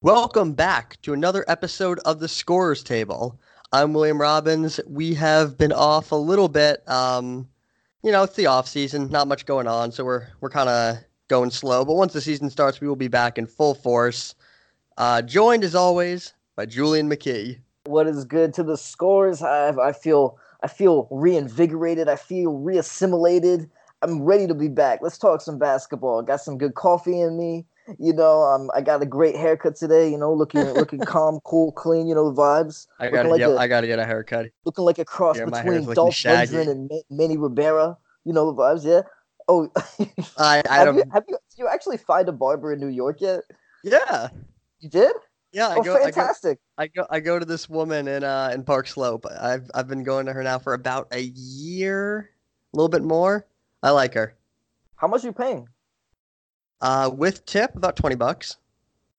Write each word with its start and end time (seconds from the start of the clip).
Welcome 0.00 0.52
back 0.52 0.96
to 1.02 1.12
another 1.12 1.44
episode 1.48 1.98
of 2.04 2.20
the 2.20 2.28
Scorers 2.28 2.84
Table. 2.84 3.36
I'm 3.72 3.92
William 3.92 4.20
Robbins. 4.20 4.78
We 4.86 5.12
have 5.14 5.58
been 5.58 5.72
off 5.72 6.12
a 6.12 6.14
little 6.14 6.48
bit. 6.48 6.88
Um, 6.88 7.48
you 8.04 8.12
know, 8.12 8.22
it's 8.22 8.36
the 8.36 8.46
off 8.46 8.68
season, 8.68 9.10
not 9.10 9.26
much 9.26 9.44
going 9.44 9.66
on, 9.66 9.90
so 9.90 10.04
we're 10.04 10.28
we're 10.40 10.50
kind 10.50 10.68
of 10.68 10.98
going 11.26 11.50
slow. 11.50 11.84
But 11.84 11.94
once 11.94 12.12
the 12.12 12.20
season 12.20 12.48
starts, 12.48 12.80
we 12.80 12.86
will 12.86 12.94
be 12.94 13.08
back 13.08 13.38
in 13.38 13.46
full 13.48 13.74
force. 13.74 14.36
Uh, 14.96 15.20
joined 15.20 15.64
as 15.64 15.74
always 15.74 16.32
by 16.54 16.64
Julien 16.64 17.10
Mckee. 17.10 17.58
What 17.86 18.06
is 18.06 18.24
good 18.24 18.54
to 18.54 18.62
the 18.62 18.76
scores? 18.76 19.42
I 19.42 19.70
I 19.70 19.90
feel 19.90 20.38
I 20.62 20.68
feel 20.68 21.08
reinvigorated. 21.10 22.08
I 22.08 22.14
feel 22.14 22.52
reassimilated. 22.52 23.68
I'm 24.02 24.22
ready 24.22 24.46
to 24.46 24.54
be 24.54 24.68
back. 24.68 25.00
Let's 25.02 25.18
talk 25.18 25.40
some 25.40 25.58
basketball. 25.58 26.22
Got 26.22 26.40
some 26.40 26.56
good 26.56 26.76
coffee 26.76 27.20
in 27.20 27.36
me. 27.36 27.66
You 27.98 28.12
know, 28.12 28.42
um, 28.42 28.70
I 28.74 28.80
got 28.80 29.02
a 29.02 29.06
great 29.06 29.36
haircut 29.36 29.76
today. 29.76 30.10
You 30.10 30.18
know, 30.18 30.32
looking 30.32 30.60
looking 30.60 31.00
calm, 31.04 31.40
cool, 31.44 31.72
clean. 31.72 32.06
You 32.06 32.14
know 32.14 32.30
the 32.30 32.40
vibes. 32.40 32.86
I 32.98 33.08
got 33.10 33.26
like 33.26 33.40
a- 33.40 33.56
I 33.56 33.66
got 33.66 33.80
to 33.82 33.86
get 33.86 33.98
a 33.98 34.04
haircut. 34.04 34.46
Looking 34.64 34.84
like 34.84 34.98
a 34.98 35.04
cross 35.04 35.36
Yeah, 35.38 35.46
between 35.46 35.84
Dolph. 35.94 36.14
Lundgren 36.16 36.68
and 36.68 36.90
Ma- 36.90 37.00
Manny 37.10 37.36
Rivera. 37.38 37.96
You 38.24 38.32
know 38.32 38.50
the 38.52 38.56
vibes, 38.60 38.84
yeah. 38.84 39.02
Oh, 39.48 39.70
I 40.38 40.62
I 40.68 40.76
have 40.76 40.86
don't. 40.86 40.96
you 40.96 41.04
have 41.12 41.24
you 41.28 41.38
you 41.56 41.68
actually 41.68 41.96
find 41.96 42.28
a 42.28 42.32
barber 42.32 42.72
in 42.74 42.80
New 42.80 42.88
York 42.88 43.20
yet? 43.20 43.44
Yeah, 43.82 44.28
You 44.80 44.90
did? 44.90 45.12
yeah. 45.52 45.68
I 45.68 45.76
oh, 45.76 45.82
go. 45.82 45.94
I 45.94 45.98
go. 45.98 46.04
fantastic! 46.04 46.58
I 46.76 46.88
go 46.88 47.06
I 47.08 47.20
go 47.20 47.38
to 47.38 47.44
this 47.46 47.68
woman 47.68 48.06
in 48.08 48.24
uh 48.24 48.50
in 48.52 48.64
Park 48.64 48.88
Slope. 48.88 49.24
I've 49.40 49.70
I've 49.74 49.88
been 49.88 50.02
going 50.02 50.26
to 50.26 50.32
her 50.34 50.42
now 50.42 50.58
for 50.58 50.74
about 50.74 51.08
a 51.12 51.20
year, 51.22 52.30
a 52.74 52.76
little 52.76 52.90
bit 52.90 53.02
more. 53.02 53.46
I 53.82 53.90
like 53.90 54.12
her. 54.14 54.34
How 54.96 55.06
much 55.08 55.24
you 55.24 55.32
paying? 55.32 55.68
Uh, 56.80 57.10
with 57.12 57.44
tip 57.46 57.74
about 57.74 57.96
twenty 57.96 58.16
bucks. 58.16 58.56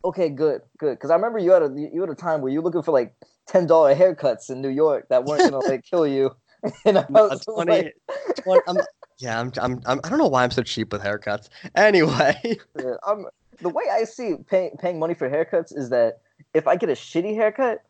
Okay, 0.06 0.30
good, 0.30 0.62
good. 0.78 0.92
Because 0.92 1.12
I 1.12 1.16
remember 1.16 1.40
you 1.40 1.52
had 1.52 1.64
a 1.64 1.90
you 1.94 2.02
had 2.02 2.10
a 2.10 2.16
time 2.16 2.42
where 2.42 2.52
you 2.52 2.60
were 2.60 2.66
looking 2.66 2.84
for 2.84 2.92
like 2.92 3.14
ten 3.48 3.68
dollar 3.68 3.94
haircuts 3.94 4.50
in 4.50 4.62
New 4.62 4.70
York 4.70 5.08
that 5.10 5.26
weren't 5.26 5.42
gonna 5.42 5.60
like 5.60 5.84
kill 5.84 6.08
you. 6.08 6.36
and 6.86 6.98
I 6.98 7.06
was 7.10 7.46
20, 7.46 7.72
like, 7.72 7.96
20 8.44 8.62
I'm, 8.68 8.78
yeah, 9.18 9.40
I'm, 9.40 9.52
I'm 9.62 9.82
I'm 9.86 10.00
I 10.04 10.10
don't 10.10 10.20
know 10.20 10.28
why 10.28 10.44
I'm 10.44 10.52
so 10.52 10.64
cheap 10.64 10.92
with 10.92 11.02
haircuts. 11.02 11.50
Anyway, 11.76 12.36
Yeah, 12.80 12.96
I'm, 13.06 13.26
the 13.62 13.70
way 13.70 13.84
I 13.92 14.04
see 14.04 14.36
paying 14.48 14.72
paying 14.78 15.00
money 15.00 15.14
for 15.14 15.30
haircuts 15.30 15.76
is 15.76 15.90
that 15.90 16.20
if 16.54 16.68
I 16.68 16.76
get 16.76 16.90
a 16.90 16.94
shitty 16.94 17.36
haircut 17.36 17.84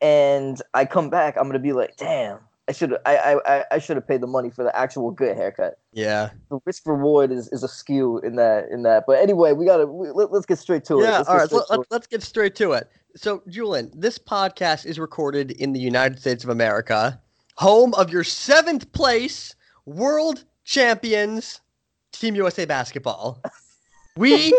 and 0.00 0.60
I 0.74 0.84
come 0.84 1.08
back, 1.10 1.36
I'm 1.38 1.46
gonna 1.46 1.58
be 1.58 1.72
like, 1.72 1.96
damn, 1.96 2.40
I 2.66 2.72
should 2.72 2.96
I 3.04 3.38
I 3.44 3.64
I- 3.72 3.78
should 3.78 3.96
have 3.96 4.08
paid 4.08 4.20
the 4.22 4.26
money 4.26 4.50
for 4.50 4.64
the 4.64 4.74
actual 4.76 5.10
good 5.10 5.36
haircut. 5.36 5.78
yeah, 5.92 6.30
The 6.50 6.58
risk 6.64 6.84
reward 6.86 7.30
is, 7.30 7.48
is 7.48 7.62
a 7.62 7.68
skew 7.68 8.18
in 8.20 8.36
that 8.36 8.68
in 8.70 8.82
that. 8.84 9.04
But 9.06 9.18
anyway, 9.18 9.52
we 9.52 9.66
gotta 9.66 9.86
we, 9.86 10.10
let, 10.10 10.30
us 10.32 10.46
get 10.46 10.58
straight 10.58 10.84
to 10.86 11.00
it. 11.00 11.04
yeah. 11.04 11.18
Let's 11.18 11.28
All 11.28 11.34
get 11.34 11.40
right, 11.40 11.48
straight 11.64 11.78
let, 11.78 11.90
let's 11.90 12.06
get 12.06 12.22
straight 12.22 12.54
to 12.56 12.72
it. 12.72 12.88
So, 13.16 13.42
Julien, 13.48 13.90
this 13.94 14.18
podcast 14.18 14.86
is 14.86 14.98
recorded 14.98 15.50
in 15.52 15.72
the 15.72 15.80
United 15.80 16.18
States 16.18 16.42
of 16.42 16.50
America, 16.50 17.20
home 17.56 17.94
of 17.94 18.10
your 18.10 18.24
seventh 18.24 18.90
place 18.92 19.54
world 19.86 20.44
champions, 20.64 21.60
Team 22.12 22.34
USA 22.34 22.64
basketball. 22.64 23.40
We, 24.16 24.54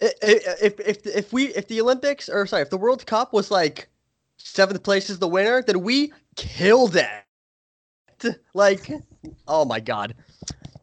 if 0.00 0.80
if 0.80 1.06
if 1.06 1.32
we 1.32 1.54
if 1.54 1.68
the 1.68 1.80
Olympics 1.80 2.28
or 2.28 2.46
sorry, 2.46 2.62
if 2.62 2.70
the 2.70 2.76
World 2.76 3.06
Cup 3.06 3.32
was 3.32 3.48
like 3.48 3.88
seventh 4.38 4.82
place 4.82 5.08
is 5.08 5.20
the 5.20 5.28
winner, 5.28 5.62
then 5.62 5.82
we 5.82 6.12
killed 6.34 6.96
it. 6.96 7.06
Like, 8.54 8.90
oh 9.46 9.64
my 9.64 9.80
god, 9.80 10.14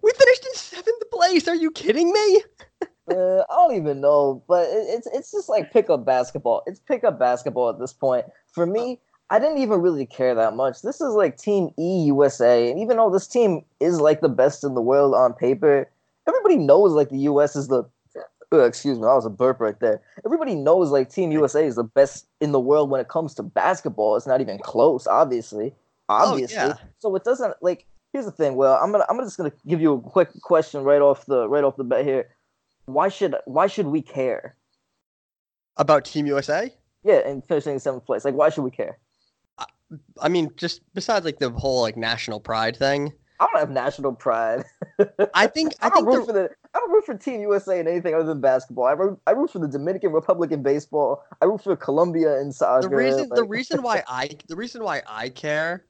we 0.02 0.12
finished 0.12 0.46
in 0.46 0.54
seventh 0.54 1.12
place. 1.12 1.48
Are 1.48 1.56
you 1.56 1.72
kidding 1.72 2.12
me? 2.12 2.44
Uh, 3.08 3.44
I 3.52 3.54
don't 3.54 3.76
even 3.76 4.02
know, 4.02 4.44
but 4.48 4.68
it, 4.68 4.88
it's 4.90 5.08
it's 5.14 5.32
just 5.32 5.48
like 5.48 5.72
pickup 5.72 6.06
basketball. 6.06 6.64
It's 6.66 6.80
pickup 6.80 7.20
basketball 7.20 7.70
at 7.70 7.78
this 7.78 7.94
point. 7.94 8.26
For 8.52 8.66
me, 8.66 9.00
I 9.30 9.38
didn't 9.38 9.60
even 9.60 9.82
really 9.82 10.08
care 10.08 10.34
that 10.34 10.56
much. 10.56 10.82
This 10.82 11.02
is 11.02 11.14
like 11.14 11.38
Team 11.38 11.70
E 11.78 12.06
USA, 12.06 12.72
and 12.72 12.80
even 12.80 12.98
though 12.98 13.12
this 13.12 13.28
team 13.28 13.64
is 13.80 14.00
like 14.00 14.22
the 14.22 14.30
best 14.30 14.64
in 14.64 14.74
the 14.74 14.82
world 14.82 15.14
on 15.14 15.34
paper, 15.34 15.88
everybody 16.28 16.58
knows 16.58 16.94
like 16.94 17.10
the 17.10 17.20
US 17.20 17.56
is 17.56 17.68
the. 17.68 17.84
Uh, 18.52 18.64
excuse 18.64 18.98
me, 18.98 19.06
I 19.06 19.14
was 19.14 19.26
a 19.26 19.30
burp 19.30 19.60
right 19.60 19.80
there. 19.80 20.02
Everybody 20.26 20.56
knows 20.56 20.90
like 20.90 21.10
Team 21.10 21.32
USA 21.32 21.66
is 21.66 21.76
the 21.76 21.84
best 21.84 22.28
in 22.42 22.54
the 22.54 22.60
world 22.60 22.90
when 22.90 23.02
it 23.02 23.08
comes 23.08 23.36
to 23.36 23.44
basketball. 23.44 24.16
It's 24.16 24.28
not 24.28 24.42
even 24.42 24.58
close, 24.60 25.06
obviously. 25.06 25.74
Oh, 26.10 26.34
obviously. 26.34 26.56
yeah. 26.56 26.76
So 27.00 27.16
it 27.16 27.24
doesn't 27.24 27.56
like. 27.62 27.86
Here's 28.14 28.26
the 28.26 28.32
thing. 28.32 28.56
Well, 28.56 28.80
I'm 28.82 28.92
gonna 28.92 29.06
I'm 29.10 29.20
just 29.20 29.38
gonna 29.38 29.52
give 29.68 29.82
you 29.82 29.94
a 29.94 30.02
quick 30.02 30.30
question 30.42 30.84
right 30.84 31.02
off 31.02 31.26
the 31.26 31.50
right 31.50 31.64
off 31.64 31.76
the 31.76 31.84
bat 31.84 32.06
here 32.06 32.30
why 32.86 33.10
should 33.10 33.36
why 33.46 33.68
should 33.68 33.88
we 33.88 34.02
care? 34.02 34.56
About 35.78 36.06
Team 36.06 36.26
USA? 36.28 36.72
Yeah, 37.04 37.22
and 37.26 37.46
finishing 37.46 37.74
in 37.74 37.80
seventh 37.80 38.06
place. 38.06 38.26
Like, 38.26 38.36
why 38.36 38.50
should 38.50 38.64
we 38.64 38.72
care? 38.72 38.98
I 40.20 40.30
mean, 40.30 40.52
just 40.58 40.82
besides 40.94 41.26
like 41.26 41.40
the 41.40 41.50
whole 41.52 41.82
like 41.82 41.98
national 41.98 42.40
pride 42.40 42.76
thing, 42.76 43.14
I 43.40 43.48
don't 43.48 43.60
have 43.60 43.70
national 43.70 44.14
pride. 44.14 44.64
I 45.34 45.48
think 45.48 45.74
I 45.82 45.88
I 45.88 45.90
don't 45.90 45.98
think 45.98 46.08
root 46.08 46.20
the, 46.22 46.26
for 46.26 46.34
the 46.34 46.50
I 46.74 46.80
don't 46.80 46.92
root 46.92 47.06
for 47.06 47.16
Team 47.16 47.42
USA 47.42 47.80
in 47.80 47.88
anything 47.88 48.16
other 48.16 48.26
than 48.26 48.42
basketball. 48.42 48.86
I 48.86 48.94
root, 48.94 49.20
I 49.28 49.32
root 49.32 49.52
for 49.52 49.60
the 49.60 49.68
Dominican 49.68 50.12
Republic 50.12 50.52
in 50.52 50.64
baseball. 50.64 51.24
I 51.42 51.46
root 51.46 51.64
for 51.64 51.76
Colombia 51.76 52.40
in 52.40 52.52
soccer. 52.52 52.90
the 52.90 52.96
reason 52.96 53.30
the 53.34 53.44
reason 53.44 53.82
why 53.84 54.04
I 54.08 54.32
the 54.48 54.56
reason 54.56 54.84
why 54.84 55.04
I 55.08 55.30
care 55.30 55.86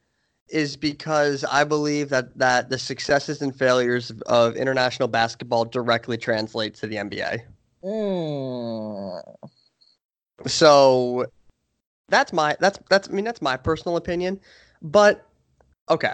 is 0.49 0.75
because 0.77 1.43
I 1.43 1.63
believe 1.63 2.09
that 2.09 2.37
that 2.37 2.69
the 2.69 2.77
successes 2.77 3.41
and 3.41 3.55
failures 3.55 4.11
of 4.27 4.55
international 4.55 5.07
basketball 5.07 5.65
directly 5.65 6.17
translates 6.17 6.79
to 6.81 6.87
the 6.87 6.97
NBA. 6.97 7.39
Mm, 7.83 9.21
So 10.47 11.25
that's 12.09 12.33
my 12.33 12.55
that's 12.59 12.79
that's 12.89 13.09
I 13.09 13.11
mean 13.11 13.25
that's 13.25 13.41
my 13.41 13.57
personal 13.57 13.97
opinion, 13.97 14.39
but 14.81 15.27
okay. 15.89 16.13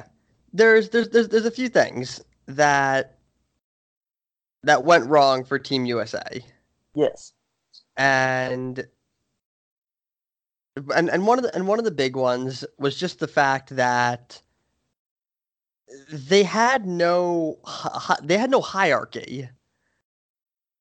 There's 0.53 0.90
there's 0.90 1.09
there's 1.09 1.30
there's 1.30 1.46
a 1.46 1.52
few 1.52 1.70
things 1.70 2.24
that 2.47 3.18
that 4.64 4.84
went 4.84 5.08
wrong 5.09 5.44
for 5.44 5.58
Team 5.59 5.86
USA. 5.86 6.44
yes. 6.96 7.34
and 7.97 8.86
and 10.96 11.09
and 11.09 11.28
one 11.28 11.38
of 11.38 11.44
the 11.44 11.54
and 11.56 11.68
one 11.68 11.80
of 11.80 11.86
the 11.86 11.92
big 11.92 12.16
ones 12.16 12.66
was 12.78 12.98
just 12.98 13.20
the 13.20 13.28
fact 13.28 13.76
that 13.76 14.42
they 16.12 16.44
had 16.44 16.86
no 16.86 17.59
they 18.24 18.38
had 18.38 18.52
no 18.52 18.62
hierarchy. 18.62 19.50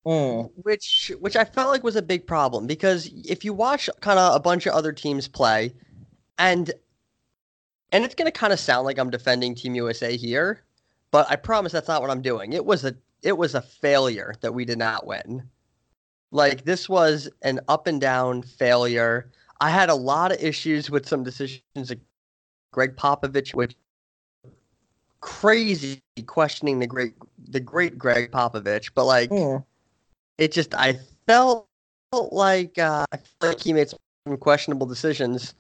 Mm, 0.07 0.51
which 0.57 1.13
which 1.21 1.37
I 1.37 1.45
felt 1.45 1.71
like 1.71 1.85
was 1.85 1.97
a 1.97 2.03
big 2.03 2.27
problem 2.27 2.67
because 2.67 3.11
if 3.25 3.45
you 3.45 3.53
watch 3.53 3.91
kind 4.01 4.19
of 4.19 4.35
a 4.35 4.41
bunch 4.41 4.67
of 4.67 4.73
other 4.73 4.93
teams 4.93 5.29
play 5.29 5.75
and 6.39 6.73
and 7.93 8.05
it's 8.05 8.15
going 8.15 8.31
to 8.31 8.39
kind 8.39 8.53
of 8.53 8.59
sound 8.59 8.87
like 8.87 8.99
I'm 8.99 9.11
defending 9.11 9.55
Team 9.55 9.75
USA 9.75 10.17
here 10.17 10.63
but 11.11 11.31
I 11.31 11.37
promise 11.37 11.73
that's 11.73 11.89
not 11.89 12.01
what 12.03 12.11
I'm 12.11 12.23
doing. 12.23 12.53
It 12.53 12.65
was 12.65 12.85
a 12.85 12.95
it 13.23 13.37
was 13.37 13.55
a 13.55 13.63
failure 13.63 14.35
that 14.41 14.55
we 14.55 14.65
did 14.65 14.79
not 14.79 15.07
win. 15.07 15.49
Like 16.31 16.65
this 16.65 16.89
was 16.89 17.29
an 17.43 17.61
up 17.69 17.87
and 17.87 18.01
down 18.01 18.43
failure 18.43 19.31
I 19.61 19.71
had 19.71 19.91
a 19.91 19.95
lot 19.95 20.33
of 20.33 20.43
issues 20.43 20.91
with 20.91 21.07
some 21.07 21.23
decisions 21.23 21.63
that 21.75 22.01
Gregg 22.73 22.97
Popovich 22.97 23.55
which 23.55 23.75
crazy 25.21 26.01
questioning 26.27 26.79
the 26.79 26.87
great 26.87 27.15
the 27.49 27.61
great 27.61 27.99
Gregg 27.99 28.31
Popovich 28.31 28.91
but 28.95 29.05
like 29.05 29.29
mm. 29.31 29.63
it 30.39 30.53
just 30.53 30.75
I 30.75 30.99
felt 31.27 31.69
like 32.13 32.79
uh, 32.79 33.05
I 33.13 33.17
felt 33.17 33.55
like 33.55 33.61
he 33.61 33.73
made 33.73 33.89
some 33.91 34.37
questionable 34.39 34.87
decisions. 34.87 35.55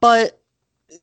But 0.00 0.40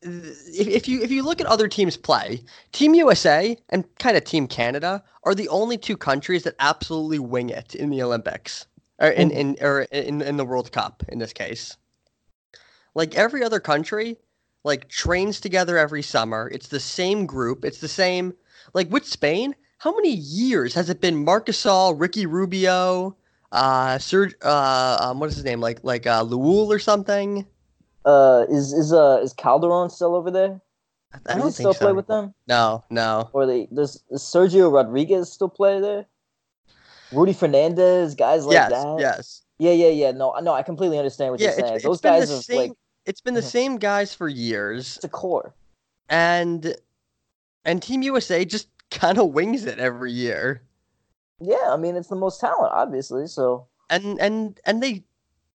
if, 0.02 0.68
if 0.68 0.88
you 0.88 1.02
if 1.02 1.12
you 1.12 1.24
look 1.24 1.42
at 1.42 1.48
other 1.48 1.68
teams 1.68 1.98
play, 1.98 2.44
Team 2.72 2.94
USA 2.94 3.58
and 3.70 3.86
kind 4.00 4.16
of 4.16 4.24
Team 4.24 4.48
Canada 4.48 5.04
are 5.24 5.36
the 5.36 5.50
only 5.50 5.78
two 5.78 5.98
countries 5.98 6.44
that 6.44 6.56
absolutely 6.60 7.20
wing 7.20 7.50
it 7.50 7.76
in 7.76 7.90
the 7.90 8.02
Olympics 8.02 8.68
or 9.00 9.10
in, 9.10 9.32
in 9.32 9.58
or 9.62 9.82
in, 9.92 10.22
in 10.22 10.38
the 10.38 10.46
World 10.46 10.72
Cup 10.72 11.04
in 11.10 11.20
this 11.20 11.34
case. 11.34 11.78
Like 12.96 13.16
every 13.16 13.44
other 13.44 13.60
country, 13.60 14.18
like 14.64 14.88
trains 14.88 15.40
together 15.40 15.78
every 15.78 16.04
summer. 16.04 16.50
It's 16.54 16.68
the 16.68 16.80
same 16.80 17.26
group. 17.26 17.66
It's 17.66 17.80
the 17.80 17.88
same. 17.88 18.34
Like 18.74 18.92
with 18.92 19.06
Spain, 19.06 19.56
how 19.80 19.96
many 19.96 20.12
years 20.12 20.74
has 20.76 20.90
it 20.90 21.02
been 21.02 21.26
Marcus 21.26 21.62
Gasol, 21.62 22.00
Ricky 22.00 22.26
Rubio, 22.26 23.18
uh, 23.52 23.98
Serge, 23.98 24.36
uh, 24.42 24.98
um, 25.02 25.20
what 25.20 25.30
is 25.30 25.36
his 25.36 25.46
name? 25.46 25.60
Like 25.60 25.84
like 25.84 26.08
uh, 26.08 26.24
Llull 26.24 26.68
or 26.68 26.80
something? 26.80 27.46
Uh, 28.06 28.46
is 28.50 28.74
is 28.74 28.94
uh 28.94 29.20
is 29.22 29.34
Calderon 29.34 29.90
still 29.90 30.16
over 30.16 30.32
there? 30.32 30.62
I, 31.14 31.34
I 31.34 31.38
don't 31.38 31.48
he 31.48 31.52
think 31.52 31.54
still 31.54 31.74
so. 31.74 31.80
play 31.80 31.94
with 31.94 32.08
them? 32.08 32.34
No, 32.48 32.84
no. 32.90 33.30
Or 33.34 33.46
they 33.46 33.68
does, 33.68 34.04
does 34.10 34.24
Sergio 34.24 34.72
Rodriguez 34.72 35.32
still 35.32 35.50
play 35.50 35.80
there? 35.80 36.06
Rudy 37.14 37.34
Fernandez, 37.34 38.16
guys 38.16 38.46
like 38.46 38.56
yes, 38.56 38.70
that. 38.72 39.00
yes. 39.00 39.42
Yeah, 39.60 39.72
yeah, 39.72 39.90
yeah. 39.90 40.12
No, 40.12 40.34
no, 40.42 40.54
I 40.54 40.64
completely 40.64 40.98
understand 40.98 41.32
what 41.32 41.40
Yeah, 41.40 41.48
you're 41.56 41.66
saying. 41.66 41.76
it's 41.76 41.84
Those 41.86 42.02
been 42.02 42.14
guys 42.14 42.30
the 42.30 42.36
have 42.36 42.44
same. 42.44 42.58
like 42.70 42.72
it's 43.06 43.22
been 43.22 43.34
the 43.34 43.42
Mhm. 43.42 43.52
same 43.52 43.78
guys 43.78 44.14
for 44.14 44.28
years, 44.28 44.96
it's 44.98 45.06
a 45.06 45.10
core. 45.10 45.54
and 46.10 46.76
and 47.66 47.82
Team 47.82 48.02
USA 48.04 48.44
just 48.46 48.68
kind 48.92 49.18
of 49.18 49.30
wings 49.30 49.66
it 49.66 49.80
every 49.80 50.12
year. 50.12 50.62
Yeah, 51.40 51.70
I 51.70 51.78
mean 51.78 51.96
it's 51.96 52.10
the 52.10 52.16
most 52.16 52.40
talent, 52.40 52.72
obviously. 52.74 53.28
So 53.28 53.68
and 53.90 54.20
and 54.20 54.60
and 54.66 54.82
they 54.82 55.04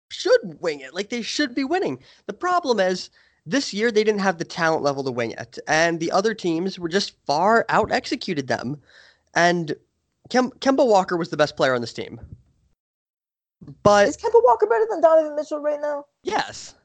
should 0.10 0.60
wing 0.62 0.82
it. 0.82 0.94
Like 0.94 1.10
they 1.10 1.22
should 1.22 1.56
be 1.56 1.64
winning. 1.64 2.00
The 2.26 2.34
problem 2.34 2.80
is 2.80 3.10
this 3.46 3.74
year 3.74 3.92
they 3.92 4.04
didn't 4.04 4.22
have 4.22 4.38
the 4.38 4.46
talent 4.46 4.84
level 4.84 5.04
to 5.04 5.12
wing 5.12 5.32
it, 5.32 5.60
and 5.68 6.00
the 6.00 6.12
other 6.12 6.34
teams 6.34 6.80
were 6.80 6.90
just 6.90 7.16
far 7.26 7.66
out 7.70 7.92
executed 7.92 8.48
them. 8.48 8.82
And 9.34 9.76
Kem- 10.30 10.52
Kemba 10.52 10.86
Walker 10.88 11.18
was 11.18 11.30
the 11.30 11.38
best 11.38 11.56
player 11.56 11.74
on 11.76 11.82
this 11.82 11.94
team. 11.94 12.20
But 13.84 14.08
Is 14.10 14.18
Kemba 14.18 14.42
Walker 14.44 14.68
better 14.68 14.86
than 14.90 15.02
Donovan 15.02 15.36
Mitchell 15.36 15.60
right 15.60 15.80
now? 15.82 16.06
yes, 16.24 16.76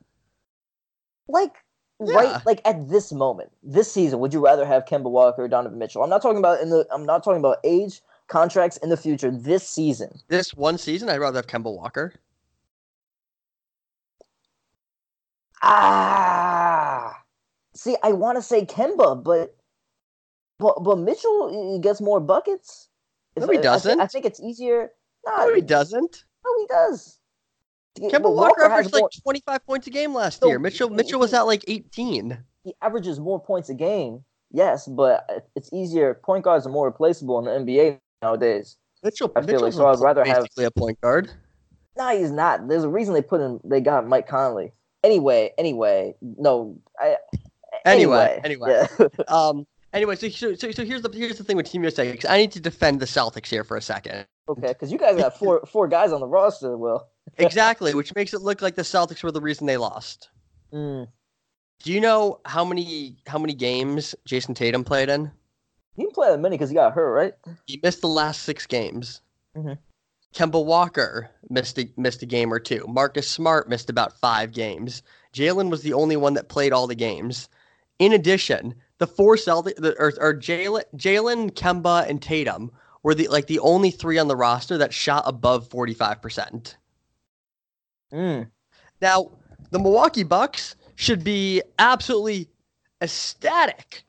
Like 1.29 1.55
Yeah. 2.01 2.15
right 2.17 2.47
like 2.47 2.61
at 2.65 2.89
this 2.89 3.13
moment, 3.13 3.51
this 3.63 3.93
season, 3.93 4.21
would 4.21 4.33
you 4.33 4.43
rather 4.45 4.65
have 4.67 4.85
Kemba 4.87 5.11
Walker 5.11 5.45
or 5.45 5.49
Donovan 5.49 5.79
Mitchell? 5.79 6.03
I'm 6.03 6.11
not 6.11 6.23
talking 6.23 6.39
about 6.39 6.61
in 6.61 6.71
the 6.71 6.87
I'm 6.93 7.05
not 7.05 7.23
talking 7.23 7.41
about 7.41 7.59
age, 7.65 8.01
contracts 8.29 8.77
in 8.79 8.89
the 8.89 8.97
future, 8.97 9.31
this 9.31 9.69
season. 9.69 10.19
this 10.29 10.55
one 10.55 10.79
season 10.79 11.09
I'd 11.09 11.19
rather 11.21 11.39
have 11.39 11.47
Kemba 11.47 11.75
Walker. 11.75 12.15
Ah, 15.63 17.23
see, 17.75 17.97
I 18.03 18.13
want 18.13 18.37
to 18.39 18.43
say 18.43 18.65
Kemba, 18.65 19.23
but 19.23 19.57
but 20.59 20.83
but 20.83 20.99
Mitchell 20.99 21.79
gets 21.81 22.01
more 22.01 22.21
buckets. 22.21 22.89
No, 23.37 23.47
he 23.49 23.57
I- 23.57 23.61
I, 23.61 23.63
doesn't. 23.63 24.01
I 24.01 24.07
think 24.07 24.25
it's 24.25 24.41
easier. 24.41 24.91
Nah, 25.27 25.45
No, 25.47 25.55
he 25.55 25.61
doesn't. 25.61 26.25
no, 26.45 26.51
he 26.59 26.67
does. 26.67 27.19
Kemba 27.99 28.33
Walker 28.35 28.63
has 28.63 28.71
averaged 28.73 28.93
like 28.93 29.01
more- 29.03 29.11
25 29.23 29.67
points 29.67 29.87
a 29.87 29.91
game 29.91 30.15
last 30.15 30.41
No, 30.43 30.49
year. 30.49 30.59
Mitchell 30.59 30.89
he- 30.89 30.95
Mitchell 30.95 31.21
was 31.21 31.35
at 31.35 31.43
like 31.43 31.65
18. 31.69 32.39
he 32.65 32.75
averages 32.83 33.19
more 33.21 33.41
points 33.41 33.69
a 33.69 33.75
game. 33.75 34.25
Yes, 34.53 34.87
but 34.89 35.49
it's 35.55 35.71
easier. 35.73 36.15
Point 36.15 36.45
guards 36.45 36.67
are 36.67 36.71
more 36.71 36.87
replaceable 36.87 37.39
in 37.39 37.45
the 37.45 37.73
NBA 37.73 38.01
nowadays. 38.23 38.77
Mitchell, 39.03 39.31
I 39.37 39.43
feel 39.43 39.61
like 39.61 39.73
so 39.73 39.87
I'd 39.87 40.01
rather 40.01 40.25
have- 40.25 40.47
a 40.59 40.71
point 40.71 41.01
guard. 41.01 41.31
No, 41.97 42.09
he's 42.17 42.31
not. 42.31 42.69
There's 42.69 42.85
a 42.85 42.89
reason 42.89 43.15
they 43.15 43.23
put 43.23 43.41
in. 43.41 43.61
They 43.65 43.81
got 43.81 44.07
Mike 44.07 44.27
Conley. 44.29 44.73
Anyway, 45.05 45.53
anyway, 45.59 46.15
no. 46.21 46.77
I, 46.99 47.17
Anyway, 47.85 48.41
anyway. 48.45 48.87
yeah. 48.99 49.07
Um. 49.29 49.67
Anyway, 49.93 50.15
so 50.17 50.29
so 50.29 50.55
so, 50.55 50.71
so 50.71 50.85
here's 50.85 51.03
the 51.03 51.11
here's 51.13 51.39
the 51.39 51.45
thing 51.45 51.57
with 51.57 51.71
Team 51.71 51.83
USA. 51.83 52.17
I 52.29 52.37
need 52.39 52.53
to 52.53 52.61
defend 52.61 53.01
the 53.01 53.07
Celtics 53.07 53.49
here 53.49 53.65
for 53.65 53.77
a 53.77 53.83
second. 53.83 54.27
okay, 54.49 54.69
because 54.69 54.93
you 54.93 54.99
guys 54.99 55.17
got 55.17 55.37
four 55.39 55.65
four 55.73 55.89
guys 55.89 56.13
on 56.13 56.21
the 56.21 56.27
roster. 56.29 56.77
Well, 56.77 57.09
Exactly, 57.39 57.95
which 57.95 58.15
makes 58.15 58.33
it 58.35 58.41
look 58.43 58.63
like 58.63 58.75
the 58.77 58.83
Celtics 58.83 59.23
were 59.23 59.33
the 59.33 59.41
reason 59.41 59.67
they 59.67 59.77
lost. 59.77 60.31
mm, 60.73 61.07
Do 61.83 61.93
you 61.93 62.01
know 62.01 62.41
how 62.45 62.65
many 62.65 63.17
how 63.27 63.39
many 63.39 63.55
games 63.55 64.15
Jayson 64.29 64.55
Tatum 64.55 64.85
played 64.85 65.09
in? 65.09 65.31
he 65.97 66.03
didn't 66.05 66.15
play 66.15 66.31
that 66.31 66.39
many 66.39 66.57
because 66.57 66.71
he 66.71 66.75
got 66.75 66.93
hurt, 66.95 67.13
right? 67.13 67.35
He 67.67 67.81
missed 67.83 68.01
the 68.01 68.09
last 68.09 68.43
six 68.43 68.67
games. 68.67 69.21
Mhm. 69.57 69.77
Kemba 70.35 70.65
Walker 70.65 71.29
missed 71.51 71.77
a, 71.79 71.91
missed 71.97 72.23
a 72.23 72.27
game 72.27 72.53
or 72.55 72.61
two. 72.61 72.85
Marcus 72.89 73.29
Smart 73.29 73.69
missed 73.69 73.91
about 73.91 74.17
five 74.17 74.53
games. 74.53 75.03
Jaylen 75.35 75.69
was 75.71 75.83
the 75.83 75.93
only 75.93 76.17
one 76.17 76.35
that 76.35 76.49
played 76.49 76.73
all 76.73 76.87
the 76.87 76.95
games. 76.95 77.49
In 77.99 78.13
addition, 78.13 78.75
the 79.01 79.07
four 79.07 79.37
Celtic 79.37 79.77
the, 79.77 79.97
or, 79.99 80.13
or 80.21 80.35
Jaylen, 80.35 80.85
Jaylen, 80.95 81.51
Kemba, 81.51 82.09
and 82.09 82.23
Tatum 82.23 82.71
were 83.03 83.15
the 83.15 83.27
like 83.29 83.49
the 83.49 83.59
only 83.59 83.91
three 83.91 84.19
on 84.19 84.29
the 84.29 84.37
roster 84.37 84.79
that 84.79 84.95
shot 84.95 85.25
above 85.27 85.67
forty 85.69 85.95
five 85.95 86.23
percent. 86.23 86.77
Mm. 88.13 88.49
Now, 89.01 89.33
the 89.71 89.79
Milwaukee 89.79 90.23
Bucks 90.23 90.77
should 90.95 91.25
be 91.25 91.63
absolutely 91.79 92.49
ecstatic 93.01 94.05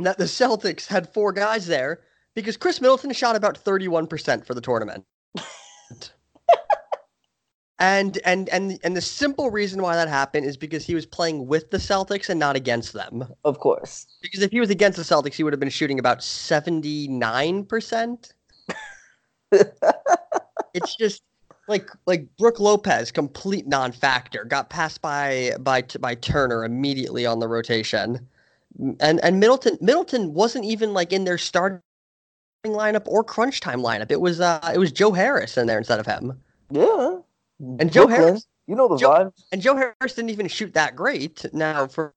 that 0.00 0.18
the 0.18 0.24
Celtics 0.24 0.86
had 0.86 1.12
four 1.12 1.32
guys 1.32 1.66
there 1.66 2.00
because 2.34 2.56
Khris 2.56 2.80
Middleton 2.80 3.12
shot 3.12 3.36
about 3.36 3.62
31% 3.62 4.44
for 4.44 4.54
the 4.54 4.60
tournament. 4.60 5.04
and 7.82 8.18
and 8.24 8.48
and 8.50 8.78
and 8.84 8.96
the 8.96 9.00
simple 9.00 9.50
reason 9.50 9.82
why 9.82 9.96
that 9.96 10.08
happened 10.08 10.46
is 10.46 10.56
because 10.56 10.86
he 10.86 10.94
was 10.94 11.04
playing 11.04 11.48
with 11.48 11.72
the 11.72 11.78
Celtics 11.78 12.28
and 12.28 12.38
not 12.38 12.54
against 12.54 12.92
them. 12.92 13.24
Of 13.44 13.58
course. 13.58 14.06
Because 14.22 14.40
if 14.40 14.52
he 14.52 14.60
was 14.60 14.70
against 14.70 14.98
the 14.98 15.02
Celtics, 15.02 15.34
he 15.34 15.42
would 15.42 15.52
have 15.52 15.58
been 15.58 15.68
shooting 15.68 15.98
about 15.98 16.20
79%. 16.20 18.32
it's 20.74 20.96
just 20.96 21.22
like 21.66 21.88
like 22.06 22.24
Brook 22.38 22.60
Lopez, 22.60 23.10
complete 23.10 23.66
non-factor, 23.66 24.44
got 24.44 24.70
passed 24.70 25.02
by 25.02 25.56
by 25.58 25.82
by 25.98 26.14
Turner 26.14 26.64
immediately 26.64 27.26
on 27.26 27.40
the 27.40 27.48
rotation, 27.48 28.28
and 29.00 29.18
and 29.24 29.40
Middleton 29.40 29.76
Middleton 29.80 30.34
wasn't 30.34 30.66
even 30.66 30.94
like 30.94 31.12
in 31.12 31.24
their 31.24 31.38
starting 31.38 31.80
lineup 32.64 33.02
or 33.06 33.24
crunch 33.24 33.58
time 33.58 33.80
lineup. 33.80 34.12
It 34.12 34.20
was 34.20 34.40
uh 34.40 34.70
it 34.72 34.78
was 34.78 34.92
Joe 34.92 35.10
Harris 35.10 35.58
in 35.58 35.66
there 35.66 35.78
instead 35.78 35.98
of 35.98 36.06
him, 36.06 36.40
Yeah. 36.70 37.16
And 37.80 37.92
Joe 37.92 38.06
Brooklyn, 38.06 38.26
Harris 38.28 38.46
You 38.66 38.74
know 38.76 38.88
the 38.88 38.96
Joe- 38.96 39.10
vibe. 39.10 39.32
and 39.52 39.62
Joe 39.62 39.76
Harris 39.76 40.14
didn't 40.14 40.30
even 40.30 40.48
shoot 40.48 40.74
that 40.74 40.94
great. 40.96 41.44
Now 41.54 41.86
for 41.86 42.12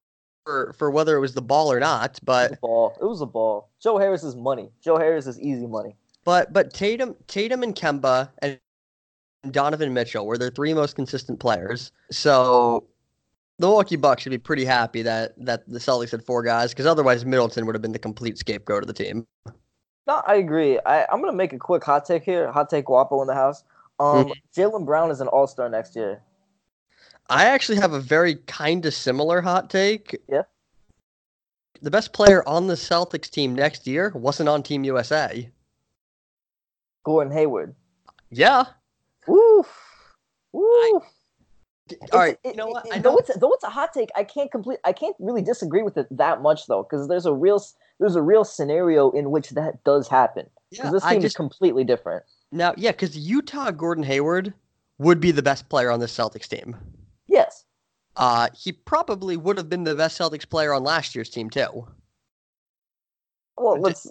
for 0.45 0.73
for 0.77 0.91
whether 0.91 1.15
it 1.15 1.19
was 1.19 1.33
the 1.33 1.41
ball 1.41 1.71
or 1.71 1.79
not, 1.79 2.11
It 2.11 2.11
was 2.13 2.19
but 2.23 2.51
a 2.53 2.57
ball. 2.61 2.97
It 3.01 3.05
was 3.05 3.21
a 3.21 3.25
ball. 3.25 3.69
Joe 3.81 3.97
Harris 3.97 4.23
is 4.23 4.35
money. 4.35 4.69
Joe 4.83 4.97
Harris 4.97 5.27
is 5.27 5.39
easy 5.39 5.67
money. 5.67 5.95
But 6.23 6.51
but 6.53 6.73
Tatum 6.73 7.15
Tatum 7.27 7.63
and 7.63 7.75
Kemba 7.75 8.29
and 8.41 8.59
Donovan 9.51 9.93
Mitchell 9.93 10.25
were 10.25 10.37
their 10.37 10.49
three 10.49 10.73
most 10.73 10.95
consistent 10.95 11.39
players. 11.39 11.91
So 12.11 12.85
the 13.59 13.67
Milwaukee 13.67 13.95
Bucks 13.95 14.23
should 14.23 14.31
be 14.31 14.37
pretty 14.37 14.65
happy 14.65 15.01
that 15.03 15.33
that 15.45 15.67
the 15.69 15.79
Celtics 15.79 16.11
had 16.11 16.23
four 16.25 16.41
guys 16.43 16.71
because 16.71 16.85
otherwise 16.87 17.25
Middleton 17.25 17.65
would 17.65 17.75
have 17.75 17.81
been 17.81 17.91
the 17.91 17.99
complete 17.99 18.37
scapegoat 18.37 18.83
of 18.83 18.87
the 18.87 18.93
team. 18.93 19.25
No, 20.07 20.21
I 20.27 20.35
agree. 20.35 20.79
I, 20.85 21.05
I'm 21.11 21.21
gonna 21.21 21.33
make 21.33 21.53
a 21.53 21.57
quick 21.57 21.83
hot 21.83 22.05
take 22.05 22.23
here. 22.23 22.51
Hot 22.51 22.69
take 22.69 22.85
Guapo 22.85 23.21
in 23.21 23.27
the 23.27 23.33
house. 23.33 23.63
Um, 23.99 24.31
Jaylen 24.55 24.85
Brown 24.85 25.11
is 25.11 25.21
an 25.21 25.27
All 25.27 25.47
Star 25.47 25.69
next 25.69 25.95
year. 25.95 26.21
I 27.29 27.45
actually 27.45 27.77
have 27.79 27.93
a 27.93 27.99
very 27.99 28.35
kind 28.47 28.85
of 28.85 28.93
similar 28.93 29.41
hot 29.41 29.69
take. 29.69 30.15
Yeah. 30.29 30.43
The 31.81 31.91
best 31.91 32.13
player 32.13 32.47
on 32.47 32.67
the 32.67 32.75
Celtics 32.75 33.29
team 33.29 33.55
next 33.55 33.87
year 33.87 34.11
wasn't 34.15 34.49
on 34.49 34.63
Team 34.63 34.83
USA. 34.83 35.49
Gordon 37.03 37.33
Hayward. 37.33 37.75
Yeah. 38.31 38.65
Woo. 39.27 39.63
Woo. 40.51 40.63
All 40.63 41.01
right. 42.13 42.37
It's- 42.43 42.53
You 42.53 42.55
know 42.55 42.67
what? 42.67 42.85
it- 42.87 42.93
I 42.93 42.99
though 42.99 43.17
it's 43.17 43.35
though 43.37 43.53
it's 43.53 43.63
a 43.63 43.69
hot 43.69 43.93
take, 43.93 44.09
I 44.15 44.23
can't 44.23 44.51
complete. 44.51 44.79
I 44.83 44.93
can't 44.93 45.15
really 45.19 45.41
disagree 45.41 45.83
with 45.83 45.97
it 45.97 46.07
that 46.11 46.41
much 46.41 46.65
though, 46.67 46.83
because 46.83 47.07
there's 47.07 47.25
a 47.27 47.33
real 47.33 47.63
there's 47.99 48.15
a 48.15 48.21
real 48.21 48.43
scenario 48.43 49.11
in 49.11 49.29
which 49.31 49.51
that 49.51 49.83
does 49.83 50.07
happen. 50.07 50.47
Because 50.71 50.85
yeah, 50.85 50.91
this 50.91 51.03
team 51.03 51.23
is 51.23 51.33
completely 51.35 51.83
different. 51.83 52.23
Now 52.55 52.73
yeah 52.77 52.91
because 52.91 53.17
Utah 53.17 53.71
Gordon 53.71 54.03
Hayward 54.03 54.53
would 54.97 55.19
be 55.19 55.31
the 55.31 55.43
best 55.43 55.67
player 55.69 55.91
on 55.91 55.99
this 55.99 56.15
Celtics 56.15 56.47
team. 56.47 56.75
Yes. 57.27 57.65
Uh, 58.15 58.47
he 58.57 58.71
probably 58.71 59.35
would 59.35 59.57
have 59.57 59.67
been 59.69 59.83
the 59.83 59.93
best 59.95 60.17
Celtics 60.17 60.47
player 60.49 60.73
on 60.73 60.83
last 60.83 61.13
year's 61.15 61.29
team 61.29 61.49
too. 61.49 61.85
Well, 63.57 63.79
let's. 63.79 64.07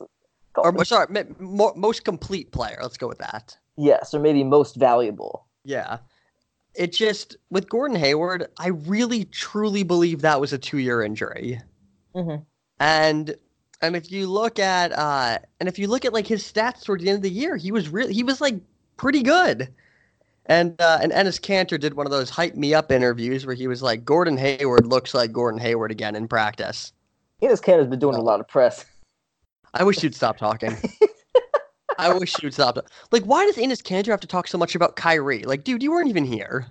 Or, 0.56 0.76
or 0.76 0.84
sorry, 0.84 1.06
mo- 1.38 1.72
most 1.74 2.04
complete 2.04 2.52
player. 2.52 2.78
Let's 2.80 2.96
go 2.96 3.08
with 3.08 3.18
that. 3.18 3.56
yes, 3.76 4.14
or 4.14 4.20
maybe 4.20 4.44
most 4.44 4.76
valuable. 4.76 5.46
Yeah. 5.64 5.98
It 6.76 6.92
just 6.92 7.36
with 7.50 7.68
Gordon 7.68 7.96
Hayward, 7.96 8.46
I 8.58 8.68
really 8.68 9.24
truly 9.24 9.82
believe 9.82 10.20
that 10.22 10.40
was 10.40 10.52
a 10.52 10.58
two-year 10.58 11.02
injury. 11.02 11.60
Mhm. 12.14 12.44
And 12.78 13.36
and 13.84 13.96
if 13.96 14.10
you 14.10 14.26
look 14.26 14.58
at 14.58 14.92
uh 14.92 15.38
and 15.60 15.68
if 15.68 15.78
you 15.78 15.88
look 15.88 16.04
at 16.04 16.12
like 16.12 16.26
his 16.26 16.42
stats 16.42 16.84
towards 16.84 17.02
the 17.02 17.10
end 17.10 17.16
of 17.16 17.22
the 17.22 17.30
year, 17.30 17.56
he 17.56 17.72
was 17.72 17.88
really 17.88 18.12
he 18.12 18.22
was 18.22 18.40
like 18.40 18.56
pretty 18.96 19.22
good. 19.22 19.68
And 20.46 20.78
uh, 20.80 20.98
and 21.00 21.10
Enes 21.10 21.40
Kanter 21.40 21.80
did 21.80 21.94
one 21.94 22.06
of 22.06 22.12
those 22.12 22.28
hype 22.28 22.54
me 22.54 22.74
up 22.74 22.92
interviews 22.92 23.46
where 23.46 23.54
he 23.54 23.66
was 23.66 23.82
like, 23.82 24.04
Gordon 24.04 24.36
Hayward 24.36 24.86
looks 24.86 25.14
like 25.14 25.32
Gordon 25.32 25.58
Hayward 25.60 25.90
again 25.90 26.14
in 26.14 26.28
practice. 26.28 26.92
Enes 27.42 27.62
Kanter's 27.62 27.86
been 27.86 27.98
doing 27.98 28.16
a 28.16 28.20
lot 28.20 28.40
of 28.40 28.48
press. 28.48 28.84
I 29.72 29.84
wish 29.84 30.02
you'd 30.02 30.14
stop 30.14 30.36
talking. 30.36 30.76
I 31.98 32.12
wish 32.12 32.34
you'd 32.42 32.52
stop. 32.52 32.78
Like, 33.10 33.24
why 33.24 33.46
does 33.46 33.56
Enes 33.56 33.82
Kanter 33.82 34.08
have 34.08 34.20
to 34.20 34.26
talk 34.26 34.46
so 34.46 34.58
much 34.58 34.74
about 34.74 34.96
Kyrie? 34.96 35.44
Like, 35.44 35.64
dude, 35.64 35.82
you 35.82 35.90
weren't 35.90 36.08
even 36.08 36.24
here. 36.24 36.66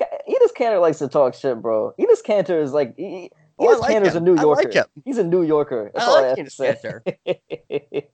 Enes 0.00 0.52
Kanter 0.56 0.80
likes 0.80 0.98
to 0.98 1.08
talk 1.08 1.34
shit, 1.34 1.62
bro. 1.62 1.94
Enes 1.98 2.22
Kanter 2.24 2.60
is 2.62 2.72
like. 2.72 2.94
He, 2.96 3.30
Oh, 3.58 3.82
I 3.82 3.94
Enes 3.94 4.04
like 4.04 4.14
a. 4.14 4.20
New 4.20 4.36
I 4.36 4.42
Yorker. 4.42 4.62
like 4.64 4.72
him. 4.74 4.84
He's 5.04 5.18
a 5.18 5.24
New 5.24 5.42
Yorker. 5.42 5.90
That's 5.94 6.06
I 6.06 6.08
all 6.10 6.16
I 6.16 6.20
like 6.28 6.38
have 6.38 6.46
Enes 6.46 6.56
to 6.56 7.02
say. 7.26 8.06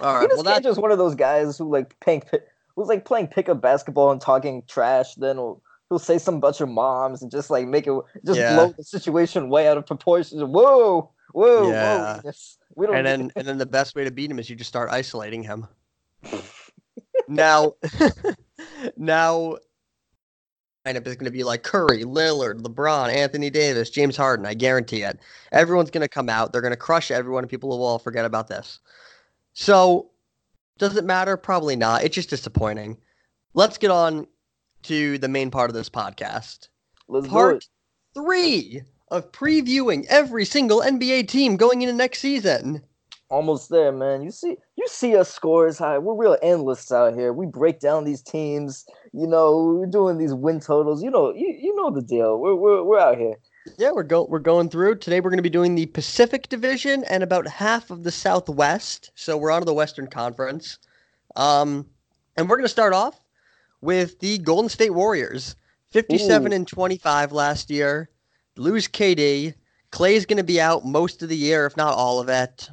All 0.00 0.14
right. 0.14 0.28
Well, 0.32 0.42
that's 0.44 0.64
Kanter's 0.66 0.78
one 0.78 0.92
of 0.92 0.98
those 0.98 1.14
guys 1.16 1.58
who 1.58 1.68
like 1.70 1.98
playing, 2.00 2.22
who's 2.76 2.86
like 2.88 3.04
playing 3.04 3.28
pickup 3.28 3.60
basketball 3.60 4.12
and 4.12 4.20
talking 4.20 4.62
trash. 4.68 5.14
Then 5.16 5.36
he'll, 5.36 5.60
he'll 5.88 5.98
say 5.98 6.18
some 6.18 6.38
bunch 6.38 6.60
of 6.60 6.68
moms 6.68 7.20
and 7.22 7.30
just 7.30 7.50
like 7.50 7.66
make 7.66 7.86
it 7.88 7.94
just 8.24 8.38
Yeah. 8.38 8.54
blow 8.54 8.74
the 8.76 8.84
situation 8.84 9.48
way 9.50 9.66
out 9.66 9.76
of 9.76 9.86
proportion. 9.86 10.38
Whoa, 10.40 11.10
whoa, 11.32 11.70
Yeah. 11.70 12.20
whoa! 12.22 12.28
Enes. 12.30 12.58
We 12.76 12.86
don't. 12.86 12.94
and 12.96 13.06
then 13.06 13.32
and 13.34 13.48
then 13.48 13.58
the 13.58 13.66
best 13.66 13.96
way 13.96 14.04
to 14.04 14.10
beat 14.12 14.30
him 14.30 14.38
is 14.38 14.48
you 14.48 14.54
just 14.54 14.68
start 14.68 14.88
isolating 14.90 15.42
him. 15.42 15.66
now, 17.28 17.72
now, 18.96 19.56
lineup 20.86 21.06
is 21.06 21.16
going 21.16 21.26
to 21.26 21.30
be 21.30 21.44
like 21.44 21.62
Curry, 21.62 22.04
Lillard, 22.04 22.62
LeBron, 22.62 23.12
Anthony 23.12 23.50
Davis, 23.50 23.90
James 23.90 24.16
Harden. 24.16 24.46
I 24.46 24.54
guarantee 24.54 25.02
it. 25.02 25.18
Everyone's 25.52 25.90
going 25.90 26.02
to 26.02 26.08
come 26.08 26.28
out. 26.28 26.52
They're 26.52 26.62
going 26.62 26.72
to 26.72 26.76
crush 26.76 27.10
everyone, 27.10 27.44
and 27.44 27.50
people 27.50 27.68
will 27.68 27.84
all 27.84 27.98
forget 27.98 28.24
about 28.24 28.48
this. 28.48 28.80
So, 29.52 30.10
does 30.78 30.96
it 30.96 31.04
matter? 31.04 31.36
Probably 31.36 31.76
not. 31.76 32.04
It's 32.04 32.14
just 32.14 32.30
disappointing. 32.30 32.96
let's 33.54 33.78
get 33.78 33.90
on 33.90 34.26
to 34.84 35.18
the 35.18 35.28
main 35.28 35.50
part 35.50 35.70
of 35.70 35.74
this 35.74 35.90
podcast. 35.90 36.68
Let's 37.08 37.26
Part 37.26 37.66
three 38.14 38.82
of 39.10 39.32
previewing 39.32 40.04
every 40.08 40.44
single 40.44 40.80
NBA 40.80 41.28
team 41.28 41.56
going 41.56 41.82
into 41.82 41.94
next 41.94 42.20
season. 42.20 42.82
Almost 43.30 43.68
there, 43.68 43.92
man. 43.92 44.22
You 44.22 44.30
see, 44.30 44.56
you 44.76 44.88
see 44.88 45.14
us 45.14 45.32
scores 45.32 45.78
high. 45.78 45.98
We're 45.98 46.14
real 46.14 46.38
analysts 46.42 46.90
out 46.90 47.14
here. 47.14 47.32
We 47.32 47.44
break 47.44 47.78
down 47.78 48.04
these 48.04 48.22
teams. 48.22 48.86
You 49.12 49.26
know, 49.26 49.76
we're 49.78 49.86
doing 49.86 50.16
these 50.16 50.32
win 50.32 50.60
totals. 50.60 51.02
You 51.02 51.10
know, 51.10 51.34
you, 51.34 51.54
you 51.60 51.74
know 51.76 51.90
the 51.90 52.00
deal. 52.00 52.38
We're, 52.38 52.54
we're 52.54 52.82
we're 52.82 52.98
out 52.98 53.18
here. 53.18 53.34
Yeah, 53.76 53.90
we're 53.92 54.02
go 54.02 54.24
we're 54.24 54.38
going 54.38 54.70
through. 54.70 54.96
Today 54.96 55.20
we're 55.20 55.30
going 55.30 55.38
to 55.38 55.42
be 55.42 55.50
doing 55.50 55.74
the 55.74 55.86
Pacific 55.86 56.48
Division 56.48 57.04
and 57.04 57.22
about 57.22 57.46
half 57.46 57.90
of 57.90 58.02
the 58.02 58.10
Southwest. 58.10 59.10
So 59.14 59.36
we're 59.36 59.50
on 59.50 59.60
to 59.60 59.66
the 59.66 59.74
Western 59.74 60.06
Conference. 60.06 60.78
Um 61.36 61.86
and 62.36 62.48
we're 62.48 62.56
going 62.56 62.64
to 62.64 62.70
start 62.70 62.94
off 62.94 63.20
with 63.80 64.20
the 64.20 64.38
Golden 64.38 64.68
State 64.68 64.94
Warriors. 64.94 65.56
57 65.90 66.52
Ooh. 66.52 66.54
and 66.54 66.68
25 66.68 67.32
last 67.32 67.70
year. 67.70 68.10
Lose 68.56 68.88
KD. 68.88 69.54
Klay's 69.90 70.26
going 70.26 70.36
to 70.36 70.44
be 70.44 70.60
out 70.60 70.84
most 70.84 71.22
of 71.22 71.28
the 71.28 71.36
year 71.36 71.66
if 71.66 71.76
not 71.76 71.94
all 71.94 72.20
of 72.20 72.28
it. 72.28 72.70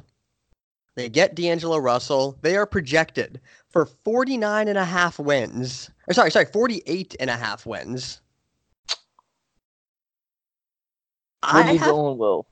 They 0.96 1.08
get 1.10 1.34
D'Angelo 1.34 1.78
Russell. 1.78 2.38
They 2.42 2.56
are 2.56 2.66
projected 2.66 3.40
for 3.68 3.86
49 3.86 4.68
and 4.68 4.78
a 4.78 4.84
half 4.84 5.18
wins. 5.18 5.90
Or 6.08 6.14
sorry, 6.14 6.30
sorry, 6.30 6.46
48 6.46 7.16
and 7.20 7.30
a 7.30 7.36
half 7.36 7.66
wins. 7.66 8.20
We'll 11.50 11.64
I 11.64 11.72
be 11.72 11.76
have 11.78 11.88
going 11.88 12.18
well. 12.18 12.46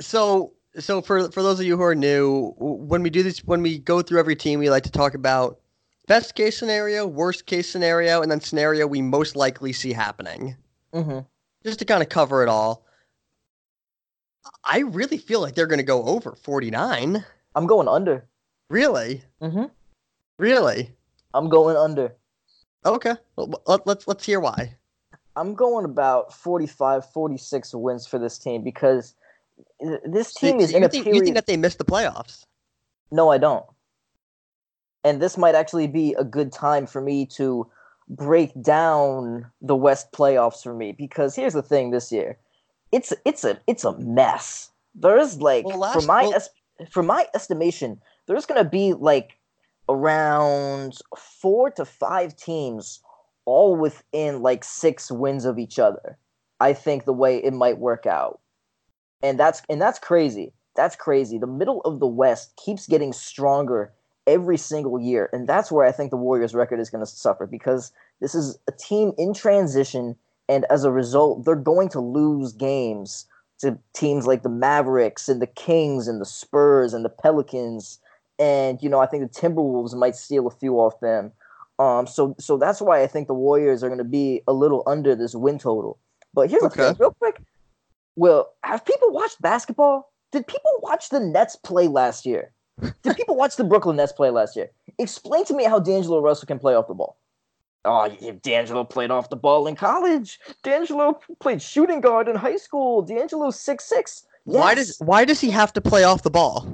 so 0.00 0.54
so 0.78 1.02
for 1.02 1.30
for 1.32 1.42
those 1.42 1.60
of 1.60 1.66
you 1.66 1.76
who 1.76 1.82
are 1.82 1.94
new, 1.94 2.54
when 2.58 3.02
we 3.02 3.10
do 3.10 3.22
this, 3.22 3.40
when 3.44 3.62
we 3.62 3.78
go 3.78 4.02
through 4.02 4.20
every 4.20 4.36
team, 4.36 4.60
we 4.60 4.70
like 4.70 4.84
to 4.84 4.90
talk 4.92 5.14
about 5.14 5.60
best 6.06 6.34
case 6.34 6.58
scenario, 6.58 7.06
worst 7.06 7.46
case 7.46 7.68
scenario, 7.68 8.22
and 8.22 8.30
then 8.30 8.40
scenario 8.40 8.86
we 8.86 9.02
most 9.02 9.36
likely 9.36 9.72
see 9.72 9.92
happening, 9.92 10.56
hmm 10.92 11.20
just 11.64 11.80
to 11.80 11.84
kind 11.84 12.02
of 12.02 12.08
cover 12.08 12.42
it 12.42 12.48
all. 12.48 12.86
I 14.64 14.80
really 14.80 15.18
feel 15.18 15.40
like 15.40 15.54
they're 15.54 15.66
going 15.66 15.78
to 15.78 15.84
go 15.84 16.04
over 16.04 16.34
forty 16.36 16.70
nine. 16.70 17.24
I'm 17.58 17.66
going 17.66 17.88
under. 17.88 18.24
Really, 18.70 19.22
Mm-hmm. 19.42 19.64
really. 20.38 20.90
I'm 21.34 21.48
going 21.48 21.76
under. 21.76 22.14
Okay, 22.86 23.14
well, 23.34 23.60
let, 23.66 23.84
let's 23.84 24.06
let's 24.06 24.24
hear 24.24 24.38
why. 24.38 24.76
I'm 25.34 25.54
going 25.54 25.84
about 25.84 26.32
45, 26.32 27.10
46 27.10 27.74
wins 27.74 28.06
for 28.06 28.18
this 28.20 28.38
team 28.38 28.62
because 28.62 29.14
this 30.04 30.32
team 30.34 30.58
so 30.60 30.64
is 30.64 30.70
you 30.70 30.76
in 30.76 30.84
a 30.84 30.88
think, 30.88 31.04
period. 31.04 31.16
you 31.18 31.24
think 31.24 31.34
that 31.34 31.46
they 31.46 31.56
missed 31.56 31.78
the 31.78 31.84
playoffs? 31.84 32.44
No, 33.10 33.30
I 33.30 33.38
don't. 33.38 33.64
And 35.02 35.20
this 35.20 35.36
might 35.36 35.56
actually 35.56 35.88
be 35.88 36.14
a 36.14 36.24
good 36.24 36.52
time 36.52 36.86
for 36.86 37.00
me 37.00 37.26
to 37.38 37.66
break 38.08 38.50
down 38.62 39.46
the 39.60 39.76
West 39.76 40.12
playoffs 40.12 40.62
for 40.62 40.74
me 40.74 40.92
because 40.92 41.34
here's 41.34 41.54
the 41.54 41.62
thing 41.62 41.90
this 41.90 42.12
year. 42.12 42.38
It's 42.92 43.12
it's 43.24 43.42
a 43.44 43.58
it's 43.66 43.84
a 43.84 43.98
mess. 43.98 44.70
There's 44.94 45.40
like 45.42 45.64
Well, 45.66 45.92
for 45.92 46.02
my 46.02 46.22
well- 46.22 46.32
for 46.90 47.02
my 47.02 47.26
estimation, 47.34 48.00
there's 48.26 48.46
going 48.46 48.62
to 48.62 48.68
be 48.68 48.92
like 48.94 49.38
around 49.88 50.98
4 51.16 51.70
to 51.72 51.84
5 51.84 52.36
teams 52.36 53.00
all 53.44 53.76
within 53.76 54.42
like 54.42 54.64
6 54.64 55.10
wins 55.10 55.44
of 55.44 55.58
each 55.58 55.78
other. 55.78 56.18
I 56.60 56.72
think 56.72 57.04
the 57.04 57.12
way 57.12 57.38
it 57.38 57.52
might 57.52 57.78
work 57.78 58.06
out. 58.06 58.40
And 59.22 59.38
that's 59.38 59.62
and 59.68 59.80
that's 59.80 59.98
crazy. 59.98 60.52
That's 60.76 60.94
crazy. 60.94 61.38
The 61.38 61.46
middle 61.46 61.80
of 61.80 61.98
the 61.98 62.06
West 62.06 62.54
keeps 62.56 62.86
getting 62.86 63.12
stronger 63.12 63.92
every 64.28 64.58
single 64.58 65.00
year, 65.00 65.28
and 65.32 65.48
that's 65.48 65.72
where 65.72 65.84
I 65.84 65.90
think 65.90 66.10
the 66.10 66.16
Warriors' 66.16 66.54
record 66.54 66.78
is 66.78 66.90
going 66.90 67.04
to 67.04 67.10
suffer 67.10 67.46
because 67.46 67.90
this 68.20 68.34
is 68.34 68.58
a 68.68 68.72
team 68.72 69.12
in 69.18 69.34
transition, 69.34 70.14
and 70.48 70.66
as 70.70 70.84
a 70.84 70.92
result, 70.92 71.44
they're 71.44 71.56
going 71.56 71.88
to 71.90 72.00
lose 72.00 72.52
games 72.52 73.26
to 73.60 73.78
teams 73.94 74.26
like 74.26 74.42
the 74.42 74.48
Mavericks 74.48 75.28
and 75.28 75.42
the 75.42 75.46
Kings 75.46 76.08
and 76.08 76.20
the 76.20 76.26
Spurs 76.26 76.94
and 76.94 77.04
the 77.04 77.08
Pelicans, 77.10 77.98
and 78.38 78.82
you 78.82 78.88
know 78.88 79.00
I 79.00 79.06
think 79.06 79.22
the 79.30 79.40
Timberwolves 79.40 79.94
might 79.94 80.16
steal 80.16 80.46
a 80.46 80.50
few 80.50 80.74
off 80.76 81.00
them. 81.00 81.32
Um, 81.78 82.06
so 82.06 82.34
so 82.38 82.56
that's 82.56 82.80
why 82.80 83.02
I 83.02 83.06
think 83.06 83.28
the 83.28 83.34
Warriors 83.34 83.82
are 83.84 83.88
going 83.88 83.98
to 83.98 84.04
be 84.04 84.42
a 84.48 84.52
little 84.52 84.82
under 84.86 85.14
this 85.14 85.34
win 85.34 85.58
total. 85.58 85.98
But 86.34 86.50
here's 86.50 86.62
the 86.62 86.68
Okay. 86.68 86.88
thing, 86.88 86.96
real 86.98 87.12
quick. 87.12 87.40
Well, 88.16 88.52
have 88.64 88.84
people 88.84 89.10
watched 89.12 89.40
basketball? 89.42 90.12
Did 90.32 90.46
people 90.46 90.70
watch 90.82 91.10
the 91.10 91.20
Nets 91.20 91.56
play 91.56 91.88
last 91.88 92.26
year? 92.26 92.52
Did 93.02 93.16
people 93.16 93.36
watch 93.36 93.56
the 93.56 93.64
Brooklyn 93.64 93.96
Nets 93.96 94.12
play 94.12 94.30
last 94.30 94.56
year? 94.56 94.70
Explain 94.98 95.44
to 95.46 95.54
me 95.54 95.64
how 95.64 95.78
D'Angelo 95.78 96.20
Russell 96.20 96.46
can 96.46 96.58
play 96.58 96.74
off 96.74 96.88
the 96.88 96.94
ball. 96.94 97.17
Oh, 97.84 98.08
D'Angelo 98.42 98.84
played 98.84 99.10
off 99.10 99.30
the 99.30 99.36
ball 99.36 99.66
in 99.66 99.76
college. 99.76 100.38
D'Angelo 100.62 101.18
played 101.40 101.62
shooting 101.62 102.00
guard 102.00 102.28
in 102.28 102.36
high 102.36 102.56
school. 102.56 103.02
D'Angelo's 103.02 103.58
six 103.58 103.84
six. 103.84 104.24
Why 104.44 104.74
does 104.74 104.96
why 104.98 105.24
does 105.24 105.40
he 105.40 105.50
have 105.50 105.72
to 105.74 105.80
play 105.80 106.04
off 106.04 106.22
the 106.22 106.30
ball? 106.30 106.66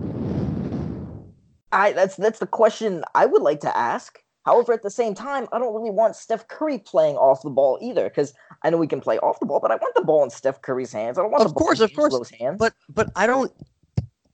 I 1.72 1.92
that's 1.92 2.16
that's 2.16 2.38
the 2.38 2.46
question 2.46 3.04
I 3.14 3.26
would 3.26 3.42
like 3.42 3.60
to 3.60 3.76
ask. 3.76 4.18
However, 4.44 4.72
at 4.74 4.82
the 4.82 4.90
same 4.90 5.14
time, 5.14 5.48
I 5.52 5.58
don't 5.58 5.74
really 5.74 5.90
want 5.90 6.16
Steph 6.16 6.46
Curry 6.48 6.78
playing 6.78 7.16
off 7.16 7.42
the 7.42 7.50
ball 7.50 7.78
either, 7.80 8.04
because 8.04 8.34
I 8.62 8.70
know 8.70 8.76
we 8.76 8.86
can 8.86 9.00
play 9.00 9.18
off 9.18 9.40
the 9.40 9.46
ball, 9.46 9.58
but 9.58 9.70
I 9.70 9.76
want 9.76 9.94
the 9.94 10.02
ball 10.02 10.22
in 10.22 10.30
Steph 10.30 10.60
Curry's 10.60 10.92
hands. 10.92 11.18
I 11.18 11.22
don't 11.22 11.30
want 11.30 11.42
Of 11.42 11.48
the 11.48 11.54
ball 11.54 11.66
course, 11.66 11.80
in 11.80 11.84
of 11.84 11.92
course. 11.94 12.30
Hands. 12.38 12.56
But 12.58 12.74
but 12.88 13.10
I 13.16 13.26
don't. 13.26 13.52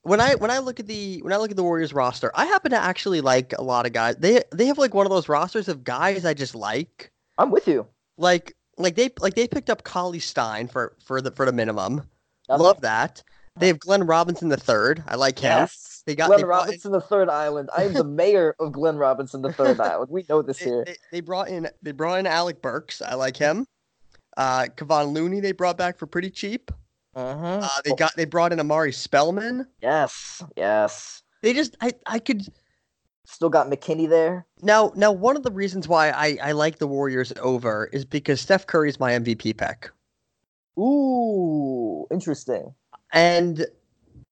When 0.03 0.21
I 0.21 0.35
when 0.35 0.51
I 0.51 0.59
look 0.59 0.81
at 0.81 0.87
the 0.87 1.21
when 1.23 1.33
I 1.33 1.37
look 1.37 1.51
at 1.51 1.57
the 1.57 1.63
Warriors 1.63 1.93
roster, 1.93 2.31
I 2.35 2.47
happen 2.47 2.71
to 2.71 2.79
actually 2.79 3.21
like 3.21 3.53
a 3.59 3.63
lot 3.63 3.87
of 3.87 3.93
guys. 3.93 4.17
They 4.17 4.43
they 4.53 4.67
have 4.67 4.79
like 4.79 4.95
one 4.95 5.07
of 5.07 5.11
those 5.11 5.29
rosters 5.29 5.69
of 5.69 5.85
guys 5.85 6.25
I 6.25 6.35
just 6.35 6.55
like. 6.55 7.11
I'm 7.37 7.51
with 7.51 7.69
you. 7.69 7.87
Like 8.17 8.57
like 8.79 8.95
they 8.95 9.11
like 9.21 9.35
they 9.35 9.47
picked 9.47 9.69
up 9.69 9.85
Cauley 9.85 10.19
Stein 10.19 10.69
for 10.69 10.97
for 11.05 11.21
the 11.21 11.31
for 11.31 11.45
the 11.45 11.53
minimum. 11.53 12.09
Okay. 12.49 12.63
Love 12.63 12.81
that. 12.81 13.23
They 13.57 13.67
have 13.67 13.79
Glenn 13.79 14.05
Robinson 14.05 14.49
the 14.49 14.57
third. 14.57 15.03
I 15.07 15.17
like 15.17 15.39
him. 15.39 15.51
Yes. 15.51 16.03
They 16.07 16.15
got 16.15 16.29
Glenn 16.29 16.39
they 16.39 16.45
brought 16.45 16.63
in- 16.63 16.69
Robinson, 16.69 16.93
the 16.93 17.01
third 17.01 17.29
island. 17.29 17.69
I 17.77 17.85
am 17.85 17.93
the 17.93 18.05
mayor 18.05 18.57
of 18.59 18.73
Glenn 18.73 18.97
Robinson, 18.97 19.43
the 19.43 19.53
third 19.53 19.81
island. 19.81 20.11
We 20.11 20.25
know 20.29 20.41
this 20.41 20.59
they, 20.59 20.65
here. 20.65 20.85
they, 20.87 20.97
they 21.13 21.21
brought 21.21 21.49
in 21.49 21.69
they 21.83 21.93
brought 21.93 22.19
in 22.19 22.27
Alec 22.27 22.63
Burks. 22.63 23.03
I 23.03 23.15
like 23.15 23.37
him. 23.37 23.67
Uh, 24.37 24.67
Kevon 24.77 25.13
Looney 25.13 25.41
they 25.41 25.53
brought 25.53 25.77
back 25.77 25.99
for 25.99 26.07
pretty 26.07 26.31
cheap. 26.31 26.71
Mhm. 27.17 27.63
Uh, 27.63 27.69
they 27.85 27.95
got 27.95 28.15
they 28.17 28.25
brought 28.25 28.53
in 28.53 28.61
Omari 28.61 28.93
Spellman. 28.93 29.67
yes, 29.83 30.43
yes. 30.57 31.23
They 31.43 31.53
just 31.55 31.77
I 31.81 31.93
I 32.07 32.19
could 32.19 32.47
Still 33.31 33.49
got 33.49 33.69
McKinnie 33.69 34.09
there. 34.09 34.45
Now, 34.61 34.93
now 34.97 35.13
one 35.13 35.37
of 35.37 35.45
the 35.45 35.53
reasons 35.53 35.87
why 35.87 36.11
I, 36.11 36.37
I 36.43 36.53
like 36.53 36.79
the 36.79 36.89
Warriors 36.89 37.33
over 37.41 37.89
is 37.93 38.05
because 38.05 38.41
Steph 38.41 38.67
Curry's 38.67 38.99
my 38.99 39.13
MVP 39.13 39.57
pick, 39.57 39.89
Ooh, 40.77 42.07
interesting. 42.11 42.75
and 43.13 43.65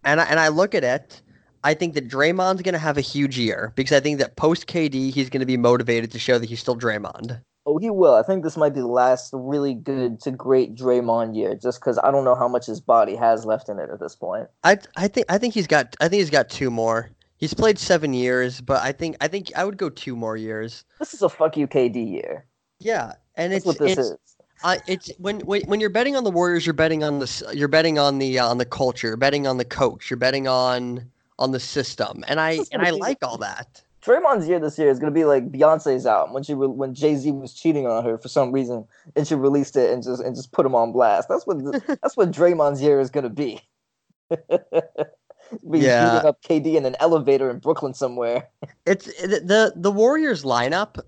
and 0.02 0.20
I, 0.20 0.24
and 0.24 0.40
I 0.40 0.48
look 0.48 0.74
at 0.74 0.82
it. 0.82 1.22
I 1.62 1.74
think 1.74 1.94
that 1.94 2.08
Draymond's 2.08 2.62
going 2.62 2.72
to 2.72 2.78
have 2.78 2.98
a 2.98 3.02
huge 3.02 3.38
year 3.38 3.72
because 3.76 3.96
I 3.96 4.00
think 4.00 4.18
that 4.18 4.34
post 4.36 4.66
KD 4.66 5.12
he's 5.12 5.30
going 5.30 5.40
to 5.40 5.46
be 5.46 5.56
motivated 5.56 6.10
to 6.12 6.18
show 6.18 6.38
that 6.38 6.48
he's 6.48 6.60
still 6.60 6.76
Draymond. 6.76 7.40
Oh, 7.68 7.76
he 7.76 7.90
will. 7.90 8.14
I 8.14 8.22
think 8.22 8.44
this 8.44 8.56
might 8.56 8.72
be 8.72 8.80
the 8.80 8.86
last 8.86 9.28
really 9.34 9.74
good 9.74 10.20
to 10.22 10.30
great 10.30 10.74
Draymond 10.74 11.36
year, 11.36 11.54
just 11.54 11.80
because 11.80 11.98
I 12.02 12.10
don't 12.10 12.24
know 12.24 12.34
how 12.34 12.48
much 12.48 12.64
his 12.64 12.80
body 12.80 13.14
has 13.14 13.44
left 13.44 13.68
in 13.68 13.78
it 13.78 13.90
at 13.90 14.00
this 14.00 14.16
point. 14.16 14.48
I 14.64 14.78
I 14.96 15.06
think 15.06 15.26
I 15.28 15.36
think 15.36 15.52
he's 15.52 15.66
got 15.66 15.94
I 16.00 16.08
think 16.08 16.20
he's 16.20 16.30
got 16.30 16.48
two 16.48 16.70
more. 16.70 17.10
He's 17.36 17.52
played 17.52 17.78
seven 17.78 18.14
years, 18.14 18.62
but 18.62 18.82
I 18.82 18.92
think 18.92 19.16
I 19.20 19.28
think 19.28 19.52
I 19.54 19.66
would 19.66 19.76
go 19.76 19.90
two 19.90 20.16
more 20.16 20.34
years. 20.34 20.86
This 20.98 21.12
is 21.12 21.20
a 21.20 21.28
fuck 21.28 21.58
you 21.58 21.68
KD 21.68 22.10
year. 22.10 22.46
Yeah, 22.78 23.12
and 23.36 23.52
That's 23.52 23.58
it's 23.58 23.66
what 23.66 23.78
this 23.78 23.98
it's, 23.98 24.08
is. 24.08 24.16
I 24.64 24.80
it's 24.86 25.10
when, 25.18 25.40
when 25.40 25.60
when 25.66 25.78
you're 25.78 25.90
betting 25.90 26.16
on 26.16 26.24
the 26.24 26.30
Warriors, 26.30 26.64
you're 26.64 26.72
betting 26.72 27.04
on 27.04 27.18
the 27.18 27.52
you're 27.52 27.68
betting 27.68 27.98
on 27.98 28.18
the 28.18 28.38
uh, 28.38 28.46
on 28.46 28.56
the 28.56 28.64
culture, 28.64 29.08
you're 29.08 29.18
betting 29.18 29.46
on 29.46 29.58
the 29.58 29.66
coach, 29.66 30.08
you're 30.08 30.16
betting 30.16 30.48
on 30.48 31.10
on 31.38 31.52
the 31.52 31.60
system, 31.60 32.24
and 32.28 32.40
I 32.40 32.60
and 32.72 32.80
I 32.80 32.90
like 32.90 33.18
all 33.22 33.36
that. 33.38 33.82
Draymond's 34.08 34.48
year 34.48 34.58
this 34.58 34.78
year 34.78 34.88
is 34.88 34.98
gonna 34.98 35.12
be 35.12 35.24
like 35.24 35.52
Beyonce's 35.52 36.06
album 36.06 36.32
when 36.32 36.42
she 36.42 36.54
re- 36.54 36.66
when 36.66 36.94
Jay 36.94 37.14
Z 37.16 37.30
was 37.32 37.52
cheating 37.52 37.86
on 37.86 38.02
her 38.04 38.16
for 38.16 38.28
some 38.28 38.52
reason 38.52 38.86
and 39.14 39.28
she 39.28 39.34
released 39.34 39.76
it 39.76 39.90
and 39.92 40.02
just 40.02 40.22
and 40.22 40.34
just 40.34 40.52
put 40.52 40.64
him 40.64 40.74
on 40.74 40.92
blast. 40.92 41.28
That's 41.28 41.46
what 41.46 41.58
th- 41.60 41.82
that's 42.02 42.16
what 42.16 42.30
Draymond's 42.30 42.80
year 42.80 43.00
is 43.00 43.10
gonna 43.10 43.28
be. 43.28 43.60
be 44.30 45.78
Yeah. 45.78 46.14
beating 46.14 46.28
up 46.28 46.42
KD 46.42 46.74
in 46.76 46.86
an 46.86 46.96
elevator 47.00 47.50
in 47.50 47.58
Brooklyn 47.58 47.94
somewhere. 47.94 48.48
It's 48.86 49.06
the 49.20 49.40
the, 49.40 49.72
the 49.76 49.90
Warriors 49.90 50.42
lineup, 50.44 50.98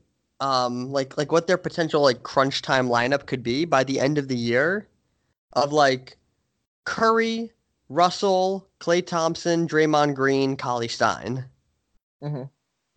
um, 0.41 0.91
like 0.93 1.17
like 1.17 1.33
what 1.33 1.47
their 1.47 1.59
potential 1.59 2.03
like 2.03 2.23
crunch 2.23 2.61
time 2.63 2.89
lineup 2.89 3.27
could 3.27 3.43
be 3.43 3.65
by 3.65 3.83
the 3.85 3.99
end 4.01 4.19
of 4.19 4.29
the 4.29 4.37
year, 4.37 4.87
of 5.55 5.73
like 5.73 6.19
Curry, 6.85 7.51
Russell, 7.89 8.69
Klay 8.81 9.07
Thompson, 9.07 9.67
Draymond 9.67 10.15
Green, 10.15 10.57
Cauley 10.57 10.89
Stein. 10.89 11.45
Mhm. 12.23 12.51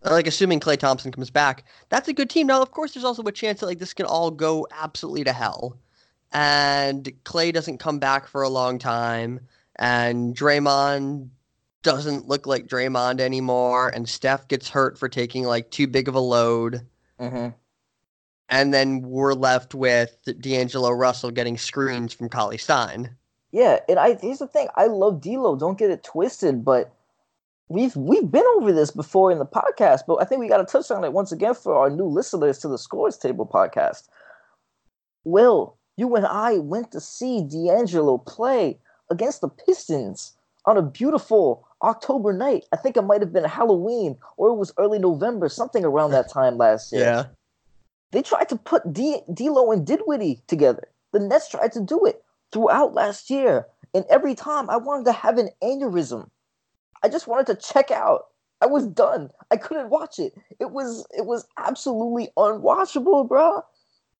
Like 0.04 0.26
assuming 0.26 0.60
Klay 0.60 0.78
Thompson 0.78 1.10
comes 1.12 1.30
back, 1.30 1.64
that's 1.88 2.08
a 2.08 2.12
good 2.12 2.28
team. 2.28 2.46
Now, 2.46 2.60
of 2.60 2.70
course, 2.72 2.92
there's 2.92 3.04
also 3.04 3.22
a 3.22 3.32
chance 3.32 3.60
that 3.60 3.66
like 3.66 3.78
this 3.78 3.94
can 3.94 4.06
all 4.06 4.30
go 4.30 4.66
absolutely 4.70 5.24
to 5.24 5.32
hell, 5.32 5.78
and 6.32 7.04
Klay 7.24 7.52
doesn't 7.52 7.78
come 7.78 7.98
back 7.98 8.26
for 8.28 8.42
a 8.42 8.48
long 8.50 8.78
time, 8.78 9.40
and 9.76 10.36
Draymond 10.36 11.30
doesn't 11.82 12.28
look 12.28 12.46
like 12.46 12.66
Draymond 12.66 13.20
anymore, 13.20 13.88
and 13.88 14.08
Steph 14.08 14.48
gets 14.48 14.68
hurt 14.68 14.98
for 14.98 15.08
taking 15.08 15.44
like 15.44 15.70
too 15.70 15.86
big 15.86 16.08
of 16.08 16.14
a 16.14 16.20
load. 16.20 16.86
Mm-hmm. 17.20 17.48
and 18.48 18.74
then 18.74 19.02
we're 19.02 19.34
left 19.34 19.74
with 19.74 20.16
D'Angelo 20.40 20.90
Russell 20.90 21.30
getting 21.30 21.56
screens 21.56 22.12
from 22.12 22.28
Cauley 22.28 22.58
Stein. 22.58 23.16
Yeah, 23.52 23.78
and 23.88 23.98
I 23.98 24.18
here's 24.20 24.40
the 24.40 24.48
thing. 24.48 24.68
I 24.76 24.86
love 24.86 25.20
D'Lo. 25.20 25.56
Don't 25.56 25.78
get 25.78 25.90
it 25.90 26.02
twisted, 26.02 26.64
but 26.64 26.92
we've 27.68 27.96
we've 27.96 28.30
been 28.30 28.44
over 28.56 28.72
this 28.72 28.90
before 28.90 29.30
in 29.32 29.38
the 29.38 29.46
podcast. 29.46 30.00
But 30.06 30.16
I 30.16 30.24
think 30.24 30.40
we 30.40 30.48
got 30.48 30.58
to 30.58 30.64
touch 30.64 30.90
on 30.90 31.04
it 31.04 31.12
once 31.12 31.32
again 31.32 31.54
for 31.54 31.74
our 31.74 31.90
new 31.90 32.06
listeners 32.06 32.58
to 32.58 32.68
the 32.68 32.78
Scores 32.78 33.16
Table 33.16 33.46
podcast. 33.46 34.08
Will, 35.24 35.76
you 35.96 36.14
and 36.16 36.26
I 36.26 36.58
went 36.58 36.92
to 36.92 37.00
see 37.00 37.42
D'Angelo 37.42 38.18
play 38.18 38.78
against 39.10 39.40
the 39.40 39.48
Pistons 39.48 40.36
on 40.66 40.76
a 40.76 40.82
beautiful 40.82 41.66
October 41.82 42.32
night. 42.32 42.64
I 42.72 42.76
think 42.76 42.96
it 42.96 43.02
might 43.02 43.20
have 43.20 43.32
been 43.32 43.44
Halloween 43.44 44.16
or 44.36 44.48
it 44.50 44.56
was 44.56 44.72
early 44.78 44.98
November, 44.98 45.48
something 45.48 45.84
around 45.84 46.10
that 46.12 46.28
time 46.32 46.56
last 46.56 46.92
year. 46.92 47.02
Yeah. 47.02 47.24
They 48.12 48.22
tried 48.22 48.48
to 48.50 48.56
put 48.56 48.92
D- 48.92 49.22
D'Lo 49.32 49.72
and 49.72 49.86
Dinwiddie 49.86 50.42
together. 50.46 50.88
The 51.12 51.18
Nets 51.20 51.48
tried 51.48 51.72
to 51.72 51.80
do 51.80 52.04
it 52.04 52.22
throughout 52.52 52.94
last 52.94 53.28
year, 53.28 53.66
and 53.92 54.04
every 54.08 54.34
time 54.34 54.70
I 54.70 54.76
wanted 54.76 55.06
to 55.06 55.12
have 55.12 55.38
an 55.38 55.50
aneurysm. 55.62 56.28
I 57.04 57.08
just 57.08 57.28
wanted 57.28 57.46
to 57.48 57.54
check 57.56 57.90
out. 57.90 58.28
I 58.62 58.66
was 58.66 58.86
done. 58.86 59.30
I 59.50 59.58
couldn't 59.58 59.90
watch 59.90 60.18
it. 60.18 60.32
It 60.58 60.70
was 60.70 61.06
it 61.16 61.26
was 61.26 61.46
absolutely 61.58 62.30
unwatchable, 62.38 63.28
bro. 63.28 63.60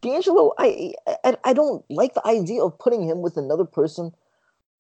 D'Angelo, 0.02 0.52
I, 0.58 0.92
I 1.24 1.36
I 1.44 1.52
don't 1.54 1.82
like 1.88 2.12
the 2.12 2.26
idea 2.26 2.62
of 2.62 2.78
putting 2.78 3.08
him 3.08 3.22
with 3.22 3.38
another 3.38 3.64
person 3.64 4.12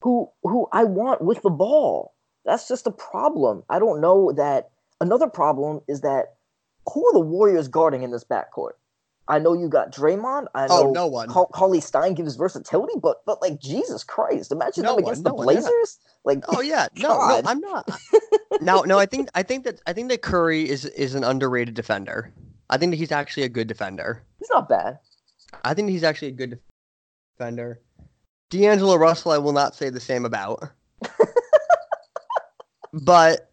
who 0.02 0.30
who 0.42 0.68
I 0.70 0.84
want 0.84 1.22
with 1.22 1.40
the 1.40 1.50
ball. 1.50 2.12
That's 2.44 2.68
just 2.68 2.86
a 2.86 2.90
problem. 2.90 3.62
I 3.70 3.78
don't 3.78 4.02
know 4.02 4.32
that. 4.32 4.70
Another 5.00 5.26
problem 5.26 5.80
is 5.88 6.02
that 6.02 6.34
who 6.92 7.06
are 7.06 7.14
the 7.14 7.20
Warriors 7.20 7.68
guarding 7.68 8.02
in 8.02 8.10
this 8.10 8.24
backcourt? 8.24 8.72
I 9.26 9.38
know 9.38 9.54
you 9.54 9.68
got 9.68 9.90
Draymond. 9.90 10.46
I 10.54 10.66
Oh, 10.68 10.84
know 10.84 10.90
no 10.92 11.06
one. 11.06 11.28
Cauley 11.28 11.80
Stein 11.80 12.14
gives 12.14 12.36
versatility, 12.36 12.94
but 13.02 13.24
but 13.24 13.40
like 13.40 13.58
Jesus 13.58 14.04
Christ, 14.04 14.52
imagine 14.52 14.82
No 14.84 14.96
them 14.96 15.04
one, 15.04 15.12
against 15.12 15.24
no 15.24 15.30
the 15.30 15.34
one, 15.34 15.46
they're 15.46 15.62
Blazers. 15.62 15.98
Like 16.24 16.44
Oh 16.48 16.60
yeah, 16.60 16.88
no, 16.96 17.08
no, 17.08 17.42
I'm 17.44 17.60
not. 17.60 17.88
no, 18.60 18.82
no, 18.82 18.98
I 18.98 19.06
think 19.06 19.28
I 19.34 19.42
think 19.42 19.64
that 19.64 19.80
I 19.86 19.92
think 19.92 20.10
that 20.10 20.22
Curry 20.22 20.68
is 20.68 20.84
is 20.84 21.14
an 21.14 21.24
underrated 21.24 21.74
defender. 21.74 22.32
I 22.70 22.76
think 22.76 22.92
that 22.92 22.96
he's 22.96 23.12
actually 23.12 23.44
a 23.44 23.48
good 23.48 23.66
defender. 23.68 24.22
he's 24.38 24.48
not 24.50 24.68
bad. 24.68 24.98
I 25.64 25.74
think 25.74 25.90
he's 25.90 26.04
actually 26.04 26.28
a 26.28 26.32
good 26.32 26.58
defender. 27.38 27.80
D'Angelo 28.50 28.96
Russell, 28.96 29.32
I 29.32 29.38
will 29.38 29.52
not 29.52 29.74
say 29.74 29.88
the 29.90 30.00
same 30.00 30.24
about. 30.24 30.70
but 32.92 33.50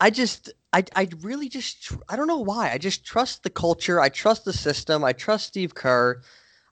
I 0.00 0.10
just, 0.10 0.52
I, 0.72 0.84
I 0.96 1.08
really 1.20 1.48
just, 1.48 1.82
tr- 1.82 1.94
I 2.08 2.16
don't 2.16 2.26
know 2.26 2.38
why. 2.38 2.72
I 2.72 2.78
just 2.78 3.04
trust 3.04 3.42
the 3.42 3.50
culture. 3.50 4.00
I 4.00 4.08
trust 4.08 4.44
the 4.44 4.52
system. 4.52 5.04
I 5.04 5.12
trust 5.12 5.48
Steve 5.48 5.74
Kerr. 5.74 6.22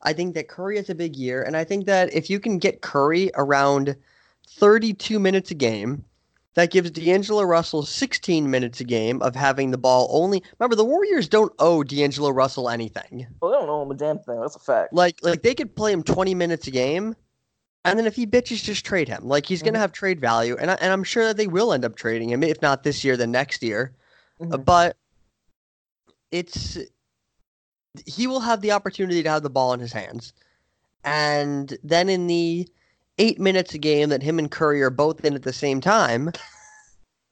I 0.03 0.13
think 0.13 0.35
that 0.35 0.49
Curry 0.49 0.77
has 0.77 0.89
a 0.89 0.95
big 0.95 1.17
year. 1.17 1.43
And 1.43 1.57
I 1.57 1.65
think 1.65 1.87
that 1.87 2.13
if 2.15 2.31
you 2.31 2.41
can 2.41 2.59
get 2.59 2.81
Curry 2.81 3.31
around 3.35 3.97
32 4.49 5.19
minutes 5.19 5.51
a 5.51 5.55
game, 5.55 6.05
that 6.55 6.73
gives 6.73 6.91
D'Angelo 6.91 7.43
Russell 7.43 7.85
16 7.85 8.51
minutes 8.51 8.81
a 8.81 8.85
game 8.85 9.23
of 9.23 9.37
having 9.37 9.71
the 9.71 9.79
ball 9.79 10.09
only. 10.11 10.43
Remember, 10.59 10.75
the 10.75 10.85
Warriors 10.85 11.29
don't 11.29 11.53
owe 11.61 11.85
D'Angelo 11.85 12.31
Russell 12.31 12.69
anything. 12.69 13.29
Well, 13.41 13.53
they 13.53 13.59
don't 13.59 13.69
owe 13.69 13.83
him 13.83 13.91
a 13.93 13.95
damn 13.95 14.19
thing. 14.19 14.41
That's 14.41 14.57
a 14.57 14.59
fact. 14.59 14.93
Like 14.93 15.21
like 15.23 15.43
they 15.43 15.55
could 15.55 15.77
play 15.77 15.93
him 15.93 16.03
20 16.03 16.35
minutes 16.35 16.67
a 16.67 16.73
game, 16.73 17.15
and 17.85 17.99
then 17.99 18.07
if 18.07 18.17
he 18.17 18.27
bitches, 18.27 18.63
just 18.63 18.85
trade 18.85 19.09
him. 19.09 19.27
Like 19.27 19.47
he's 19.47 19.63
gonna 19.63 19.79
Mhm. 19.79 19.83
have 19.83 19.93
trade 19.93 20.21
value, 20.21 20.57
and 20.59 20.71
I, 20.71 20.75
and 20.75 20.93
I'm 20.93 21.05
sure 21.05 21.25
that 21.27 21.37
they 21.37 21.47
will 21.47 21.73
end 21.73 21.85
up 21.85 21.97
trading 21.97 22.31
him, 22.31 22.43
if 22.43 22.61
not 22.63 22.83
this 22.83 23.05
year, 23.05 23.17
then 23.17 23.31
next 23.31 23.63
year. 23.63 23.93
Uh, 24.51 24.59
Mhm. 24.59 24.65
But 24.65 24.97
it's 26.31 26.79
he 28.07 28.27
will 28.27 28.41
have 28.41 28.61
the 28.61 28.73
opportunity 28.73 29.23
to 29.23 29.29
have 29.31 29.43
the 29.43 29.51
ball 29.51 29.73
in 29.73 29.81
his 29.81 29.93
hands, 29.93 30.33
and 31.05 31.77
then 31.83 32.09
in 32.09 32.27
the 32.27 32.69
eight 33.19 33.41
minutes 33.41 33.75
a 33.75 33.79
game 33.79 34.11
that 34.11 34.23
him 34.23 34.39
and 34.39 34.51
Curry 34.51 34.83
are 34.83 34.91
both 34.91 35.25
in 35.25 35.35
at 35.35 35.43
the 35.43 35.53
same 35.53 35.81
time, 35.81 36.31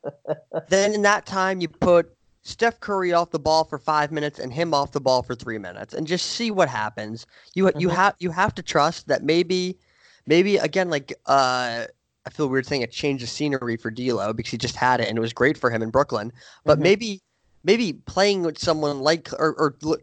then 0.68 0.94
in 0.94 1.02
that 1.02 1.26
time 1.26 1.60
you 1.60 1.68
put 1.68 2.10
Steph 2.42 2.80
Curry 2.80 3.12
off 3.12 3.30
the 3.30 3.38
ball 3.38 3.64
for 3.64 3.78
five 3.78 4.10
minutes 4.12 4.38
and 4.38 4.52
him 4.52 4.72
off 4.74 4.92
the 4.92 5.00
ball 5.00 5.22
for 5.22 5.34
three 5.34 5.58
minutes, 5.58 5.94
and 5.94 6.06
just 6.06 6.26
see 6.26 6.50
what 6.50 6.68
happens. 6.68 7.26
You 7.54 7.70
you 7.76 7.88
Mhm. 7.88 7.94
have 7.94 8.14
you 8.18 8.30
have 8.30 8.54
to 8.56 8.62
trust 8.62 9.08
that 9.08 9.22
maybe 9.22 9.78
maybe 10.26 10.56
again 10.56 10.90
like 10.90 11.12
uh. 11.26 11.84
I 12.24 12.30
feel 12.30 12.48
weird 12.48 12.66
saying 12.66 12.82
a 12.82 12.88
change 12.88 13.22
of 13.22 13.28
scenery 13.28 13.76
for 13.76 13.88
D'Lo 13.88 14.32
because 14.32 14.50
he 14.50 14.58
just 14.58 14.74
had 14.74 14.98
it 15.00 15.08
and 15.08 15.16
it 15.16 15.20
was 15.20 15.32
great 15.32 15.56
for 15.56 15.70
him 15.70 15.80
in 15.80 15.90
Brooklyn. 15.90 16.32
But 16.64 16.78
Mhm. 16.78 16.82
maybe 16.82 17.22
maybe 17.62 17.92
playing 17.92 18.42
with 18.42 18.58
someone 18.58 18.98
like 18.98 19.32
or, 19.34 19.54
or 19.54 19.76
l- 19.84 19.98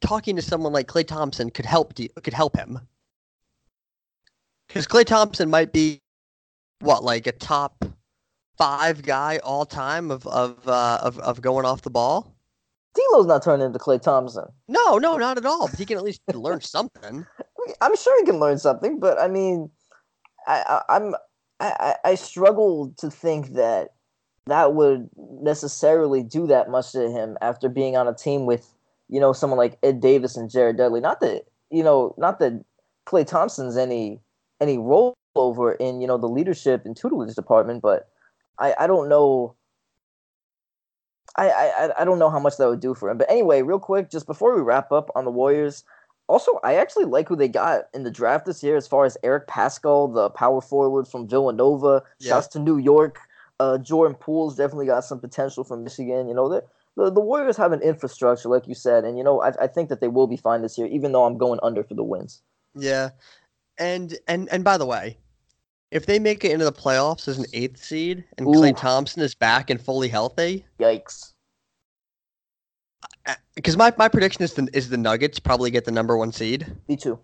talking 0.00 0.36
to 0.36 0.42
someone 0.42 0.72
like 0.72 0.86
Klay 0.86 1.04
Thompson 1.04 1.50
could 1.50 1.66
help 1.66 1.94
D- 1.94 2.10
could 2.22 2.32
help 2.32 2.56
him. 2.56 2.78
Because 4.68 4.86
Klay 4.86 5.04
Thompson 5.04 5.50
might 5.50 5.72
be 5.72 6.00
what 6.78 7.02
like 7.02 7.26
a 7.26 7.32
top 7.32 7.84
five 8.56 9.02
guy 9.02 9.38
all 9.38 9.66
time 9.66 10.12
of 10.12 10.24
of 10.28 10.68
uh, 10.68 10.98
of 11.02 11.18
of 11.18 11.40
going 11.40 11.64
off 11.66 11.82
the 11.82 11.90
ball. 11.90 12.32
D'Lo's 12.94 13.26
not 13.26 13.42
turning 13.42 13.66
into 13.66 13.80
Klay 13.80 14.00
Thompson. 14.00 14.44
No, 14.68 14.98
no, 14.98 15.16
not 15.16 15.38
at 15.38 15.44
all. 15.44 15.66
But 15.66 15.78
he 15.80 15.84
can 15.86 15.96
at 15.96 16.04
least 16.04 16.20
learn 16.32 16.60
something. 16.60 17.26
I'm 17.80 17.96
sure 17.96 18.18
he 18.20 18.26
can 18.26 18.40
learn 18.40 18.58
something, 18.58 19.00
but 19.00 19.20
I 19.20 19.28
mean, 19.28 19.70
I, 20.46 20.64
I, 20.88 20.96
I'm 20.96 21.14
I, 21.60 21.94
I 22.04 22.10
I 22.10 22.14
struggle 22.14 22.94
to 22.98 23.10
think 23.10 23.54
that 23.54 23.90
that 24.46 24.74
would 24.74 25.08
necessarily 25.16 26.22
do 26.22 26.46
that 26.46 26.68
much 26.68 26.92
to 26.92 27.10
him 27.10 27.38
after 27.40 27.68
being 27.68 27.96
on 27.96 28.08
a 28.08 28.14
team 28.14 28.46
with 28.46 28.74
you 29.08 29.20
know 29.20 29.32
someone 29.32 29.58
like 29.58 29.78
Ed 29.82 30.00
Davis 30.00 30.36
and 30.36 30.50
Jared 30.50 30.76
Dudley. 30.76 31.00
Not 31.00 31.20
that 31.20 31.44
you 31.70 31.82
know, 31.82 32.14
not 32.18 32.38
that 32.38 32.64
Klay 33.06 33.26
Thompson's 33.26 33.76
any 33.76 34.20
any 34.60 34.76
rollover 34.76 35.76
in 35.78 36.00
you 36.00 36.06
know 36.06 36.18
the 36.18 36.28
leadership 36.28 36.82
and 36.84 36.96
tutelage 36.96 37.34
department, 37.34 37.82
but 37.82 38.08
I 38.58 38.74
I 38.78 38.86
don't 38.86 39.08
know. 39.08 39.56
I, 41.36 41.48
I 41.48 41.90
I 42.02 42.04
don't 42.04 42.18
know 42.20 42.30
how 42.30 42.38
much 42.38 42.58
that 42.58 42.68
would 42.68 42.80
do 42.80 42.94
for 42.94 43.10
him. 43.10 43.18
But 43.18 43.30
anyway, 43.30 43.62
real 43.62 43.80
quick, 43.80 44.10
just 44.10 44.26
before 44.26 44.54
we 44.54 44.62
wrap 44.62 44.92
up 44.92 45.10
on 45.16 45.24
the 45.24 45.32
Warriors, 45.32 45.84
also, 46.28 46.58
I 46.64 46.76
actually 46.76 47.04
like 47.04 47.28
who 47.28 47.36
they 47.36 47.48
got 47.48 47.84
in 47.92 48.02
the 48.02 48.10
draft 48.10 48.46
this 48.46 48.62
year 48.62 48.76
as 48.76 48.86
far 48.86 49.04
as 49.04 49.16
Eric 49.22 49.46
Paschall, 49.46 50.12
the 50.12 50.30
power 50.30 50.60
forward 50.60 51.06
from 51.06 51.28
Villanova. 51.28 52.02
Yeah. 52.18 52.30
Shouts 52.30 52.48
to 52.48 52.58
New 52.58 52.78
York. 52.78 53.18
Uh, 53.60 53.78
Jordan 53.78 54.16
Poole's 54.18 54.56
definitely 54.56 54.86
got 54.86 55.04
some 55.04 55.20
potential 55.20 55.64
from 55.64 55.84
Michigan. 55.84 56.28
You 56.28 56.34
know, 56.34 56.48
the, 56.48 57.10
the, 57.10 57.20
Warriors 57.20 57.56
have 57.56 57.72
an 57.72 57.82
infrastructure, 57.82 58.48
like 58.48 58.66
you 58.66 58.74
said. 58.74 59.04
And, 59.04 59.18
you 59.18 59.24
know, 59.24 59.42
I, 59.42 59.52
I 59.62 59.66
think 59.66 59.88
that 59.90 60.00
they 60.00 60.08
will 60.08 60.26
be 60.26 60.36
fine 60.36 60.62
this 60.62 60.78
year, 60.78 60.86
even 60.88 61.12
though 61.12 61.24
I'm 61.24 61.38
going 61.38 61.60
under 61.62 61.84
for 61.84 61.94
the 61.94 62.02
wins. 62.02 62.42
Yeah, 62.74 63.10
and 63.78 64.18
and 64.26 64.48
and 64.50 64.64
by 64.64 64.78
the 64.78 64.86
way, 64.86 65.18
if 65.90 66.06
they 66.06 66.18
make 66.18 66.44
it 66.44 66.50
into 66.50 66.64
the 66.64 66.72
playoffs 66.72 67.28
as 67.28 67.38
an 67.38 67.46
eighth 67.52 67.82
seed 67.82 68.24
and 68.36 68.46
Klay 68.48 68.76
Thompson 68.76 69.22
is 69.22 69.34
back 69.34 69.70
and 69.70 69.80
fully 69.80 70.08
healthy, 70.08 70.64
Yikes. 70.80 71.33
Because 73.54 73.76
my, 73.76 73.92
my 73.96 74.08
prediction 74.08 74.42
is 74.42 74.54
the 74.54 74.68
is 74.72 74.88
the 74.88 74.96
Nuggets 74.96 75.38
probably 75.38 75.70
get 75.70 75.84
the 75.84 75.92
number 75.92 76.16
one 76.16 76.32
seed. 76.32 76.66
Me 76.88 76.96
too. 76.96 77.18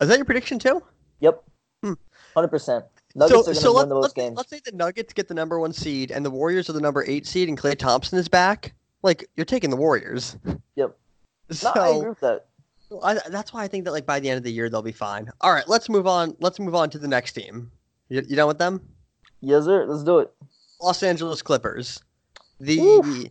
Is 0.00 0.08
that 0.08 0.18
your 0.18 0.24
prediction 0.24 0.58
too? 0.58 0.82
Yep. 1.20 1.42
Hmm. 1.82 1.92
100%. 2.36 2.84
Nuggets 3.14 3.48
are 3.48 3.52
going 3.52 3.56
to 3.56 3.72
win 3.72 3.74
let, 3.74 3.88
those 3.88 4.02
let's, 4.02 4.14
games. 4.14 4.36
let's 4.36 4.50
say 4.50 4.60
the 4.64 4.72
Nuggets 4.72 5.12
get 5.12 5.28
the 5.28 5.34
number 5.34 5.60
one 5.60 5.72
seed 5.72 6.10
and 6.10 6.24
the 6.24 6.30
Warriors 6.30 6.68
are 6.70 6.72
the 6.72 6.80
number 6.80 7.04
eight 7.06 7.26
seed 7.26 7.48
and 7.48 7.58
Klay 7.58 7.76
Thompson 7.76 8.18
is 8.18 8.28
back. 8.28 8.74
Like 9.02 9.28
you're 9.36 9.44
taking 9.44 9.70
the 9.70 9.76
Warriors. 9.76 10.36
Yep. 10.76 10.96
So 11.50 11.72
no, 11.76 11.82
I 11.82 11.96
agree 11.96 12.08
with 12.08 12.20
that. 12.20 12.46
I, 13.02 13.18
that's 13.28 13.52
why 13.52 13.62
I 13.62 13.68
think 13.68 13.84
that 13.84 13.92
like 13.92 14.06
by 14.06 14.20
the 14.20 14.28
end 14.28 14.38
of 14.38 14.44
the 14.44 14.52
year 14.52 14.68
they'll 14.68 14.82
be 14.82 14.92
fine. 14.92 15.30
All 15.40 15.52
right, 15.52 15.66
let's 15.68 15.88
move 15.88 16.06
on. 16.06 16.36
Let's 16.40 16.58
move 16.58 16.74
on 16.74 16.90
to 16.90 16.98
the 16.98 17.08
next 17.08 17.32
team. 17.32 17.70
You, 18.08 18.22
you 18.28 18.36
done 18.36 18.48
with 18.48 18.58
them? 18.58 18.80
Yes, 19.40 19.64
sir. 19.64 19.86
Let's 19.86 20.04
do 20.04 20.18
it. 20.18 20.32
Los 20.80 21.02
Angeles 21.02 21.42
Clippers. 21.42 22.00
The 22.60 22.78
Oof. 22.78 23.26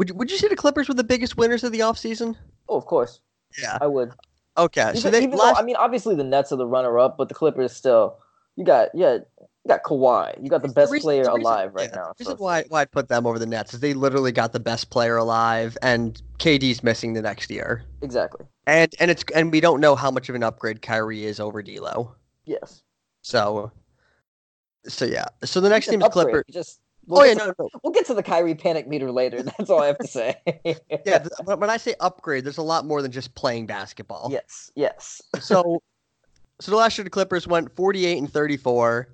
Would 0.00 0.08
you, 0.08 0.14
would 0.14 0.30
you 0.30 0.38
say 0.38 0.48
the 0.48 0.56
Clippers 0.56 0.88
were 0.88 0.94
the 0.94 1.04
biggest 1.04 1.36
winners 1.36 1.62
of 1.62 1.72
the 1.72 1.80
offseason? 1.80 2.34
Oh, 2.70 2.76
of 2.78 2.86
course. 2.86 3.20
Yeah. 3.60 3.76
I 3.82 3.86
would. 3.86 4.12
Okay. 4.56 4.88
Even, 4.88 4.96
so 4.96 5.10
they 5.10 5.26
last, 5.26 5.56
though, 5.56 5.60
I 5.60 5.62
mean, 5.62 5.76
obviously 5.76 6.14
the 6.14 6.24
Nets 6.24 6.52
are 6.52 6.56
the 6.56 6.64
runner-up, 6.66 7.18
but 7.18 7.28
the 7.28 7.34
Clippers 7.34 7.76
still. 7.76 8.16
You 8.56 8.64
got 8.64 8.88
yeah, 8.94 9.18
you 9.38 9.68
got 9.68 9.82
Kawhi. 9.82 10.42
You 10.42 10.48
got 10.48 10.62
the 10.62 10.68
best 10.68 10.90
reason- 10.90 11.04
player 11.04 11.24
the 11.24 11.32
reason- 11.32 11.42
alive 11.42 11.74
right 11.74 11.90
yeah, 11.90 11.96
now. 11.96 12.12
The 12.16 12.24
so 12.24 12.30
reason 12.30 12.42
why 12.42 12.64
why 12.68 12.80
I 12.80 12.84
put 12.86 13.08
them 13.08 13.26
over 13.26 13.38
the 13.38 13.44
Nets 13.44 13.74
is 13.74 13.80
they 13.80 13.92
literally 13.92 14.32
got 14.32 14.52
the 14.52 14.60
best 14.60 14.88
player 14.88 15.18
alive, 15.18 15.76
and 15.82 16.20
KD's 16.38 16.82
missing 16.82 17.12
the 17.12 17.20
next 17.20 17.50
year. 17.50 17.84
exactly. 18.00 18.46
And 18.66 18.94
and 19.00 19.10
it's 19.10 19.22
and 19.34 19.52
we 19.52 19.60
don't 19.60 19.80
know 19.80 19.96
how 19.96 20.10
much 20.10 20.30
of 20.30 20.34
an 20.34 20.42
upgrade 20.42 20.80
Kyrie 20.80 21.26
is 21.26 21.40
over 21.40 21.62
D'Lo. 21.62 22.14
Yes. 22.46 22.82
So, 23.20 23.70
so 24.86 25.04
yeah. 25.04 25.26
So 25.44 25.60
the 25.60 25.68
next 25.68 25.88
team 25.88 26.00
is 26.00 26.06
upgrade. 26.06 26.24
Clipper. 26.24 26.44
Just 26.50 26.80
we'll 27.10 27.20
Oh 27.20 27.24
yeah, 27.24 27.34
get 27.34 27.40
to- 27.40 27.46
no, 27.48 27.54
no. 27.58 27.68
We'll 27.82 27.92
get 27.92 28.06
to 28.06 28.14
the 28.14 28.22
Kyrie 28.22 28.54
panic 28.54 28.88
meter 28.88 29.10
later. 29.10 29.42
That's 29.58 29.68
all 29.68 29.82
I 29.82 29.86
have 29.88 29.98
to 29.98 30.06
say. 30.06 30.36
Yeah, 31.04 31.26
when 31.44 31.60
when 31.60 31.70
I 31.70 31.76
say 31.76 31.94
upgrade, 32.00 32.44
there's 32.44 32.58
a 32.58 32.62
lot 32.62 32.86
more 32.86 33.02
than 33.02 33.10
just 33.12 33.34
playing 33.34 33.66
basketball. 33.66 34.28
Yes. 34.30 34.70
Yes. 34.74 35.20
So, 35.40 35.82
so 36.60 36.70
the 36.70 36.76
last 36.76 36.96
year 36.96 37.04
the 37.04 37.10
Clippers 37.10 37.46
went 37.46 37.74
48 37.76 38.18
and 38.18 38.32
34. 38.32 39.08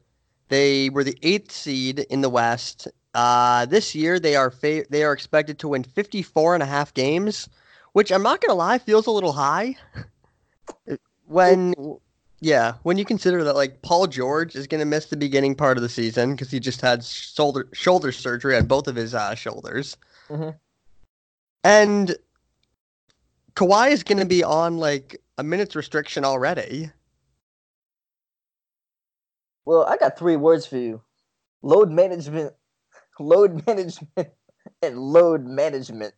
They 0.49 0.91
were 0.91 1.03
the 1.05 1.19
eighth 1.23 1.51
seed 1.51 2.01
in 2.11 2.21
the 2.21 2.29
West. 2.31 2.87
Uh, 3.15 3.65
this 3.67 3.95
year 3.95 4.21
they 4.21 4.37
are 4.37 4.51
fa- 4.51 4.85
they 4.91 5.03
are 5.03 5.13
expected 5.13 5.59
to 5.61 5.69
win 5.69 5.83
54 5.83 6.55
and 6.55 6.63
a 6.63 6.67
half 6.67 6.93
games, 6.95 7.49
which 7.95 8.13
I'm 8.13 8.23
not 8.23 8.41
gonna 8.41 8.55
lie, 8.59 8.79
feels 8.79 9.07
a 9.07 9.11
little 9.11 9.33
high. 9.33 9.75
when 11.27 11.75
yeah, 12.41 12.75
when 12.83 12.99
you 12.99 13.05
consider 13.05 13.45
that 13.45 13.55
like 13.55 13.83
Paul 13.83 14.07
George 14.07 14.55
is 14.55 14.67
gonna 14.67 14.85
miss 14.85 15.07
the 15.07 15.17
beginning 15.17 15.55
part 15.55 15.77
of 15.77 15.83
the 15.83 15.89
season 15.89 16.33
because 16.33 16.51
he 16.51 16.61
just 16.61 16.81
had 16.81 17.05
shoulder 17.05 17.69
shoulder 17.73 18.13
surgery 18.13 18.57
on 18.57 18.67
both 18.67 18.89
of 18.89 18.97
his 18.97 19.15
uh, 19.15 19.35
shoulders, 19.35 19.97
Mhm. 20.29 20.59
and 21.65 22.17
Kawhi 23.55 23.91
is 23.91 24.03
gonna 24.03 24.27
be 24.27 24.45
on 24.45 24.79
like 24.79 25.23
a 25.39 25.43
minutes 25.43 25.75
restriction 25.75 26.25
already. 26.25 26.91
Well, 29.65 29.85
I 29.85 29.97
got 29.97 30.19
three 30.19 30.37
words 30.37 30.67
for 30.67 30.77
you: 30.77 31.03
load 31.63 31.91
management, 31.91 32.55
load 33.19 33.67
management, 33.67 34.29
and 34.83 34.99
load 34.99 35.45
management. 35.47 36.15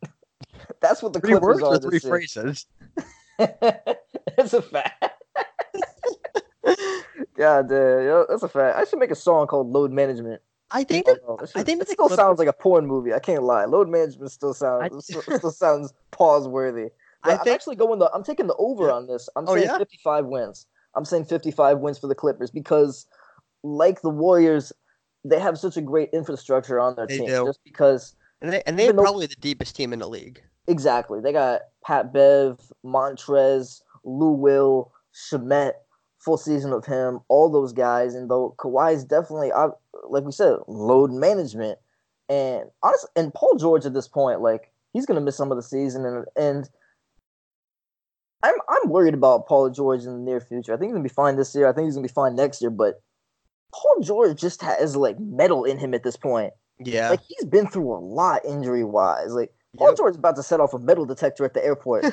That's 0.81 1.01
what 1.01 1.13
the 1.13 1.21
Three 1.21 1.31
Clippers 1.31 1.61
words 1.61 1.63
are 1.63 1.75
or 1.75 1.79
three 1.79 1.99
phrases. 1.99 2.65
it's 3.39 4.53
a 4.53 4.61
fact. 4.61 5.05
God 7.39 7.69
damn, 7.69 8.03
yo, 8.03 8.25
that's 8.29 8.43
a 8.43 8.49
fact. 8.49 8.77
I 8.77 8.83
should 8.83 8.99
make 8.99 9.11
a 9.11 9.15
song 9.15 9.47
called 9.47 9.71
"Load 9.71 9.91
Management." 9.91 10.41
I 10.71 10.83
think 10.83 11.07
oh, 11.07 11.11
I 11.11 11.13
that 11.13 11.21
don't 11.25 11.29
know, 11.29 11.37
I 11.41 11.45
should- 11.59 11.65
think 11.65 11.81
it 11.81 11.87
still 11.87 11.95
Clippers- 12.07 12.17
sounds 12.17 12.37
like 12.37 12.47
a 12.49 12.53
porn 12.53 12.85
movie. 12.85 13.13
I 13.13 13.19
can't 13.19 13.43
lie. 13.43 13.65
Load 13.65 13.89
management 13.89 14.31
still 14.31 14.53
sounds 14.53 15.05
still, 15.05 15.21
still 15.37 15.51
sounds 15.51 15.93
pause 16.11 16.47
worthy. 16.47 16.89
I 17.23 17.31
I'm 17.33 17.37
think 17.39 17.55
actually 17.55 17.75
going 17.77 17.97
the 17.99 18.11
I'm 18.13 18.23
taking 18.23 18.47
the 18.47 18.55
over 18.57 18.87
Yeah. 18.87 18.93
on 18.93 19.07
this. 19.07 19.29
I'm 19.35 19.45
Oh, 19.47 19.55
saying 19.55 19.67
yeah? 19.67 19.77
55 19.77 20.25
wins. 20.27 20.65
I'm 20.95 21.05
saying 21.05 21.25
55 21.25 21.79
wins 21.79 21.97
for 21.97 22.07
the 22.07 22.15
Clippers 22.15 22.51
because, 22.51 23.05
like 23.63 24.01
the 24.01 24.09
Warriors, 24.09 24.71
they 25.23 25.39
have 25.39 25.57
such 25.57 25.77
a 25.77 25.81
great 25.81 26.09
infrastructure 26.13 26.79
on 26.79 26.95
their 26.95 27.07
They 27.07 27.17
team. 27.19 27.27
do. 27.27 27.45
Just 27.45 27.59
because 27.63 28.15
and 28.41 28.51
they 28.53 28.61
and 28.67 28.77
they're 28.77 28.91
though- 28.93 29.01
probably 29.01 29.27
the 29.27 29.35
deepest 29.35 29.75
team 29.75 29.93
in 29.93 29.99
the 29.99 30.07
league. 30.09 30.41
exactly 30.67 31.19
they 31.21 31.31
got 31.33 31.61
Pat 31.85 32.11
Bev, 32.13 32.59
Montrez, 32.85 33.81
Lou 34.03 34.31
Will, 34.31 34.91
Shamet, 35.13 35.73
full 36.19 36.37
season 36.37 36.73
of 36.73 36.85
him, 36.85 37.19
all 37.27 37.49
those 37.49 37.73
guys, 37.73 38.15
and 38.15 38.29
though 38.29 38.55
Kawhi 38.57 38.93
is 38.93 39.03
definitely, 39.03 39.51
like 40.09 40.23
we 40.23 40.31
said, 40.31 40.57
load 40.67 41.11
management, 41.11 41.79
and 42.27 42.65
honestly, 42.83 43.09
and 43.15 43.33
Paul 43.33 43.55
George 43.57 43.85
at 43.85 43.93
this 43.93 44.07
point, 44.07 44.41
like 44.41 44.71
he's 44.93 45.05
gonna 45.05 45.21
miss 45.21 45.37
some 45.37 45.51
of 45.51 45.57
the 45.57 45.63
season, 45.63 46.05
and 46.05 46.25
and 46.35 46.69
I'm 48.43 48.55
I'm 48.69 48.89
worried 48.89 49.13
about 49.13 49.47
Paul 49.47 49.69
George 49.69 50.03
in 50.03 50.13
the 50.13 50.31
near 50.31 50.39
future. 50.39 50.73
I 50.73 50.77
think 50.77 50.89
he's 50.89 50.93
gonna 50.93 51.03
be 51.03 51.09
fine 51.09 51.35
this 51.35 51.55
year. 51.55 51.67
I 51.67 51.73
think 51.73 51.85
he's 51.85 51.95
gonna 51.95 52.07
be 52.07 52.13
fine 52.13 52.35
next 52.35 52.61
year, 52.61 52.71
but 52.71 53.01
Paul 53.73 54.01
George 54.01 54.39
just 54.39 54.61
has 54.61 54.95
like 54.95 55.19
metal 55.19 55.63
in 55.63 55.77
him 55.77 55.93
at 55.93 56.03
this 56.03 56.17
point. 56.17 56.53
Yeah. 56.79 57.09
Like 57.09 57.21
he's 57.27 57.45
been 57.45 57.67
through 57.67 57.91
a 57.91 57.99
lot 57.99 58.45
injury 58.45 58.83
wise. 58.83 59.31
Like 59.31 59.51
Paul 59.77 59.89
Yep. 59.89 59.97
George 59.97 60.11
is 60.13 60.17
about 60.17 60.35
to 60.35 60.43
set 60.43 60.59
off 60.59 60.73
a 60.73 60.79
metal 60.79 61.05
detector 61.05 61.45
at 61.45 61.53
the 61.53 61.63
airport. 61.63 62.03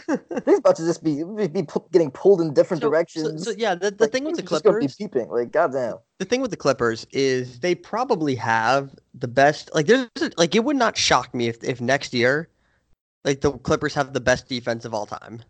He's 0.44 0.58
about 0.58 0.76
to 0.76 0.84
just 0.84 1.02
be 1.02 1.22
be, 1.24 1.48
getting 1.90 2.10
pulled 2.10 2.40
in 2.42 2.52
different 2.52 2.82
So- 2.82 2.86
so- 2.86 2.90
directions. 2.90 3.44
So, 3.44 3.50
yeah, 3.52 3.74
the, 3.74 3.90
the 3.90 4.04
Like, 4.04 4.12
thing 4.12 4.24
with 4.24 4.36
the 4.36 4.42
Clippers, 4.42 4.96
be 4.96 5.04
peeping. 5.04 5.30
Like 5.30 5.52
goddamn. 5.52 5.96
the 6.18 6.26
thing 6.26 6.42
with 6.42 6.50
the 6.50 6.56
Clippers 6.58 7.06
is 7.12 7.60
they 7.60 7.74
probably 7.74 8.34
have 8.34 8.94
the 9.14 9.28
best. 9.28 9.70
Like, 9.74 9.86
there's 9.86 10.06
like 10.36 10.54
it 10.54 10.64
would 10.64 10.76
not 10.76 10.98
shock 10.98 11.34
me 11.34 11.48
if 11.48 11.64
if 11.64 11.80
next 11.80 12.12
year, 12.12 12.50
like 13.24 13.40
the 13.40 13.52
Clippers 13.52 13.94
have 13.94 14.12
the 14.12 14.20
best 14.20 14.48
defense 14.48 14.84
of 14.84 14.92
all 14.92 15.06
time. 15.06 15.42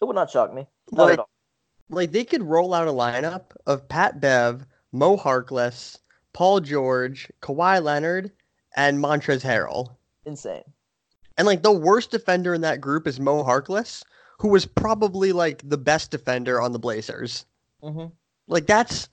It 0.00 0.04
would 0.04 0.14
not 0.14 0.30
shock 0.30 0.52
me. 0.52 0.66
Not 0.92 1.04
Like, 1.04 1.12
at 1.14 1.18
all. 1.20 1.28
like 1.88 2.12
they 2.12 2.24
could 2.24 2.42
roll 2.42 2.74
out 2.74 2.86
a 2.86 2.92
lineup 2.92 3.44
of 3.66 3.88
Pat 3.88 4.20
Bev, 4.20 4.66
Mo 4.92 5.16
Harkless, 5.16 5.98
Paul 6.34 6.60
George, 6.60 7.32
Kawhi 7.40 7.82
Leonard, 7.82 8.30
and 8.76 8.98
Montrezl 9.02 9.40
Harrell. 9.42 9.96
Insane. 10.26 10.62
And 11.38 11.46
like 11.46 11.62
the 11.62 11.72
worst 11.72 12.10
defender 12.10 12.52
in 12.52 12.60
that 12.62 12.80
group 12.80 13.06
is 13.06 13.20
Mo 13.20 13.44
Harkless, 13.44 14.02
who 14.38 14.48
was 14.48 14.66
probably 14.66 15.32
like 15.32 15.66
the 15.68 15.78
best 15.78 16.10
defender 16.10 16.60
on 16.60 16.72
the 16.72 16.78
Blazers. 16.78 17.46
hmm 17.82 18.06
Like 18.48 18.66
that's 18.66 19.08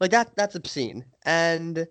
like 0.00 0.10
that 0.10 0.34
that's 0.36 0.54
obscene. 0.54 1.04
And 1.24 1.86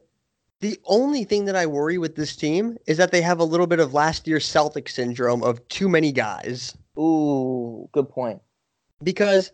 the 0.60 0.80
only 0.86 1.24
thing 1.24 1.46
that 1.46 1.56
I 1.56 1.66
worry 1.68 1.98
with 1.98 2.16
this 2.16 2.36
team 2.36 2.78
is 2.88 2.98
that 2.98 3.12
they 3.12 3.22
have 3.22 3.40
a 3.40 3.44
little 3.46 3.68
bit 3.68 3.80
of 3.80 3.94
last 3.94 4.28
year's 4.28 4.46
Celtic 4.46 4.90
syndrome 4.90 5.44
of 5.44 5.66
too 5.68 5.88
many 5.88 6.12
guys. 6.12 6.76
Ooh, 6.98 7.88
good 7.92 8.10
point. 8.10 8.42
Because 9.04 9.52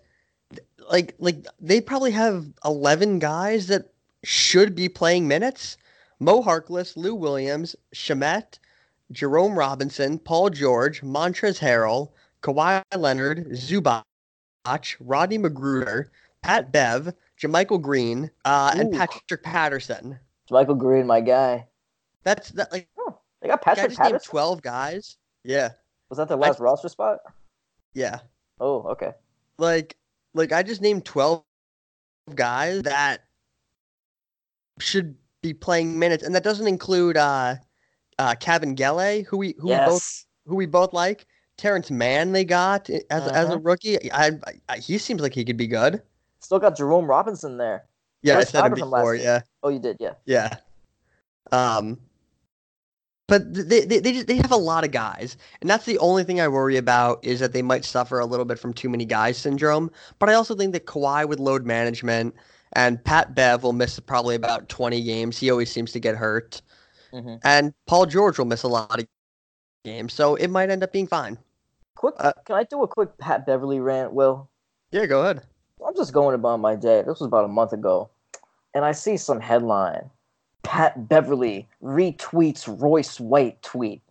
like 0.89 1.15
like 1.19 1.45
they 1.59 1.81
probably 1.81 2.11
have 2.11 2.45
11 2.63 3.19
guys 3.19 3.67
that 3.67 3.91
should 4.23 4.75
be 4.75 4.87
playing 4.89 5.27
minutes. 5.27 5.77
Mo 6.19 6.41
Harkless, 6.41 6.97
Lou 6.97 7.15
Williams, 7.15 7.75
Shamet, 7.95 8.59
Jerome 9.11 9.57
Robinson, 9.57 10.19
Paul 10.19 10.49
George, 10.49 11.01
Montrezl 11.01 11.59
Harrell, 11.59 12.11
Kawhi 12.43 12.83
Leonard, 12.95 13.49
Zubac, 13.51 14.03
Rodney 14.99 15.37
McGruder, 15.37 16.05
Pat 16.41 16.71
Bev, 16.71 17.13
JaMychal 17.41 17.81
Green, 17.81 18.29
uh, 18.45 18.73
and 18.77 18.93
Patrick 18.93 19.43
Patterson. 19.43 20.19
Michael 20.51 20.75
Green, 20.75 21.05
my 21.05 21.21
guy. 21.21 21.67
That's 22.23 22.51
that 22.51 22.71
like 22.71 22.87
They 23.41 23.47
got 23.47 23.59
I 23.59 23.63
Patrick 23.63 23.89
just 23.89 23.99
named 23.99 24.11
Patterson. 24.13 24.31
12 24.31 24.61
guys. 24.61 25.17
Yeah. 25.43 25.69
Was 26.09 26.17
that 26.17 26.27
the 26.27 26.35
last 26.35 26.59
roster 26.59 26.89
spot? 26.89 27.19
Yeah. 27.93 28.19
Oh, 28.59 28.81
okay. 28.89 29.11
like 29.57 29.95
like 30.33 30.51
I 30.51 30.63
just 30.63 30.81
named 30.81 31.05
12 31.05 31.43
guys 32.35 32.81
that 32.83 33.23
should 34.79 35.15
be 35.41 35.53
playing 35.53 35.97
minutes 35.97 36.23
and 36.23 36.35
that 36.35 36.43
doesn't 36.43 36.67
include 36.67 37.17
uh 37.17 37.55
uh 38.19 38.35
Kevin 38.35 38.75
Gele 38.75 39.23
who 39.23 39.37
we 39.37 39.55
who 39.57 39.69
we 39.69 39.75
both 39.75 40.25
who 40.45 40.55
we 40.55 40.67
both 40.67 40.93
like. 40.93 41.25
Terance 41.57 41.91
Mann 41.91 42.31
they 42.31 42.45
got 42.45 42.89
as 42.89 43.03
as 43.09 43.49
a 43.49 43.53
Uh-huh. 43.53 43.59
rookie. 43.63 44.11
I, 44.13 44.31
I 44.69 44.77
he 44.77 44.97
seems 44.97 45.21
like 45.21 45.33
he 45.33 45.43
could 45.43 45.57
be 45.57 45.67
good. 45.67 46.01
Still 46.39 46.59
got 46.59 46.77
Jerome 46.77 47.05
Robinson 47.05 47.57
there. 47.57 47.85
yeah 48.21 48.37
I 48.37 48.43
said 48.43 48.59
him 48.65 48.75
starter 48.75 48.75
from 48.77 48.91
last 48.91 49.01
before 49.01 49.15
yeah. 49.15 49.41
Oh, 49.63 49.69
you 49.69 49.79
did, 49.79 49.97
yeah. 49.99 50.13
yeah. 50.25 50.55
Um 51.51 51.99
but 53.27 53.53
they, 53.53 53.85
they, 53.85 53.99
they, 53.99 54.11
just, 54.11 54.25
they 54.25 54.37
have 54.37 54.51
a 54.51 54.57
lot 54.57 54.83
of 54.83 54.89
guys. 54.91 55.37
And 55.61 55.69
that's 55.69 55.85
the 55.85 55.99
only 55.99 56.23
thing 56.23 56.41
i 56.41 56.47
worry 56.47 56.77
about 56.77 57.23
is 57.23 57.39
that 57.41 57.53
they 57.53 57.61
might 57.61 57.85
suffer 57.85 58.19
a 58.19 58.25
little 58.25 58.45
bit 58.45 58.57
from 58.57 58.73
too 58.73 58.89
many 58.89 59.05
guys 59.05 59.37
syndrome. 59.37 59.91
But 60.17 60.29
i 60.29 60.33
also 60.33 60.55
think 60.55 60.73
that 60.73 60.85
Kawhi 60.85 61.27
with 61.27 61.39
load 61.39 61.65
management 61.65 62.33
and 62.73 63.03
pat 63.03 63.35
bev 63.35 63.63
will 63.63 63.73
miss 63.73 63.99
probably 63.99 64.35
about 64.35 64.69
20 64.69 65.01
games. 65.03 65.37
He 65.37 65.51
always 65.51 65.69
seems 65.71 65.91
to 65.91 65.99
get 65.99 66.15
hurt 66.15 66.61
hmm 67.11 67.35
and 67.43 67.73
paul 67.87 68.05
george 68.05 68.37
will 68.37 68.45
miss 68.45 68.63
a 68.63 68.67
lot 68.67 68.99
of 68.99 69.07
games 69.83 70.13
so 70.13 70.35
it 70.35 70.47
might 70.49 70.69
end 70.69 70.83
up 70.83 70.91
being 70.91 71.07
fine 71.07 71.37
Quick, 71.95 72.15
Uh, 72.17 72.31
can 72.45 72.55
I 72.55 72.63
do 72.63 72.81
a 72.83 72.87
quick 72.87 73.17
Pat 73.17 73.45
Beverley 73.45 73.81
rant? 73.81 74.13
Will 74.13 74.49
yeah 74.91 75.05
go 75.05 75.21
ahead 75.21 75.43
I'm 75.85 75.95
just 75.95 76.13
going 76.13 76.35
about 76.35 76.59
my 76.59 76.75
day. 76.75 76.99
This 77.01 77.19
was 77.19 77.27
about 77.27 77.45
a 77.45 77.49
month 77.49 77.73
ago, 77.73 78.09
and 78.73 78.83
I 78.83 78.91
see 78.91 79.17
some 79.17 79.39
headline: 79.39 80.09
Pat 80.63 81.07
Beverley 81.07 81.67
retweets 81.81 82.67
Royce 82.81 83.19
White 83.19 83.61
tweet. 83.61 84.01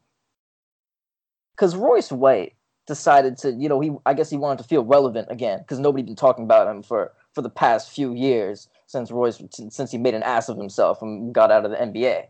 Because 1.54 1.76
Royce 1.76 2.10
White 2.12 2.54
decided 2.86 3.36
to, 3.38 3.52
you 3.52 3.68
know, 3.68 3.80
he 3.80 3.92
I 4.06 4.14
guess 4.14 4.30
he 4.30 4.36
wanted 4.36 4.62
to 4.62 4.68
feel 4.68 4.84
relevant 4.84 5.28
again 5.30 5.58
because 5.58 5.78
nobody 5.78 6.02
been 6.02 6.16
talking 6.16 6.44
about 6.44 6.68
him 6.68 6.82
for 6.82 7.12
for 7.34 7.42
the 7.42 7.50
past 7.50 7.90
few 7.90 8.14
years 8.14 8.68
since 8.86 9.10
Royce 9.10 9.42
since 9.70 9.90
he 9.90 9.98
made 9.98 10.14
an 10.14 10.22
ass 10.22 10.48
of 10.48 10.56
himself 10.56 11.02
and 11.02 11.34
got 11.34 11.50
out 11.50 11.64
of 11.64 11.70
the 11.70 11.76
NBA. 11.76 12.26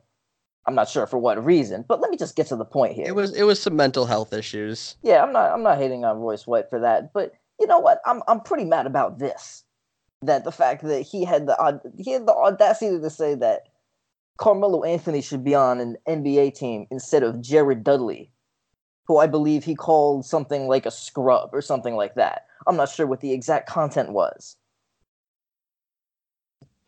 I'm 0.68 0.74
not 0.74 0.90
sure 0.90 1.07
for 1.07 1.16
what 1.16 1.42
reason, 1.42 1.83
but 1.88 1.98
let 2.02 2.11
me 2.11 2.18
just 2.18 2.37
get 2.37 2.46
to 2.48 2.57
the 2.57 2.64
point 2.66 2.92
here. 2.92 3.07
it 3.07 3.14
was 3.14 3.35
it 3.35 3.44
was 3.44 3.59
some 3.59 3.74
mental 3.74 4.04
health 4.04 4.35
issues 4.35 4.96
Yeah, 5.02 5.22
I'm 5.22 5.33
not 5.33 5.50
I'm 5.50 5.62
not 5.62 5.78
hating 5.78 6.04
on 6.04 6.18
Royce 6.18 6.46
White 6.46 6.68
for 6.68 6.78
that, 6.81 7.14
but 7.14 7.33
you 7.59 7.66
know 7.66 7.78
what? 7.78 8.02
I'm 8.04 8.22
I'm 8.28 8.40
pretty 8.40 8.66
mad 8.66 8.87
about 8.87 9.18
this. 9.18 9.64
That 10.20 10.44
the 10.44 10.52
fact 10.52 10.83
that 10.83 11.00
he 11.00 11.24
had 11.24 11.46
the 11.46 11.81
he 11.96 12.12
had 12.12 12.26
the 12.26 12.35
audacity 12.35 13.00
to 13.00 13.09
say 13.09 13.35
that 13.37 13.68
Carmelo 14.37 14.85
Anthony 14.85 15.22
should 15.22 15.42
be 15.42 15.54
on 15.54 15.81
an 15.81 15.96
NBA 16.07 16.54
team 16.54 16.87
instead 16.90 17.22
of 17.22 17.40
Jared 17.40 17.83
Dudley, 17.83 18.31
who 19.07 19.16
I 19.16 19.26
believe 19.26 19.64
he 19.64 19.74
called 19.74 20.26
something 20.26 20.68
like 20.68 20.85
a 20.85 20.90
scrub 20.90 21.48
or 21.54 21.62
something 21.62 21.96
like 21.96 22.14
that. 22.16 22.44
I'm 22.66 22.76
not 22.76 22.90
sure 22.90 23.07
what 23.07 23.22
the 23.22 23.33
exact 23.33 23.70
content 23.70 24.12
was. 24.12 24.57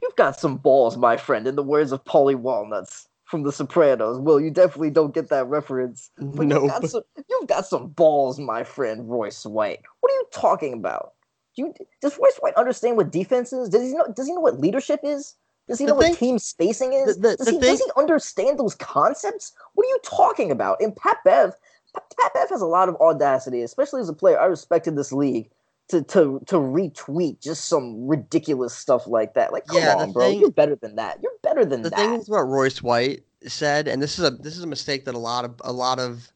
You've 0.03 0.17
got 0.17 0.39
some 0.39 0.59
balls, 0.59 0.99
my 0.99 1.17
friend, 1.17 1.47
in 1.47 1.57
the 1.57 1.63
words 1.63 1.93
of 1.93 2.05
Paulie 2.05 2.37
Walnuts 2.37 3.07
from 3.31 3.45
The 3.45 3.53
Sopranos. 3.53 4.19
Well, 4.19 4.41
you 4.41 4.51
definitely 4.51 4.91
don't 4.91 5.15
get 5.15 5.29
that 5.29 5.47
reference. 5.47 6.11
But 6.19 6.47
Nope. 6.47 6.63
you've, 6.65 6.71
got 6.73 6.91
some, 6.91 7.03
you've 7.29 7.49
got 7.49 7.67
some 7.67 7.89
balls, 7.89 8.39
my 8.39 8.65
friend 8.65 9.09
Royce 9.09 9.47
White. 9.47 9.81
What 10.01 10.13
are 10.13 10.17
you 10.17 10.25
talking 10.33 10.73
about? 10.75 11.13
Do 11.57 11.63
you, 11.63 11.75
does 12.03 12.19
Royce 12.19 12.37
White 12.41 12.55
understand 12.55 12.97
what 12.97 13.11
defense 13.13 13.53
is? 13.53 13.69
Does 13.69 13.83
he 13.83 13.95
know? 13.95 14.07
Does 14.15 14.27
he 14.27 14.35
know 14.35 14.41
what 14.41 14.59
leadership 14.61 15.01
is? 15.03 15.35
Does 15.69 15.79
he 15.79 15.87
The 15.87 15.93
know 15.93 16.01
thing- 16.01 16.11
what 16.11 16.19
team 16.19 16.39
spacing 16.39 16.93
is? 16.93 17.17
the- 17.17 17.31
the- 17.31 17.37
does, 17.37 17.47
he, 17.49 17.53
thing- 17.53 17.61
does 17.61 17.79
he 17.81 17.91
understand 17.97 18.59
those 18.59 18.75
concepts? 18.75 19.53
What 19.75 19.87
are 19.87 19.89
you 19.91 19.99
talking 20.03 20.51
about? 20.51 20.81
And 20.81 20.95
Pat 20.97 21.19
Bev, 21.25 21.53
Pat 21.95 22.35
Bev 22.35 22.49
has 22.51 22.61
a 22.61 22.67
lot 22.67 22.89
of 22.89 22.97
audacity, 22.97 23.63
especially 23.63 24.01
as 24.01 24.09
a 24.09 24.13
player. 24.13 24.39
I 24.41 24.47
respected 24.47 24.97
this 24.97 25.13
league 25.13 25.51
to 25.91 26.03
to 26.03 26.41
to 26.47 26.57
retweet 26.57 27.41
just 27.41 27.67
some 27.67 28.07
ridiculous 28.07 28.75
stuff 28.75 29.07
like 29.07 29.35
that. 29.35 29.53
Like, 29.53 29.67
come 29.67 29.79
Yeah, 29.79 29.97
on, 29.97 30.13
bro, 30.13 30.31
thing- 30.31 30.41
you're 30.41 30.51
better 30.51 30.77
than 30.77 30.97
that. 30.97 31.19
You're 31.23 31.33
better 31.43 31.65
than 31.65 31.83
the 31.83 31.91
that. 31.91 31.97
The 31.97 32.03
thing 32.03 32.15
is 32.21 32.29
about 32.29 32.45
Royce 32.49 32.83
White 32.83 33.25
said, 33.47 33.89
and 33.89 34.03
this 34.03 34.19
is 34.19 34.25
a 34.25 34.31
this 34.31 34.57
is 34.57 34.65
a 34.65 34.67
mistake 34.67 35.05
that 35.05 35.15
a 35.15 35.19
lot 35.19 35.45
of 35.45 35.55
a 35.65 35.73
lot 35.73 35.99
of 35.99 36.33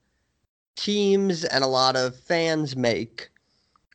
teams 0.77 1.45
and 1.45 1.63
a 1.63 1.69
lot 1.69 1.97
of 1.97 2.17
fans 2.17 2.77
make, 2.77 3.31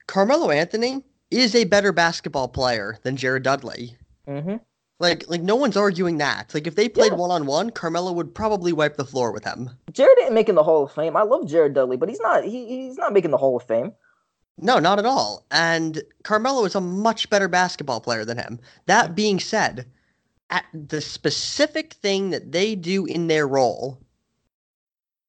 Carmelo 0.07 0.49
Anthony 0.49 1.03
is 1.31 1.53
a 1.55 1.65
better 1.65 1.91
basketball 1.91 2.47
player 2.47 2.97
than 3.03 3.15
Jared 3.17 3.43
Dudley. 3.43 3.95
Mm-hmm. 4.27 4.55
Like, 4.99 5.29
like 5.29 5.41
no 5.41 5.55
one's 5.55 5.77
arguing 5.77 6.17
that. 6.17 6.53
Like, 6.53 6.67
if 6.67 6.75
they 6.75 6.89
played 6.89 7.13
one 7.13 7.31
on 7.31 7.45
one, 7.45 7.69
Carmelo 7.69 8.11
would 8.11 8.33
probably 8.35 8.73
wipe 8.73 8.97
the 8.97 9.05
floor 9.05 9.31
with 9.31 9.45
him. 9.45 9.69
Jared 9.93 10.17
ain't 10.21 10.33
making 10.33 10.55
the 10.55 10.63
Hall 10.63 10.83
of 10.83 10.91
Fame. 10.91 11.15
I 11.15 11.21
love 11.23 11.47
Jared 11.47 11.73
Dudley, 11.73 11.95
but 11.97 12.09
he's 12.09 12.19
not. 12.19 12.43
He, 12.43 12.65
he's 12.67 12.97
not 12.97 13.13
making 13.13 13.31
the 13.31 13.37
Hall 13.37 13.55
of 13.55 13.63
Fame. 13.63 13.93
No, 14.61 14.79
not 14.79 14.99
at 14.99 15.05
all. 15.05 15.45
And 15.51 16.01
Carmelo 16.23 16.65
is 16.65 16.75
a 16.75 16.81
much 16.81 17.29
better 17.29 17.47
basketball 17.47 18.01
player 18.01 18.25
than 18.25 18.37
him. 18.37 18.59
That 18.85 19.15
being 19.15 19.39
said, 19.39 19.85
at 20.49 20.65
the 20.73 21.01
specific 21.01 21.93
thing 21.93 22.31
that 22.31 22.51
they 22.51 22.75
do 22.75 23.05
in 23.05 23.27
their 23.27 23.47
role, 23.47 23.99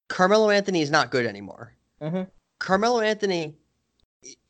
Carmelo 0.08 0.50
Anthony 0.50 0.82
is 0.82 0.90
not 0.90 1.10
good 1.10 1.26
anymore. 1.26 1.72
Mhm. 2.00 2.28
Carmelo 2.58 3.00
Anthony 3.00 3.56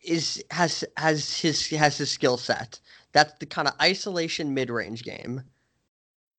is 0.02 0.42
has 0.50 0.84
has 0.96 1.38
his 1.38 1.66
has 1.68 1.98
his 1.98 2.10
skill 2.10 2.36
set. 2.36 2.80
That's 3.12 3.34
the 3.38 3.46
kind 3.46 3.68
of 3.68 3.74
isolation 3.80 4.54
mid-range 4.54 5.02
game. 5.02 5.42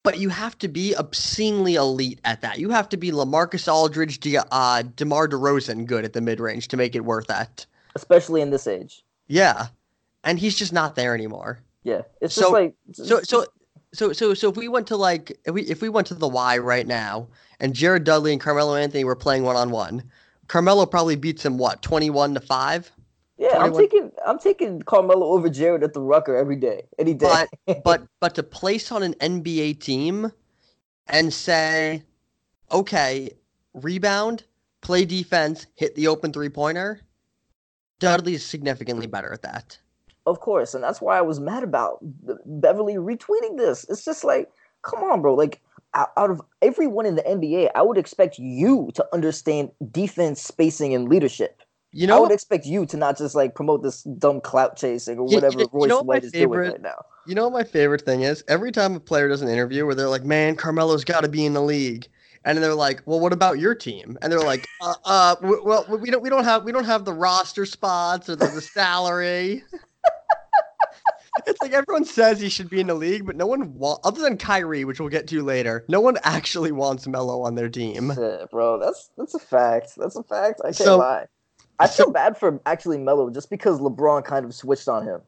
But 0.04 0.18
you 0.18 0.30
have 0.30 0.58
to 0.60 0.68
be 0.68 0.96
obscenely 0.96 1.76
elite 1.76 2.20
at 2.24 2.42
that. 2.42 2.58
You 2.58 2.72
have 2.72 2.90
to 2.90 2.98
be 2.98 3.12
LaMarcus 3.12 3.72
Aldridge, 3.72 4.20
De, 4.20 4.38
uh, 4.38 4.82
DeMar 4.96 5.28
DeRozan 5.28 5.86
good 5.86 6.06
at 6.06 6.14
the 6.14 6.22
mid-range 6.22 6.70
to 6.70 6.78
make 6.78 6.96
it 6.96 7.06
worth 7.06 7.28
that. 7.28 7.68
Especially 7.96 8.42
in 8.42 8.50
this 8.50 8.68
age. 8.68 9.04
Yeah, 9.28 9.68
and 10.24 10.38
he's 10.40 10.56
just 10.56 10.74
not 10.74 10.96
there 10.96 11.14
anymore. 11.16 11.60
Yeah, 11.84 12.02
it's 12.22 12.34
So- 12.34 12.42
just 12.42 12.52
like 12.54 12.76
So 12.94 13.22
so 13.24 13.46
so 13.94 14.14
so 14.14 14.34
so 14.34 14.50
if 14.50 14.56
we 14.58 14.68
went 14.68 14.88
to 14.88 14.98
like 14.98 15.38
if 15.46 15.54
we 15.54 15.64
if 15.64 15.82
we 15.82 15.90
went 15.90 16.08
to 16.08 16.14
the 16.16 16.28
Y 16.28 16.58
right 16.58 16.88
now 16.88 17.28
and 17.60 17.74
Jared 17.74 18.04
Dudley 18.04 18.32
and 18.32 18.40
Carmelo 18.42 18.76
Anthony 18.76 19.04
were 19.04 19.16
playing 19.16 19.44
one 19.44 19.56
on 19.56 19.72
one, 19.72 20.04
Carmelo 20.48 20.86
probably 20.86 21.16
beats 21.16 21.46
him 21.46 21.58
what 21.58 21.82
twenty 21.82 22.10
one 22.10 22.34
to 22.34 22.40
five. 22.40 22.92
yeah, 23.38 23.58
I'm 23.58 23.72
21 23.72 23.82
taking 23.82 24.12
I'm 24.26 24.40
taking 24.40 24.82
Carmelo 24.84 25.26
over 25.28 25.50
Jared 25.50 25.84
at 25.84 25.94
the 25.94 26.02
Rucker 26.02 26.36
every 26.36 26.56
day, 26.56 26.84
any 27.00 27.14
day. 27.14 27.46
But 27.66 27.84
But 27.84 28.04
but 28.20 28.36
to 28.36 28.44
place 28.44 28.92
on 28.92 29.02
an 29.04 29.14
NBA 29.16 29.80
team 29.82 30.32
and 31.08 31.34
say, 31.34 32.04
okay, 32.72 33.32
rebound, 33.74 34.44
play 34.82 35.04
defense, 35.06 35.66
hit 35.76 35.96
the 35.96 36.08
open 36.08 36.32
three 36.32 36.50
pointer, 36.50 37.02
Dudley 38.02 38.34
is 38.34 38.46
significantly 38.46 39.08
better 39.08 39.32
at 39.32 39.44
that. 39.44 39.78
Of 40.26 40.40
course, 40.42 40.74
and 40.74 40.84
that's 40.84 41.00
why 41.00 41.18
I 41.18 41.22
was 41.22 41.40
mad 41.40 41.64
about 41.64 42.00
Beverley 42.46 42.96
retweeting 42.96 43.58
this. 43.58 43.86
It's 43.90 44.04
just 44.04 44.24
like, 44.24 44.52
come 44.82 45.04
on, 45.04 45.22
bro. 45.22 45.34
Like, 45.34 45.62
out 45.94 46.12
of 46.30 46.42
everyone 46.62 47.06
in 47.06 47.16
the 47.16 47.24
NBA, 47.24 47.70
I 47.76 47.82
would 47.82 47.98
expect 47.98 48.38
you 48.40 48.92
to 48.96 49.06
understand 49.14 49.72
defense, 49.92 50.42
spacing, 50.42 50.94
and 50.94 51.08
leadership. 51.10 51.62
You 51.92 52.08
know, 52.08 52.18
I 52.18 52.20
would 52.22 52.32
expect 52.32 52.66
you 52.66 52.86
to 52.86 52.98
not 52.98 53.18
just 53.18 53.36
like 53.36 53.54
promote 53.54 53.84
this 53.84 54.04
dumb 54.04 54.40
clout 54.42 54.78
chasing 54.78 55.18
or 55.20 55.26
whatever 55.26 55.60
you- 55.60 55.66
you 55.66 55.70
Royce 55.74 55.90
know 55.90 55.98
what 55.98 56.06
my 56.06 56.14
White 56.16 56.24
is 56.24 56.32
favorite- 56.32 56.70
doing 56.70 56.72
right 56.72 56.82
now. 56.82 57.04
You 57.28 57.36
know 57.36 57.44
what 57.44 57.54
my 57.54 57.64
favorite 57.66 58.04
thing 58.04 58.22
is? 58.22 58.44
Every 58.48 58.72
time 58.72 58.96
a 58.96 59.00
player 59.00 59.28
does 59.28 59.42
an 59.42 59.50
interview 59.50 59.86
where 59.86 59.94
they're 59.94 60.08
like, 60.08 60.24
"Man, 60.24 60.56
Carmelo's 60.56 61.04
got 61.04 61.22
to 61.22 61.30
be 61.30 61.46
in 61.46 61.54
the 61.54 61.62
league," 61.62 62.08
and 62.46 62.58
they're 62.58 62.76
like, 62.76 63.02
"Well, 63.06 63.20
what 63.20 63.34
about 63.34 63.60
your 63.60 63.76
team?" 63.76 64.18
And 64.22 64.32
they're 64.32 64.40
like, 64.40 64.68
"Uh, 64.82 64.94
uh 65.06 65.36
w- 65.36 65.62
well, 65.64 65.86
we 66.00 66.10
don't, 66.12 66.22
we 66.22 66.30
don't 66.30 66.44
have, 66.44 66.64
we 66.64 66.72
don't 66.72 66.86
have 66.86 67.06
the 67.06 67.14
roster 67.14 67.66
spots 67.66 68.30
or 68.30 68.36
the, 68.36 68.48
the 68.48 68.62
salary." 68.62 69.64
it's 71.48 71.62
like 71.62 71.72
everyone 71.72 72.06
says 72.06 72.40
he 72.40 72.50
should 72.50 72.70
be 72.70 72.80
in 72.82 72.88
the 72.88 72.94
league, 72.94 73.26
but 73.26 73.36
no 73.36 73.46
one 73.48 73.74
wa- 73.76 73.98
other 74.04 74.22
than 74.22 74.38
Kyrie, 74.38 74.86
which 74.86 75.00
we'll 75.00 75.10
get 75.10 75.28
to 75.28 75.42
later, 75.44 75.86
no 75.88 76.02
one 76.02 76.18
actually 76.24 76.72
wants 76.72 77.08
Melo 77.08 77.42
on 77.42 77.56
their 77.56 77.70
team. 77.70 78.12
Shit, 78.16 78.52
bro, 78.52 78.80
that's 78.80 79.10
that's 79.18 79.34
a 79.34 79.40
fact. 79.40 79.94
That's 79.98 80.16
a 80.16 80.24
fact. 80.24 80.62
I 80.64 80.68
can't 80.68 80.76
So- 80.76 80.98
lie. 80.98 81.28
I 81.80 81.88
so- 81.88 82.04
feel 82.06 82.14
bad 82.14 82.38
for 82.38 82.62
actually 82.66 82.98
Melo 83.00 83.30
just 83.32 83.50
because 83.50 83.80
LeBron 83.80 84.24
kind 84.24 84.46
of 84.46 84.54
switched 84.54 84.88
on 84.88 85.04
him. 85.04 85.22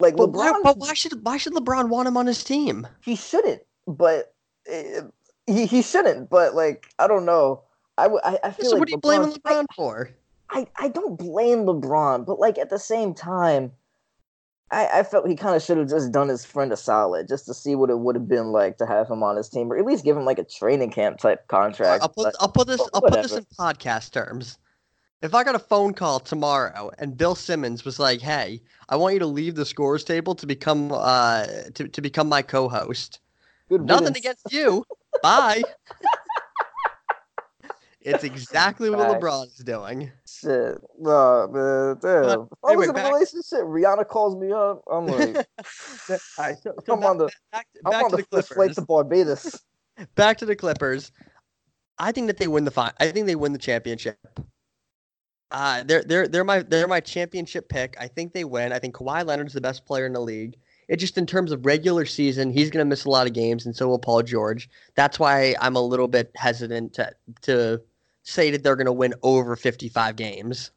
Like 0.00 0.16
But 0.16 0.32
why, 0.32 0.50
LeBron, 0.52 0.62
but 0.64 0.78
why 0.78 0.94
should 0.94 1.24
why 1.24 1.36
should 1.36 1.54
LeBron 1.54 1.88
want 1.88 2.08
him 2.08 2.16
on 2.16 2.26
his 2.26 2.42
team? 2.42 2.86
he 3.02 3.14
shouldn't, 3.14 3.62
but 3.86 4.34
uh, 4.70 5.02
he 5.46 5.66
he 5.66 5.82
shouldn't. 5.82 6.30
But 6.30 6.54
like, 6.54 6.86
I 6.98 7.06
don't 7.06 7.24
know. 7.24 7.62
I 7.98 8.06
I 8.42 8.50
feel 8.50 8.70
So 8.70 8.76
like 8.76 8.80
what 8.80 8.88
are 8.88 8.90
you 8.92 8.98
blaming 8.98 9.28
LeBron's- 9.28 9.38
LeBron 9.38 9.64
for? 9.76 10.10
I, 10.50 10.66
I 10.76 10.88
don't 10.88 11.16
blame 11.18 11.64
LeBron, 11.64 12.26
but 12.26 12.38
like 12.38 12.58
at 12.58 12.70
the 12.70 12.78
same 12.78 13.14
time, 13.14 13.72
I, 14.70 15.00
I 15.00 15.02
felt 15.02 15.26
he 15.26 15.36
kind 15.36 15.56
of 15.56 15.62
should 15.62 15.78
have 15.78 15.88
just 15.88 16.12
done 16.12 16.28
his 16.28 16.44
friend 16.44 16.72
a 16.72 16.76
solid 16.76 17.28
just 17.28 17.46
to 17.46 17.54
see 17.54 17.74
what 17.74 17.90
it 17.90 17.98
would 17.98 18.14
have 18.14 18.28
been 18.28 18.48
like 18.52 18.76
to 18.78 18.86
have 18.86 19.08
him 19.08 19.22
on 19.22 19.36
his 19.36 19.48
team, 19.48 19.72
or 19.72 19.78
at 19.78 19.84
least 19.84 20.04
give 20.04 20.16
him 20.16 20.24
like 20.24 20.38
a 20.38 20.44
training 20.44 20.90
camp 20.90 21.18
type 21.18 21.48
contract. 21.48 22.02
I'll 22.02 22.08
put 22.08 22.34
I'll 22.40 22.48
put 22.48 22.66
this 22.66 22.80
I'll 22.92 23.00
put 23.00 23.14
this 23.14 23.32
in 23.32 23.44
podcast 23.58 24.12
terms. 24.12 24.58
If 25.22 25.34
I 25.34 25.42
got 25.42 25.54
a 25.54 25.60
phone 25.60 25.94
call 25.94 26.20
tomorrow 26.20 26.90
and 26.98 27.16
Bill 27.16 27.34
Simmons 27.34 27.84
was 27.84 27.98
like, 27.98 28.20
"Hey, 28.20 28.60
I 28.88 28.96
want 28.96 29.14
you 29.14 29.20
to 29.20 29.26
leave 29.26 29.54
the 29.54 29.64
scores 29.64 30.04
table 30.04 30.34
to 30.34 30.46
become 30.46 30.92
uh 30.92 31.46
to, 31.74 31.88
to 31.88 32.00
become 32.02 32.28
my 32.28 32.42
co-host," 32.42 33.20
good 33.68 33.86
nothing 33.86 34.16
against 34.16 34.52
you. 34.52 34.84
Bye. 35.22 35.62
it's 38.00 38.24
exactly 38.24 38.90
what 38.90 39.08
Facts. 39.08 39.24
LeBron 39.24 39.46
is 39.46 39.56
doing. 39.58 40.12
Shit, 40.26 40.78
no 40.98 41.48
man, 41.48 41.96
damn. 42.02 42.40
if 42.42 42.48
I 42.64 42.72
anyway, 42.72 42.86
was 42.86 42.88
in 42.88 42.96
a 42.96 43.08
relationship, 43.08 43.60
Rihanna 43.60 44.06
calls 44.08 44.36
me 44.36 44.52
up. 44.52 44.82
I'm 44.90 45.06
like, 45.06 45.36
All 46.08 46.16
right, 46.38 46.56
so, 46.62 46.74
so 46.84 46.92
I'm 46.94 47.00
back, 47.00 47.08
on 47.10 47.18
the 47.18 47.30
back, 47.52 47.66
I'm 47.86 47.90
back 47.90 48.04
on 48.04 48.10
to 48.10 48.16
the 48.16 48.22
the 48.30 48.42
first 48.42 48.48
flight 48.52 48.74
Clippers. 48.74 48.76
to 48.76 48.82
Barbados. 48.82 49.60
Back 50.16 50.38
to 50.38 50.46
the 50.46 50.56
Clippers. 50.56 51.12
I 51.98 52.10
think 52.10 52.26
that 52.26 52.38
they 52.38 52.48
win 52.48 52.64
the 52.64 52.72
fi- 52.72 52.92
I 52.98 53.12
think 53.12 53.26
they 53.26 53.36
win 53.36 53.52
the 53.52 53.58
championship. 53.60 54.18
Uh, 55.52 55.84
they're 55.84 56.02
they're 56.02 56.26
they're 56.26 56.42
my 56.42 56.62
they're 56.62 56.88
my 56.88 56.98
championship 56.98 57.68
pick. 57.68 57.96
I 58.00 58.08
think 58.08 58.32
they 58.32 58.42
win. 58.42 58.72
I 58.72 58.80
think 58.80 58.96
Kawhi 58.96 59.24
Leonard's 59.24 59.52
the 59.52 59.60
best 59.60 59.86
player 59.86 60.04
in 60.04 60.12
the 60.12 60.20
league. 60.20 60.56
It 60.88 60.96
just 60.96 61.18
in 61.18 61.26
terms 61.26 61.52
of 61.52 61.64
regular 61.64 62.04
season, 62.04 62.50
he's 62.50 62.70
gonna 62.70 62.84
miss 62.84 63.04
a 63.04 63.10
lot 63.10 63.26
of 63.26 63.32
games, 63.32 63.66
and 63.66 63.74
so 63.74 63.88
will 63.88 63.98
Paul 63.98 64.22
George. 64.22 64.68
That's 64.94 65.18
why 65.18 65.54
I'm 65.60 65.76
a 65.76 65.80
little 65.80 66.08
bit 66.08 66.32
hesitant 66.36 66.94
to 66.94 67.14
to 67.42 67.80
say 68.22 68.50
that 68.50 68.62
they're 68.62 68.76
gonna 68.76 68.92
win 68.92 69.14
over 69.22 69.56
55 69.56 70.16
games. 70.16 70.70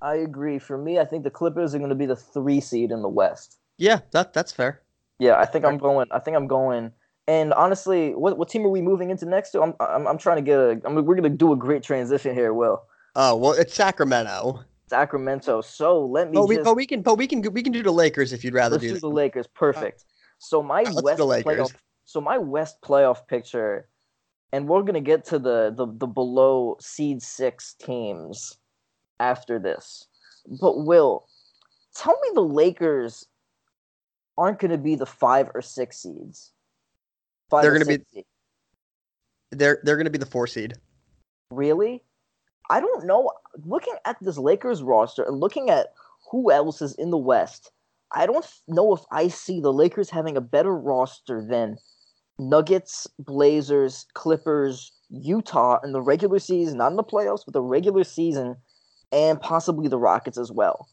I 0.00 0.16
agree. 0.16 0.58
For 0.58 0.78
me, 0.78 0.98
I 0.98 1.04
think 1.04 1.24
the 1.24 1.30
Clippers 1.30 1.74
are 1.74 1.78
going 1.78 1.90
to 1.90 1.96
be 1.96 2.06
the 2.06 2.16
three 2.16 2.60
seed 2.60 2.92
in 2.92 3.02
the 3.02 3.08
West. 3.08 3.58
Yeah, 3.78 4.00
that 4.12 4.32
that's 4.32 4.52
fair. 4.52 4.80
Yeah, 5.18 5.38
I 5.38 5.44
think 5.44 5.64
I'm 5.64 5.78
going. 5.78 6.06
I 6.12 6.20
think 6.20 6.36
I'm 6.36 6.46
going. 6.46 6.92
And 7.26 7.52
honestly, 7.52 8.14
what 8.14 8.38
what 8.38 8.48
team 8.48 8.64
are 8.64 8.70
we 8.70 8.80
moving 8.80 9.10
into 9.10 9.26
next 9.26 9.50
to? 9.50 9.62
I'm 9.62 9.74
I'm, 9.80 10.06
I'm 10.06 10.18
trying 10.18 10.36
to 10.36 10.42
get 10.42 10.58
a. 10.58 10.80
I 10.84 10.92
mean, 10.92 11.04
we're 11.04 11.16
gonna 11.16 11.28
do 11.28 11.52
a 11.52 11.56
great 11.56 11.82
transition 11.82 12.34
here. 12.34 12.52
Will 12.54 12.82
Oh 13.16 13.36
well, 13.36 13.52
it's 13.52 13.74
Sacramento. 13.74 14.64
Sacramento. 14.88 15.60
So 15.60 16.04
let 16.04 16.28
me 16.30 16.34
But 16.34 16.46
we, 16.46 16.56
just 16.56 16.64
but 16.64 16.74
we 16.74 16.86
can 16.86 17.02
but 17.02 17.16
we 17.16 17.26
can 17.26 17.42
we 17.52 17.62
can 17.62 17.72
do 17.72 17.82
the 17.82 17.92
Lakers 17.92 18.32
if 18.32 18.44
you'd 18.44 18.54
rather 18.54 18.78
do 18.78 18.94
do 18.94 18.98
the 18.98 19.08
Lakers. 19.08 19.46
Perfect. 19.46 20.04
So 20.38 20.62
my 20.62 20.82
let's 20.82 21.02
West 21.02 21.20
playoff. 21.20 21.74
So 22.04 22.20
my 22.20 22.38
West 22.38 22.80
playoff 22.82 23.26
picture, 23.26 23.88
and 24.52 24.68
we're 24.68 24.82
gonna 24.82 25.00
get 25.00 25.24
to 25.26 25.38
the 25.38 25.72
the 25.76 25.86
the 25.86 26.06
below 26.06 26.76
seed 26.80 27.22
six 27.22 27.74
teams 27.74 28.58
after 29.20 29.58
this. 29.58 30.06
But 30.60 30.84
Will, 30.84 31.26
tell 31.94 32.18
me 32.20 32.30
the 32.34 32.40
Lakers 32.40 33.26
aren't 34.36 34.58
gonna 34.58 34.78
be 34.78 34.94
the 34.94 35.06
five 35.06 35.50
or 35.54 35.62
six 35.62 36.02
seeds. 36.02 36.52
5 37.50 37.62
They're 37.62 37.72
gonna 37.72 37.84
be- 37.86 38.04
seed. 38.12 38.24
They're 39.50 39.80
they're 39.82 39.96
gonna 39.96 40.10
be 40.10 40.18
the 40.18 40.26
four 40.26 40.46
seed. 40.46 40.74
Really? 41.50 42.02
I 42.70 42.80
don't 42.80 43.06
know. 43.06 43.32
Looking 43.64 43.94
at 44.04 44.16
this 44.20 44.38
Lakers 44.38 44.82
roster 44.82 45.22
and 45.22 45.40
looking 45.40 45.70
at 45.70 45.88
who 46.30 46.50
else 46.50 46.82
is 46.82 46.94
in 46.94 47.10
the 47.10 47.18
West, 47.18 47.70
I 48.12 48.26
don't 48.26 48.46
know 48.66 48.94
if 48.94 49.00
I 49.10 49.28
see 49.28 49.60
the 49.60 49.72
Lakers 49.72 50.10
having 50.10 50.36
a 50.36 50.42
better 50.42 50.74
roster 50.74 51.44
than 51.44 51.78
Nuggets, 52.38 53.06
Blazers, 53.18 54.06
Clippers, 54.14 54.92
Utah 55.10 55.78
in 55.82 55.92
the 55.92 56.00
regular 56.00 56.38
season, 56.38 56.78
not 56.78 56.90
in 56.90 56.96
the 56.96 57.04
playoffs, 57.04 57.44
but 57.44 57.54
the 57.54 57.62
regular 57.62 58.04
season, 58.04 58.56
and 59.12 59.40
possibly 59.40 59.88
the 59.88 59.98
Rockets 59.98 60.38
as 60.38 60.52
well. 60.52 60.88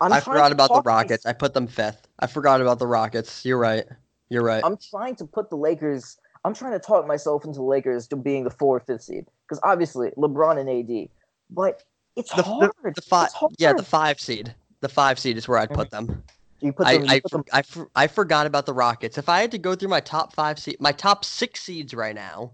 I'm 0.00 0.12
I 0.12 0.20
forgot 0.20 0.52
about 0.52 0.72
the 0.72 0.82
Rockets. 0.82 1.26
I 1.26 1.32
put 1.32 1.54
them 1.54 1.66
fifth. 1.66 2.08
I 2.18 2.26
forgot 2.26 2.60
about 2.60 2.78
the 2.78 2.86
Rockets. 2.86 3.44
You're 3.44 3.58
right. 3.58 3.84
You're 4.28 4.42
right. 4.42 4.64
I'm 4.64 4.76
trying 4.90 5.16
to 5.16 5.24
put 5.26 5.50
the 5.50 5.56
Lakers. 5.56 6.18
I'm 6.44 6.54
trying 6.54 6.72
to 6.72 6.78
talk 6.78 7.06
myself 7.06 7.44
into 7.44 7.58
the 7.58 7.62
Lakers 7.64 8.08
to 8.08 8.16
being 8.16 8.44
the 8.44 8.50
four 8.50 8.76
or 8.76 8.80
fifth 8.80 9.02
seed 9.02 9.26
because 9.46 9.60
obviously 9.62 10.10
LeBron 10.16 10.58
and 10.58 10.68
AD, 10.70 11.08
but 11.50 11.82
it's 12.16 12.32
The- 12.32 12.42
hard. 12.42 12.70
the 12.94 13.02
five, 13.02 13.26
It's 13.26 13.34
hard. 13.34 13.52
yeah, 13.58 13.72
the 13.72 13.82
five 13.82 14.20
seed. 14.20 14.54
The 14.80 14.88
five 14.88 15.18
seed 15.18 15.36
is 15.36 15.46
where 15.46 15.58
I'd 15.58 15.70
put 15.70 15.90
them. 15.90 16.22
You 16.60 16.72
put 16.72 16.86
I 16.86 16.94
them. 16.98 17.04
you 17.04 17.10
I, 17.10 17.20
put 17.20 17.30
them 17.32 17.44
I, 17.52 17.62
for- 17.62 17.90
I 17.94 18.06
forgot 18.06 18.46
about 18.46 18.66
the 18.66 18.72
Rockets. 18.72 19.18
If 19.18 19.28
I 19.28 19.40
had 19.40 19.50
to 19.52 19.58
go 19.58 19.74
through 19.74 19.90
my 19.90 20.00
top 20.00 20.34
five 20.34 20.58
seed, 20.58 20.76
my 20.80 20.92
top 20.92 21.24
six 21.24 21.60
seeds 21.62 21.92
right 21.94 22.14
now, 22.14 22.52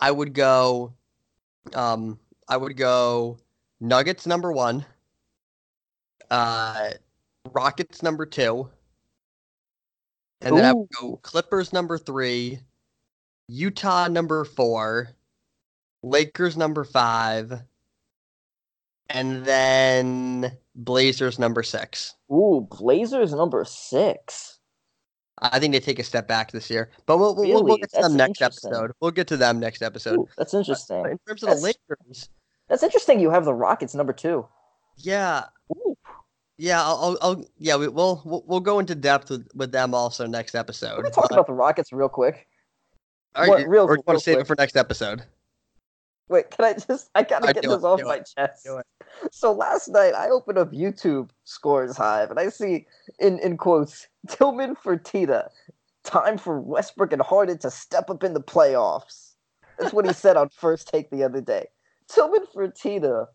I 0.00 0.10
would 0.10 0.34
go. 0.34 0.92
Um, 1.74 2.18
I 2.48 2.56
would 2.56 2.76
go 2.76 3.38
Nuggets 3.80 4.26
number 4.26 4.52
one. 4.52 4.84
Uh, 6.30 6.90
Rockets 7.52 8.02
number 8.02 8.26
two. 8.26 8.68
And 10.42 10.56
then 10.56 10.64
I 10.64 10.72
would 10.74 10.88
go 10.90 11.16
Clippers 11.22 11.72
number 11.72 11.96
three, 11.98 12.60
Utah 13.48 14.08
number 14.08 14.44
four, 14.44 15.10
Lakers 16.02 16.56
number 16.56 16.84
five, 16.84 17.62
and 19.08 19.44
then 19.44 20.52
Blazers 20.74 21.38
number 21.38 21.62
six. 21.62 22.14
Ooh, 22.30 22.66
Blazers 22.70 23.32
number 23.32 23.64
six. 23.64 24.58
I 25.38 25.58
think 25.58 25.72
they 25.74 25.80
take 25.80 25.98
a 25.98 26.02
step 26.04 26.26
back 26.26 26.50
this 26.50 26.70
year, 26.70 26.90
but 27.04 27.18
we'll 27.18 27.36
we'll, 27.36 27.62
we'll 27.62 27.76
get 27.76 27.92
to 27.92 28.00
them 28.00 28.16
next 28.16 28.40
episode. 28.40 28.92
We'll 29.00 29.10
get 29.10 29.26
to 29.28 29.36
them 29.36 29.60
next 29.60 29.82
episode. 29.82 30.18
Ooh, 30.18 30.28
that's 30.38 30.54
interesting. 30.54 31.02
But 31.02 31.12
in 31.12 31.18
terms 31.28 31.42
of 31.42 31.50
the 31.50 31.56
Lakers, 31.56 32.30
That's 32.68 32.82
interesting. 32.82 33.20
You 33.20 33.30
have 33.30 33.44
the 33.44 33.52
Rockets 33.54 33.94
number 33.94 34.14
two. 34.14 34.46
yeah, 34.96 35.44
Ooh. 35.76 35.94
yeah, 36.56 36.82
I'll, 36.82 37.18
I'll, 37.20 37.44
yeah, 37.58 37.76
we, 37.76 37.86
we'll, 37.88 38.22
we'll 38.24 38.44
we'll 38.46 38.60
go 38.60 38.78
into 38.78 38.94
depth 38.94 39.28
with, 39.30 39.46
with 39.54 39.72
them 39.72 39.94
also 39.94 40.26
next 40.26 40.52
Can 40.52 40.60
episode. 40.60 41.04
we 41.04 41.10
talk 41.10 41.28
but- 41.28 41.32
about 41.32 41.46
the 41.46 41.52
Rockets 41.52 41.92
real 41.92 42.08
quick? 42.08 42.48
All 43.36 43.48
what- 43.48 43.56
right, 43.58 43.68
real- 43.68 43.84
or 43.84 43.96
you 43.96 44.02
want 44.06 44.18
to 44.18 44.24
save 44.24 44.36
quick. 44.36 44.44
it 44.44 44.48
for 44.48 44.56
next 44.58 44.76
episode? 44.76 45.22
Wait, 46.28 46.50
can 46.50 46.64
I 46.64 46.72
just? 46.72 47.08
I 47.14 47.22
gotta 47.22 47.52
get 47.52 47.62
this 47.62 47.72
it, 47.72 47.84
off 47.84 48.02
my 48.02 48.16
it, 48.16 48.28
chest. 48.36 48.66
So 49.30 49.52
last 49.52 49.88
night 49.88 50.12
I 50.14 50.28
opened 50.28 50.58
up 50.58 50.72
YouTube 50.72 51.30
Scores 51.44 51.96
Hive 51.96 52.30
and 52.30 52.40
I 52.40 52.48
see 52.48 52.86
in 53.20 53.38
in 53.38 53.56
quotes 53.56 54.08
Tillman 54.28 54.74
Fertitta, 54.74 55.48
time 56.02 56.36
for 56.36 56.60
Westbrook 56.60 57.12
and 57.12 57.22
Harden 57.22 57.58
to 57.58 57.70
step 57.70 58.10
up 58.10 58.24
in 58.24 58.34
the 58.34 58.40
playoffs. 58.40 59.34
That's 59.78 59.92
what 59.92 60.04
he 60.06 60.12
said 60.24 60.36
on 60.36 60.48
First 60.48 60.88
Take 60.88 61.10
the 61.10 61.22
other 61.22 61.40
day. 61.40 61.66
Tillman 62.08 62.46
Fertitta 62.52 63.26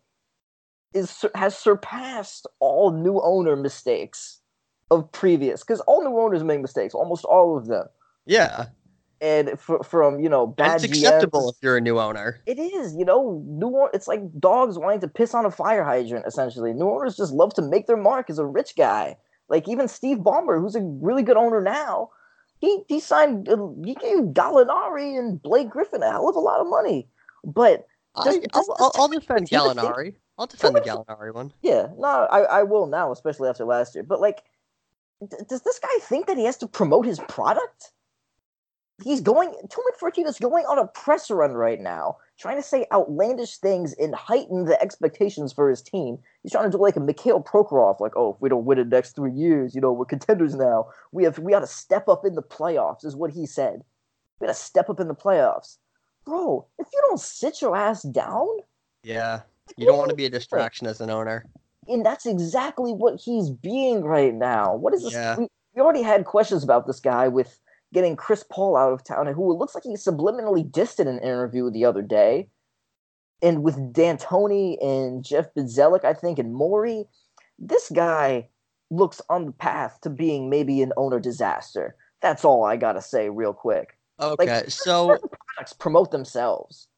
is 0.92 1.24
has 1.34 1.56
surpassed 1.56 2.46
all 2.60 2.90
new 2.92 3.18
owner 3.22 3.56
mistakes 3.56 4.40
of 4.90 5.10
previous 5.12 5.62
because 5.62 5.80
all 5.80 6.04
new 6.04 6.18
owners 6.18 6.44
make 6.44 6.60
mistakes, 6.60 6.92
almost 6.92 7.24
all 7.24 7.56
of 7.56 7.68
them. 7.68 7.86
Yeah, 8.26 8.66
And 9.22 9.58
fr- 9.58 9.84
from 9.84 10.18
you 10.18 10.28
know 10.28 10.48
bad 10.48 10.72
that's 10.80 10.84
acceptable 10.84 11.52
GMs, 11.52 11.56
if 11.56 11.62
you're 11.62 11.76
a 11.76 11.80
new 11.80 12.00
owner. 12.00 12.40
it 12.44 12.58
is, 12.58 12.96
you 12.96 13.04
know, 13.04 13.40
new 13.46 13.88
it's 13.94 14.08
like 14.08 14.20
dogs 14.40 14.76
wanting 14.76 14.98
to 15.00 15.06
piss 15.08 15.32
on 15.32 15.46
a 15.46 15.50
fire 15.50 15.84
hydrant. 15.84 16.26
Essentially, 16.26 16.72
new 16.72 16.90
owners 16.90 17.16
just 17.16 17.32
love 17.32 17.54
to 17.54 17.62
make 17.62 17.86
their 17.86 17.96
mark 17.96 18.28
as 18.28 18.40
a 18.40 18.44
rich 18.44 18.74
guy. 18.76 19.16
Like 19.48 19.68
even 19.68 19.86
Steve 19.86 20.18
Ballmer, 20.18 20.60
who's 20.60 20.74
a 20.74 20.80
really 20.80 21.22
good 21.22 21.36
owner 21.36 21.60
now, 21.62 22.10
he 22.58 22.82
he 22.88 22.98
signed 22.98 23.48
uh, 23.48 23.68
he 23.84 23.94
gave 23.94 24.18
Gallinari 24.34 25.16
and 25.16 25.40
Blake 25.40 25.70
Griffin 25.70 26.02
a 26.02 26.10
hell 26.10 26.28
of 26.28 26.34
a 26.34 26.40
lot 26.40 26.60
of 26.60 26.66
money. 26.66 27.06
But 27.44 27.86
I, 28.16 28.24
Does- 28.24 28.46
I'll, 28.54 28.92
I'll, 28.96 29.08
defend 29.08 29.46
do 29.46 29.54
you 29.54 29.62
think- 29.62 29.78
Gallinari. 29.78 30.14
I'll 30.36 30.46
defend 30.48 30.74
the 30.74 30.80
Gallinari 30.80 31.32
one. 31.32 31.52
yeah, 31.62 31.86
no, 31.96 32.26
I 32.28 32.40
I 32.40 32.62
will 32.64 32.88
now, 32.88 33.12
especially 33.12 33.48
after 33.48 33.64
last 33.64 33.94
year. 33.94 34.02
But 34.02 34.20
like, 34.20 34.42
d- 35.30 35.36
does 35.48 35.62
this 35.62 35.78
guy 35.78 35.96
think 36.00 36.26
that 36.26 36.36
he 36.36 36.44
has 36.44 36.56
to 36.58 36.66
promote 36.66 37.06
his 37.06 37.20
product? 37.28 37.92
He's 39.04 39.20
going. 39.20 39.50
Tillman 39.52 39.92
Fertitta's 40.00 40.38
going 40.38 40.64
on 40.66 40.78
a 40.78 40.86
press 40.86 41.30
run 41.30 41.52
right 41.52 41.80
now, 41.80 42.16
trying 42.38 42.56
to 42.56 42.62
say 42.62 42.86
outlandish 42.92 43.56
things 43.58 43.94
and 43.94 44.14
heighten 44.14 44.64
the 44.64 44.80
expectations 44.82 45.52
for 45.52 45.68
his 45.68 45.82
team. 45.82 46.18
He's 46.42 46.52
trying 46.52 46.70
to 46.70 46.76
do 46.76 46.82
like 46.82 46.96
a 46.96 47.00
Mikhail 47.00 47.42
Prokhorov, 47.42 48.00
like, 48.00 48.16
oh, 48.16 48.34
if 48.34 48.40
we 48.40 48.48
don't 48.48 48.64
win 48.64 48.78
it 48.78 48.88
next 48.88 49.16
three 49.16 49.32
years, 49.32 49.74
you 49.74 49.80
know, 49.80 49.92
we're 49.92 50.04
contenders 50.04 50.54
now. 50.54 50.86
We 51.12 51.24
have 51.24 51.38
we 51.38 51.52
got 51.52 51.60
to 51.60 51.66
step 51.66 52.08
up 52.08 52.24
in 52.24 52.34
the 52.34 52.42
playoffs, 52.42 53.04
is 53.04 53.16
what 53.16 53.30
he 53.32 53.46
said. 53.46 53.82
We 54.40 54.46
got 54.46 54.54
to 54.54 54.58
step 54.60 54.88
up 54.90 55.00
in 55.00 55.08
the 55.08 55.14
playoffs, 55.14 55.78
bro. 56.24 56.66
If 56.78 56.86
you 56.92 57.00
don't 57.08 57.20
sit 57.20 57.60
your 57.62 57.76
ass 57.76 58.02
down, 58.02 58.46
Yeah, 59.02 59.40
you 59.76 59.86
don't 59.86 59.98
want 59.98 60.10
to 60.10 60.16
be 60.16 60.26
a 60.26 60.30
distraction 60.30 60.86
as 60.86 61.00
an 61.00 61.10
owner. 61.10 61.44
and 61.88 62.04
that's 62.06 62.26
exactly 62.26 62.92
what 62.92 63.20
he's 63.20 63.50
being 63.50 64.02
right 64.04 64.34
now. 64.34 64.74
What 64.76 64.94
is 64.94 65.02
this? 65.02 65.12
Yeah. 65.12 65.36
We, 65.38 65.48
we 65.74 65.80
already 65.82 66.02
had 66.02 66.24
questions 66.26 66.62
about 66.62 66.86
this 66.86 67.00
guy 67.00 67.28
with 67.28 67.58
getting 67.92 68.16
Chris 68.16 68.44
Paul 68.50 68.76
out 68.76 68.92
of 68.92 69.04
town, 69.04 69.26
and 69.26 69.36
who 69.36 69.52
it 69.52 69.58
looks 69.58 69.74
like 69.74 69.84
he 69.84 69.94
subliminally 69.94 70.68
dissed 70.68 70.98
in 71.00 71.08
an 71.08 71.18
interview 71.18 71.70
the 71.70 71.84
other 71.84 72.02
day. 72.02 72.48
And 73.42 73.62
with 73.62 73.92
D'Antoni 73.92 74.82
and 74.82 75.24
Jeff 75.24 75.52
Bzdelik, 75.54 76.04
I 76.04 76.14
think, 76.14 76.38
and 76.38 76.54
Morey, 76.54 77.06
this 77.58 77.90
guy 77.90 78.48
looks 78.90 79.20
on 79.28 79.46
the 79.46 79.52
path 79.52 79.98
to 80.02 80.10
being 80.10 80.48
maybe 80.48 80.82
an 80.82 80.92
owner 80.96 81.18
disaster. 81.18 81.96
That's 82.20 82.44
all 82.44 82.64
I 82.64 82.76
gotta 82.76 83.02
say, 83.02 83.30
real 83.30 83.52
quick. 83.52 83.98
Okay, 84.20 84.64
so 84.68 85.18
products 85.56 85.72
promote 85.72 86.10
themselves. 86.12 86.88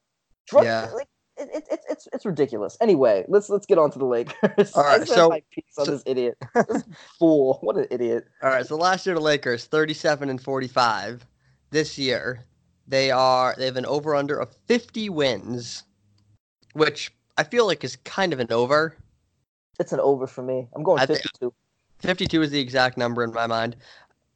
Drug, 0.46 0.64
Yeah. 0.64 0.90
like, 0.94 1.08
it, 1.36 1.48
it, 1.54 1.68
it's 1.70 1.84
it's 1.88 2.08
it's 2.12 2.26
ridiculous. 2.26 2.76
Anyway, 2.80 3.24
let's 3.28 3.48
let's 3.48 3.66
get 3.66 3.78
on 3.78 3.90
to 3.90 3.98
the 3.98 4.04
Lakers. 4.04 4.72
All 4.74 4.82
right, 4.84 5.06
so- 5.08 5.28
my 5.28 5.42
piece 5.50 5.64
on 5.78 5.86
so- 5.86 5.90
this 5.92 6.02
idiot. 6.06 6.36
This 6.68 6.84
fool. 7.18 7.58
What 7.62 7.76
an 7.76 7.86
idiot. 7.90 8.26
all 8.42 8.50
right, 8.50 8.66
so 8.66 8.76
last 8.76 9.06
year 9.06 9.14
the 9.14 9.20
Lakers 9.20 9.64
37 9.66 10.30
and 10.30 10.40
45. 10.40 11.26
This 11.70 11.98
year 11.98 12.44
they 12.86 13.10
are 13.10 13.54
they 13.58 13.66
have 13.66 13.76
an 13.76 13.86
over 13.86 14.14
under 14.14 14.38
of 14.38 14.54
50 14.66 15.08
wins, 15.08 15.84
which 16.74 17.12
I 17.36 17.44
feel 17.44 17.66
like 17.66 17.82
is 17.84 17.96
kind 18.04 18.32
of 18.32 18.40
an 18.40 18.52
over. 18.52 18.96
It's 19.80 19.92
an 19.92 20.00
over 20.00 20.26
for 20.26 20.42
me. 20.42 20.68
I'm 20.74 20.82
going 20.82 20.98
thi- 21.06 21.14
52. 21.14 21.52
52 22.00 22.42
is 22.42 22.50
the 22.50 22.60
exact 22.60 22.96
number 22.96 23.24
in 23.24 23.32
my 23.32 23.46
mind. 23.46 23.76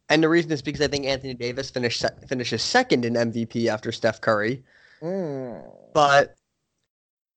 And 0.09 0.23
the 0.23 0.29
reason 0.29 0.51
is 0.51 0.61
because 0.61 0.81
I 0.81 0.87
think 0.87 1.05
Anthony 1.05 1.35
Davis 1.35 1.69
finished 1.69 2.03
finishes 2.27 2.61
second 2.63 3.05
in 3.05 3.13
MVP 3.13 3.67
after 3.67 3.91
Steph 3.91 4.19
Curry. 4.21 4.63
Mm. 5.01 5.63
But 5.93 6.35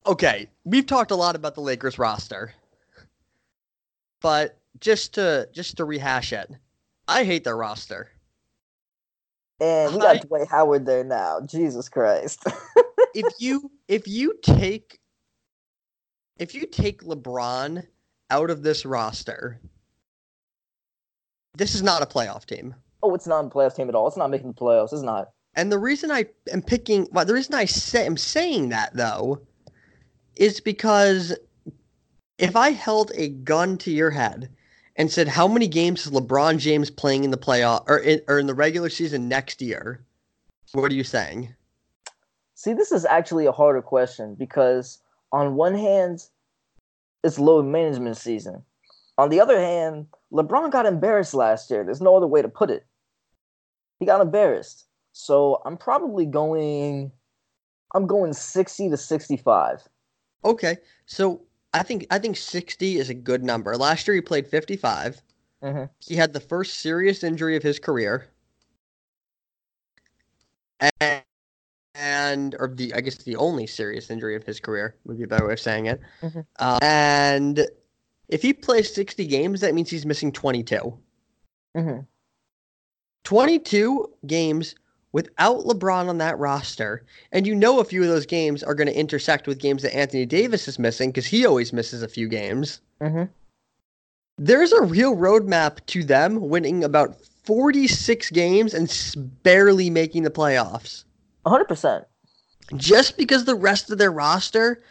okay, 0.07 0.49
we've 0.65 0.87
talked 0.87 1.11
a 1.11 1.17
lot 1.17 1.37
about 1.37 1.55
the 1.55 1.61
Lakers 1.61 1.99
roster. 1.99 2.55
But 4.21 4.59
just 4.81 5.15
to 5.15 5.49
just 5.53 5.77
to 5.79 5.85
rehash 5.85 6.33
it, 6.33 6.51
I 7.09 7.25
hate 7.25 7.45
their 7.45 7.57
roster. 7.57 8.09
And 9.61 9.95
we 9.95 10.01
got 10.01 10.17
I- 10.17 10.19
Dwight 10.21 10.49
Howard 10.49 10.87
there 10.87 11.05
now. 11.05 11.41
Jesus 11.41 11.88
Christ. 11.88 12.45
if 13.15 13.33
you 13.38 13.71
if 13.88 14.07
you 14.07 14.38
take 14.43 14.99
if 16.38 16.55
you 16.55 16.67
take 16.67 17.03
LeBron 17.03 17.87
out 18.31 18.51
of 18.51 18.62
this 18.62 18.87
roster, 18.87 19.61
this 21.57 21.75
is 21.75 21.83
not 21.83 22.03
a 22.03 22.07
playoff 22.07 22.47
team. 22.47 22.75
oh, 23.03 23.15
it's 23.15 23.27
not 23.27 23.45
a 23.45 23.49
playoff 23.49 23.75
team 23.77 23.88
at 23.88 23.95
all. 23.95 24.09
It's 24.09 24.17
not 24.17 24.31
making 24.31 24.49
the 24.49 24.59
playoffs. 24.59 24.93
It's 24.93 25.03
not. 25.03 25.31
And 25.55 25.71
the 25.71 25.79
reason 25.79 26.11
I 26.11 26.27
am 26.51 26.62
picking, 26.62 27.07
well, 27.12 27.25
the 27.25 27.35
reason 27.35 27.55
I 27.55 27.67
say 27.67 28.07
am 28.07 28.17
saying 28.17 28.71
that 28.71 28.97
though, 28.97 29.41
is 30.37 30.61
because 30.61 31.37
if 32.38 32.57
I 32.57 32.71
held 32.71 33.12
a 33.14 33.29
gun 33.29 33.79
to 33.79 33.90
your 33.90 34.11
head 34.11 34.51
and 34.97 35.11
said, 35.11 35.29
"How 35.29 35.49
many 35.49 35.68
games 35.68 36.07
is 36.07 36.12
LeBron 36.12 36.59
James 36.59 36.90
playing 36.90 37.25
in 37.25 37.31
the 37.31 37.38
playoff 37.38 37.85
or 37.88 37.99
in, 37.99 38.21
or 38.29 38.38
in 38.38 38.47
the 38.47 38.55
regular 38.55 38.90
season 38.90 39.29
next 39.29 39.62
year?" 39.62 40.05
What 40.73 40.90
are 40.90 40.95
you 40.95 41.05
saying? 41.05 41.55
See, 42.55 42.73
this 42.73 42.92
is 42.92 43.05
actually 43.05 43.47
a 43.47 43.53
harder 43.53 43.83
question 43.83 44.35
because 44.35 44.99
on 45.33 45.57
one 45.57 45.75
hand, 45.75 46.27
it's 47.25 47.38
load 47.38 47.66
management 47.66 48.16
season. 48.16 48.62
On 49.18 49.29
the 49.29 49.40
other 49.40 49.59
hand, 49.59 50.07
LeBron 50.33 50.71
got 50.71 50.87
embarrassed 50.87 51.35
last 51.35 51.71
year. 51.71 51.85
There's 51.85 52.01
no 52.01 52.16
other 52.16 52.27
way 52.27 52.40
to 52.40 52.49
put 52.49 52.71
it. 52.71 52.87
He 53.99 54.07
got 54.07 54.21
embarrassed. 54.21 54.87
So 55.12 55.61
I'm 55.66 55.77
probably 55.77 56.25
going 56.25 57.12
I'm 57.95 58.07
going 58.07 58.33
60 58.33 58.90
to 58.90 58.97
65. 58.97 59.88
Okay, 60.44 60.78
so 61.07 61.42
I 61.72 61.83
think 61.83 62.07
I 62.11 62.18
think 62.18 62.37
60 62.37 62.98
is 62.98 63.11
a 63.11 63.14
good 63.14 63.42
number. 63.44 63.76
Last 63.76 64.07
year 64.07 64.14
he 64.14 64.20
played 64.20 64.46
55. 64.46 65.22
Mhm. 65.62 65.88
He 66.00 66.16
had 66.16 66.33
the 66.33 66.40
first 66.40 66.81
serious 66.81 67.22
injury 67.22 67.57
of 67.57 67.62
his 67.62 67.78
career. 67.78 68.28
And, 71.00 71.22
and 71.94 72.57
or 72.59 72.68
the 72.74 72.92
I 72.94 73.00
guess 73.00 73.16
the 73.16 73.37
only 73.37 73.66
serious 73.66 74.11
injury 74.11 74.35
of 74.35 74.44
his 74.44 74.59
career 74.59 74.96
would 75.05 75.18
be 75.18 75.24
a 75.24 75.28
better 75.28 75.46
way 75.46 75.52
of 75.52 75.61
saying 75.61 75.87
it. 75.87 76.00
Mhm. 76.20 76.44
Uh, 76.59 76.78
and 76.83 77.66
if 78.28 78.42
he 78.42 78.52
plays 78.52 78.92
60 78.92 79.26
games, 79.26 79.61
that 79.61 79.74
means 79.74 79.90
he's 79.90 80.07
missing 80.07 80.33
22. 80.33 80.98
Mhm. 81.76 82.07
22 83.24 84.12
games 84.26 84.74
without 85.12 85.64
LeBron 85.64 86.09
on 86.09 86.18
that 86.18 86.38
roster. 86.38 87.05
And 87.31 87.47
you 87.47 87.55
know 87.55 87.78
a 87.78 87.84
few 87.84 88.03
of 88.03 88.09
those 88.09 88.26
games 88.26 88.62
are 88.62 88.74
going 88.74 88.89
to 88.89 88.99
intersect 88.99 89.47
with 89.47 89.59
games 89.59 89.82
that 89.82 89.95
Anthony 89.95 90.26
Davis 90.26 90.66
is 90.66 90.78
missing 90.78 91.11
because 91.11 91.26
he 91.26 91.47
always 91.47 91.72
misses 91.72 92.03
a 92.03 92.09
few 92.09 92.28
games. 92.28 92.80
Mhm. 93.01 93.28
There's 94.39 94.72
a 94.72 94.82
real 94.82 95.14
roadmap 95.14 95.84
to 95.87 96.03
them 96.03 96.49
winning 96.49 96.82
about 96.82 97.16
46 97.45 98.30
games 98.30 98.72
and 98.74 98.91
barely 99.43 99.91
making 99.91 100.22
the 100.22 100.30
playoffs. 100.30 101.05
100%. 101.45 102.07
Just 102.76 103.16
because 103.16 103.45
the 103.45 103.55
rest 103.55 103.91
of 103.91 103.99
their 103.99 104.12
roster 104.12 104.82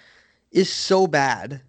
is 0.52 0.72
so 0.72 1.08
bad. 1.08 1.62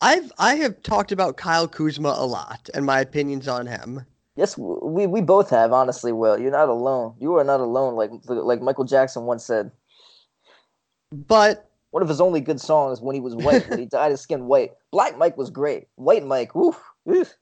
I've 0.00 0.32
I 0.38 0.54
have 0.56 0.82
talked 0.82 1.12
about 1.12 1.36
Kyle 1.36 1.68
Kuzma 1.68 2.14
a 2.16 2.26
lot 2.26 2.70
and 2.72 2.86
my 2.86 3.00
opinions 3.00 3.48
on 3.48 3.66
him. 3.66 4.06
Yes, 4.38 4.56
we 4.56 5.08
we 5.08 5.20
both 5.20 5.50
have 5.50 5.72
honestly, 5.72 6.12
Will. 6.12 6.38
You're 6.38 6.52
not 6.52 6.68
alone. 6.68 7.16
You 7.18 7.34
are 7.38 7.44
not 7.44 7.58
alone 7.58 7.96
like 7.96 8.12
like 8.28 8.62
Michael 8.62 8.84
Jackson 8.84 9.24
once 9.24 9.44
said. 9.44 9.72
But 11.10 11.68
One 11.90 12.04
of 12.04 12.08
his 12.08 12.20
only 12.20 12.40
good 12.40 12.60
songs 12.60 13.00
when 13.00 13.16
he 13.16 13.20
was 13.20 13.34
white, 13.34 13.68
when 13.68 13.80
he 13.80 13.86
dyed 13.90 14.12
his 14.12 14.20
skin 14.20 14.44
white. 14.46 14.74
Black 14.92 15.18
Mike 15.18 15.36
was 15.36 15.50
great. 15.50 15.88
White 15.96 16.24
Mike, 16.24 16.54
woof. 16.54 16.80
oof. 17.10 17.34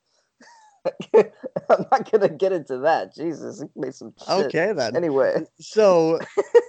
I'm 1.15 1.85
not 1.93 2.11
gonna 2.11 2.31
get 2.31 2.53
into 2.53 2.79
that. 2.79 3.15
Jesus, 3.15 3.61
he 3.61 3.67
made 3.79 3.95
some 3.95 4.15
shit. 4.19 4.29
okay 4.47 4.73
then. 4.73 4.97
Anyway, 4.97 5.45
So 5.61 6.19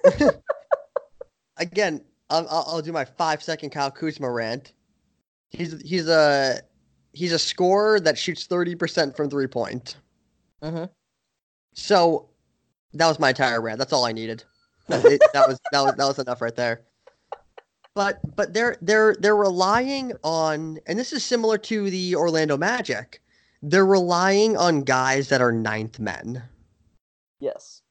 again, 1.57 2.03
I'll, 2.30 2.45
I'll 2.49 2.65
I'll 2.67 2.82
do 2.82 2.91
my 2.91 3.05
five 3.05 3.41
second 3.41 3.69
Kyle 3.69 3.91
Kuzma 3.91 4.30
rant. 4.30 4.73
He's 5.51 5.82
he's 5.84 6.09
a 6.09 6.59
he's 7.13 7.32
a 7.32 7.39
scorer 7.39 8.01
that 8.01 8.17
shoots 8.17 8.45
thirty 8.45 8.75
percent 8.75 9.15
from 9.15 9.30
three 9.30 9.47
point. 9.47 9.95
Mm-hmm. 10.63 10.85
So 11.73 12.29
that 12.93 13.07
was 13.07 13.19
my 13.19 13.29
entire 13.29 13.61
rant. 13.61 13.79
That's 13.79 13.93
all 13.93 14.05
I 14.05 14.11
needed. 14.11 14.43
That, 14.87 15.03
it- 15.05 15.21
that 15.33 15.47
was 15.47 15.59
that 15.71 15.81
was 15.81 15.93
that 15.95 16.05
was 16.07 16.19
enough 16.19 16.41
right 16.41 16.55
there. 16.55 16.81
But 17.93 18.19
but 18.35 18.53
they're 18.53 18.77
they're 18.81 19.15
they're 19.19 19.35
relying 19.35 20.13
on, 20.23 20.77
and 20.87 20.97
this 20.99 21.11
is 21.13 21.23
similar 21.23 21.57
to 21.59 21.89
the 21.89 22.15
Orlando 22.15 22.55
Magic. 22.57 23.21
They're 23.63 23.85
relying 23.85 24.55
on 24.55 24.83
guys 24.83 25.29
that 25.29 25.41
are 25.41 25.51
ninth 25.51 25.99
men. 25.99 26.43
Yes. 27.39 27.81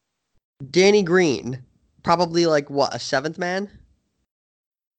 Danny 0.70 1.02
Green, 1.02 1.62
probably 2.02 2.46
like 2.46 2.70
what 2.70 2.94
a 2.94 2.98
seventh 2.98 3.36
man. 3.36 3.68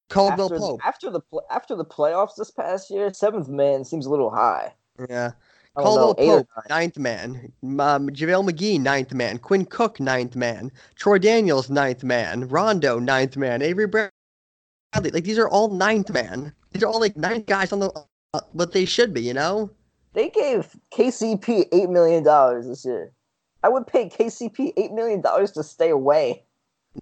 Caldwell 0.10 0.46
After, 0.48 0.60
Pope, 0.60 0.82
after 0.86 1.10
the 1.10 1.22
after 1.50 1.76
the 1.76 1.86
playoffs 1.86 2.36
this 2.38 2.52
past 2.52 2.90
year, 2.90 3.14
seventh 3.14 3.48
man 3.50 3.84
seems 3.86 4.06
a 4.06 4.10
little 4.10 4.30
high. 4.30 4.74
yeah. 5.10 5.32
Caldwell 5.84 6.16
Pope, 6.16 6.48
ninth 6.70 6.98
man. 6.98 7.52
Um, 7.64 8.10
JaVale 8.10 8.50
McGee, 8.50 8.80
ninth 8.80 9.14
man. 9.14 9.38
Quinn 9.38 9.66
Cook, 9.66 10.00
ninth 10.00 10.36
man. 10.36 10.72
Troy 10.96 11.18
Daniels, 11.20 11.70
ninth 11.70 12.04
man. 12.04 12.48
Rondo, 12.48 13.00
ninth 13.00 13.38
man. 13.38 13.62
Avery 13.62 13.88
Bradley. 13.88 14.12
Like 15.12 15.24
these 15.24 15.38
are 15.38 15.48
all 15.50 15.70
ninth 15.70 16.10
man. 16.12 16.54
These 16.72 16.84
are 16.84 16.88
all 16.88 17.00
like 17.00 17.16
ninth 17.16 17.46
guys 17.46 17.72
on 17.72 17.80
the 17.80 17.92
uh, 18.34 18.40
what 18.54 18.72
they 18.74 18.86
should 18.86 19.14
be. 19.14 19.22
You 19.22 19.34
know. 19.34 19.70
They 20.14 20.30
gave 20.30 20.76
KCP 20.92 21.66
eight 21.72 21.90
million 21.90 22.24
dollars 22.24 22.68
this 22.68 22.84
year. 22.86 23.12
I 23.64 23.70
would 23.70 23.86
pay 23.86 24.10
KCP 24.10 24.74
eight 24.78 24.92
million 24.92 25.22
dollars 25.22 25.52
to 25.52 25.64
stay 25.64 25.90
away. 25.90 26.44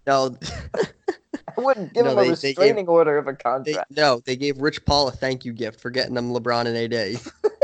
No, 0.06 0.36
I 1.58 1.62
wouldn't 1.62 1.94
give 1.94 2.04
No, 2.06 2.12
him 2.12 2.18
they- 2.18 2.22
a 2.32 2.36
they 2.36 2.54
gave- 2.54 2.58
restraining 2.58 2.88
order 2.88 3.18
of 3.18 3.28
a 3.28 3.32
they, 3.32 3.38
contract. 3.38 3.92
no, 3.92 4.22
they 4.26 4.36
gave 4.36 4.58
Rich 4.60 4.84
Paul 4.86 5.08
a 5.08 5.12
thank 5.12 5.46
you 5.46 5.54
gift 5.54 5.80
for 5.80 5.90
getting 5.90 6.14
them 6.14 6.34
LeBron 6.34 6.66
and 6.66 6.94
AD. 6.94 7.22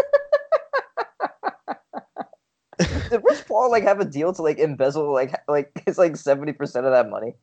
Did 3.09 3.21
Rich 3.23 3.45
Paul 3.47 3.71
like 3.71 3.83
have 3.83 3.99
a 3.99 4.05
deal 4.05 4.33
to 4.33 4.41
like 4.41 4.59
embezzle 4.59 5.11
like 5.13 5.33
like 5.47 5.71
it's 5.87 5.97
like 5.97 6.15
seventy 6.15 6.53
percent 6.53 6.85
of 6.85 6.91
that 6.91 7.09
money? 7.09 7.35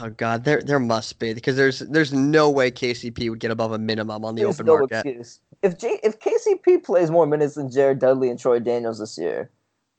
Oh 0.00 0.10
God, 0.10 0.44
there 0.44 0.62
there 0.62 0.78
must 0.78 1.18
be 1.18 1.34
because 1.34 1.56
there's 1.56 1.80
there's 1.80 2.12
no 2.12 2.50
way 2.50 2.70
KCP 2.70 3.28
would 3.30 3.40
get 3.40 3.50
above 3.50 3.72
a 3.72 3.78
minimum 3.78 4.24
on 4.24 4.34
the 4.34 4.42
There's 4.42 4.56
open 4.56 4.66
no 4.66 4.78
market. 4.78 5.04
excuse. 5.06 5.40
If 5.62 5.78
J- 5.78 6.00
if 6.02 6.18
KCP 6.20 6.84
plays 6.84 7.10
more 7.10 7.26
minutes 7.26 7.54
than 7.54 7.70
Jared 7.70 7.98
Dudley 7.98 8.30
and 8.30 8.38
Troy 8.38 8.58
Daniels 8.60 8.98
this 8.98 9.18
year, 9.18 9.50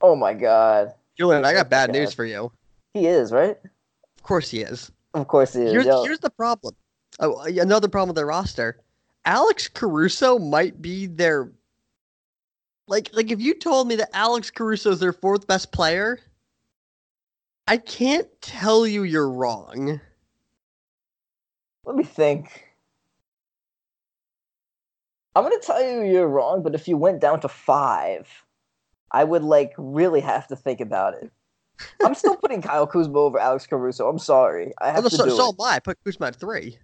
oh 0.01 0.15
my 0.15 0.33
god, 0.33 0.93
Julien, 1.17 1.43
I 1.45 1.51
oh 1.51 1.57
got 1.57 1.69
bad 1.69 1.87
God. 1.89 1.99
news 1.99 2.13
for 2.13 2.25
you. 2.25 2.51
he 2.93 3.07
is 3.07 3.31
right. 3.31 3.57
Of 4.17 4.23
course 4.23 4.49
he 4.49 4.61
is. 4.61 4.91
Of 5.13 5.27
course 5.27 5.53
he 5.53 5.63
is. 5.63 5.71
Here's, 5.73 5.85
Yo, 5.85 6.03
here's 6.03 6.19
the 6.19 6.29
problem. 6.29 6.75
Oh, 7.19 7.41
another 7.41 7.87
problem 7.87 8.09
with 8.09 8.15
their 8.15 8.25
roster. 8.25 8.79
Alex 9.25 9.67
Caruso 9.67 10.39
might 10.39 10.81
be 10.81 11.05
their 11.05 11.51
like 12.87 13.09
like 13.13 13.31
if 13.31 13.41
you 13.41 13.53
told 13.53 13.87
me 13.87 13.95
that 13.95 14.09
Alex 14.13 14.51
Caruso 14.51 14.91
is 14.91 14.99
their 14.99 15.13
fourth 15.13 15.47
best 15.47 15.71
player, 15.71 16.19
I 17.67 17.77
can't 17.77 18.27
tell 18.41 18.85
you 18.85 19.03
you're 19.03 19.29
wrong. 19.29 20.01
Let 21.85 21.95
me 21.95 22.03
think. 22.03 22.65
I'm 25.35 25.43
gonna 25.43 25.59
tell 25.59 25.81
you 25.81 26.03
you're 26.03 26.27
wrong, 26.27 26.61
but 26.61 26.75
if 26.75 26.87
you 26.87 26.97
went 26.97 27.19
down 27.19 27.39
to 27.41 27.47
five, 27.47 28.29
I 29.11 29.23
would 29.23 29.43
like 29.43 29.73
really 29.77 30.21
have 30.21 30.47
to 30.47 30.55
think 30.55 30.79
about 30.79 31.15
it. 31.15 31.31
I'm 32.03 32.15
still 32.15 32.35
putting 32.35 32.61
Kyle 32.63 32.85
Kuzma 32.85 33.17
over 33.17 33.39
Alex 33.39 33.65
Caruso. 33.65 34.07
I'm 34.07 34.19
sorry. 34.19 34.73
I 34.79 34.91
have 34.91 35.03
to 35.03 35.09
so, 35.09 35.25
do 35.25 35.35
so 35.35 35.49
it. 35.49 35.55
am 35.59 35.65
I. 35.65 35.75
I 35.75 35.79
put 35.79 35.97
Kuzma 36.03 36.27
at 36.27 36.35
three. 36.35 36.77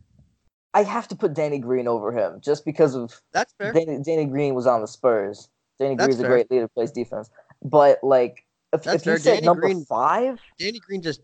I 0.74 0.84
have 0.84 1.08
to 1.10 1.16
put 1.16 1.34
Danny 1.34 1.60
Green 1.60 1.88
over 1.88 2.12
him 2.12 2.42
just 2.42 2.66
because 2.66 2.96
of 2.96 3.22
That's 3.32 3.54
fair. 3.54 3.74
Danny, 3.74 4.00
Danny 4.04 4.26
Green 4.26 4.54
was 4.56 4.68
on 4.68 4.82
the 4.82 4.88
Spurs. 4.88 5.50
Danny 5.80 5.96
That's 5.96 6.08
Green's 6.08 6.22
a 6.22 6.28
great 6.28 6.52
leader, 6.52 6.68
plays 6.68 6.92
defense. 6.92 7.30
But 7.64 8.00
like, 8.04 8.46
if, 8.74 8.84
That's 8.84 9.02
if 9.02 9.06
you 9.06 9.18
said 9.18 9.34
Danny 9.36 9.46
number 9.46 9.62
Green- 9.62 9.86
five, 9.86 10.40
Danny 10.60 10.80
Green 10.80 11.02
just 11.02 11.22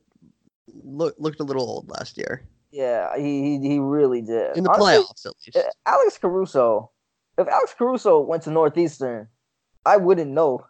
look, 0.83 1.15
looked 1.19 1.39
a 1.39 1.43
little 1.43 1.63
old 1.63 1.89
last 1.89 2.17
year 2.17 2.43
yeah, 2.71 3.15
he 3.15 3.57
he, 3.59 3.69
he 3.69 3.79
really 3.79 4.21
did. 4.21 4.57
in 4.57 4.65
the 4.65 4.69
Honestly, 4.69 4.93
playoffs, 4.95 5.25
at 5.25 5.33
least. 5.45 5.55
uh, 5.55 5.69
Alex 5.85 6.17
Caruso, 6.17 6.91
if 7.37 7.47
Alex 7.47 7.73
Caruso 7.77 8.19
went 8.19 8.43
to 8.43 8.51
Northeastern, 8.51 9.29
I 9.85 9.95
wouldn't 9.95 10.31
know. 10.31 10.65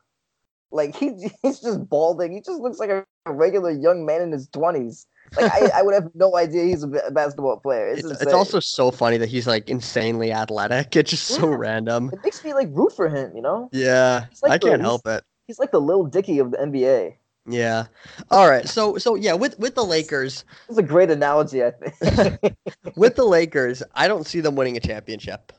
Like 0.71 0.95
he 0.95 1.31
he's 1.41 1.59
just 1.59 1.89
balding. 1.89 2.31
He 2.33 2.41
just 2.41 2.61
looks 2.61 2.77
like 2.77 2.91
a 2.91 3.05
regular 3.27 3.71
young 3.71 4.05
man 4.05 4.21
in 4.21 4.31
his 4.31 4.47
twenties. 4.49 5.07
Like 5.39 5.51
I, 5.51 5.79
I 5.79 5.81
would 5.81 5.93
have 5.93 6.09
no 6.15 6.35
idea 6.37 6.63
he's 6.65 6.83
a 6.83 6.87
basketball 6.87 7.57
player. 7.57 7.87
It's, 7.89 8.03
It's, 8.03 8.21
it's 8.21 8.33
also 8.33 8.59
so 8.59 8.91
funny 8.91 9.17
that 9.17 9.29
he's 9.29 9.47
like 9.47 9.69
insanely 9.69 10.31
athletic. 10.31 10.95
It's 10.95 11.09
just 11.11 11.27
so 11.27 11.47
random. 11.47 12.09
it 12.13 12.19
makes 12.23 12.43
me 12.43 12.53
like 12.53 12.69
root 12.71 12.93
for 12.95 13.09
him. 13.09 13.35
You 13.35 13.41
know, 13.41 13.69
Yeah, 13.71 14.25
like 14.43 14.51
I 14.51 14.57
the- 14.57 14.67
can't 14.69 14.81
help 14.81 15.05
it. 15.07 15.23
he's 15.47 15.59
like 15.59 15.71
the 15.71 15.81
little 15.81 16.05
Dicky 16.05 16.39
of 16.39 16.51
the 16.51 16.57
NBA. 16.57 17.15
Yeah. 17.47 17.85
All 18.31 18.49
right. 18.49 18.67
So 18.67 18.97
so 18.97 19.13
yeah, 19.15 19.33
with 19.33 19.59
with 19.59 19.75
the 19.75 19.83
Lakers, 19.85 20.45
It's 20.67 20.77
a 20.79 20.83
great 20.83 21.11
analogy, 21.11 21.63
I 21.63 21.71
think. 21.71 22.55
with 22.95 23.15
the 23.15 23.25
Lakers, 23.25 23.83
I 23.93 24.07
don't 24.07 24.25
see 24.25 24.39
them 24.39 24.55
winning 24.55 24.77
a 24.77 24.79
championship. 24.79 25.53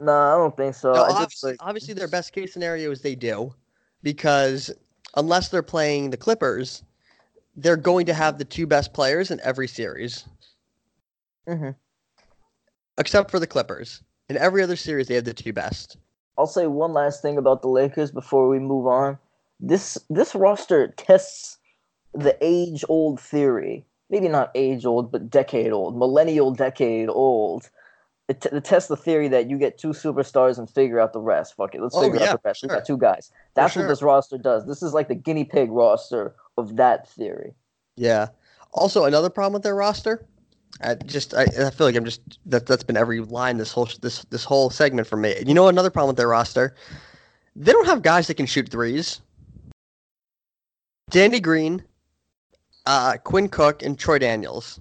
no, 0.00 0.12
I 0.12 0.34
don't 0.36 0.54
think 0.56 0.74
so. 0.74 0.92
Now, 0.92 1.04
I 1.04 1.08
just 1.08 1.20
obviously, 1.22 1.50
like 1.52 1.56
obviously, 1.62 1.94
their 1.94 2.08
best 2.08 2.32
case 2.34 2.52
scenario 2.52 2.90
is 2.90 3.00
they 3.00 3.14
do, 3.14 3.54
because 4.02 4.70
unless 5.16 5.48
they're 5.48 5.62
playing 5.62 6.10
the 6.10 6.16
Clippers, 6.18 6.82
they're 7.54 7.76
going 7.76 8.06
to 8.06 8.14
have 8.14 8.38
the 8.38 8.44
two 8.44 8.66
best 8.66 8.92
players 8.92 9.30
in 9.30 9.40
every 9.40 9.68
series, 9.68 10.24
Mhm. 11.46 11.76
except 12.98 13.30
for 13.30 13.38
the 13.38 13.46
Clippers. 13.46 14.02
In 14.28 14.36
every 14.36 14.62
other 14.62 14.76
series, 14.76 15.08
they 15.08 15.14
have 15.14 15.24
the 15.24 15.34
two 15.34 15.52
best. 15.52 15.96
I'll 16.38 16.46
say 16.46 16.66
one 16.66 16.92
last 16.92 17.20
thing 17.20 17.36
about 17.36 17.60
the 17.62 17.68
Lakers 17.68 18.10
before 18.10 18.48
we 18.48 18.58
move 18.58 18.86
on. 18.86 19.18
This 19.60 19.98
this 20.08 20.34
roster 20.34 20.88
tests 20.88 21.58
the 22.14 22.36
age 22.40 22.84
old 22.88 23.20
theory. 23.20 23.86
Maybe 24.10 24.28
not 24.28 24.50
age 24.54 24.84
old, 24.84 25.10
but 25.10 25.30
decade 25.30 25.72
old, 25.72 25.96
millennial 25.96 26.52
decade 26.52 27.08
old. 27.08 27.70
It, 28.28 28.40
t- 28.40 28.48
it 28.52 28.64
tests 28.64 28.88
the 28.88 28.96
theory 28.96 29.28
that 29.28 29.50
you 29.50 29.58
get 29.58 29.78
two 29.78 29.88
superstars 29.88 30.58
and 30.58 30.70
figure 30.70 31.00
out 31.00 31.12
the 31.12 31.20
rest. 31.20 31.54
Fuck 31.56 31.74
it, 31.74 31.82
let's 31.82 31.94
Oh, 31.94 32.02
figure 32.02 32.20
yeah, 32.20 32.30
out 32.30 32.42
the 32.42 32.48
rest. 32.48 32.62
We 32.62 32.68
got 32.68 32.84
two 32.86 32.96
guys. 32.96 33.30
That's 33.54 33.72
sure. 33.72 33.82
what 33.82 33.88
this 33.88 34.00
roster 34.00 34.38
does. 34.38 34.66
This 34.66 34.82
is 34.82 34.94
like 34.94 35.08
the 35.08 35.14
guinea 35.14 35.44
pig 35.44 35.70
roster 35.70 36.34
of 36.56 36.76
that 36.76 37.08
theory. 37.08 37.54
Yeah. 37.96 38.28
Also, 38.72 39.04
another 39.04 39.28
problem 39.28 39.52
with 39.54 39.62
their 39.64 39.74
roster. 39.74 40.24
I 40.80 40.94
just 40.94 41.34
I, 41.34 41.42
I 41.42 41.70
feel 41.70 41.86
like 41.86 41.96
I'm 41.96 42.04
just 42.04 42.22
that 42.46 42.64
that's 42.66 42.82
been 42.82 42.96
every 42.96 43.20
line 43.20 43.58
this 43.58 43.72
whole 43.72 43.88
this 44.00 44.24
this 44.30 44.44
whole 44.44 44.70
segment 44.70 45.06
for 45.06 45.16
me. 45.16 45.34
You 45.46 45.52
know 45.52 45.68
another 45.68 45.90
problem 45.90 46.08
with 46.08 46.16
their 46.16 46.28
roster? 46.28 46.74
They 47.54 47.72
don't 47.72 47.86
have 47.86 48.00
guys 48.02 48.26
that 48.28 48.34
can 48.34 48.46
shoot 48.46 48.70
threes. 48.70 49.20
Danny 51.10 51.40
Green, 51.40 51.84
uh, 52.86 53.18
Quinn 53.22 53.48
Cook, 53.50 53.82
and 53.82 53.98
Troy 53.98 54.18
Daniels, 54.18 54.80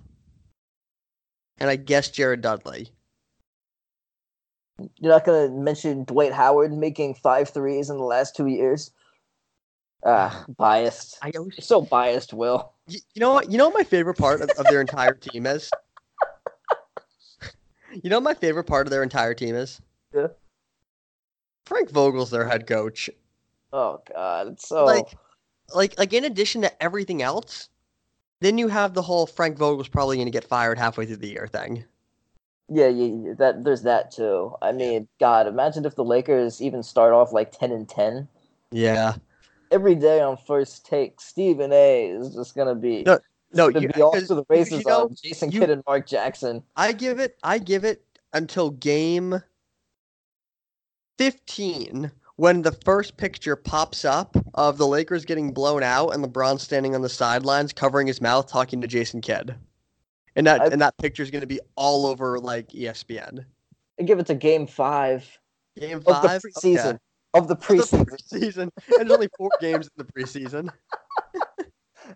and 1.58 1.70
I 1.70 1.76
guess 1.76 2.10
Jared 2.10 2.40
Dudley. 2.40 2.88
You're 5.00 5.12
not 5.12 5.26
gonna 5.26 5.50
mention 5.50 6.04
Dwight 6.04 6.34
Howard 6.34 6.74
making 6.74 7.16
five 7.16 7.50
threes 7.50 7.90
in 7.90 7.98
the 7.98 8.04
last 8.04 8.36
two 8.36 8.48
years. 8.48 8.92
Ah, 10.06 10.46
biased. 10.58 11.18
I 11.22 11.32
always, 11.38 11.64
so 11.64 11.82
biased, 11.82 12.34
Will. 12.34 12.74
you, 12.88 13.00
you 13.14 13.20
know 13.20 13.34
what? 13.34 13.52
You 13.52 13.58
know 13.58 13.66
what 13.66 13.78
my 13.78 13.84
favorite 13.84 14.18
part 14.18 14.42
of, 14.42 14.50
of 14.52 14.66
their 14.66 14.82
entire 14.82 15.14
team 15.14 15.46
is. 15.46 15.70
You 18.04 18.10
know 18.10 18.18
what 18.18 18.24
my 18.24 18.34
favorite 18.34 18.64
part 18.64 18.88
of 18.88 18.92
their 18.92 19.04
entire 19.04 19.34
team 19.34 19.54
is. 19.54 19.82
Yeah. 20.16 20.28
Frank 21.66 21.90
Vogel's 21.90 22.32
their 22.32 22.48
head 22.48 22.66
coach. 22.66 23.10
Oh 23.74 24.02
God, 24.14 24.48
it's 24.48 24.68
so 24.68 24.86
like 24.86 25.08
like 25.74 26.00
like 26.00 26.14
in 26.14 26.26
addition 26.26 26.62
to 26.62 26.84
everything 26.84 27.22
else, 27.22 27.70
then 28.40 28.58
you 28.58 28.68
have 28.68 28.94
the 28.94 29.02
whole 29.02 29.28
Frank 29.28 29.58
Vogel's 29.58 29.88
probably 29.88 30.18
going 30.18 30.28
to 30.28 30.32
get 30.32 30.44
fired 30.44 30.78
halfway 30.78 31.06
through 31.06 31.18
the 31.18 31.30
year 31.30 31.48
thing. 31.48 31.84
Yeah, 32.74 32.88
yeah, 32.88 33.34
that 33.38 33.64
there's 33.66 33.82
that 33.82 34.12
too. 34.12 34.56
I 34.62 34.72
mean, 34.72 35.08
God, 35.20 35.46
imagine 35.46 35.84
if 35.86 35.96
the 35.96 36.06
Lakers 36.06 36.62
even 36.62 36.82
start 36.84 37.14
off 37.14 37.34
like 37.34 37.52
ten 37.52 37.72
and 37.72 37.88
ten. 37.88 38.30
Yeah. 38.72 39.16
Every 39.72 39.96
day 39.96 40.22
on 40.22 40.38
first 40.38 40.86
take, 40.86 41.20
Stephen 41.20 41.72
A 41.74 42.06
is 42.08 42.34
just 42.34 42.56
gonna 42.56 42.76
be 42.76 43.04
No, 43.04 43.20
No, 43.54 43.68
you, 43.68 43.90
be 43.90 44.02
off 44.02 44.14
'cause 44.14 44.28
to 44.30 44.36
the 44.36 44.46
races 44.48 44.80
you 44.80 44.84
know, 44.88 45.04
on 45.04 45.16
Jason 45.22 45.52
you- 45.52 45.60
Kidd 45.60 45.70
and 45.70 45.84
Mark 45.86 46.08
Jackson. 46.08 46.64
I 46.78 46.94
give 46.94 47.20
it 47.20 47.38
I 47.44 47.58
give 47.58 47.84
it 47.84 48.04
until 48.34 48.70
game 48.70 49.42
15 51.18 52.12
when 52.38 52.62
the 52.62 52.72
first 52.86 53.18
picture 53.18 53.56
pops 53.58 54.06
up 54.06 54.36
of 54.54 54.78
the 54.78 54.88
Lakers 54.88 55.26
getting 55.26 55.54
blown 55.54 55.84
out 55.84 56.10
and 56.10 56.24
LeBron 56.24 56.60
standing 56.60 56.96
on 56.96 57.02
the 57.02 57.10
sidelines 57.10 57.74
covering 57.74 58.08
his 58.08 58.22
mouth 58.22 58.48
talking 58.48 58.80
to 58.82 58.88
Jason 58.88 59.20
Kidd. 59.22 59.56
And 60.36 60.48
that 60.48 60.62
I- 60.62 60.68
and 60.68 60.82
that 60.82 60.98
picture 60.98 61.24
is 61.24 61.32
going 61.32 61.42
to 61.42 61.48
be 61.48 61.60
all 61.76 62.06
over 62.06 62.40
like 62.40 62.70
ESPN. 62.70 63.46
I 64.00 64.04
give 64.04 64.20
it 64.20 64.26
to 64.28 64.36
Game 64.36 64.66
Five 64.68 65.28
Game 65.80 66.02
Five 66.02 66.26
of 66.26 66.42
the 66.42 66.50
preseason. 66.50 66.86
Okay. 66.86 66.98
Of 67.34 67.48
the 67.48 67.54
Of 67.54 67.60
the 67.60 67.66
preseason. 67.66 68.06
preseason. 68.06 68.58
and 68.62 68.72
there's 69.10 69.12
only 69.12 69.30
4 69.38 69.50
games 69.62 69.88
in 69.98 70.06
the 70.06 70.12
preseason. 70.12 70.70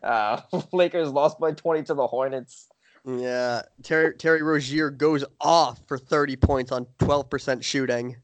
Uh, 0.03 0.41
Lakers 0.73 1.09
lost 1.09 1.39
by 1.39 1.51
twenty 1.53 1.81
to 1.83 1.93
the 1.93 2.05
Hornets. 2.05 2.67
Yeah, 3.05 3.61
Terry 3.81 4.13
Terry 4.15 4.41
Rozier 4.41 4.89
goes 4.89 5.23
off 5.39 5.79
for 5.87 5.97
30 5.97 6.35
points 6.35 6.71
on 6.73 6.85
12% 6.99 7.63
shooting. 7.63 8.17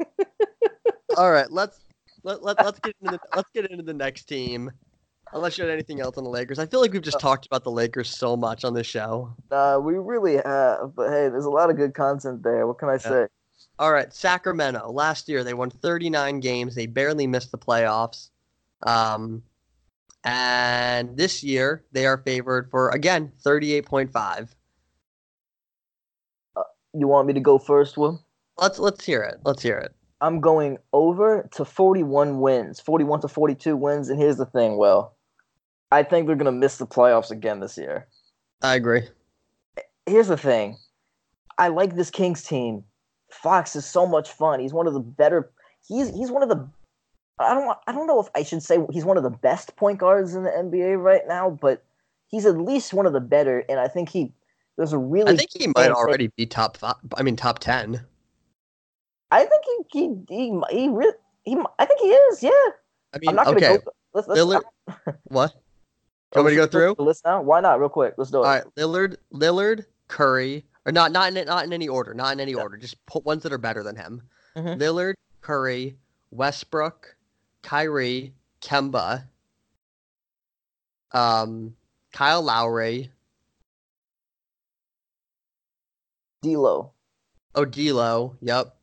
All 1.16 1.30
right, 1.30 1.50
let's 1.52 1.78
let, 2.24 2.42
let 2.42 2.62
let's 2.64 2.80
get 2.80 2.94
into 3.00 3.12
the, 3.18 3.36
let's 3.36 3.48
get 3.54 3.70
into 3.70 3.84
the 3.84 3.94
next 3.94 4.24
team. 4.24 4.72
Unless 5.32 5.58
you 5.58 5.64
had 5.64 5.72
anything 5.72 6.00
else 6.00 6.16
on 6.16 6.24
the 6.24 6.30
Lakers, 6.30 6.58
I 6.58 6.66
feel 6.66 6.80
like 6.80 6.92
we've 6.92 7.02
just 7.02 7.20
talked 7.20 7.46
about 7.46 7.64
the 7.64 7.70
Lakers 7.70 8.08
so 8.08 8.36
much 8.36 8.64
on 8.64 8.74
this 8.74 8.86
show. 8.86 9.34
Uh, 9.50 9.78
we 9.82 9.94
really 9.94 10.36
have, 10.36 10.94
but 10.94 11.10
hey, 11.10 11.28
there's 11.28 11.44
a 11.44 11.50
lot 11.50 11.68
of 11.68 11.76
good 11.76 11.94
content 11.94 12.42
there. 12.42 12.66
What 12.66 12.78
can 12.78 12.88
I 12.88 12.96
say? 12.96 13.26
All 13.78 13.92
right, 13.92 14.12
Sacramento. 14.12 14.90
Last 14.90 15.28
year 15.28 15.44
they 15.44 15.52
won 15.52 15.70
39 15.70 16.40
games. 16.40 16.74
They 16.74 16.86
barely 16.86 17.26
missed 17.26 17.50
the 17.50 17.58
playoffs. 17.58 18.30
Um, 18.82 19.42
and 20.24 21.16
this 21.16 21.42
year 21.42 21.84
they 21.92 22.06
are 22.06 22.18
favored 22.18 22.70
for 22.70 22.90
again 22.90 23.32
38.5. 23.44 24.48
You 26.94 27.08
want 27.08 27.26
me 27.26 27.34
to 27.34 27.40
go 27.40 27.58
first, 27.58 27.98
Will? 27.98 28.24
Let's 28.56 28.78
let's 28.78 29.04
hear 29.04 29.22
it. 29.22 29.40
Let's 29.44 29.62
hear 29.62 29.76
it. 29.76 29.94
I'm 30.22 30.40
going 30.40 30.78
over 30.94 31.46
to 31.52 31.64
41 31.64 32.40
wins, 32.40 32.80
41 32.80 33.20
to 33.20 33.28
42 33.28 33.76
wins. 33.76 34.08
And 34.08 34.18
here's 34.18 34.38
the 34.38 34.46
thing, 34.46 34.78
Will. 34.78 35.12
I 35.92 36.02
think 36.02 36.26
they're 36.26 36.36
going 36.36 36.46
to 36.46 36.52
miss 36.52 36.78
the 36.78 36.86
playoffs 36.86 37.30
again 37.30 37.60
this 37.60 37.78
year. 37.78 38.06
I 38.62 38.74
agree. 38.74 39.02
Here's 40.06 40.28
the 40.28 40.36
thing. 40.36 40.76
I 41.58 41.68
like 41.68 41.96
this 41.96 42.10
Kings 42.10 42.42
team. 42.42 42.84
Fox 43.30 43.76
is 43.76 43.84
so 43.84 44.06
much 44.06 44.30
fun. 44.30 44.60
He's 44.60 44.72
one 44.72 44.86
of 44.86 44.94
the 44.94 45.00
better. 45.00 45.50
He's 45.86 46.14
he's 46.14 46.30
one 46.30 46.42
of 46.42 46.48
the. 46.48 46.68
I 47.38 47.54
don't 47.54 47.76
I 47.86 47.92
don't 47.92 48.06
know 48.06 48.20
if 48.20 48.28
I 48.34 48.42
should 48.42 48.62
say 48.62 48.78
he's 48.92 49.04
one 49.04 49.16
of 49.16 49.22
the 49.22 49.30
best 49.30 49.76
point 49.76 49.98
guards 49.98 50.34
in 50.34 50.44
the 50.44 50.50
NBA 50.50 51.02
right 51.02 51.22
now, 51.26 51.50
but 51.50 51.84
he's 52.28 52.46
at 52.46 52.56
least 52.56 52.94
one 52.94 53.06
of 53.06 53.12
the 53.12 53.20
better. 53.20 53.64
And 53.68 53.80
I 53.80 53.88
think 53.88 54.08
he 54.08 54.32
there's 54.76 54.92
a 54.92 54.98
really. 54.98 55.32
I 55.32 55.36
think 55.36 55.50
he 55.52 55.66
might 55.68 55.90
already 55.90 56.28
be 56.36 56.46
top 56.46 56.76
five. 56.76 56.94
I 57.16 57.22
mean, 57.22 57.36
top 57.36 57.58
ten. 57.58 58.04
I 59.30 59.44
think 59.44 59.64
he 59.92 59.98
he 59.98 60.14
he 60.28 60.60
he, 60.70 60.88
really, 60.88 61.14
he 61.44 61.56
I 61.78 61.86
think 61.86 62.00
he 62.00 62.08
is. 62.08 62.42
Yeah. 62.42 62.50
I 63.12 63.18
mean, 63.18 63.30
I'm 63.30 63.36
not 63.36 63.46
gonna 63.46 63.56
okay. 63.56 63.78
go. 63.78 63.92
Let's, 64.14 64.28
let's, 64.28 64.40
Lillard, 64.40 64.62
what? 65.24 65.54
You 66.36 66.42
want 66.42 66.52
me 66.52 66.56
to 66.60 66.66
go 66.66 66.70
through? 66.70 66.94
The 66.96 67.02
list 67.02 67.24
now? 67.24 67.40
Why 67.40 67.60
not? 67.60 67.80
Real 67.80 67.88
quick. 67.88 68.14
Let's 68.18 68.30
do 68.30 68.38
it. 68.42 68.46
All 68.46 68.52
right, 68.52 68.64
Lillard, 68.76 69.16
Lillard, 69.32 69.86
Curry, 70.08 70.66
or 70.84 70.92
not, 70.92 71.10
not 71.10 71.34
in 71.34 71.46
not 71.46 71.64
in 71.64 71.72
any 71.72 71.88
order, 71.88 72.12
not 72.12 72.32
in 72.34 72.40
any 72.40 72.52
Yeah. 72.52 72.60
order. 72.60 72.76
Just 72.76 73.04
put 73.06 73.24
ones 73.24 73.42
that 73.44 73.52
are 73.52 73.58
better 73.58 73.82
than 73.82 73.96
him. 73.96 74.22
Mhm. 74.54 74.78
Lillard, 74.78 75.14
Curry, 75.40 75.96
Westbrook, 76.30 77.16
Kyrie, 77.62 78.34
Kemba, 78.60 79.24
um, 81.12 81.74
Kyle 82.12 82.42
Lowry, 82.42 83.10
D'Lo. 86.42 86.92
Odilo. 87.54 88.36
Yep. 88.42 88.76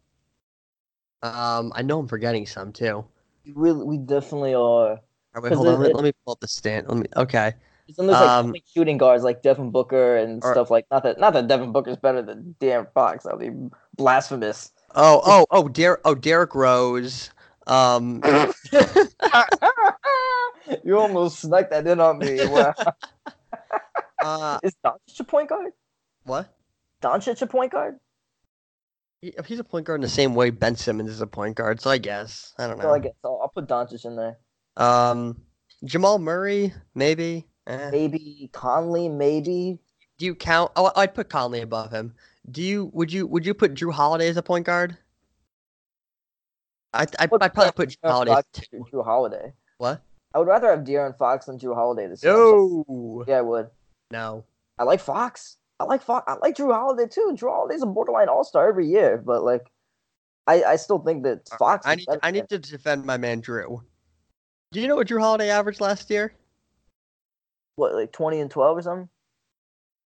Um, 1.22 1.72
I 1.76 1.84
know 1.84 2.00
I'm 2.00 2.08
forgetting 2.08 2.48
some 2.48 2.74
too. 2.74 3.06
We 3.46 3.52
really, 3.56 3.84
we 3.86 3.98
definitely 3.98 4.56
are. 4.56 5.00
All 5.36 5.42
right, 5.42 5.52
wait, 5.52 5.56
hold 5.56 5.68
on. 5.68 5.80
Let, 5.80 5.90
it- 5.92 5.96
let 5.96 6.04
me 6.04 6.12
pull 6.26 6.34
up 6.34 6.40
the 6.40 6.48
stand. 6.48 6.88
Let 6.88 6.98
me. 6.98 7.06
Okay. 7.16 7.54
Then 7.98 8.08
there's 8.08 8.20
like 8.20 8.30
Um, 8.30 8.46
only 8.48 8.64
shooting 8.74 8.98
guards 8.98 9.24
like 9.24 9.42
Devin 9.42 9.72
Booker 9.72 10.16
and 10.18 10.42
Or- 10.44 10.54
stuff 10.54 10.72
like 10.72 10.86
not 10.90 11.04
that 11.04 11.20
not 11.20 11.34
that 11.34 11.48
Devin 11.48 11.72
Booker's 11.74 11.98
better 11.98 12.22
than 12.22 12.56
De'Aaron 12.60 12.88
Fox. 12.94 13.26
That 13.26 13.38
would 13.38 13.52
be 13.52 13.70
blasphemous. 13.98 14.72
Oh, 14.96 15.22
oh, 15.26 15.46
oh, 15.52 15.68
Der- 15.68 16.00
oh, 16.06 16.16
Derrick 16.16 16.56
Rose. 16.56 17.30
Um, 17.68 18.22
you 20.84 20.98
almost 20.98 21.40
snuck 21.40 21.70
that 21.70 21.88
in 21.88 22.00
on 22.00 22.18
me. 22.20 22.46
Wow. 22.48 22.74
uh, 24.24 24.60
Is 24.64 24.76
Doncic 24.86 25.20
a 25.20 25.24
point 25.24 25.50
guard? 25.50 25.72
what? 26.26 26.54
Doncic 27.02 27.42
a 27.42 27.48
point 27.48 27.72
guard? 27.72 28.00
He- 29.22 29.34
He's 29.46 29.60
a 29.60 29.64
point 29.64 29.86
guard 29.86 30.00
in 30.00 30.04
the 30.04 30.10
same 30.10 30.36
way 30.36 30.50
Ben 30.50 30.76
Simmons 30.76 31.10
is 31.10 31.22
a 31.22 31.28
point 31.28 31.56
guard, 31.56 31.82
so 31.82 31.90
I 31.90 31.98
guess 31.98 32.54
I 32.58 32.68
don't 32.68 32.82
So 32.82 32.90
I 32.90 32.98
know. 32.98 33.04
guess 33.04 33.14
I'll, 33.24 33.40
I'll 33.42 33.50
put 33.50 33.68
Doncic 33.68 34.06
in 34.06 34.16
there. 34.16 34.38
Um, 34.78 35.42
Jamal 35.84 36.20
Murray, 36.20 36.74
maybe. 36.96 37.46
Eh. 37.68 37.90
Maybe 37.92 38.50
Conley. 38.54 39.10
Maybe. 39.10 39.80
Do 40.18 40.26
you 40.26 40.36
count? 40.36 40.72
Oh, 40.76 40.92
I'd 40.96 41.14
put 41.14 41.30
Conley 41.30 41.62
above 41.62 41.92
him. 41.92 42.14
Do 42.52 42.62
you? 42.62 42.92
Would 42.94 43.12
you? 43.12 43.28
Would 43.28 43.46
you 43.46 43.54
put 43.54 43.74
Jrue 43.74 43.94
Holiday 43.94 44.28
as 44.28 44.38
a 44.38 44.44
point 44.44 44.66
guard? 44.66 44.98
I 46.94 47.08
I'd, 47.20 47.30
Put 47.30 47.42
I'd 47.42 47.54
probably 47.54 47.72
put 47.72 47.90
Jrue 47.90 48.10
Holiday. 48.10 48.32
Fox 48.32 48.48
as 48.56 48.70
than 48.70 48.84
two. 48.84 48.86
Jrue 48.92 49.04
Holiday. 49.04 49.54
What? 49.78 50.02
I 50.34 50.40
would 50.40 50.48
rather 50.48 50.70
have 50.70 50.82
De'Aaron 50.82 51.18
Fox 51.18 51.46
than 51.46 51.58
Jrue 51.58 51.76
Holiday 51.76 52.08
this 52.08 52.24
year. 52.24 52.34
No. 52.34 53.24
Yeah, 53.28 53.38
I 53.38 53.42
would. 53.42 53.70
No. 54.12 54.46
I 54.78 54.84
like 54.84 55.00
Fox. 55.00 55.58
I 55.80 55.86
like 55.86 56.02
Fox. 56.02 56.26
I 56.28 56.36
like 56.36 56.56
Jrue 56.56 56.74
Holiday 56.74 57.08
too. 57.08 57.36
Jrue 57.36 57.50
Holiday's 57.50 57.82
a 57.82 57.86
borderline 57.86 58.30
All 58.30 58.44
Star 58.44 58.68
every 58.70 58.88
year, 58.88 59.18
but 59.18 59.44
like, 59.44 59.72
I 60.48 60.64
I 60.64 60.76
still 60.76 61.00
think 61.00 61.24
that 61.24 61.50
Fox. 61.58 61.86
I 61.86 61.96
need 61.96 62.08
I 62.22 62.32
need 62.32 62.50
to 62.50 62.60
defend 62.60 63.06
my 63.06 63.18
man 63.18 63.42
Jrue. 63.42 63.82
Do 64.74 64.82
you 64.82 64.88
know 64.88 64.96
what 64.96 65.08
Jrue 65.08 65.20
Holiday 65.20 65.50
averaged 65.50 65.80
last 65.80 66.10
year? 66.10 66.34
what 67.76 67.94
like 67.96 68.12
twenty 68.12 68.40
and 68.40 68.52
twelve 68.52 68.78
or 68.78 68.82
something. 68.82 69.10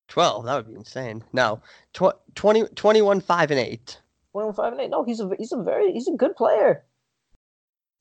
12. 0.09 0.45
That 0.45 0.55
would 0.55 0.67
be 0.67 0.75
insane. 0.75 1.21
No. 1.33 1.61
Tw- 1.93 2.15
20, 2.35 2.63
21, 2.75 3.19
5, 3.19 3.51
and 3.51 3.59
8. 3.59 4.01
21, 4.31 4.53
5 4.53 4.71
and 4.71 4.81
8. 4.81 4.89
No, 4.89 5.03
he's 5.03 5.19
a 5.19 5.29
he's 5.37 5.51
a 5.51 5.61
very 5.61 5.91
he's 5.91 6.07
a 6.07 6.13
good 6.13 6.33
player. 6.37 6.85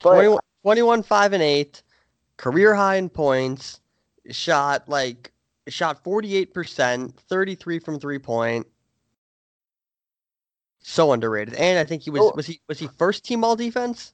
But 0.02 0.12
21, 0.14 0.38
21, 0.62 1.02
5, 1.02 1.32
and 1.32 1.42
8. 1.42 1.82
Career 2.36 2.74
high 2.76 2.94
in 2.96 3.08
points. 3.08 3.80
Shot 4.30 4.88
like 4.88 5.32
shot 5.68 6.04
48%, 6.04 7.12
33 7.12 7.78
from 7.80 7.98
three 7.98 8.20
point. 8.20 8.66
So 10.78 11.12
underrated. 11.12 11.54
And 11.54 11.78
I 11.78 11.84
think 11.84 12.02
he 12.02 12.10
was 12.10 12.22
Oh. 12.22 12.32
was 12.36 12.46
he 12.46 12.60
was 12.68 12.78
he 12.78 12.86
first 12.86 13.24
team 13.24 13.42
all 13.42 13.56
defense? 13.56 14.12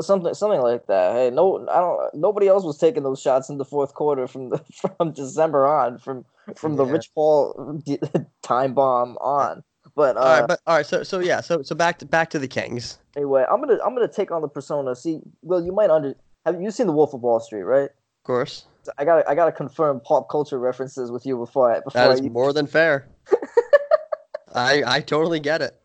Something 0.00 0.34
something 0.34 0.60
like 0.60 0.86
that. 0.86 1.12
Hey, 1.14 1.30
no, 1.30 1.66
I 1.70 1.80
don't. 1.80 2.14
Nobody 2.14 2.48
else 2.48 2.64
was 2.64 2.78
taking 2.78 3.02
those 3.02 3.20
shots 3.20 3.48
in 3.48 3.58
the 3.58 3.64
fourth 3.64 3.94
quarter 3.94 4.26
from 4.26 4.50
the 4.50 4.58
from 4.98 5.12
December 5.12 5.66
on, 5.66 5.98
from 5.98 6.24
from 6.56 6.76
the 6.76 6.84
Yeah. 6.84 6.92
Rich 6.92 7.10
Paul 7.14 7.82
time 8.42 8.74
bomb 8.74 9.16
on. 9.18 9.62
But 9.94 10.16
uh, 10.16 10.20
all 10.20 10.38
right, 10.40 10.48
but 10.48 10.60
all 10.66 10.76
right, 10.76 10.86
so 10.86 11.02
so 11.02 11.18
yeah, 11.18 11.40
so 11.40 11.62
so 11.62 11.74
back 11.74 11.98
to 11.98 12.06
back 12.06 12.30
to 12.30 12.38
the 12.38 12.48
Kings. 12.48 12.98
anyway, 13.16 13.44
I'm 13.50 13.60
gonna 13.60 13.78
I'm 13.84 13.94
gonna 13.94 14.08
take 14.08 14.30
on 14.30 14.42
the 14.42 14.48
persona. 14.48 14.94
See, 14.94 15.20
well, 15.42 15.62
you 15.62 15.72
might 15.72 15.90
under 15.90 16.14
have 16.44 16.60
you 16.60 16.70
seen 16.70 16.86
the 16.86 16.92
Wolf 16.92 17.14
of 17.14 17.20
Wall 17.22 17.40
Street, 17.40 17.62
right? 17.64 17.90
Of 17.90 18.24
course. 18.24 18.64
I 18.96 19.04
got 19.04 19.28
I 19.28 19.34
got 19.34 19.46
to 19.46 19.52
confirm 19.52 20.00
pop 20.00 20.30
culture 20.30 20.58
references 20.58 21.10
with 21.10 21.26
you 21.26 21.36
before 21.36 21.70
I 21.70 21.80
before 21.80 22.14
That 22.14 22.24
I 22.24 22.28
more 22.28 22.52
than 22.54 22.66
fair. 22.66 23.06
I 24.54 24.82
I 24.86 25.00
totally 25.00 25.40
get 25.40 25.60
it. 25.60 25.78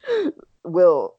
will 0.64 1.16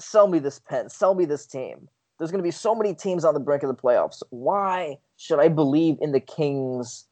sell 0.00 0.28
me 0.28 0.38
this 0.38 0.58
pen, 0.58 0.88
sell 0.88 1.14
me 1.14 1.24
this 1.24 1.46
team. 1.46 1.88
There's 2.18 2.30
going 2.30 2.42
to 2.42 2.46
be 2.46 2.50
so 2.50 2.74
many 2.74 2.94
teams 2.94 3.24
on 3.24 3.34
the 3.34 3.40
brink 3.40 3.62
of 3.62 3.68
the 3.68 3.80
playoffs. 3.80 4.22
Why 4.30 4.98
should 5.16 5.38
I 5.38 5.48
believe 5.48 5.98
in 6.00 6.12
the 6.12 6.20
Kings 6.20 7.06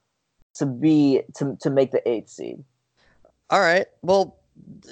to 0.54 0.66
be 0.66 1.22
to 1.36 1.56
to 1.60 1.70
make 1.70 1.90
the 1.90 2.06
eighth 2.08 2.30
seed? 2.30 2.64
All 3.50 3.60
right. 3.60 3.86
Well, 4.02 4.38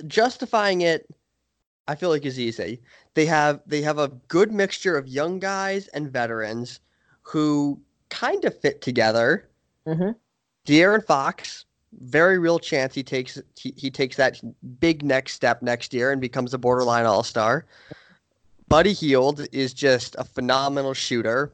justifying 0.06 0.82
it, 0.82 1.08
I 1.88 1.94
feel 1.94 2.10
like 2.10 2.24
is 2.24 2.38
easy. 2.38 2.80
They 3.14 3.26
have 3.26 3.60
they 3.66 3.82
have 3.82 3.98
a 3.98 4.08
good 4.28 4.52
mixture 4.52 4.96
of 4.96 5.08
young 5.08 5.38
guys 5.38 5.88
and 5.88 6.12
veterans 6.12 6.80
who 7.22 7.80
kind 8.10 8.44
of 8.44 8.58
fit 8.60 8.82
together. 8.82 9.48
Mm-hmm. 9.86 10.10
De'Aaron 10.66 11.04
Fox, 11.04 11.64
very 12.00 12.38
real 12.38 12.58
chance 12.58 12.94
he 12.94 13.02
takes 13.02 13.40
he, 13.56 13.72
he 13.76 13.90
takes 13.90 14.16
that 14.16 14.40
big 14.80 15.02
next 15.04 15.34
step 15.34 15.62
next 15.62 15.92
year 15.92 16.10
and 16.12 16.20
becomes 16.20 16.54
a 16.54 16.58
borderline 16.58 17.06
all 17.06 17.22
star. 17.22 17.66
Buddy 18.68 18.92
Hield 18.92 19.46
is 19.52 19.74
just 19.74 20.16
a 20.18 20.24
phenomenal 20.24 20.94
shooter. 20.94 21.52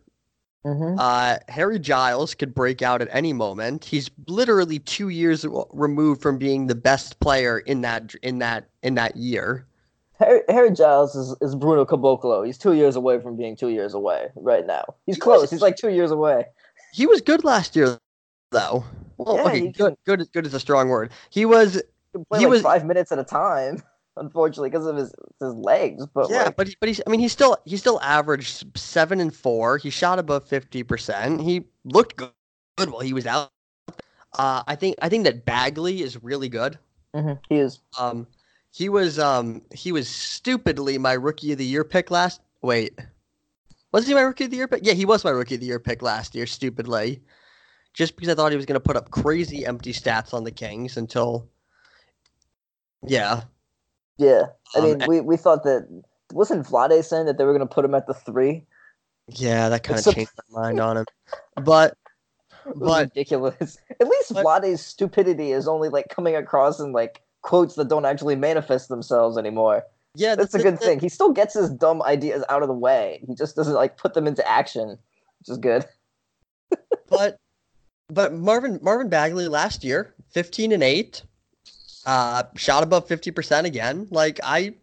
Mm-hmm. 0.65 0.99
Uh, 0.99 1.37
Harry 1.49 1.79
Giles 1.79 2.35
could 2.35 2.55
break 2.55 2.83
out 2.83 3.01
at 3.01 3.09
any 3.11 3.33
moment. 3.33 3.85
He's 3.85 4.11
literally 4.27 4.79
two 4.81 5.09
years 5.09 5.47
removed 5.73 6.21
from 6.21 6.37
being 6.39 6.67
the 6.67 6.75
best 6.75 7.19
player 7.21 7.59
in 7.61 7.81
that 7.83 8.15
in 8.23 8.39
that 8.39 8.69
in 8.83 8.95
that 8.95 9.17
year. 9.17 9.65
Harry, 10.19 10.41
Harry 10.49 10.71
Giles 10.73 11.15
is, 11.15 11.37
is 11.41 11.55
Bruno 11.55 11.85
Caboclo. 11.85 12.45
He's 12.45 12.59
two 12.59 12.73
years 12.73 12.97
away 12.97 13.21
from 13.21 13.37
being 13.37 13.55
two 13.57 13.69
years 13.69 13.95
away 13.95 14.29
right 14.35 14.67
now. 14.67 14.85
He's 15.07 15.15
He 15.15 15.21
close. 15.21 15.43
was- 15.43 15.51
He's 15.51 15.63
like 15.63 15.77
two 15.77 15.91
years 15.91 16.11
away. 16.11 16.45
He 16.93 17.07
was 17.07 17.21
good 17.21 17.45
last 17.45 17.77
year, 17.77 17.99
though. 18.51 18.85
Well, 19.19 19.37
Yeah, 19.37 19.45
okay, 19.47 19.69
good, 19.73 19.97
good, 20.07 20.21
is- 20.21 20.29
good 20.29 20.47
is 20.47 20.55
a 20.55 20.61
strong 20.61 20.89
word. 20.89 21.11
He 21.31 21.45
was, 21.45 21.83
He 22.15 22.25
play 22.31 22.39
He 22.41 22.47
like 22.47 22.51
was- 22.51 22.63
five 22.63 22.85
minutes 22.87 23.13
at 23.13 23.19
a 23.19 23.25
time, 23.25 23.83
unfortunately, 24.17 24.71
because 24.71 24.87
of 24.87 24.97
his 24.97 25.13
his 25.41 25.55
legs. 25.55 26.07
But 26.15 26.31
yeah, 26.31 26.45
like, 26.45 26.57
but 26.57 26.69
he, 26.69 26.77
but 26.81 26.89
he's, 26.89 27.01
I 27.07 27.11
mean, 27.11 27.21
he 27.21 27.29
still 27.29 27.57
he 27.65 27.77
still 27.77 28.01
averaged 28.03 28.79
seven 28.79 29.21
and 29.21 29.35
four. 29.35 29.79
He 29.79 29.91
shot 29.91 30.19
above 30.19 30.47
fifty 30.49 30.83
percent. 30.83 31.41
He 31.41 31.65
looked 31.85 32.17
good, 32.17 32.31
good 32.77 32.91
while 32.91 33.01
he 33.03 33.13
was 33.13 33.27
out. 33.27 33.51
Uh, 34.39 34.63
I 34.67 34.75
think 34.77 34.97
I 35.03 35.09
think 35.09 35.25
that 35.25 35.45
Bagley 35.45 36.03
is 36.03 36.23
really 36.23 36.49
good. 36.49 36.79
Mhm, 37.15 37.39
he 37.49 37.57
is. 37.57 37.81
Um, 37.99 38.27
he 38.71 38.89
was 38.89 39.19
um 39.19 39.63
he 39.75 39.91
was 39.93 40.09
stupidly 40.09 40.99
my 40.99 41.15
rookie 41.15 41.53
of 41.53 41.59
the 41.59 41.65
year 41.65 41.83
pick 41.85 42.11
last. 42.11 42.41
Wait, 42.63 42.99
was 43.93 44.07
he 44.07 44.15
my 44.15 44.21
rookie 44.21 44.45
of 44.45 44.51
the 44.51 44.57
year 44.59 44.69
pick? 44.69 44.81
Yeah, 44.85 44.93
he 44.93 45.07
was 45.07 45.25
my 45.25 45.31
rookie 45.31 45.55
of 45.55 45.61
the 45.61 45.67
year 45.67 45.81
pick 45.81 46.03
last 46.03 46.35
year. 46.35 46.47
Stupidly, 46.47 47.23
just 47.95 48.17
because 48.17 48.29
I 48.29 48.35
thought 48.35 48.53
he 48.53 48.57
was 48.57 48.67
going 48.67 48.75
to 48.75 48.81
put 48.81 48.97
up 48.97 49.11
crazy 49.11 49.67
empty 49.67 49.93
stats 49.93 50.33
on 50.35 50.45
the 50.45 50.51
Kings 50.53 50.97
until, 50.97 51.49
yeah, 53.07 53.43
Yeah, 54.19 54.47
I 54.75 54.79
Um, 54.79 54.85
mean, 54.85 55.03
we, 55.09 55.21
we 55.21 55.37
thought 55.37 55.65
that 55.65 55.89
wasn't 56.33 56.67
Vlade 56.67 57.05
saying 57.05 57.27
that 57.27 57.39
they 57.39 57.45
were 57.45 57.53
going 57.57 57.67
to 57.67 57.73
put 57.75 57.85
him 57.85 57.95
at 57.95 58.07
the 58.07 58.15
three. 58.15 58.67
yeah, 59.29 59.69
that 59.69 59.83
kind 59.85 59.99
of 60.05 60.15
changed 60.15 60.33
my 60.51 60.63
mind 60.63 60.81
on 60.81 60.97
him. 60.99 61.05
But, 61.63 61.97
but 62.77 63.09
ridiculous. 63.15 63.79
At 64.01 64.09
least 64.09 64.35
but- 64.35 64.45
Vlade's 64.45 64.81
stupidity 64.85 65.53
is 65.53 65.67
only 65.69 65.89
like 65.89 66.09
coming 66.09 66.35
across 66.37 66.81
in 66.81 66.93
like 66.93 67.23
quotes 67.43 67.75
that 67.77 67.89
don't 67.89 68.05
actually 68.05 68.37
manifest 68.37 68.89
themselves 68.89 69.39
anymore. 69.39 69.85
yeah, 70.15 70.35
That's 70.35 70.55
a 70.55 70.63
good 70.63 70.75
the- 70.75 70.79
thing. 70.85 71.01
He 71.01 71.09
still 71.09 71.33
gets 71.33 71.55
his 71.55 71.71
dumb 71.71 72.03
ideas 72.03 72.45
out 72.49 72.63
of 72.63 72.69
the 72.69 72.75
way. 72.75 73.23
He 73.27 73.35
just 73.35 73.57
doesn't 73.57 73.75
like 73.75 73.97
put 73.97 74.15
them 74.15 74.27
into 74.27 74.47
action, 74.49 74.89
which 75.39 75.49
is 75.49 75.59
good. 75.59 75.87
but 77.09 77.39
but 78.11 78.33
Marvin 78.35 78.79
Marvin 78.83 79.09
Bagley 79.09 79.49
last 79.49 79.85
year, 79.85 80.15
fifteen 80.31 80.73
and 80.73 80.83
eight, 80.83 81.23
uh, 82.07 82.45
shot 82.57 82.83
above 82.83 83.07
fifty 83.07 83.31
percent 83.31 83.67
again. 83.67 84.07
Like 84.11 84.41
I, 84.43 84.75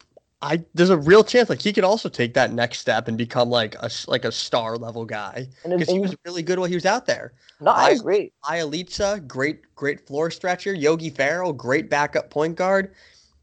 I 0.42 0.64
there's 0.74 0.90
a 0.92 0.98
real 0.98 1.24
chance 1.24 1.50
like 1.50 1.62
he 1.62 1.74
could 1.74 1.84
also 1.84 2.10
take 2.10 2.34
that 2.36 2.54
next 2.54 2.80
step 2.80 3.08
and 3.08 3.18
become 3.18 3.50
like 3.50 3.76
a 3.76 3.90
like 4.08 4.26
a 4.26 4.32
star 4.32 4.78
level 4.78 5.06
guy 5.06 5.48
because 5.64 5.90
he 5.90 6.00
was 6.00 6.16
really 6.26 6.44
good 6.44 6.60
while 6.60 6.68
he 6.68 6.76
was 6.76 6.86
out 6.86 7.06
there. 7.06 7.34
no, 7.60 7.72
I 7.72 7.88
I- 7.88 7.92
agree. 7.92 8.32
Bjelica, 8.44 9.26
great 9.28 9.74
great 9.76 10.06
floor 10.06 10.30
stretcher. 10.30 10.74
Yogi 10.74 11.10
Ferrell, 11.10 11.54
great 11.54 11.90
backup 11.90 12.30
point 12.30 12.56
guard. 12.56 12.94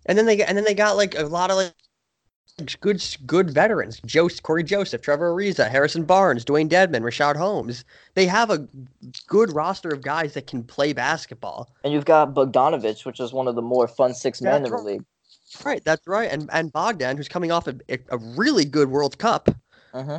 And 0.07 0.18
then 0.18 0.26
they 0.26 0.43
and 0.43 0.57
then 0.57 0.64
they 0.64 0.74
got 0.74 0.97
like 0.97 1.16
a 1.16 1.22
lot 1.22 1.51
of 1.51 1.57
like 1.57 1.72
good 2.80 3.05
good 3.26 3.50
veterans. 3.50 4.00
Joe, 4.05 4.28
Cory 4.42 4.62
Joseph, 4.62 5.03
Trevor 5.03 5.32
Ariza, 5.32 5.68
Harrison 5.70 6.05
Barnes, 6.05 6.44
Dewayne 6.44 6.68
Dedmon, 6.68 7.03
Richaun 7.03 7.36
Holmes. 7.36 7.84
They 8.14 8.26
have 8.26 8.50
a 8.50 8.66
good 9.26 9.53
roster 9.55 9.90
of 9.90 10.03
guys 10.03 10.34
that 10.34 10.46
can 10.46 10.62
play 10.62 10.92
basketball. 10.92 11.70
And 11.84 11.92
you've 11.92 12.05
got 12.05 12.34
Bogdanovich, 12.34 13.05
which 13.05 13.20
is 13.20 13.32
one 13.32 13.48
of 13.48 13.55
the 13.55 13.62
more 13.62 13.88
fun 13.88 14.14
six 14.14 14.40
men 14.40 14.57
in 14.57 14.62
That's 14.62 14.70
the 14.70 14.76
right. 14.76 14.86
league. 14.86 15.05
Right, 15.64 15.84
that's 15.84 16.07
right. 16.07 16.30
And 16.30 16.48
and 16.53 16.72
Bogdan, 16.72 17.16
who's 17.16 17.28
coming 17.28 17.53
off 17.53 17.66
a, 17.66 17.74
a 18.11 18.18
really 18.18 18.64
good 18.64 18.88
World 18.90 19.18
Cup. 19.18 19.48
hmm 19.92 20.18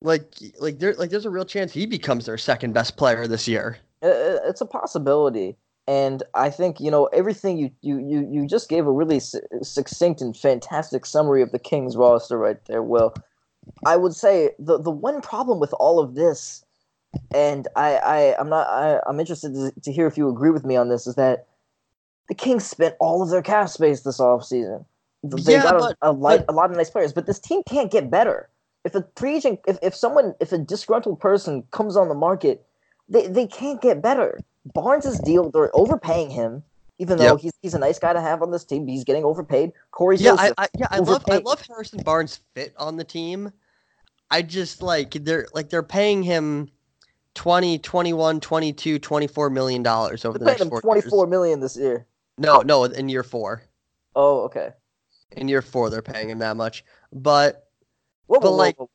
Like 0.00 0.34
like 0.60 0.78
there 0.78 0.94
like 0.94 1.10
there's 1.10 1.26
a 1.26 1.30
real 1.30 1.44
chance 1.44 1.72
he 1.72 1.86
becomes 1.86 2.26
their 2.26 2.38
second 2.38 2.72
best 2.72 2.96
player 2.96 3.26
this 3.26 3.48
year. 3.48 3.78
It's 4.00 4.60
a 4.60 4.66
possibility, 4.66 5.56
and 5.88 6.22
I 6.34 6.50
think 6.50 6.78
you 6.80 6.90
know 6.90 7.06
everything 7.06 7.56
you 7.56 7.70
you 7.80 7.98
you, 7.98 8.28
you 8.30 8.46
just 8.46 8.68
gave 8.68 8.86
a 8.86 8.92
really 8.92 9.18
su- 9.18 9.40
uh, 9.54 9.64
succinct 9.64 10.20
and 10.20 10.36
fantastic 10.36 11.06
summary 11.06 11.40
of 11.42 11.50
the 11.50 11.58
Kings 11.58 11.96
roster 11.96 12.36
right 12.38 12.62
there. 12.66 12.82
Will 12.82 13.14
I 13.86 13.96
would 13.96 14.14
say 14.14 14.50
the 14.58 14.78
the 14.78 14.90
one 14.90 15.22
problem 15.22 15.58
with 15.60 15.72
all 15.80 15.98
of 15.98 16.14
this, 16.14 16.62
and 17.34 17.66
I 17.74 17.96
I 17.96 18.36
I'm 18.38 18.50
not 18.50 18.66
I, 18.68 19.00
I'm 19.08 19.18
interested 19.18 19.54
to, 19.54 19.72
to 19.80 19.92
hear 19.92 20.06
if 20.06 20.18
you 20.18 20.28
agree 20.28 20.50
with 20.50 20.64
me 20.66 20.76
on 20.76 20.90
this, 20.90 21.06
is 21.06 21.14
that 21.14 21.46
the 22.28 22.34
Kings 22.34 22.66
spent 22.66 22.94
all 23.00 23.22
of 23.22 23.30
their 23.30 23.42
cap 23.42 23.70
space 23.70 24.02
this 24.02 24.20
offseason. 24.20 24.84
They 25.22 25.54
Yeah, 25.54 25.62
got 25.62 25.74
a, 25.74 25.78
but- 25.78 25.96
a, 26.02 26.12
light, 26.12 26.44
a 26.48 26.52
lot 26.52 26.70
of 26.70 26.76
nice 26.76 26.90
players, 26.90 27.12
but 27.14 27.26
this 27.26 27.40
team 27.40 27.62
can't 27.66 27.90
get 27.90 28.10
better. 28.10 28.50
If 28.84 28.94
a 28.94 29.04
free 29.16 29.36
agent, 29.36 29.60
if, 29.66 29.78
if 29.82 29.94
someone, 29.94 30.34
if 30.38 30.52
a 30.52 30.58
disgruntled 30.58 31.18
person 31.20 31.64
comes 31.72 31.96
on 31.96 32.08
the 32.08 32.14
market, 32.14 32.64
they, 33.08 33.26
they 33.26 33.46
can't 33.46 33.80
get 33.80 34.00
better. 34.02 34.38
Barnes' 34.74 35.18
deal, 35.20 35.50
they're 35.50 35.74
overpaying 35.76 36.30
him, 36.30 36.62
even 36.98 37.18
though 37.18 37.32
Yep. 37.32 37.40
he's 37.40 37.52
he's 37.62 37.74
a 37.74 37.78
nice 37.78 37.98
guy 37.98 38.12
to 38.12 38.20
have 38.20 38.42
on 38.42 38.50
this 38.50 38.64
team. 38.64 38.86
He's 38.86 39.04
getting 39.04 39.24
overpaid. 39.24 39.72
Cory 39.90 40.16
Yeah, 40.16 40.32
I, 40.32 40.36
Joseph, 40.36 40.54
I 40.58 40.68
yeah, 40.78 40.86
I 40.90 40.98
love 40.98 41.24
I 41.28 41.38
love 41.38 41.64
Harrison 41.66 42.02
Barnes' 42.02 42.40
fit 42.54 42.74
on 42.78 42.96
the 42.96 43.04
team. 43.04 43.52
I 44.30 44.42
just 44.42 44.82
like 44.82 45.12
they're 45.12 45.46
like 45.54 45.70
they're 45.70 45.82
paying 45.82 46.22
him 46.22 46.70
20, 47.34 47.78
21, 47.78 48.40
22, 48.40 48.98
24 48.98 49.50
million 49.50 49.82
dollars 49.82 50.24
over 50.24 50.38
they're 50.38 50.44
the 50.44 50.50
next 50.50 50.62
him 50.62 50.68
four 50.70 50.80
twenty 50.82 51.00
years. 51.00 51.10
four 51.10 51.26
million 51.26 51.60
this 51.60 51.76
year. 51.76 52.06
No, 52.36 52.60
no, 52.60 52.84
in 52.84 53.08
year 53.08 53.22
4. 53.24 53.62
Oh, 54.14 54.42
okay. 54.42 54.70
In 55.32 55.48
year 55.48 55.62
4 55.62 55.90
they're 55.90 56.02
paying 56.02 56.30
him 56.30 56.38
that 56.40 56.56
much. 56.56 56.84
But 57.12 57.64
Whoa, 58.26 58.40
But, 58.40 58.50
whoa, 58.50 58.56
like- 58.56 58.78
whoa. 58.78 58.90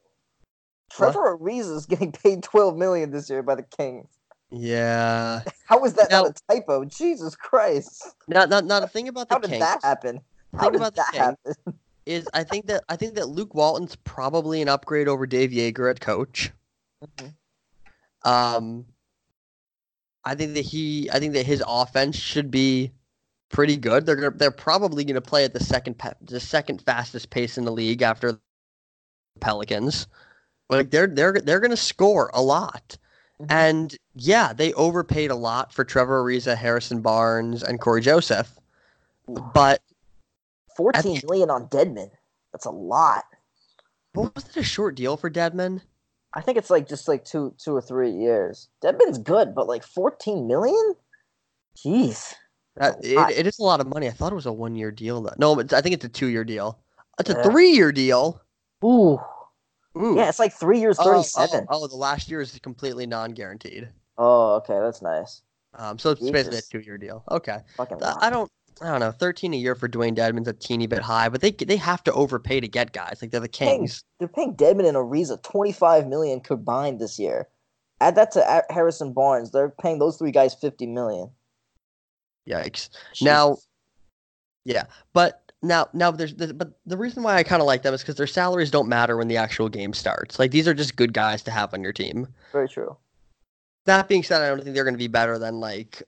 Trevor 0.91 1.37
Ariza 1.37 1.75
is 1.75 1.85
getting 1.87 2.11
paid 2.11 2.43
twelve 2.43 2.77
million 2.77 3.09
this 3.09 3.27
year 3.29 3.41
by 3.41 3.55
the 3.55 3.63
Kings. 3.63 4.07
Yeah. 4.53 5.41
How 5.65 5.79
was 5.79 5.93
that 5.95 6.11
Now- 6.11 6.23
not 6.23 6.39
a 6.49 6.53
typo? 6.55 6.85
Jesus 6.85 7.35
Christ! 7.35 8.03
Not 8.27 8.49
not 8.49 8.65
not 8.65 8.83
a 8.83 8.87
thing 8.87 9.07
about 9.07 9.27
the 9.29 9.35
How 9.35 9.39
did 9.39 9.49
Kings 9.49 9.59
that 9.61 9.83
happen? 9.83 10.21
How 10.57 10.69
did 10.69 10.75
about 10.79 10.95
that 10.95 11.11
Kings- 11.11 11.23
happen? 11.23 11.79
is 12.05 12.27
I 12.33 12.43
think 12.43 12.67
that 12.67 12.83
I 12.89 12.95
think 12.95 13.15
that 13.15 13.29
Luke 13.29 13.55
Walton's 13.55 13.95
probably 13.95 14.61
an 14.61 14.69
upgrade 14.69 15.07
over 15.07 15.25
Dave 15.25 15.51
Joerger 15.51 15.89
at 15.89 15.99
coach. 16.01 16.51
Mhm. 17.03 17.33
Um, 18.23 18.85
I 20.23 20.35
think 20.35 20.53
that 20.53 20.61
he, 20.61 21.09
I 21.11 21.19
think 21.19 21.33
that 21.33 21.45
his 21.45 21.61
offense 21.67 22.15
should 22.15 22.49
be 22.51 22.91
pretty 23.49 23.75
good. 23.75 24.05
They're 24.05 24.15
gonna, 24.15 24.31
they're 24.31 24.51
probably 24.51 25.03
going 25.03 25.15
to 25.15 25.21
play 25.21 25.43
at 25.45 25.53
the 25.53 25.63
second 25.63 25.95
the 26.21 26.39
second 26.39 26.81
fastest 26.81 27.29
pace 27.29 27.57
in 27.57 27.65
the 27.65 27.71
league 27.71 28.01
after 28.01 28.33
the 28.33 28.39
Pelicans. 29.39 30.07
Like 30.69 30.91
they're 30.91 31.07
they're 31.07 31.33
they're 31.33 31.59
going 31.59 31.71
to 31.71 31.77
score 31.77 32.29
a 32.33 32.41
lot. 32.41 32.97
Mhm. 33.43 33.51
And 33.51 33.97
yeah, 34.15 34.53
they 34.53 34.73
overpaid 34.73 35.31
a 35.31 35.35
lot 35.35 35.73
for 35.73 35.83
Trevor 35.83 36.23
Ariza, 36.23 36.55
Harrison 36.55 37.01
Barnes, 37.01 37.63
and 37.63 37.79
Cory 37.79 38.01
Joseph. 38.01 38.57
But 39.27 39.81
Fourteen 40.75 41.21
million 41.27 41.49
on 41.49 41.67
Dedmon. 41.67 42.09
That's 42.51 42.65
a 42.65 42.71
lot. 42.71 43.23
what 44.13 44.33
was 44.35 44.45
it 44.49 44.57
a 44.57 44.63
short 44.63 44.95
deal 44.95 45.17
for 45.17 45.29
Dedmon? 45.29 45.81
I 46.35 46.41
think 46.41 46.57
it's 46.57 46.69
like 46.69 46.87
just 46.87 47.07
like 47.07 47.25
two 47.25 47.53
two 47.57 47.75
or 47.75 47.81
three 47.81 48.11
years. 48.11 48.67
Dedmon's 48.83 49.17
good, 49.19 49.53
but 49.55 49.67
like 49.67 49.83
fourteen 49.83 50.47
million? 50.47 50.95
Jeez. 51.77 52.33
That, 52.75 52.95
That's 53.01 53.07
a 53.07 53.15
lot. 53.15 53.31
it, 53.31 53.37
it 53.39 53.47
is 53.47 53.59
a 53.59 53.63
lot 53.63 53.81
of 53.81 53.87
money. 53.87 54.07
I 54.07 54.11
thought 54.11 54.31
it 54.31 54.35
was 54.35 54.45
a 54.47 54.53
one 54.53 54.75
year 54.75 54.91
deal. 54.91 55.21
Though. 55.21 55.33
No, 55.37 55.59
I 55.59 55.81
think 55.81 55.93
it's 55.93 56.05
a 56.05 56.09
two 56.09 56.27
year 56.27 56.43
deal. 56.43 56.79
It's 57.19 57.29
a 57.29 57.33
Yeah. 57.33 57.43
three 57.43 57.69
year 57.71 57.91
deal. 57.91 58.41
Ooh. 58.83 59.19
Ooh. 59.97 60.15
Yeah, 60.17 60.27
it's 60.29 60.39
like 60.39 60.53
three 60.53 60.79
years, 60.79 60.97
Oh, 60.99 61.03
thirty-seven. 61.03 61.67
Oh, 61.69 61.83
oh, 61.83 61.87
the 61.87 61.95
last 61.95 62.29
year 62.29 62.41
is 62.41 62.57
completely 62.63 63.05
non 63.05 63.31
guaranteed. 63.31 63.89
Oh, 64.17 64.55
okay, 64.55 64.79
that's 64.79 65.01
nice. 65.01 65.41
Um, 65.75 65.97
so 65.99 66.11
it's 66.11 66.21
basically 66.29 66.59
a 66.59 66.61
two 66.61 66.79
year 66.79 66.97
deal. 66.97 67.23
Okay. 67.31 67.59
Fucking 67.77 68.01
I- 68.03 68.29
don't. 68.29 68.51
I 68.81 68.89
don't 68.89 68.99
know. 69.01 69.11
Thirteen 69.11 69.53
a 69.53 69.57
year 69.57 69.75
for 69.75 69.87
Dewayne 69.87 70.15
Dedmon's 70.15 70.47
a 70.47 70.53
teeny 70.53 70.87
bit 70.87 71.03
high, 71.03 71.29
but 71.29 71.41
they 71.41 71.51
they 71.51 71.77
have 71.77 72.03
to 72.05 72.11
overpay 72.13 72.59
to 72.59 72.67
get 72.67 72.91
guys. 72.91 73.19
Like 73.21 73.29
they're 73.29 73.39
the 73.39 73.47
Paying- 73.47 73.81
Kings. 73.81 74.03
They're 74.17 74.27
paying 74.27 74.55
Dedmon 74.55 74.87
and 74.87 74.97
Ariza 74.97 75.41
twenty-five 75.43 76.07
million 76.07 76.39
combined 76.39 76.99
this 76.99 77.19
year. 77.19 77.47
Add 78.01 78.15
that 78.15 78.31
to 78.31 78.63
Harrison 78.71 79.13
Barnes. 79.13 79.51
They're 79.51 79.69
paying 79.69 79.99
those 79.99 80.17
three 80.17 80.31
guys 80.31 80.55
fifty 80.55 80.87
million. 80.87 81.29
Yikes. 82.49 82.89
Now- 83.21 83.57
yeah, 84.65 84.85
But 85.13 85.42
now, 85.63 85.87
now 85.93 86.11
there's, 86.11 86.35
there's 86.35 86.51
but 86.51 86.73
the 86.85 86.97
reason 86.97 87.23
why 87.23 87.35
I 87.35 87.43
kind 87.43 87.61
of 87.61 87.65
like 87.65 87.83
them 87.83 87.93
is 87.93 88.01
because 88.01 88.15
their 88.15 88.27
salaries 88.27 88.69
don't 88.69 88.89
matter 88.89 89.17
when 89.17 89.29
the 89.29 89.37
actual 89.37 89.69
game 89.69 89.93
starts. 89.93 90.37
Like 90.37 90.51
these 90.51 90.67
are 90.67 90.73
just 90.73 90.95
good 90.95 91.13
guys 91.13 91.41
to 91.43 91.51
have 91.51 91.73
on 91.73 91.81
your 91.81 91.93
team. 91.93 92.27
very 92.51 92.67
true. 92.67 92.97
That 93.85 94.07
being 94.07 94.23
said, 94.23 94.41
I 94.41 94.49
don't 94.49 94.61
think 94.61 94.75
they're 94.75 94.83
going 94.83 94.93
to 94.93 94.97
be 94.99 95.07
better 95.07 95.39
than 95.39 95.59
like 95.59 96.03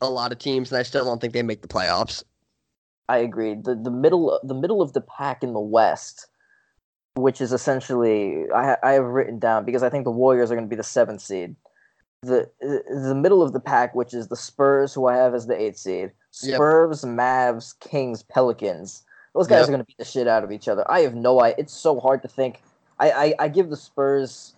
a 0.00 0.10
lot 0.10 0.32
of 0.32 0.38
teams, 0.38 0.70
and 0.70 0.78
I 0.78 0.82
still 0.82 1.04
don't 1.04 1.20
think 1.20 1.32
they 1.32 1.42
make 1.42 1.62
the 1.62 1.68
playoffs. 1.68 2.24
I 3.08 3.18
agree. 3.18 3.54
The 3.54 3.74
the 3.74 3.90
middle 3.90 4.38
the 4.42 4.54
middle 4.54 4.82
of 4.82 4.92
the 4.92 5.00
pack 5.00 5.42
in 5.42 5.52
the 5.52 5.60
West, 5.60 6.26
which 7.14 7.40
is 7.40 7.52
essentially 7.52 8.44
I 8.54 8.76
I 8.82 8.92
have 8.92 9.04
written 9.04 9.38
down 9.38 9.64
because 9.64 9.82
I 9.82 9.90
think 9.90 10.04
the 10.04 10.10
Warriors 10.10 10.50
are 10.50 10.54
going 10.54 10.66
to 10.66 10.70
be 10.70 10.76
the 10.76 10.82
seventh 10.82 11.20
seed. 11.20 11.56
The 12.22 12.50
the 12.60 13.14
middle 13.14 13.42
of 13.42 13.52
the 13.52 13.60
pack, 13.60 13.94
which 13.94 14.12
is 14.12 14.28
the 14.28 14.36
Spurs, 14.36 14.92
who 14.92 15.06
I 15.06 15.16
have 15.16 15.34
as 15.34 15.46
the 15.46 15.58
eighth 15.58 15.78
seed. 15.78 16.10
Yep. 16.42 16.56
Spurs, 16.56 17.02
Mavs, 17.02 17.78
Kings, 17.80 18.22
Pelicans. 18.22 19.04
Those 19.34 19.46
guys 19.46 19.60
Yep. 19.60 19.68
are 19.68 19.72
going 19.72 19.80
to 19.80 19.86
beat 19.86 19.98
the 19.98 20.04
shit 20.04 20.28
out 20.28 20.44
of 20.44 20.52
each 20.52 20.68
other. 20.68 20.84
I 20.90 21.00
have 21.00 21.14
no 21.14 21.40
idea. 21.40 21.56
It's 21.58 21.72
so 21.72 21.98
hard 21.98 22.20
to 22.22 22.28
think. 22.28 22.62
I, 22.98 23.10
I, 23.10 23.34
I 23.40 23.48
give 23.48 23.70
the 23.70 23.76
Spurs 23.76 24.54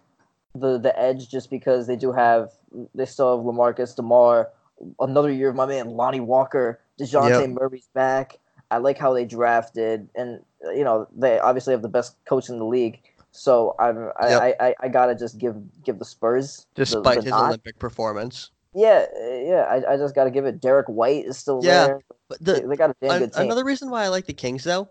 the 0.54 0.76
the 0.78 0.98
edge 0.98 1.28
just 1.28 1.50
because 1.50 1.86
they 1.86 1.96
do 1.96 2.10
have 2.12 2.50
they 2.94 3.06
still 3.06 3.36
have 3.36 3.46
Lamarcus 3.46 3.94
Demar, 3.94 4.50
another 4.98 5.30
year 5.30 5.48
of 5.48 5.54
my 5.56 5.66
man 5.66 5.90
Lonnie 5.90 6.20
Walker, 6.20 6.80
Dejounte 7.00 7.28
Yep. 7.40 7.50
Murray's 7.50 7.88
back. 7.94 8.38
I 8.70 8.78
like 8.78 8.98
how 8.98 9.12
they 9.12 9.24
drafted, 9.24 10.08
and 10.16 10.42
you 10.74 10.82
know 10.82 11.06
they 11.14 11.38
obviously 11.38 11.72
have 11.72 11.82
the 11.82 11.88
best 11.88 12.16
coach 12.24 12.48
in 12.48 12.58
the 12.58 12.64
league. 12.64 13.00
So 13.32 13.74
I'm, 13.78 14.10
I, 14.20 14.28
Yep. 14.28 14.42
I, 14.60 14.66
I 14.68 14.74
I 14.80 14.88
gotta 14.88 15.14
just 15.14 15.38
give 15.38 15.56
give 15.82 15.98
the 15.98 16.04
Spurs 16.04 16.66
the- 16.74 16.84
Despite 16.84 17.16
the 17.18 17.22
his 17.24 17.30
nod. 17.30 17.46
Olympic 17.48 17.78
performance, 17.78 18.50
Yeah, 18.74 19.06
yeah. 19.22 19.66
I, 19.68 19.94
I 19.94 19.96
just 19.96 20.14
gotta 20.14 20.30
give 20.30 20.44
it. 20.44 20.60
Derrick 20.60 20.86
White 20.86 21.24
is 21.24 21.38
still 21.38 21.60
Yeah, 21.62 21.86
there. 21.86 22.00
but 22.28 22.44
They, 22.44 22.60
the 22.60 22.68
they 22.68 22.76
got 22.76 22.90
a 22.90 22.94
damn 23.00 23.10
an- 23.10 23.18
good 23.20 23.32
team. 23.32 23.42
another 23.44 23.64
reason 23.64 23.90
why 23.90 24.04
I 24.04 24.08
like 24.08 24.26
the 24.26 24.32
Kings 24.34 24.64
though 24.64 24.88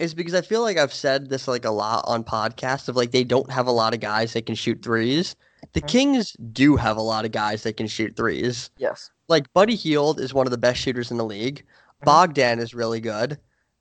is 0.00 0.12
because 0.14 0.34
I 0.34 0.42
feel 0.42 0.60
like 0.62 0.76
I've 0.76 0.92
said 0.92 1.30
this 1.30 1.48
like 1.48 1.64
a 1.64 1.70
lot 1.70 2.04
on 2.06 2.22
podcasts 2.24 2.88
of 2.88 2.96
like 2.96 3.12
they 3.12 3.24
don't 3.24 3.50
have 3.50 3.66
a 3.66 3.72
lot 3.72 3.94
of 3.94 4.00
guys 4.00 4.32
that 4.34 4.46
can 4.46 4.54
shoot 4.54 4.82
threes. 4.82 5.36
The 5.72 5.80
Mhm. 5.80 5.88
Kings 5.88 6.32
do 6.52 6.76
have 6.76 6.96
a 6.96 7.02
lot 7.02 7.24
of 7.24 7.30
guys 7.32 7.62
that 7.62 7.76
can 7.76 7.86
shoot 7.86 8.14
threes. 8.16 8.70
yes. 8.78 9.10
Like 9.28 9.52
Buddy 9.54 9.74
Hield 9.74 10.20
is 10.20 10.34
one 10.34 10.46
of 10.46 10.50
the 10.50 10.58
best 10.58 10.80
shooters 10.80 11.10
in 11.10 11.16
the 11.16 11.24
league. 11.24 11.64
Mhm. 12.02 12.04
Bogdan 12.04 12.58
is 12.58 12.74
really 12.74 13.00
good. 13.00 13.38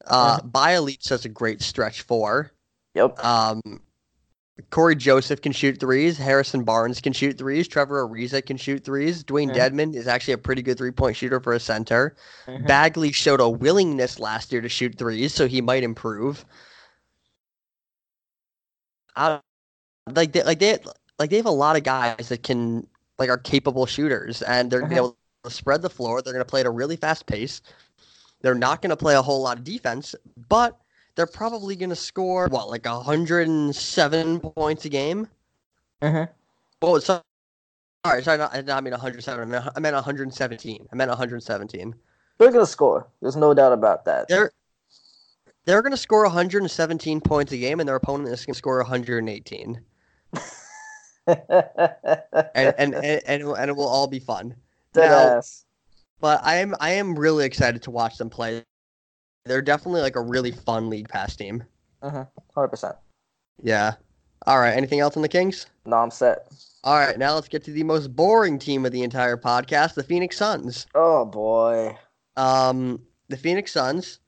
Uh, 0.07 0.39
does 0.41 1.25
a 1.25 1.29
great 1.29 1.61
stretch 1.61 2.01
four. 2.03 2.51
Yep. 2.93 3.23
Um, 3.23 3.61
Cory 4.69 4.95
Joseph 4.95 5.41
can 5.41 5.51
shoot 5.51 5.79
threes. 5.79 6.17
Harrison 6.17 6.63
Barnes 6.63 7.01
can 7.01 7.11
shoot 7.11 7.37
threes. 7.37 7.67
Trevor 7.67 8.07
Ariza 8.07 8.45
can 8.45 8.55
shoot 8.55 8.85
threes. 8.85 9.23
Dewayne 9.23 9.53
Yeah. 9.53 9.69
Dedmon 9.69 9.93
is 9.93 10.07
actually 10.07 10.33
a 10.33 10.37
pretty 10.37 10.61
good 10.61 10.77
three 10.77 10.91
point 10.91 11.17
shooter 11.17 11.41
for 11.41 11.53
a 11.53 11.59
center. 11.59 12.15
Mhm. 12.47 12.65
Bagley 12.65 13.11
showed 13.11 13.41
a 13.41 13.49
willingness 13.49 14.17
last 14.19 14.51
year 14.53 14.61
to 14.61 14.69
shoot 14.69 14.97
threes, 14.97 15.33
so 15.33 15.47
he 15.47 15.61
might 15.61 15.83
improve. 15.83 16.45
I, 19.17 19.41
like 20.13 20.31
they, 20.31 20.43
like 20.43 20.59
they 20.59 20.77
like 21.19 21.29
they 21.29 21.37
have 21.37 21.45
a 21.45 21.51
lot 21.51 21.75
of 21.75 21.83
guys 21.83 22.29
that 22.29 22.43
can 22.43 22.87
like 23.19 23.29
are 23.29 23.37
capable 23.37 23.85
shooters, 23.85 24.41
and 24.41 24.71
they're 24.71 24.81
gonna 24.81 24.89
be 24.89 24.95
Mhm. 24.95 24.99
able 24.99 25.17
to 25.43 25.49
spread 25.49 25.81
the 25.81 25.89
floor. 25.89 26.21
They're 26.21 26.33
gonna 26.33 26.45
play 26.45 26.61
at 26.61 26.65
a 26.65 26.71
really 26.71 26.95
fast 26.95 27.25
pace. 27.25 27.61
They're 28.41 28.55
not 28.55 28.81
gonna 28.81 28.97
play 28.97 29.15
a 29.15 29.21
whole 29.21 29.41
lot 29.41 29.57
of 29.57 29.63
defense, 29.63 30.15
but 30.47 30.77
they're 31.15 31.27
probably 31.27 31.75
gonna 31.75 31.95
score 31.95 32.47
what 32.47 32.69
like 32.69 32.85
107 32.85 34.39
points 34.39 34.85
a 34.85 34.89
game. 34.89 35.27
Uh-huh. 36.01 36.27
Well, 36.81 36.99
sorry, 37.01 37.21
sorry, 38.21 38.37
not, 38.37 38.53
I 38.53 38.57
did 38.57 38.67
not 38.67 38.83
mean 38.83 38.91
107. 38.91 39.41
I 39.41 39.45
meant, 39.45 39.65
I 39.75 39.79
meant 39.79 39.95
117. 39.95 40.87
I 40.91 40.95
meant 40.95 41.09
117. 41.09 41.95
They're 42.37 42.51
gonna 42.51 42.65
score. 42.65 43.07
There's 43.21 43.35
no 43.35 43.53
doubt 43.53 43.73
about 43.73 44.05
that. 44.05 44.27
They're 44.27 44.51
they're 45.65 45.81
going 45.81 45.91
to 45.91 45.97
score 45.97 46.21
117 46.23 47.21
points 47.21 47.51
a 47.51 47.57
game, 47.57 47.79
and 47.79 47.89
their 47.89 47.95
opponent 47.95 48.29
is 48.29 48.45
going 48.45 48.53
to 48.53 48.57
score 48.57 48.77
118, 48.77 49.81
and 51.27 51.37
and 51.49 51.73
and, 52.55 52.75
and, 52.77 52.95
and, 52.95 53.41
it, 53.41 53.45
will- 53.45 53.55
and 53.55 53.69
it 53.69 53.75
will 53.75 53.87
all 53.87 54.05
be 54.07 54.19
fun. 54.19 54.55
Dead 54.93 55.09
Now- 55.09 55.37
ass. 55.37 55.65
But 56.21 56.41
I 56.43 56.55
am 56.57 56.75
I 56.79 56.91
am 56.91 57.17
really 57.19 57.45
excited 57.45 57.81
to 57.83 57.91
watch 57.91 58.17
them 58.17 58.29
play. 58.29 58.63
They're 59.45 59.61
definitely 59.61 60.01
like 60.01 60.15
a 60.15 60.21
really 60.21 60.51
fun 60.51 60.89
league 60.89 61.07
pass 61.07 61.35
team. 61.35 61.63
Hundred 62.01 62.69
percent. 62.69 62.95
Yeah. 63.61 63.93
All 64.47 64.59
right. 64.59 64.75
Anything 64.75 64.99
else 64.99 65.15
on 65.15 65.21
the 65.21 65.29
Kings? 65.29 65.67
No, 65.85 65.97
I'm 65.97 66.11
set. 66.11 66.47
All 66.83 66.97
right. 66.97 67.17
Now 67.17 67.35
let's 67.35 67.47
get 67.47 67.63
to 67.65 67.71
the 67.71 67.83
most 67.83 68.15
boring 68.15 68.59
team 68.59 68.85
of 68.85 68.91
the 68.91 69.03
entire 69.03 69.37
podcast, 69.37 69.93
the 69.93 70.03
Phoenix 70.03 70.37
Suns. 70.37 70.87
Oh 70.95 71.25
boy. 71.25 71.97
Um, 72.37 73.01
the 73.29 73.37
Phoenix 73.37 73.71
Suns, 73.71 74.19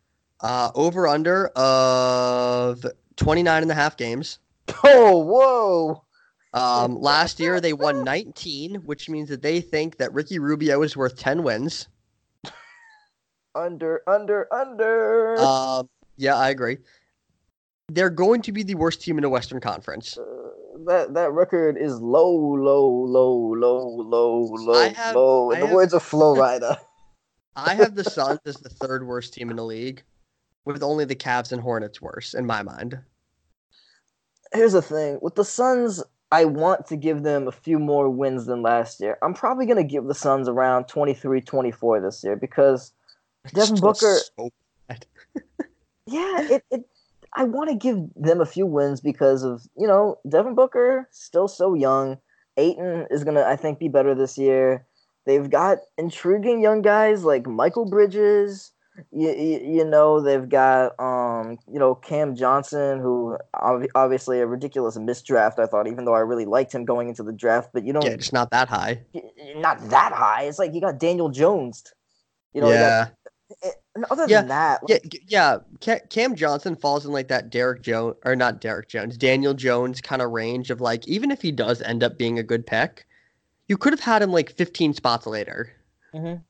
uh, 0.41 0.71
over 0.75 1.07
under 1.07 1.47
of 1.49 2.85
29 3.17 3.61
and 3.63 3.71
a 3.71 3.75
half 3.75 3.97
games. 3.97 4.39
Oh 4.83 5.17
whoa. 5.17 6.03
Um, 6.53 6.99
last 6.99 7.39
year 7.39 7.61
they 7.61 7.73
won 7.73 8.03
19, 8.03 8.75
which 8.85 9.09
means 9.09 9.29
that 9.29 9.41
they 9.41 9.61
think 9.61 9.97
that 9.97 10.13
Ricky 10.13 10.39
Rubio 10.39 10.81
is 10.81 10.97
worth 10.97 11.17
10 11.17 11.41
wins. 11.43 11.87
Under, 13.57 14.01
under, 14.07 14.47
under. 14.53 15.37
Um, 15.39 15.89
yeah, 16.15 16.35
I 16.35 16.49
agree. 16.49 16.77
They're 17.89 18.09
going 18.09 18.41
to 18.43 18.51
be 18.51 18.63
the 18.63 18.75
worst 18.75 19.01
team 19.01 19.17
in 19.17 19.21
the 19.23 19.29
Western 19.29 19.59
Conference. 19.59 20.17
Uh, 20.17 20.23
that 20.85 21.13
that 21.15 21.31
record 21.31 21.77
is 21.77 21.99
low, 21.99 22.29
low, 22.35 22.87
low, 22.87 23.33
low, 23.55 23.87
low, 23.87 24.41
low, 24.51 24.89
have- 24.89 25.15
low. 25.15 25.51
In 25.51 25.57
I 25.57 25.59
the 25.61 25.67
have- 25.67 25.75
words 25.75 25.93
of 25.93 26.03
Flo 26.03 26.35
Rida. 26.41 26.77
I 27.55 27.73
have 27.73 27.95
the 27.95 28.03
Suns 28.03 28.39
as 28.45 28.57
the 28.57 28.69
third 28.69 29.07
worst 29.07 29.33
team 29.33 29.49
in 29.49 29.55
the 29.55 29.65
league, 29.65 30.03
with 30.65 30.83
only 30.83 31.05
the 31.05 31.15
Cavs 31.15 31.51
and 31.51 31.61
Hornets 31.61 31.99
worse 31.99 32.35
in 32.35 32.45
my 32.45 32.61
mind. 32.61 32.99
Here's 34.53 34.73
the 34.73 34.81
thing 34.81 35.17
with 35.21 35.35
the 35.35 35.45
Suns. 35.45 36.03
I 36.31 36.43
want 36.45 36.85
to 36.87 36.97
give 36.97 37.23
them 37.23 37.47
a 37.47 37.53
few 37.53 37.79
more 37.79 38.09
wins 38.09 38.45
than 38.45 38.61
last 38.61 38.99
year. 38.99 39.17
I'm 39.23 39.33
probably 39.33 39.65
going 39.65 39.77
to 39.77 39.83
give 39.83 40.03
the 40.05 40.13
Suns 40.13 40.49
around 40.49 40.87
23 40.89 41.39
24 41.41 42.01
this 42.01 42.21
year 42.23 42.35
because, 42.35 42.91
Devin 43.53 43.79
Booker- 43.79 44.19
so- 44.37 44.49
yeah, 46.07 46.41
it, 46.49 46.63
it 46.71 46.85
I 47.35 47.43
want 47.43 47.69
to 47.69 47.75
give 47.75 47.99
them 48.15 48.41
a 48.41 48.45
few 48.45 48.65
wins 48.65 49.01
because 49.01 49.43
of, 49.43 49.61
you 49.77 49.85
know, 49.85 50.17
Devin 50.27 50.55
Booker, 50.55 51.07
still 51.11 51.47
so 51.47 51.73
young. 51.75 52.17
Ayton 52.55 53.05
is 53.11 53.23
going 53.23 53.35
to, 53.35 53.45
I 53.45 53.55
think, 53.55 53.77
be 53.77 53.89
better 53.89 54.15
this 54.15 54.37
year. 54.37 54.85
They've 55.25 55.47
got 55.49 55.79
intriguing 55.97 56.61
young 56.61 56.81
guys 56.81 57.23
like 57.23 57.43
Mikal 57.43 57.89
Bridges. 57.89 58.71
You, 59.11 59.29
you, 59.31 59.59
you 59.59 59.85
know, 59.85 60.21
they've 60.21 60.49
got, 60.49 60.99
um, 60.99 61.59
you 61.71 61.77
know, 61.77 61.93
Cam 61.93 62.35
Johnson, 62.35 62.99
who 62.99 63.37
ob- 63.53 63.85
obviously 63.93 64.39
a 64.39 64.47
ridiculous 64.47 64.97
misdraft, 64.97 65.59
I 65.59 65.67
thought, 65.67 65.87
even 65.87 66.05
though 66.05 66.15
I 66.15 66.21
really 66.21 66.45
liked 66.45 66.73
him 66.73 66.85
going 66.85 67.09
into 67.09 67.21
the 67.21 67.33
draft. 67.33 67.69
But 67.73 67.85
you 67.85 67.93
don't, 67.93 68.05
yeah, 68.05 68.15
just 68.15 68.33
not 68.33 68.49
that 68.49 68.69
high. 68.69 69.01
not 69.57 69.89
that 69.89 70.13
high. 70.13 70.43
It's 70.43 70.57
like 70.57 70.73
you 70.73 70.81
got 70.81 70.97
Daniel 70.97 71.29
Jones. 71.29 71.83
You 72.53 72.61
know, 72.61 72.71
yeah. 72.71 73.09
And 73.95 74.05
other 74.11 74.25
Yeah, 74.27 74.41
than 74.41 74.49
that, 74.49 74.81
Yeah, 74.87 74.97
yeah. 75.27 75.57
Cam 76.09 76.35
Johnson 76.35 76.75
falls 76.75 77.05
in 77.05 77.11
like 77.11 77.27
that 77.29 77.49
Derek 77.49 77.81
Jones 77.81 78.15
or 78.25 78.35
not 78.35 78.61
Derek 78.61 78.89
Jones, 78.89 79.17
Daniel 79.17 79.53
Jones 79.53 80.01
kind 80.01 80.21
of 80.21 80.31
range 80.31 80.69
of 80.69 80.81
like 80.81 81.07
even 81.07 81.31
if 81.31 81.41
he 81.41 81.51
does 81.51 81.81
end 81.81 82.03
up 82.03 82.17
being 82.17 82.37
a 82.37 82.43
good 82.43 82.65
pick, 82.65 83.05
you 83.67 83.77
could 83.77 83.93
have 83.93 83.99
had 83.99 84.21
him 84.21 84.31
like 84.31 84.51
15 84.51 84.93
spots 84.93 85.25
later. 85.25 85.71
Mhm. 86.13 86.41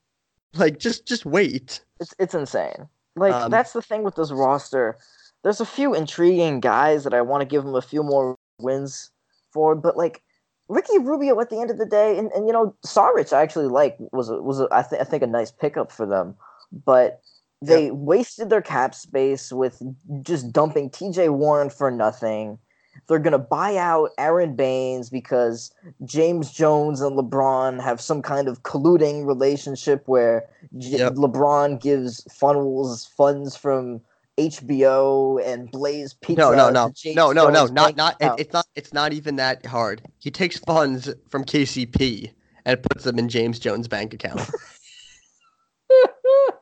Like 0.54 0.80
just 0.80 1.08
just 1.08 1.26
wait. 1.26 1.82
It's 2.00 2.14
it's 2.20 2.34
insane. 2.34 2.88
Like 3.16 3.34
Um, 3.34 3.52
that's 3.52 3.74
the 3.74 3.82
thing 3.82 4.04
with 4.04 4.16
this 4.16 4.32
roster. 4.32 4.98
There's 5.44 5.62
a 5.62 5.66
few 5.66 5.94
intriguing 5.94 6.60
guys 6.60 7.04
that 7.04 7.14
I 7.14 7.22
want 7.22 7.42
to 7.42 7.46
give 7.46 7.64
them 7.64 7.76
a 7.76 7.82
few 7.82 8.04
more 8.04 8.36
wins 8.60 9.12
for, 9.52 9.76
but 9.76 9.98
like 9.98 10.22
Ricky 10.68 10.98
Rubio 11.00 11.40
at 11.40 11.50
the 11.50 11.60
end 11.62 11.72
of 11.72 11.78
the 11.78 11.86
day, 11.86 12.18
and, 12.18 12.32
and 12.34 12.48
you 12.48 12.54
know 12.54 12.76
Saric 12.86 13.32
I 13.34 13.42
actually 13.42 13.68
like 13.68 13.98
was 14.12 14.30
a, 14.30 14.42
was 14.42 14.60
a, 14.60 14.68
I, 14.72 14.84
th- 14.84 15.00
I 15.02 15.06
think 15.06 15.24
a 15.24 15.28
nice 15.28 15.52
pickup 15.52 15.92
for 15.92 16.06
them, 16.06 16.36
but 16.72 17.22
they 17.62 17.90
wasted 17.92 18.50
their 18.50 18.62
cap 18.62 18.94
space 18.94 19.52
with 19.52 19.82
just 20.22 20.52
dumping 20.52 20.90
T.J. 20.90 21.30
Warren 21.30 21.70
for 21.70 21.90
nothing. 21.90 22.60
They're 23.08 23.20
gonna 23.20 23.40
buy 23.40 23.78
out 23.78 24.12
Aron 24.18 24.56
Baynes 24.56 25.10
because 25.10 25.72
James 26.04 26.52
Jones 26.52 27.02
and 27.02 27.18
LeBron 27.18 27.82
have 27.82 28.02
some 28.02 28.22
kind 28.22 28.48
of 28.48 28.64
colluding 28.64 29.26
relationship 29.26 30.04
where 30.08 30.48
J- 30.78 30.98
Yep. 31.00 31.14
LeBron 31.14 31.82
gives 31.82 32.24
funnels 32.32 33.06
funds 33.06 33.56
from 33.56 34.02
HBO 34.38 35.44
and 35.44 35.72
Blaze 35.72 36.14
Pizza. 36.16 36.42
No, 36.42 36.52
no, 36.52 36.70
no, 36.70 36.92
no, 37.16 37.32
no, 37.32 37.50
no, 37.50 37.66
not 37.68 37.96
not. 37.96 38.16
It, 38.20 38.32
it's 38.40 38.54
not. 38.54 38.68
It's 38.76 38.94
not 38.94 39.14
even 39.14 39.38
that 39.38 39.66
hard. 39.66 40.02
He 40.20 40.30
takes 40.30 40.60
funds 40.60 41.12
from 41.30 41.44
KCP 41.44 42.32
and 42.66 42.84
puts 42.84 43.04
them 43.04 43.18
in 43.18 43.30
James 43.30 43.58
Jones' 43.58 43.88
bank 43.88 44.14
account. 44.14 44.42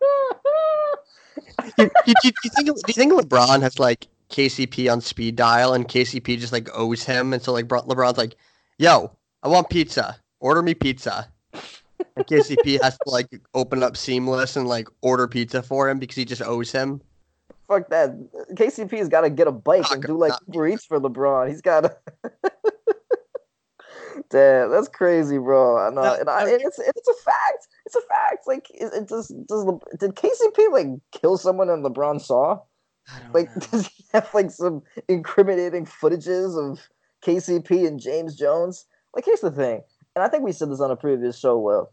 you, 1.78 1.90
you, 2.06 2.14
you, 2.24 2.32
you 2.44 2.50
think? 2.52 2.68
Do 2.68 2.84
you 2.88 2.94
think 2.94 3.14
LeBron 3.14 3.62
has 3.62 3.80
like 3.80 4.08
KCP 4.30 4.92
on 4.92 5.02
speed 5.02 5.36
dial 5.36 5.74
and 5.74 5.88
KCP 5.88 6.40
just 6.40 6.54
like 6.54 6.70
owes 6.74 7.04
him, 7.04 7.34
and 7.34 7.42
so 7.42 7.54
like 7.54 7.68
LeBron's 7.68 8.18
like, 8.18 8.36
"Yo, 8.78 9.12
I 9.44 9.48
want 9.48 9.70
pizza. 9.70 10.18
Order 10.40 10.62
me 10.62 10.74
pizza." 10.74 11.30
And 12.16 12.26
KCP 12.26 12.80
has 12.84 12.98
to 12.98 13.10
like 13.10 13.28
open 13.54 13.84
up 13.84 13.98
Seamless 13.98 14.56
and 14.56 14.68
like 14.68 14.88
order 15.02 15.28
pizza 15.28 15.62
for 15.62 15.90
him 15.90 16.00
because 16.00 16.16
he 16.16 16.26
just 16.26 16.42
owes 16.42 16.72
him. 16.72 17.02
Fuck 17.68 17.90
that. 17.90 18.16
KCP's 18.54 19.10
got 19.10 19.22
to 19.22 19.30
get 19.30 19.48
a 19.48 19.52
bike 19.52 19.90
and 19.92 20.04
do 20.04 20.18
like 20.18 20.30
not 20.30 20.44
Uber 20.48 20.68
Eats 20.68 20.86
for 20.86 21.00
LeBron. 21.00 21.50
He's 21.50 21.62
got 21.62 21.82
to. 21.82 21.98
Damn, 24.30 24.72
that's 24.72 24.88
crazy, 24.88 25.38
bro. 25.38 25.78
I 25.78 25.90
know, 25.90 26.04
No, 26.04 26.14
and 26.16 26.30
I, 26.30 26.42
and 26.50 26.62
it's 26.62 26.80
it's 26.80 27.08
a 27.08 27.14
fact. 27.24 27.68
It's 27.86 27.96
a 27.96 28.02
fact. 28.02 28.48
Like, 28.48 28.70
it, 28.74 28.92
it 28.94 29.10
just 29.10 29.34
does. 29.48 29.64
Le- 29.66 29.80
Did 30.00 30.16
KCP 30.16 30.72
like 30.72 30.88
kill 31.12 31.38
someone 31.38 31.70
and 31.70 31.84
LeBron 31.84 32.22
saw? 32.22 32.60
Like, 33.34 33.54
know. 33.56 33.62
does 33.72 33.88
he 33.88 34.06
have 34.14 34.30
like 34.34 34.52
some 34.52 34.84
incriminating 35.08 35.86
footages 35.86 36.58
of 36.58 36.80
KCP 37.24 37.88
and 37.88 38.00
James 38.00 38.36
Jones? 38.36 38.86
Like, 39.14 39.26
here's 39.26 39.42
the 39.42 39.52
thing, 39.52 39.82
and 40.16 40.24
I 40.24 40.28
think 40.28 40.44
we 40.44 40.52
said 40.52 40.72
this 40.72 40.82
on 40.82 40.92
a 40.92 40.96
previous 40.96 41.38
show. 41.40 41.58
Well, 41.58 41.92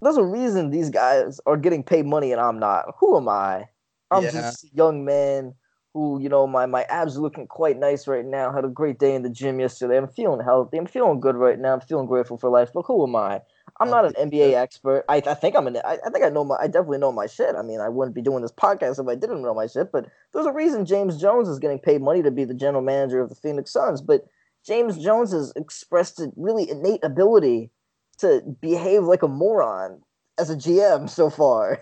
there's 0.00 0.16
a 0.16 0.24
reason 0.24 0.70
these 0.70 0.90
guys 0.90 1.40
are 1.46 1.56
getting 1.56 1.82
paid 1.82 2.04
money 2.06 2.32
and 2.32 2.40
I'm 2.40 2.58
not. 2.58 2.84
Who 2.98 3.16
am 3.16 3.28
I? 3.28 3.68
I'm 4.10 4.24
Yeah. 4.24 4.30
just 4.32 4.64
a 4.64 4.68
young 4.74 5.04
man 5.04 5.54
who, 5.94 6.20
you 6.20 6.28
know, 6.28 6.44
my 6.46 6.66
my 6.66 6.82
abs 6.88 7.16
are 7.16 7.20
looking 7.20 7.46
quite 7.46 7.78
nice 7.78 8.08
right 8.08 8.24
now. 8.24 8.52
Had 8.52 8.64
a 8.64 8.68
great 8.68 8.98
day 8.98 9.14
in 9.14 9.22
the 9.22 9.30
gym 9.30 9.60
yesterday. 9.60 9.96
I'm 9.96 10.08
feeling 10.08 10.44
healthy. 10.44 10.76
I'm 10.76 10.86
feeling 10.86 11.20
good 11.20 11.36
right 11.36 11.58
now. 11.58 11.72
I'm 11.72 11.80
feeling 11.80 12.06
grateful 12.06 12.36
for 12.36 12.50
life. 12.50 12.70
But 12.74 12.82
who 12.82 13.06
am 13.06 13.14
I? 13.14 13.40
I'm 13.80 13.90
not 13.90 14.04
an 14.04 14.30
NBA 14.30 14.54
expert. 14.54 15.04
I, 15.08 15.22
I 15.24 15.34
think 15.34 15.54
I'm 15.54 15.68
an. 15.68 15.76
I, 15.84 15.98
I 16.04 16.10
think 16.10 16.24
I 16.24 16.30
know 16.30 16.44
my. 16.44 16.56
I 16.60 16.66
definitely 16.66 16.98
know 16.98 17.12
my 17.12 17.26
shit. 17.26 17.54
I 17.54 17.62
mean, 17.62 17.80
I 17.80 17.88
wouldn't 17.88 18.16
be 18.16 18.22
doing 18.22 18.42
this 18.42 18.52
podcast 18.52 19.00
if 19.00 19.06
I 19.06 19.14
didn't 19.14 19.42
know 19.42 19.54
my 19.54 19.68
shit. 19.68 19.92
But 19.92 20.06
there's 20.32 20.46
a 20.46 20.52
reason 20.52 20.84
James 20.84 21.20
Jones 21.20 21.48
is 21.48 21.60
getting 21.60 21.78
paid 21.78 22.02
money 22.02 22.22
to 22.24 22.30
be 22.32 22.44
the 22.44 22.54
general 22.54 22.82
manager 22.82 23.20
of 23.20 23.28
the 23.28 23.36
Phoenix 23.36 23.72
Suns. 23.72 24.00
But 24.00 24.26
James 24.66 24.98
Jones 24.98 25.30
has 25.30 25.52
expressed 25.54 26.18
a 26.18 26.32
really 26.34 26.68
innate 26.68 27.04
ability 27.04 27.70
to 28.18 28.42
behave 28.60 29.04
like 29.04 29.22
a 29.22 29.28
moron 29.28 30.00
as 30.38 30.50
a 30.50 30.56
GM 30.56 31.08
so 31.08 31.30
far. 31.30 31.80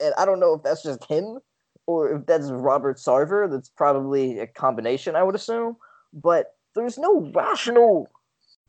And 0.00 0.12
I 0.18 0.26
don't 0.26 0.40
know 0.40 0.54
if 0.54 0.62
that's 0.62 0.82
just 0.82 1.04
him 1.04 1.38
or 1.86 2.16
if 2.16 2.26
that's 2.26 2.50
Robert 2.50 2.96
Sarver. 2.96 3.50
That's 3.50 3.68
probably 3.68 4.38
a 4.38 4.46
combination, 4.46 5.16
I 5.16 5.22
would 5.22 5.34
assume. 5.34 5.76
But 6.12 6.54
there's 6.74 6.98
no 6.98 7.30
rational 7.34 8.08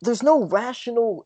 there's 0.01 0.23
no 0.23 0.43
rational 0.45 1.25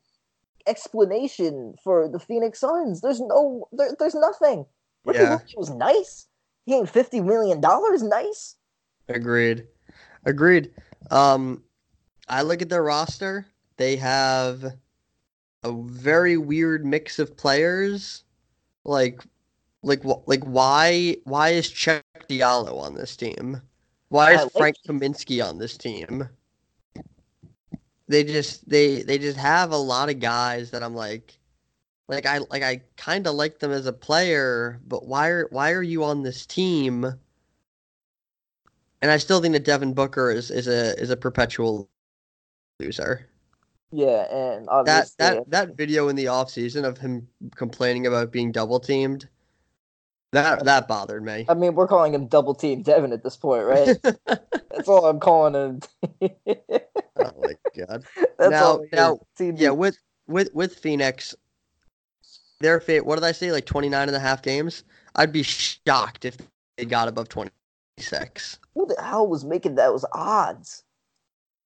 explanation 0.67 1.73
for 1.83 2.07
the 2.07 2.19
Phoenix 2.19 2.59
Suns. 2.59 3.01
There's 3.01 3.21
no 3.21 3.67
there, 3.71 3.95
there's 3.99 4.15
nothing. 4.15 4.65
Ricky 5.05 5.19
Yeah. 5.19 5.31
Rubio 5.33 5.47
was 5.55 5.69
nice. 5.71 6.27
He 6.65 6.75
ain't 6.75 6.89
fifty 6.89 7.21
million 7.21 7.61
dollars 7.61 8.03
nice. 8.03 8.55
Agreed. 9.09 9.65
Agreed. 10.25 10.71
Um, 11.11 11.63
I 12.27 12.41
look 12.41 12.61
at 12.61 12.69
their 12.69 12.83
roster. 12.83 13.45
They 13.77 13.95
have 13.95 14.63
a 15.63 15.71
very 15.71 16.37
weird 16.37 16.85
mix 16.85 17.19
of 17.19 17.37
players. 17.37 18.23
Like, 18.83 19.23
like, 19.83 20.01
like, 20.03 20.43
why, 20.43 21.17
why 21.23 21.49
is 21.49 21.69
Cheick 21.69 22.01
Diallo 22.29 22.79
on 22.79 22.95
this 22.95 23.15
team? 23.15 23.61
Why 24.09 24.33
is 24.33 24.41
like 24.43 24.51
Frank 24.53 24.75
it. 24.83 24.91
Kaminsky 24.91 25.43
on 25.43 25.57
this 25.57 25.77
team? 25.77 26.27
They 28.07 28.23
just, 28.23 28.67
they, 28.69 29.01
they 29.01 29.17
just 29.17 29.37
have 29.37 29.71
a 29.71 29.77
lot 29.77 30.09
of 30.09 30.19
guys 30.19 30.71
that 30.71 30.83
I'm 30.83 30.95
like, 30.95 31.37
like 32.07 32.25
I, 32.25 32.39
like 32.49 32.63
I 32.63 32.81
kind 32.95 33.27
of 33.27 33.35
like 33.35 33.59
them 33.59 33.71
as 33.71 33.85
a 33.85 33.93
player, 33.93 34.79
but 34.87 35.05
why 35.05 35.27
are, 35.27 35.47
why 35.51 35.71
are 35.71 35.83
you 35.83 36.03
on 36.03 36.23
this 36.23 36.45
team? 36.45 37.05
And 39.01 39.11
I 39.11 39.17
still 39.17 39.41
think 39.41 39.53
that 39.53 39.65
Devin 39.65 39.93
Booker 39.93 40.31
is, 40.31 40.49
is 40.49 40.67
a, 40.67 40.97
is 40.99 41.09
a 41.09 41.17
perpetual 41.17 41.89
loser. 42.79 43.27
Yeah, 43.91 44.25
and 44.33 44.67
That 44.85 45.09
that 45.17 45.49
that 45.49 45.77
video 45.77 46.09
in 46.09 46.17
the 46.17 46.27
off 46.27 46.49
season 46.49 46.83
of 46.83 46.97
him 46.97 47.25
complaining 47.55 48.05
about 48.05 48.31
being 48.31 48.51
double 48.51 48.81
teamed, 48.81 49.29
that 50.33 50.65
that 50.65 50.87
bothered 50.87 51.23
me. 51.23 51.45
I 51.47 51.53
mean, 51.53 51.75
we're 51.75 51.87
calling 51.87 52.13
him 52.13 52.27
double 52.27 52.53
team 52.53 52.81
Devin 52.81 53.13
at 53.13 53.23
this 53.23 53.37
point, 53.37 53.65
right? 53.65 53.97
That's 54.25 54.87
all 54.87 55.05
I'm 55.05 55.19
calling 55.19 55.53
him. 55.53 55.79
oh 56.21 57.31
my 57.41 57.53
god. 57.77 58.03
That's 58.37 58.51
Now- 58.51 58.65
all. 58.65 58.85
now. 58.91 59.19
Yeah, 59.39 59.71
with 59.71 59.97
with 60.27 60.49
with 60.53 60.75
Phoenix, 60.75 61.33
their 62.59 62.79
fate. 62.79 63.05
What 63.05 63.15
did 63.15 63.23
I 63.23 63.31
say? 63.31 63.51
Like 63.51 63.65
29 63.65 64.07
and 64.07 64.15
a 64.15 64.19
half 64.19 64.41
games. 64.41 64.83
I'd 65.15 65.31
be 65.31 65.43
shocked 65.43 66.25
if 66.25 66.37
they 66.77 66.85
got 66.85 67.07
above 67.07 67.29
26. 67.29 68.59
Who 68.75 68.85
the 68.85 69.01
hell 69.01 69.27
was 69.27 69.43
making 69.43 69.75
those 69.75 70.05
odds? 70.13 70.83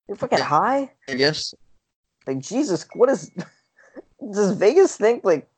You're 0.07 0.15
fucking 0.15 0.39
high. 0.39 0.91
I 1.09 1.15
guess. 1.15 1.53
Like 2.27 2.39
Jesus, 2.39 2.85
what 2.93 3.09
is? 3.09 3.31
Does 4.31 4.51
Vegas 4.55 4.95
think 4.95 5.23
like? 5.25 5.49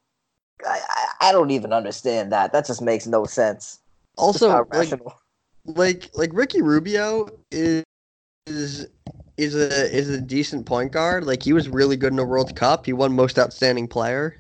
I, 0.66 1.30
I 1.30 1.32
don't 1.32 1.52
even 1.52 1.74
understand 1.74 2.32
that. 2.32 2.52
That 2.52 2.66
just 2.66 2.82
makes 2.82 3.08
no 3.08 3.26
sense. 3.26 3.80
Also, 4.18 4.66
like, 4.74 5.00
like 5.66 6.10
like 6.14 6.30
Ricky 6.34 6.62
Rubio 6.62 7.30
is 7.52 7.84
is 8.46 8.88
is 9.38 9.56
a 9.56 9.96
is 9.96 10.10
a 10.10 10.22
decent 10.22 10.66
point 10.66 10.92
guard. 10.92 11.26
Like 11.26 11.42
he 11.44 11.54
was 11.54 11.70
really 11.70 11.98
good 11.98 12.12
in 12.12 12.18
the 12.18 12.26
World 12.26 12.56
Cup. 12.56 12.86
He 12.86 12.94
won 12.94 13.14
Most 13.14 13.40
Outstanding 13.40 13.88
Player. 13.88 14.40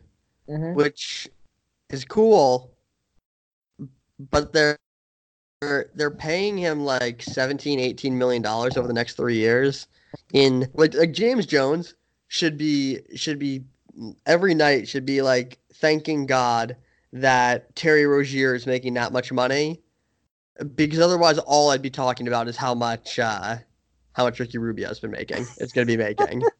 Mhm. 0.49 0.75
which 0.75 1.29
is 1.89 2.03
cool, 2.03 2.75
but 4.19 4.51
they're 4.51 4.77
they're, 5.61 5.89
they're 5.95 6.11
paying 6.11 6.57
him 6.57 6.83
like 6.83 7.21
17 7.21 7.79
18 7.79 8.17
million 8.17 8.41
dollars 8.41 8.75
over 8.75 8.87
the 8.87 8.93
next 8.93 9.15
3 9.15 9.35
years 9.35 9.87
in 10.33 10.69
like 10.73 10.93
like 10.95 11.13
James 11.13 11.45
Jones 11.45 11.95
should 12.27 12.57
be 12.57 12.99
should 13.15 13.39
be 13.39 13.63
every 14.25 14.53
night 14.53 14.87
should 14.87 15.05
be 15.05 15.21
like 15.21 15.59
thanking 15.75 16.25
God 16.25 16.75
that 17.11 17.75
Terry 17.75 18.05
Rozier 18.05 18.55
is 18.55 18.65
making 18.65 18.93
that 18.95 19.11
much 19.13 19.31
money 19.31 19.81
because 20.75 20.99
otherwise 20.99 21.37
all 21.39 21.69
I'd 21.71 21.81
be 21.81 21.89
talking 21.89 22.27
about 22.27 22.47
is 22.47 22.55
how 22.57 22.73
much 22.73 23.19
uh 23.19 23.57
how 24.13 24.23
much 24.25 24.39
Ricky 24.39 24.57
Rubio's 24.59 24.99
been 24.99 25.11
making. 25.11 25.45
It's 25.57 25.73
going 25.73 25.87
to 25.87 25.97
be 25.97 26.01
making. 26.01 26.43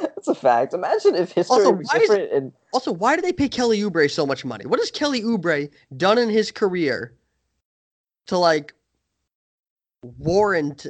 That's 0.00 0.28
a 0.28 0.34
fact. 0.34 0.74
Imagine 0.74 1.14
if 1.14 1.32
history 1.32 1.56
Also, 1.56 1.72
was 1.72 1.88
why 1.92 2.00
is- 2.00 2.10
and 2.32 2.52
Also, 2.72 2.92
why 2.92 3.16
do 3.16 3.22
they 3.22 3.32
pay 3.32 3.48
Kelly 3.48 3.80
Oubre 3.80 4.10
so 4.10 4.26
much 4.26 4.44
money? 4.44 4.66
What 4.66 4.78
has 4.78 4.90
Kelly 4.90 5.22
Oubre 5.22 5.70
done 5.96 6.18
in 6.18 6.28
his 6.28 6.50
career 6.52 7.14
to 8.26 8.38
like 8.38 8.74
warrant 10.02 10.86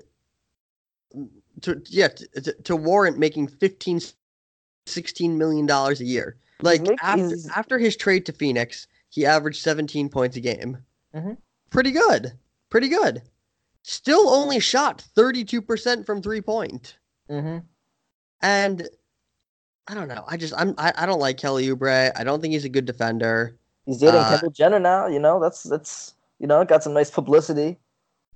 to 1.63 1.83
yeah 1.87 2.09
to, 2.09 2.53
to, 2.65 2.77
warrant 2.77 3.19
making 3.19 3.49
15 3.49 4.01
16 4.87 5.39
million 5.39 5.67
dollars 5.67 6.01
a 6.01 6.05
year? 6.05 6.37
Like 6.63 6.87
after 7.03 7.29
he's- 7.29 7.49
after 7.55 7.79
his 7.79 7.97
trade 7.97 8.25
to 8.27 8.33
Phoenix, 8.33 8.87
he 9.11 9.27
averaged 9.27 9.63
17 9.63 10.09
points 10.09 10.37
a 10.37 10.41
game. 10.41 10.79
Mhm. 11.15 11.37
Pretty 11.71 11.91
good. 11.91 12.33
Pretty 12.71 12.89
good. 12.89 13.23
Still 13.83 14.29
only 14.31 14.59
shot 14.61 15.05
32% 15.17 16.05
from 16.07 16.23
3 16.23 16.41
point. 16.41 16.97
Mhm. 17.31 17.63
And 18.43 18.89
I 19.89 19.95
don't 19.95 20.09
know. 20.09 20.25
I 20.27 20.37
just 20.37 20.55
I'm 20.57 20.75
I, 20.79 20.93
I 20.97 21.07
don't 21.07 21.21
like 21.21 21.37
Kelly 21.39 21.69
Oubre. 21.69 22.13
I 22.17 22.25
don't 22.25 22.41
think 22.41 22.53
he's 22.53 22.65
a 22.65 22.69
good 22.69 22.85
defender. 22.87 23.57
he's 23.85 23.99
dating 23.99 24.17
Uh, 24.21 24.31
Kendall 24.31 24.51
Jenner 24.51 24.81
now. 24.81 25.07
You 25.07 25.21
know, 25.21 25.41
that's 25.41 25.63
that's 25.63 26.15
you 26.41 26.47
know 26.47 26.65
got 26.65 26.83
some 26.83 26.93
nice 26.93 27.11
publicity. 27.11 27.79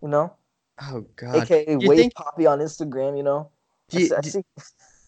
You 0.02 0.08
know, 0.08 0.32
Oh 0.82 1.04
God. 1.16 1.36
aka 1.42 1.64
you 1.68 1.88
Wave 1.88 1.98
think- 1.98 2.14
Papi 2.14 2.48
on 2.50 2.58
Instagram. 2.60 3.16
You 3.16 3.22
know, 3.22 3.50
Do 3.88 4.00
you, 4.02 4.16
I 4.16 4.20
do, 4.20 4.30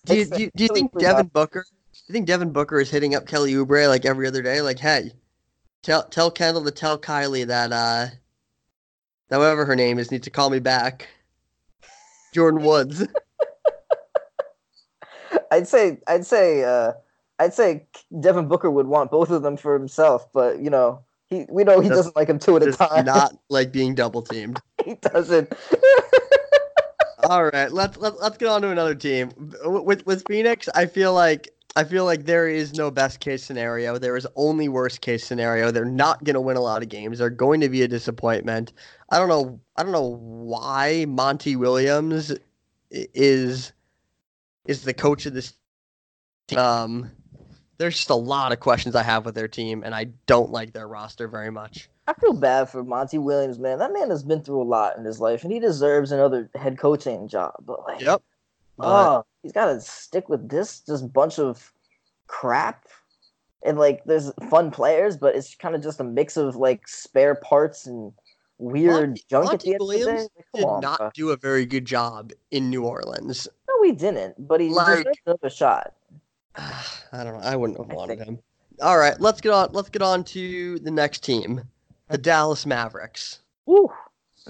do, 0.04 0.16
you, 0.16 0.24
do, 0.26 0.42
you, 0.42 0.50
do 0.54 0.62
you 0.64 0.68
think 0.68 0.98
Devin 0.98 1.28
Booker? 1.28 1.64
Do 1.92 1.98
you 2.08 2.12
think 2.12 2.26
Devin 2.26 2.50
Booker 2.52 2.80
is 2.80 2.90
hitting 2.90 3.14
up 3.14 3.26
Kelly 3.26 3.52
Oubre 3.54 3.88
like 3.88 4.04
every 4.04 4.26
other 4.26 4.42
day? 4.42 4.60
Like, 4.60 4.78
hey, 4.78 5.12
tell 5.82 6.02
tell 6.04 6.30
Kendall 6.30 6.64
to 6.64 6.70
tell 6.70 6.98
Kylie 6.98 7.46
that 7.46 7.72
uh, 7.72 8.06
that 9.28 9.38
whatever 9.38 9.64
her 9.64 9.76
name 9.76 9.98
is 9.98 10.10
needs 10.10 10.24
to 10.24 10.30
call 10.30 10.50
me 10.50 10.58
back. 10.58 11.08
Jordan 12.34 12.62
Woods. 12.66 13.06
I'd 15.50 15.68
say 15.68 15.98
I'd 16.06 16.26
say 16.26 16.64
uh, 16.64 16.92
I'd 17.38 17.54
say 17.54 17.86
Devin 18.20 18.48
Booker 18.48 18.70
would 18.70 18.86
want 18.86 19.10
both 19.10 19.30
of 19.30 19.42
them 19.42 19.56
for 19.56 19.78
himself, 19.78 20.30
but 20.32 20.60
you 20.60 20.70
know 20.70 21.02
he 21.32 21.46
we 21.48 21.64
know 21.64 21.80
he 21.80 21.88
Does- 21.88 21.98
doesn't 21.98 22.16
like 22.16 22.28
them 22.28 22.38
two 22.38 22.56
at 22.56 22.62
a 22.62 22.72
time. 22.72 23.04
not 23.06 23.36
like 23.48 23.72
being 23.72 23.94
double 23.94 24.22
teamed. 24.22 24.60
he 24.84 24.94
doesn't. 24.96 25.52
All 27.24 27.44
right, 27.44 27.70
let's 27.70 27.96
let's 27.98 28.20
let's 28.20 28.36
get 28.36 28.48
on 28.48 28.62
to 28.62 28.68
another 28.70 28.94
team. 28.94 29.30
With 29.64 30.04
with 30.06 30.24
Phoenix, 30.28 30.68
I 30.74 30.86
feel 30.86 31.14
like 31.14 31.48
I 31.76 31.84
feel 31.84 32.04
like 32.04 32.24
there 32.24 32.48
is 32.48 32.74
no 32.74 32.90
best 32.90 33.20
case 33.20 33.44
scenario. 33.44 33.96
There 33.96 34.16
is 34.16 34.26
only 34.36 34.68
worst 34.68 35.00
case 35.00 35.24
scenario. 35.24 35.70
They're 35.70 35.84
not 35.84 36.24
going 36.24 36.34
to 36.34 36.40
win 36.40 36.56
a 36.56 36.60
lot 36.60 36.82
of 36.82 36.88
games. 36.88 37.18
They're 37.18 37.30
going 37.30 37.60
to 37.60 37.68
be 37.68 37.82
a 37.82 37.88
disappointment. 37.88 38.72
I 39.10 39.18
don't 39.18 39.28
know. 39.28 39.60
I 39.76 39.82
don't 39.84 39.92
know 39.92 40.16
why 40.20 41.06
Monty 41.08 41.54
Williams 41.56 42.32
is 42.90 43.72
is 44.66 44.82
the 44.82 44.92
coach 44.94 45.24
of 45.24 45.32
this 45.32 45.54
team. 46.48 46.58
Um, 46.58 47.10
there's 47.82 47.96
just 47.96 48.10
a 48.10 48.14
lot 48.14 48.52
of 48.52 48.60
questions 48.60 48.94
I 48.94 49.02
have 49.02 49.24
with 49.26 49.34
their 49.34 49.48
team, 49.48 49.82
and 49.84 49.94
I 49.94 50.04
don't 50.26 50.50
like 50.50 50.72
their 50.72 50.86
roster 50.88 51.26
very 51.28 51.50
much. 51.50 51.88
I 52.06 52.14
feel 52.14 52.32
bad 52.32 52.68
for 52.68 52.82
Monty 52.82 53.18
Williams, 53.18 53.58
man. 53.58 53.78
That 53.78 53.92
man 53.92 54.08
has 54.10 54.22
been 54.22 54.40
through 54.42 54.62
a 54.62 54.64
lot 54.64 54.96
in 54.96 55.04
his 55.04 55.20
life, 55.20 55.42
and 55.44 55.52
he 55.52 55.60
deserves 55.60 56.12
another 56.12 56.48
head 56.54 56.78
coaching 56.78 57.28
job. 57.28 57.52
But 57.60 57.84
like, 57.86 58.00
Yep. 58.00 58.22
But- 58.78 58.86
oh, 58.86 59.26
he's 59.42 59.52
got 59.52 59.66
to 59.66 59.80
stick 59.80 60.28
with 60.28 60.48
this 60.48 60.80
just 60.80 61.12
bunch 61.12 61.38
of 61.38 61.72
crap. 62.26 62.86
And 63.64 63.78
like, 63.78 64.02
there's 64.04 64.32
fun 64.50 64.70
players, 64.72 65.16
but 65.16 65.36
it's 65.36 65.54
kind 65.54 65.74
of 65.76 65.82
just 65.82 66.00
a 66.00 66.04
mix 66.04 66.36
of 66.36 66.56
like 66.56 66.88
spare 66.88 67.34
parts 67.36 67.86
and 67.86 68.12
weird 68.58 69.10
Monty- 69.10 69.24
junk 69.30 69.44
Monty 69.44 69.54
at 69.54 69.60
the 69.60 69.70
end 69.72 69.78
Williams 69.80 70.08
of 70.08 70.14
the 70.16 70.16
day. 70.16 70.26
Like, 70.54 70.54
Did 70.54 70.64
on, 70.64 70.80
not 70.80 70.98
bro. 70.98 71.10
do 71.14 71.30
a 71.30 71.36
very 71.36 71.66
good 71.66 71.84
job 71.84 72.32
in 72.50 72.70
New 72.70 72.84
Orleans. 72.84 73.46
no, 73.68 73.82
he 73.84 73.92
didn't. 73.92 74.34
But 74.48 74.60
he 74.60 74.70
Like- 74.70 74.98
deserves 74.98 75.18
another 75.26 75.50
shot. 75.50 75.94
I 76.56 77.24
don't 77.24 77.40
know. 77.40 77.46
I 77.46 77.56
wouldn't 77.56 77.78
have 77.78 77.94
wanted 77.94 78.18
him. 78.18 78.38
All 78.80 78.98
right, 78.98 79.18
let's 79.20 79.40
get 79.40 79.52
on. 79.52 79.70
Let's 79.72 79.90
get 79.90 80.02
on 80.02 80.24
to 80.24 80.78
the 80.78 80.90
next 80.90 81.22
team, 81.22 81.62
the 82.08 82.18
Dallas 82.18 82.66
Mavericks, 82.66 83.40
Woo. 83.66 83.90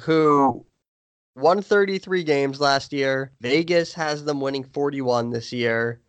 who 0.00 0.64
won 1.34 1.60
33 1.62 2.24
games 2.24 2.60
last 2.60 2.92
year. 2.92 3.32
Vegas 3.40 3.92
has 3.94 4.24
them 4.24 4.40
winning 4.40 4.64
41 4.64 5.30
this 5.30 5.52
year. 5.52 6.00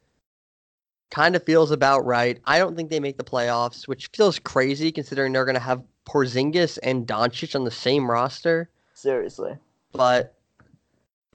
Kind 1.12 1.36
of 1.36 1.44
feels 1.44 1.72
about 1.72 2.06
right. 2.06 2.40
I 2.46 2.58
don't 2.60 2.76
think 2.76 2.90
they 2.90 3.00
make 3.00 3.18
the 3.18 3.24
playoffs, 3.24 3.88
which 3.88 4.10
feels 4.16 4.40
crazy 4.40 4.92
considering 4.92 5.34
they're 5.34 5.46
going 5.46 5.56
to 5.56 5.62
have 5.62 5.84
Porzingis 6.08 6.80
and 6.82 7.08
Doncic 7.08 7.56
on 7.56 7.64
the 7.64 7.72
same 7.72 8.10
roster. 8.10 8.70
Seriously. 8.94 9.58
But 9.92 10.36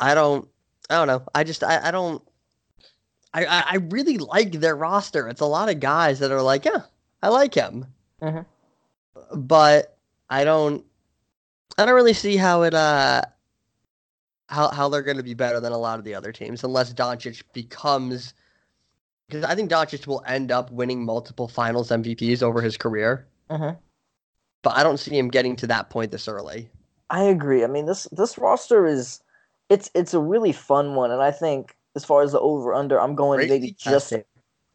I 0.00 0.14
don't. 0.14 0.48
I 0.90 0.94
don't 0.94 1.06
know. 1.06 1.22
I 1.34 1.44
just. 1.44 1.62
I, 1.62 1.88
I 1.88 1.90
don't. 1.90 2.22
I, 3.34 3.44
I 3.44 3.64
I 3.70 3.76
really 3.90 4.18
like 4.18 4.52
their 4.52 4.76
roster. 4.76 5.28
It's 5.28 5.40
a 5.40 5.46
lot 5.46 5.68
of 5.68 5.80
guys 5.80 6.18
that 6.20 6.32
are 6.32 6.42
like, 6.42 6.64
yeah, 6.64 6.82
I 7.22 7.28
like 7.28 7.54
him. 7.54 7.86
Mhm. 8.22 8.46
But 9.34 9.96
I 10.30 10.44
don't. 10.44 10.84
I 11.76 11.84
don't 11.84 11.94
really 11.94 12.14
see 12.14 12.36
how 12.36 12.62
it. 12.62 12.74
Uh. 12.74 13.22
How 14.50 14.70
how 14.70 14.88
they're 14.88 15.02
going 15.02 15.18
to 15.18 15.22
be 15.22 15.34
better 15.34 15.60
than 15.60 15.72
a 15.72 15.78
lot 15.78 15.98
of 15.98 16.06
the 16.06 16.14
other 16.14 16.32
teams 16.32 16.64
unless 16.64 16.94
Doncic 16.94 17.42
becomes. 17.52 18.32
Because 19.28 19.44
I 19.44 19.54
think 19.54 19.70
Doncic 19.70 20.06
will 20.06 20.22
end 20.26 20.50
up 20.50 20.70
winning 20.72 21.04
multiple 21.04 21.48
Finals 21.48 21.90
MVPs 21.90 22.42
over 22.42 22.62
his 22.62 22.78
career, 22.78 23.28
Mhm. 23.50 23.76
but 24.62 24.74
I 24.74 24.82
don't 24.82 24.96
see 24.96 25.18
him 25.18 25.28
getting 25.28 25.54
to 25.56 25.66
that 25.66 25.90
point 25.90 26.12
this 26.12 26.28
early. 26.28 26.70
I 27.10 27.24
agree. 27.24 27.62
I 27.62 27.66
mean 27.66 27.84
this 27.84 28.04
this 28.10 28.38
roster 28.38 28.86
is 28.86 29.20
it's 29.68 29.90
it's 29.94 30.14
a 30.14 30.18
really 30.20 30.52
fun 30.52 30.94
one, 30.94 31.10
and 31.10 31.20
I 31.22 31.30
think 31.30 31.76
as 31.96 32.04
far 32.04 32.22
as 32.22 32.32
the 32.32 32.40
over 32.40 32.74
under, 32.74 33.00
I'm 33.00 33.14
going 33.14 33.46
maybe 33.48 33.72
just 33.72 34.12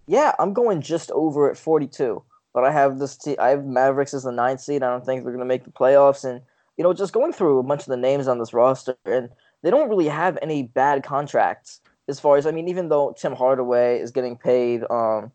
yeah, 0.07 0.33
I'm 0.39 0.53
going 0.53 0.81
just 0.81 1.11
over 1.11 1.49
at 1.49 1.57
42. 1.57 2.21
But 2.53 2.65
I 2.65 2.71
have 2.71 2.99
this 2.99 3.17
team. 3.17 3.35
I 3.39 3.49
have 3.49 3.65
Mavericks 3.65 4.13
as 4.13 4.23
the 4.23 4.31
ninth 4.31 4.61
seed. 4.61 4.83
I 4.83 4.89
don't 4.89 5.05
think 5.05 5.23
they're 5.23 5.31
going 5.33 5.39
to 5.39 5.45
make 5.45 5.63
the 5.63 5.71
playoffs, 5.71 6.23
and 6.23 6.41
you 6.77 6.83
know, 6.83 6.93
just 6.93 7.13
going 7.13 7.33
through 7.33 7.57
a 7.57 7.63
bunch 7.63 7.81
of 7.81 7.87
the 7.87 7.97
names 7.97 8.27
on 8.27 8.37
this 8.37 8.53
roster, 8.53 8.95
and 9.05 9.29
they 9.63 9.71
don't 9.71 9.89
really 9.89 10.07
have 10.07 10.37
any 10.41 10.63
bad 10.63 11.03
contracts 11.03 11.81
as 12.07 12.19
far 12.19 12.37
as 12.37 12.45
I 12.45 12.51
mean, 12.51 12.67
even 12.67 12.89
though 12.89 13.15
Tim 13.17 13.33
Hardaway 13.33 13.99
is 13.99 14.11
getting 14.11 14.37
paid 14.37 14.83
um, 14.89 15.31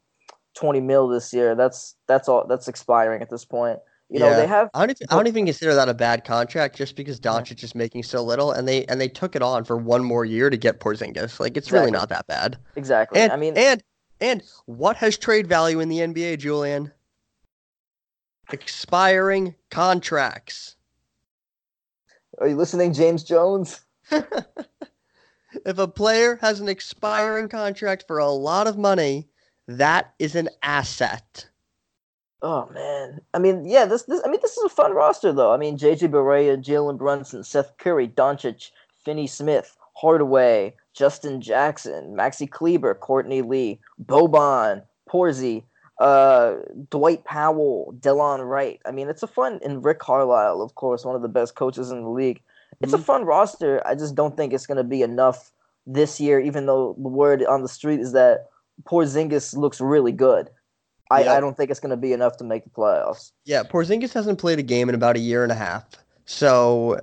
twenty 0.54 0.80
mil 0.80 1.08
this 1.08 1.32
year, 1.32 1.54
that's 1.54 1.96
that's 2.06 2.28
all 2.28 2.46
that's 2.46 2.68
expiring 2.68 3.22
at 3.22 3.30
this 3.30 3.44
point. 3.44 3.78
You 4.10 4.20
know, 4.20 4.30
Yeah. 4.30 4.36
they 4.36 4.46
have 4.46 4.70
I 4.72 4.80
don't 4.80 4.90
even, 4.90 5.06
I 5.10 5.16
don't 5.16 5.26
even 5.26 5.46
consider 5.46 5.74
that 5.74 5.88
a 5.88 5.94
bad 5.94 6.24
contract 6.24 6.76
just 6.76 6.96
because 6.96 7.20
Doncic 7.20 7.62
is 7.62 7.74
making 7.74 8.04
so 8.04 8.22
little 8.22 8.52
and 8.52 8.66
they 8.66 8.84
and 8.86 9.00
they 9.00 9.08
took 9.08 9.36
it 9.36 9.42
on 9.42 9.64
for 9.64 9.76
one 9.76 10.02
more 10.02 10.24
year 10.24 10.48
to 10.48 10.56
get 10.56 10.80
Porzingis. 10.80 11.38
Like 11.38 11.56
it's 11.56 11.70
really 11.70 11.90
not 11.90 12.08
that 12.08 12.26
bad. 12.26 12.58
exactly. 12.76 13.20
And 13.20 13.32
I 13.32 13.36
mean, 13.36 13.56
and 13.56 13.82
and 14.20 14.42
what 14.66 14.96
has 14.96 15.18
trade 15.18 15.46
value 15.46 15.80
in 15.80 15.88
the 15.88 15.98
NBA, 15.98 16.38
Julien? 16.38 16.92
Expiring 18.50 19.54
contracts. 19.70 20.76
are 22.38 22.48
you 22.48 22.56
listening, 22.56 22.94
James 22.94 23.22
Jones? 23.22 23.82
if 24.10 25.78
a 25.78 25.86
player 25.86 26.36
has 26.40 26.60
an 26.60 26.68
expiring 26.68 27.48
contract 27.50 28.04
for 28.06 28.18
a 28.18 28.30
lot 28.30 28.66
of 28.66 28.78
money, 28.78 29.28
that 29.66 30.14
is 30.18 30.34
an 30.34 30.48
asset. 30.62 31.46
Oh 32.40 32.68
man, 32.72 33.20
I 33.34 33.38
mean, 33.38 33.64
yeah, 33.68 33.84
this, 33.84 34.04
this, 34.04 34.22
I 34.24 34.28
mean, 34.28 34.38
this 34.40 34.56
is 34.56 34.64
a 34.64 34.68
fun 34.68 34.94
roster 34.94 35.32
though. 35.32 35.52
I 35.52 35.56
mean, 35.56 35.76
JJ 35.76 36.08
Barea, 36.10 36.56
Jalen 36.56 36.96
Brunson, 36.96 37.42
Seth 37.42 37.76
Curry, 37.78 38.06
Doncic, 38.06 38.70
Finney 39.04 39.26
Smith, 39.26 39.76
Hardaway, 39.94 40.74
Justin 40.94 41.40
Jackson, 41.40 42.14
Maxi 42.16 42.48
Kleber, 42.48 42.94
Courtney 42.94 43.42
Lee, 43.42 43.80
Boban, 44.04 44.82
Porzy, 45.08 45.64
uh, 45.98 46.54
Dwight 46.90 47.24
Powell, 47.24 47.92
Delon 47.98 48.48
Wright. 48.48 48.80
I 48.86 48.92
mean, 48.92 49.08
it's 49.08 49.24
a 49.24 49.26
fun, 49.26 49.58
and 49.64 49.84
Rick 49.84 49.98
Carlisle, 49.98 50.62
of 50.62 50.76
course, 50.76 51.04
one 51.04 51.16
of 51.16 51.22
the 51.22 51.28
best 51.28 51.56
coaches 51.56 51.90
in 51.90 52.02
the 52.02 52.08
league. 52.08 52.40
It's 52.80 52.92
a 52.92 52.98
Mhm. 52.98 53.04
fun 53.04 53.24
roster. 53.24 53.82
I 53.84 53.96
just 53.96 54.14
don't 54.14 54.36
think 54.36 54.52
it's 54.52 54.66
going 54.66 54.76
to 54.76 54.84
be 54.84 55.02
enough 55.02 55.50
this 55.86 56.20
year, 56.20 56.38
even 56.38 56.66
though 56.66 56.94
the 57.02 57.08
word 57.08 57.44
on 57.44 57.62
the 57.62 57.68
street 57.68 57.98
is 57.98 58.12
that 58.12 58.48
Porzingis 58.84 59.56
looks 59.56 59.80
really 59.80 60.12
good. 60.12 60.50
I, 61.10 61.24
Yeah. 61.24 61.34
I 61.34 61.40
don't 61.40 61.56
think 61.56 61.70
it's 61.70 61.80
going 61.80 61.90
to 61.90 61.96
be 61.96 62.12
enough 62.12 62.36
to 62.38 62.44
make 62.44 62.64
the 62.64 62.70
playoffs. 62.70 63.32
Yeah, 63.44 63.62
Porzingis 63.62 64.12
hasn't 64.12 64.38
played 64.38 64.58
a 64.58 64.62
game 64.62 64.88
in 64.88 64.94
about 64.94 65.16
a 65.16 65.20
year 65.20 65.42
and 65.42 65.52
a 65.52 65.54
half, 65.54 65.84
so 66.26 67.00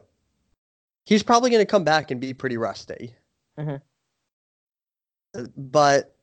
he's 1.05 1.23
probably 1.23 1.49
going 1.49 1.61
to 1.61 1.69
come 1.69 1.83
back 1.83 2.11
and 2.11 2.21
be 2.21 2.33
pretty 2.33 2.57
rusty. 2.57 3.15
Mhm. 3.57 3.81
Uh, 5.35 5.43
But 5.57 6.15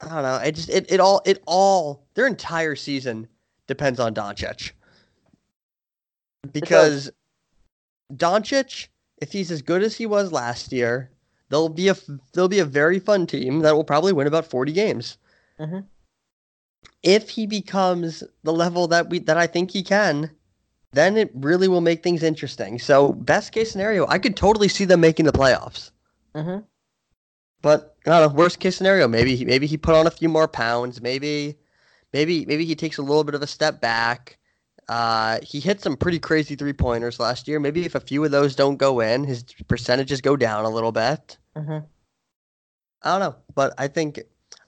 I 0.00 0.08
don't 0.08 0.22
know. 0.22 0.36
It 0.36 0.52
just 0.52 0.68
it, 0.68 0.90
it 0.90 0.98
all 1.00 1.22
it 1.24 1.42
all 1.46 2.04
their 2.14 2.26
entire 2.26 2.74
season 2.74 3.28
depends 3.68 4.00
on 4.00 4.14
Doncic 4.14 4.72
because 6.52 7.10
Doncic, 8.12 8.88
if 9.18 9.30
he's 9.32 9.50
as 9.50 9.62
good 9.62 9.82
as 9.82 9.94
he 9.94 10.06
was 10.06 10.32
last 10.32 10.72
year, 10.72 11.10
they'll 11.50 11.68
be 11.68 11.88
a 11.88 11.96
they'll 12.32 12.48
be 12.48 12.58
a 12.58 12.64
very 12.64 12.98
fun 12.98 13.26
team 13.26 13.60
that 13.60 13.74
will 13.76 13.84
probably 13.84 14.12
win 14.12 14.26
about 14.26 14.46
forty 14.46 14.72
games. 14.72 15.18
Mhm. 15.60 15.86
If 17.02 17.30
he 17.30 17.46
becomes 17.46 18.22
the 18.42 18.52
level 18.52 18.88
that 18.88 19.10
we 19.10 19.18
that 19.20 19.36
I 19.36 19.46
think 19.46 19.70
he 19.70 19.82
can, 19.82 20.30
then 20.92 21.16
it 21.16 21.30
really 21.34 21.68
will 21.68 21.80
make 21.80 22.02
things 22.02 22.22
interesting. 22.22 22.78
So 22.78 23.12
best 23.12 23.52
case 23.52 23.70
scenario, 23.72 24.06
I 24.08 24.18
could 24.18 24.36
totally 24.36 24.68
see 24.68 24.84
them 24.84 25.00
making 25.00 25.26
the 25.26 25.32
playoffs. 25.32 25.90
Mm-hmm. 26.34 26.60
But 27.62 27.96
I 28.06 28.18
don't 28.18 28.32
know. 28.32 28.38
Worst 28.38 28.58
case 28.60 28.76
scenario, 28.76 29.08
maybe 29.08 29.36
he 29.36 29.44
maybe 29.44 29.66
he 29.66 29.76
put 29.76 29.94
on 29.94 30.06
a 30.06 30.10
few 30.10 30.28
more 30.28 30.48
pounds. 30.48 31.00
Maybe, 31.00 31.58
maybe 32.12 32.44
maybe 32.46 32.64
he 32.64 32.74
takes 32.74 32.98
a 32.98 33.02
little 33.02 33.24
bit 33.24 33.34
of 33.34 33.42
a 33.42 33.46
step 33.46 33.80
back. 33.80 34.38
Uh, 34.88 35.38
he 35.42 35.60
hit 35.60 35.80
some 35.80 35.96
pretty 35.96 36.18
crazy 36.18 36.56
three 36.56 36.72
pointers 36.72 37.20
last 37.20 37.46
year. 37.46 37.60
Maybe 37.60 37.86
if 37.86 37.94
a 37.94 38.00
few 38.00 38.24
of 38.24 38.32
those 38.32 38.56
don't 38.56 38.76
go 38.76 39.00
in, 39.00 39.24
his 39.24 39.44
percentages 39.68 40.20
go 40.20 40.36
down 40.36 40.64
a 40.64 40.70
little 40.70 40.92
bit. 40.92 41.38
Mm-hmm. 41.56 41.86
I 43.04 43.10
don't 43.10 43.20
know, 43.20 43.36
but 43.54 43.74
I 43.78 43.88
think 43.88 44.20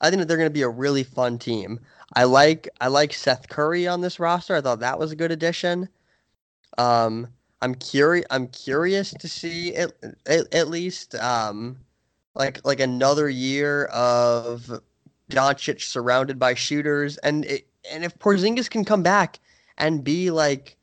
I 0.05 0.11
think 0.11 0.21
that 0.21 0.29
they're 0.29 0.37
going 0.37 0.51
to 0.51 0.53
be 0.55 0.63
a 0.63 0.69
really 0.69 1.03
fun 1.03 1.39
team. 1.39 1.81
I 2.15 2.25
like 2.25 2.69
I 2.81 2.89
like 2.89 3.15
Seth 3.15 3.49
Curry 3.49 3.89
on 3.89 4.03
this 4.03 4.21
roster. 4.21 4.55
I 4.55 4.61
thought 4.61 4.81
that 4.81 4.99
was 4.99 5.13
a 5.13 5.17
good 5.17 5.33
addition. 5.33 5.89
Um, 6.77 7.29
I'm 7.63 7.75
curious. 7.75 8.27
I'm 8.31 8.49
curious 8.49 9.13
to 9.13 9.29
see 9.29 9.75
at, 9.75 9.93
at, 10.27 10.55
at 10.55 10.69
least 10.69 11.15
um, 11.15 11.79
like 12.35 12.65
like 12.67 12.81
another 12.81 13.31
year 13.31 13.87
of 13.87 14.71
Doncic 15.31 15.81
surrounded 15.81 16.39
by 16.39 16.53
shooters, 16.53 17.17
and 17.19 17.47
it, 17.47 17.67
and 17.91 18.05
if 18.05 18.19
Porzingis 18.19 18.69
can 18.69 18.85
come 18.85 19.03
back 19.03 19.41
and 19.79 20.05
be 20.05 20.31
like 20.31 20.77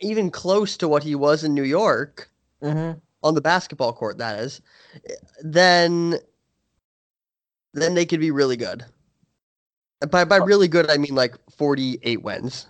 even 0.00 0.30
close 0.30 0.78
to 0.78 0.88
what 0.88 1.02
he 1.02 1.14
was 1.14 1.44
in 1.44 1.54
New 1.54 1.64
York, 1.64 2.30
Mm-hmm. 2.62 2.98
on 3.24 3.34
the 3.34 3.40
basketball 3.40 3.92
court 3.92 4.18
that 4.18 4.38
is 4.38 4.62
then 5.42 6.16
then 7.74 7.94
they 7.94 8.06
could 8.06 8.20
be 8.20 8.30
really 8.30 8.56
good. 8.56 8.84
By 10.10 10.24
by 10.24 10.38
really 10.38 10.66
good 10.66 10.90
i 10.90 10.96
mean 10.96 11.14
like 11.14 11.36
48 11.56 12.22
wins. 12.22 12.66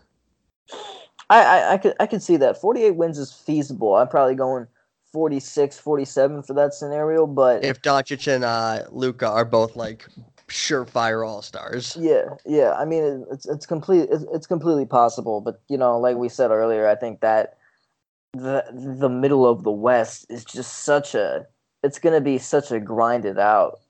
I, 1.30 1.42
I 1.42 1.72
I 1.72 1.78
could 1.78 1.94
I 2.00 2.06
could 2.06 2.22
see 2.22 2.36
that. 2.36 2.60
48 2.60 2.90
wins 2.92 3.18
is 3.18 3.32
feasible. 3.32 3.96
I'm 3.96 4.08
probably 4.08 4.34
going 4.34 4.66
46, 5.12 5.78
47 5.78 6.42
for 6.42 6.54
that 6.54 6.74
scenario, 6.74 7.26
but 7.26 7.64
if 7.64 7.80
Doncic 7.80 8.30
and 8.30 8.44
uh 8.44 8.84
Luka 8.90 9.28
are 9.28 9.44
both 9.44 9.76
like 9.76 10.06
surefire 10.48 11.26
all-stars. 11.26 11.96
Yeah, 11.98 12.34
yeah. 12.44 12.72
I 12.72 12.84
mean, 12.84 13.02
it, 13.02 13.20
it's 13.32 13.46
it's 13.46 13.66
complete 13.66 14.08
it's, 14.10 14.24
it's 14.32 14.46
completely 14.46 14.86
possible, 14.86 15.40
but 15.40 15.60
you 15.68 15.78
know, 15.78 15.98
like 15.98 16.16
we 16.16 16.28
said 16.28 16.50
earlier, 16.50 16.86
I 16.86 16.94
think 16.94 17.20
that 17.20 17.56
the 18.34 18.64
the 18.98 19.08
middle 19.08 19.46
of 19.46 19.64
the 19.64 19.70
West 19.70 20.26
is 20.28 20.44
just 20.44 20.84
such 20.84 21.14
a 21.14 21.46
it's 21.82 21.98
going 21.98 22.14
to 22.14 22.20
be 22.20 22.38
such 22.38 22.70
a 22.70 22.78
grinded 22.80 23.38
out, 23.38 23.80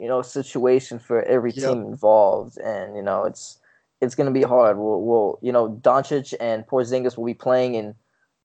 you 0.00 0.08
know, 0.08 0.22
situation 0.22 0.98
for 0.98 1.22
every 1.22 1.52
Yep. 1.52 1.64
team 1.64 1.82
involved, 1.84 2.58
and 2.58 2.96
you 2.96 3.02
know, 3.02 3.24
it's 3.24 3.58
it's 4.00 4.14
going 4.14 4.26
to 4.26 4.32
be 4.32 4.42
hard. 4.42 4.78
We'll, 4.78 5.02
we'll 5.02 5.38
you 5.42 5.52
know, 5.52 5.68
Doncic 5.68 6.32
and 6.40 6.66
Porzingis 6.66 7.16
will 7.18 7.26
be 7.26 7.34
playing 7.34 7.74
in 7.74 7.94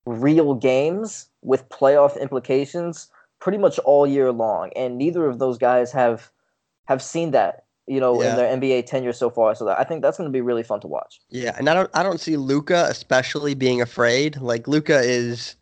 real 0.05 0.53
games 0.53 1.29
with 1.41 1.67
playoff 1.69 2.19
implications 2.19 3.07
pretty 3.39 3.57
much 3.57 3.79
all 3.79 4.05
year 4.05 4.31
long, 4.31 4.71
and 4.75 4.97
neither 4.97 5.25
of 5.27 5.39
those 5.39 5.57
guys 5.57 5.91
have 5.93 6.29
have 6.87 7.01
seen 7.01 7.31
that, 7.31 7.63
you 7.87 7.99
know, 7.99 8.21
Yeah. 8.21 8.29
in 8.31 8.35
their 8.35 8.49
NBA 8.57 8.85
tenure 8.85 9.13
so 9.13 9.29
far. 9.29 9.55
So 9.55 9.65
that, 9.65 9.79
I 9.79 9.83
think 9.85 10.01
that's 10.03 10.17
going 10.17 10.27
to 10.29 10.33
be 10.33 10.41
really 10.41 10.61
fun 10.63 10.79
to 10.81 10.87
watch. 10.87 11.19
yeah 11.29 11.55
and 11.57 11.67
i 11.69 11.73
don't 11.73 11.89
i 11.93 12.03
don't 12.03 12.19
see 12.19 12.37
Luka 12.37 12.85
especially 12.89 13.55
being 13.55 13.81
afraid 13.81 14.37
like 14.41 14.67
Luka 14.67 14.99
is 14.99 15.55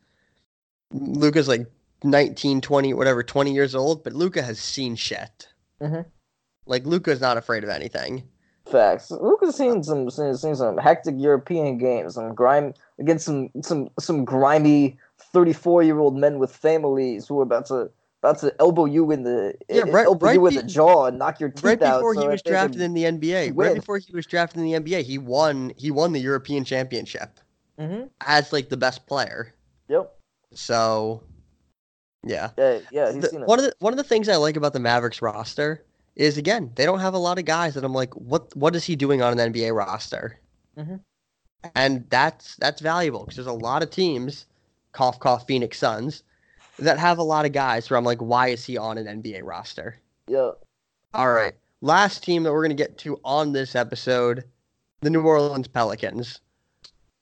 Luka's 0.91 1.47
like 1.47 1.65
19 2.03 2.59
20 2.61 2.93
whatever 2.93 3.23
20 3.23 3.53
years 3.53 3.73
old 3.75 4.03
but 4.03 4.13
Luka 4.13 4.41
has 4.41 4.59
seen 4.59 4.95
shit 4.95 5.47
Mhm. 5.83 6.05
like 6.65 6.85
Luka's 6.85 7.19
not 7.21 7.37
afraid 7.37 7.63
of 7.63 7.69
anything 7.69 8.23
Facts. 8.65 9.11
Luka's 9.11 9.57
seen 9.57 9.83
some 9.83 10.09
seen, 10.09 10.33
seen 10.37 10.55
some 10.55 10.77
hectic 10.77 11.15
European 11.17 11.77
games, 11.77 12.15
some 12.15 12.33
grime 12.33 12.73
against 12.97 13.25
some 13.25 13.49
some 13.61 13.89
some 13.99 14.23
grimy 14.23 14.97
thirty 15.33 15.51
four 15.51 15.83
year 15.83 15.99
old 15.99 16.15
men 16.15 16.39
with 16.39 16.55
families 16.55 17.27
who 17.27 17.37
are 17.41 17.43
about 17.43 17.65
to 17.65 17.89
about 18.21 18.39
to 18.39 18.55
elbow 18.61 18.85
you 18.85 19.11
in 19.11 19.23
the 19.23 19.53
Yeah, 19.67 19.83
right- 19.89 20.05
elbow 20.05 20.27
right 20.27 20.35
you 20.35 20.47
in 20.47 20.53
be- 20.53 20.61
the 20.61 20.67
jaw 20.67 21.07
and 21.07 21.19
knock 21.19 21.41
your 21.41 21.49
teeth 21.49 21.65
right 21.65 21.81
out. 21.83 21.97
before 21.97 22.15
so 22.15 22.21
he 22.21 22.27
was 22.29 22.41
drafted 22.41 22.79
in 22.79 22.93
the 22.93 23.03
NBA, 23.03 23.51
win. 23.53 23.67
right 23.67 23.75
before 23.75 23.97
he 23.97 24.13
was 24.13 24.25
drafted 24.25 24.59
in 24.61 24.63
the 24.65 24.75
NBA, 24.75 25.01
he 25.03 25.17
won 25.17 25.73
he 25.75 25.91
won 25.91 26.13
the 26.13 26.21
European 26.21 26.63
Championship 26.63 27.41
Mhm. 27.77 28.09
as 28.25 28.53
like 28.53 28.69
the 28.69 28.77
best 28.77 29.05
player. 29.07 29.53
Yep. 29.89 30.09
So, 30.53 31.21
yeah. 32.23 32.49
Yeah. 32.57 32.79
Yeah. 32.91 33.11
He's 33.11 33.21
The- 33.23 33.29
seen 33.29 33.41
it. 33.41 33.47
one 33.47 33.59
of 33.59 33.65
the 33.65 33.73
one 33.79 33.93
of 33.93 33.97
the 33.97 34.03
things 34.03 34.29
I 34.29 34.35
like 34.37 34.55
about 34.55 34.73
the 34.73 34.79
Mavericks 34.79 35.21
roster 35.21 35.83
is 36.15 36.37
again 36.37 36.71
they 36.75 36.85
don't 36.85 36.99
have 36.99 37.13
a 37.13 37.17
lot 37.17 37.39
of 37.39 37.45
guys 37.45 37.73
that 37.75 37.83
I'm 37.83 37.93
like, 37.93 38.13
what 38.15 38.55
what 38.55 38.75
is 38.75 38.83
he 38.85 38.95
doing 38.95 39.21
on 39.21 39.37
an 39.37 39.53
NBA 39.53 39.75
roster? 39.75 40.39
Mhm. 40.77 40.99
And 41.75 42.05
that's 42.09 42.55
that's 42.57 42.81
valuable 42.81 43.21
because 43.21 43.35
there's 43.37 43.47
a 43.47 43.53
lot 43.53 43.83
of 43.83 43.89
teams, 43.89 44.45
cough 44.91 45.19
cough 45.19 45.47
Phoenix 45.47 45.77
Suns, 45.77 46.23
that 46.79 46.97
have 46.99 47.17
a 47.17 47.23
lot 47.23 47.45
of 47.45 47.51
guys 47.51 47.89
where 47.89 47.97
I'm 47.97 48.03
like, 48.03 48.19
why 48.19 48.49
is 48.49 48.65
he 48.65 48.77
on 48.77 48.97
an 48.97 49.05
NBA 49.21 49.41
roster? 49.43 49.97
Yeah. 50.27 50.51
All 51.13 51.31
right. 51.31 51.53
Last 51.81 52.23
team 52.23 52.43
that 52.43 52.51
we're 52.51 52.63
going 52.65 52.75
to 52.75 52.81
get 52.83 52.97
to 52.99 53.19
on 53.23 53.51
this 53.51 53.75
episode 53.75 54.43
the 55.01 55.09
New 55.09 55.21
Orleans 55.21 55.67
Pelicans. 55.67 56.39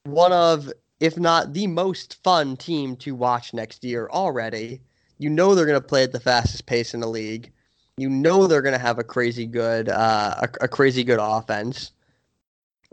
One 0.03 0.31
of, 0.31 0.71
if 0.99 1.17
not 1.17 1.53
the 1.53 1.65
most 1.67 2.17
fun 2.23 2.55
team 2.57 2.95
to 2.97 3.15
watch 3.15 3.53
next 3.55 3.83
year 3.83 4.07
already. 4.11 4.81
You 5.21 5.29
know 5.29 5.53
they're 5.53 5.67
going 5.67 5.79
to 5.79 5.87
play 5.87 6.01
at 6.01 6.11
the 6.11 6.19
fastest 6.19 6.65
pace 6.65 6.95
in 6.95 6.99
the 6.99 7.07
league. 7.07 7.51
You 7.97 8.09
know 8.09 8.47
they're 8.47 8.63
going 8.63 8.73
to 8.73 8.79
have 8.79 8.97
a 8.97 9.03
crazy 9.03 9.45
good, 9.45 9.87
uh, 9.87 10.33
a, 10.39 10.65
a 10.65 10.67
crazy 10.67 11.03
good 11.03 11.19
offense. 11.21 11.91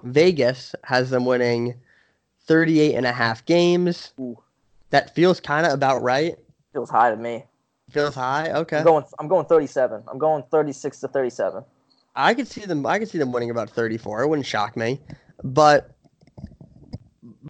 Vegas 0.03 0.74
has 0.85 1.09
them 1.09 1.24
winning 1.24 1.74
38 2.45 2.95
and 2.97 3.07
a 3.07 3.12
half 3.12 3.47
games. 3.47 4.12
Ooh. 4.20 4.39
That 4.91 5.14
feels 5.14 5.41
kind 5.41 5.64
of 5.66 5.72
about 5.72 6.03
right. 6.03 6.37
Feels 6.74 6.91
high 6.91 7.11
to 7.11 7.16
me. 7.16 7.45
Feels 7.89 8.14
high. 8.14 8.51
Okay. 8.53 8.76
I'm 8.76 8.85
going. 8.85 9.05
I'm 9.18 9.29
going 9.29 9.47
37. 9.47 10.03
I'm 10.07 10.18
going 10.18 10.43
36 10.51 11.01
to 11.01 11.09
37. 11.09 11.64
I 12.14 12.35
could 12.35 12.47
see 12.47 12.66
them. 12.66 12.85
I 12.85 12.99
could 12.99 13.09
see 13.09 13.16
them 13.16 13.33
winning 13.33 13.49
about 13.49 13.70
34. 13.70 14.22
It 14.22 14.29
wouldn't 14.29 14.47
shock 14.47 14.76
me, 14.76 15.01
but 15.43 15.95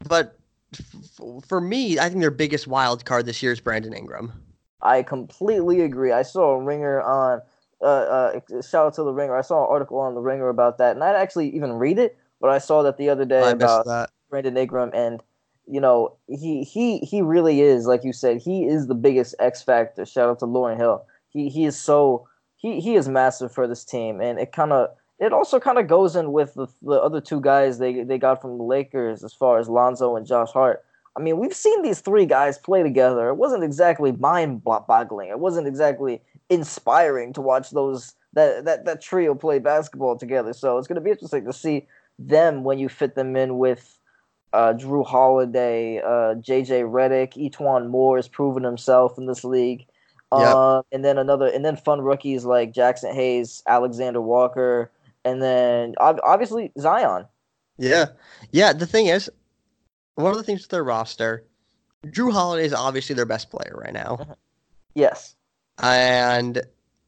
but 0.08 0.38
f- 0.74 1.44
for 1.48 1.60
me, 1.60 1.98
I 1.98 2.08
think 2.08 2.20
their 2.20 2.30
biggest 2.30 2.68
wild 2.68 3.04
card 3.04 3.26
this 3.26 3.42
year 3.42 3.50
is 3.50 3.58
Brandon 3.58 3.92
Ingram. 3.92 4.32
I 4.80 5.02
completely 5.02 5.80
agree. 5.80 6.12
I 6.12 6.22
saw 6.22 6.52
a 6.52 6.62
ringer 6.62 7.00
on 7.00 7.40
uh, 7.80 7.84
uh 7.84 8.40
shout 8.62 8.86
out 8.86 8.94
to 8.94 9.02
the 9.02 9.12
ringer. 9.12 9.36
I 9.36 9.42
saw 9.42 9.64
an 9.64 9.70
article 9.70 9.98
on 9.98 10.14
the 10.14 10.20
ringer 10.20 10.48
about 10.48 10.78
that, 10.78 10.94
and 10.94 11.04
I 11.04 11.10
actually 11.20 11.54
even 11.54 11.74
read 11.74 11.98
it, 11.98 12.18
but 12.40 12.50
I 12.50 12.58
saw 12.58 12.82
that 12.82 12.96
the 12.96 13.08
other 13.08 13.24
day 13.24 13.42
I 13.42 13.50
about 13.50 13.86
that. 13.86 14.10
Brandon 14.30 14.56
Ingram, 14.56 14.90
and 14.94 15.22
you 15.66 15.80
know 15.80 16.16
he 16.28 16.62
he 16.62 16.98
he 16.98 17.22
really 17.22 17.60
is 17.60 17.86
like 17.86 18.04
you 18.04 18.12
said. 18.12 18.38
He 18.38 18.66
is 18.66 18.86
the 18.86 18.94
biggest 18.94 19.34
X 19.38 19.62
factor. 19.62 20.04
Shout 20.04 20.28
out 20.28 20.38
to 20.40 20.46
Lauryn 20.46 20.76
Hill. 20.76 21.04
He 21.28 21.48
he 21.48 21.64
is 21.64 21.78
so 21.78 22.28
he 22.56 22.80
he 22.80 22.94
is 22.96 23.08
massive 23.08 23.52
for 23.52 23.66
this 23.66 23.84
team, 23.84 24.20
and 24.20 24.38
it 24.38 24.52
kind 24.52 24.72
of 24.72 24.90
it 25.18 25.32
also 25.32 25.58
kind 25.58 25.78
of 25.78 25.88
goes 25.88 26.14
in 26.14 26.32
with 26.32 26.54
the, 26.54 26.66
the 26.82 27.00
other 27.00 27.20
two 27.20 27.40
guys 27.40 27.78
they 27.78 28.02
they 28.04 28.18
got 28.18 28.40
from 28.40 28.58
the 28.58 28.64
Lakers 28.64 29.24
as 29.24 29.32
far 29.32 29.58
as 29.58 29.68
Lonzo 29.68 30.16
and 30.16 30.26
Josh 30.26 30.50
Hart. 30.50 30.84
I 31.18 31.20
mean, 31.20 31.38
we've 31.38 31.54
seen 31.54 31.82
these 31.82 32.00
three 32.00 32.26
guys 32.26 32.58
play 32.58 32.84
together. 32.84 33.28
It 33.28 33.34
wasn't 33.34 33.64
exactly 33.64 34.12
mind-boggling. 34.12 35.30
It 35.30 35.40
wasn't 35.40 35.66
exactly 35.66 36.22
inspiring 36.48 37.32
to 37.32 37.40
watch 37.40 37.70
those 37.70 38.14
that 38.34 38.64
that 38.66 38.84
that 38.84 39.02
trio 39.02 39.34
play 39.34 39.58
basketball 39.58 40.16
together. 40.16 40.52
So 40.52 40.78
it's 40.78 40.86
going 40.86 40.94
to 40.94 41.00
be 41.00 41.10
interesting 41.10 41.44
to 41.44 41.52
see 41.52 41.86
them 42.20 42.62
when 42.62 42.78
you 42.78 42.88
fit 42.88 43.16
them 43.16 43.34
in 43.34 43.58
with 43.58 43.98
uh, 44.52 44.74
Jrue 44.74 45.04
Holiday, 45.04 46.00
uh, 46.04 46.36
J.J. 46.36 46.82
Redick, 46.82 47.36
E'Twaun 47.36 47.88
Moore 47.88 48.16
has 48.16 48.28
proven 48.28 48.62
himself 48.62 49.18
in 49.18 49.26
this 49.26 49.42
league. 49.42 49.86
Yep. 50.32 50.54
Uh, 50.54 50.82
and 50.92 51.04
then 51.04 51.18
another, 51.18 51.46
and 51.46 51.64
then 51.64 51.76
fun 51.76 52.00
rookies 52.00 52.44
like 52.44 52.72
Jaxson 52.72 53.12
Hayes, 53.14 53.62
Alexander 53.66 54.20
Walker, 54.20 54.90
and 55.24 55.42
then 55.42 55.94
ob- 56.00 56.20
obviously 56.24 56.70
Zion. 56.78 57.24
Yeah, 57.78 58.06
yeah. 58.52 58.72
The 58.72 58.86
thing 58.86 59.06
is, 59.06 59.30
one 60.18 60.32
of 60.32 60.36
the 60.36 60.42
things 60.42 60.62
with 60.62 60.70
their 60.70 60.84
roster, 60.84 61.44
Jrue 62.06 62.32
Holiday 62.32 62.64
is 62.64 62.72
obviously 62.72 63.14
their 63.14 63.26
best 63.26 63.50
player 63.50 63.74
right 63.76 63.92
now, 63.92 64.16
mm-hmm. 64.20 64.32
Yes. 64.94 65.36
and 65.80 66.60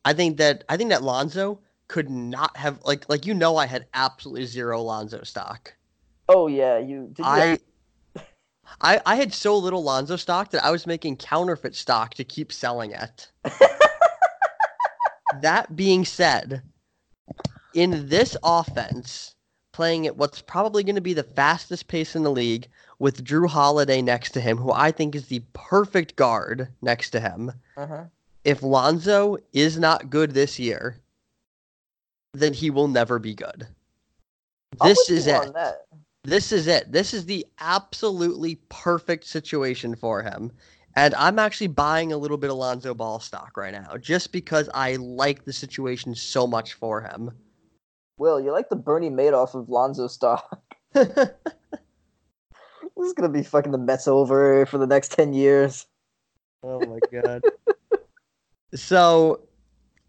I 0.04 0.12
think 0.12 0.36
that 0.38 0.64
I 0.68 0.76
think 0.76 0.90
that 0.90 1.02
Lonzo 1.02 1.60
could 1.88 2.08
not 2.08 2.56
have 2.56 2.80
like 2.84 3.08
like 3.08 3.26
you 3.26 3.34
know 3.34 3.56
I 3.56 3.66
had 3.66 3.86
absolutely 3.94 4.46
zero 4.46 4.80
Lonzo 4.80 5.22
stock. 5.24 5.74
Oh 6.28 6.46
yeah, 6.46 6.78
you 6.78 7.08
did. 7.12 7.18
You 7.18 7.24
I. 7.24 7.58
I, 8.80 9.00
I 9.04 9.16
had 9.16 9.34
so 9.34 9.58
little 9.58 9.82
Lonzo 9.82 10.14
stock 10.14 10.52
that 10.52 10.64
I 10.64 10.70
was 10.70 10.86
making 10.86 11.16
counterfeit 11.16 11.74
stock 11.74 12.14
to 12.14 12.22
keep 12.22 12.52
selling 12.52 12.92
it. 12.92 13.28
that 15.42 15.74
being 15.74 16.04
said, 16.04 16.62
in 17.74 18.08
this 18.08 18.36
offense, 18.44 19.34
playing 19.72 20.06
at 20.06 20.16
what's 20.16 20.42
probably 20.42 20.82
going 20.82 20.94
to 20.94 21.00
be 21.00 21.14
the 21.14 21.22
fastest 21.22 21.88
pace 21.88 22.16
in 22.16 22.22
the 22.22 22.30
league 22.30 22.68
with 22.98 23.24
Jrue 23.24 23.48
Holiday 23.48 24.02
next 24.02 24.32
to 24.32 24.40
him, 24.40 24.56
who 24.56 24.72
I 24.72 24.90
think 24.90 25.14
is 25.14 25.26
the 25.26 25.42
perfect 25.52 26.16
guard 26.16 26.68
next 26.82 27.10
to 27.10 27.20
him, 27.20 27.52
uh-huh. 27.76 28.04
if 28.44 28.62
Lonzo 28.62 29.38
is 29.52 29.78
not 29.78 30.10
good 30.10 30.32
this 30.32 30.58
year, 30.58 30.98
then 32.32 32.52
he 32.52 32.70
will 32.70 32.88
never 32.88 33.18
be 33.18 33.34
good. 33.34 33.66
This 34.82 35.10
is 35.10 35.26
it. 35.26 35.52
This 36.22 36.52
is 36.52 36.66
it. 36.66 36.92
This 36.92 37.14
is 37.14 37.24
the 37.24 37.46
absolutely 37.58 38.56
perfect 38.68 39.24
situation 39.24 39.96
for 39.96 40.22
him. 40.22 40.52
And 40.96 41.14
I'm 41.14 41.38
actually 41.38 41.68
buying 41.68 42.12
a 42.12 42.16
little 42.16 42.36
bit 42.36 42.50
of 42.50 42.56
Lonzo 42.56 42.94
Ball 42.94 43.20
stock 43.20 43.56
right 43.56 43.72
now 43.72 43.96
just 43.96 44.32
because 44.32 44.68
I 44.74 44.96
like 44.96 45.44
the 45.44 45.52
situation 45.52 46.14
so 46.14 46.46
much 46.46 46.74
for 46.74 47.00
him. 47.00 47.30
Will, 48.20 48.38
you're 48.38 48.52
like 48.52 48.68
the 48.68 48.76
Bernie 48.76 49.08
Madoff 49.08 49.54
of 49.54 49.70
Lonzo 49.70 50.06
stock. 50.06 50.62
this 50.92 51.08
is 52.98 53.14
gonna 53.14 53.30
be 53.30 53.42
fucking 53.42 53.72
the 53.72 53.78
Mets 53.78 54.06
over 54.06 54.66
for 54.66 54.76
the 54.76 54.86
next 54.86 55.12
ten 55.12 55.32
years. 55.32 55.86
Oh 56.62 56.80
my 56.80 56.98
god. 57.10 57.42
so 58.74 59.40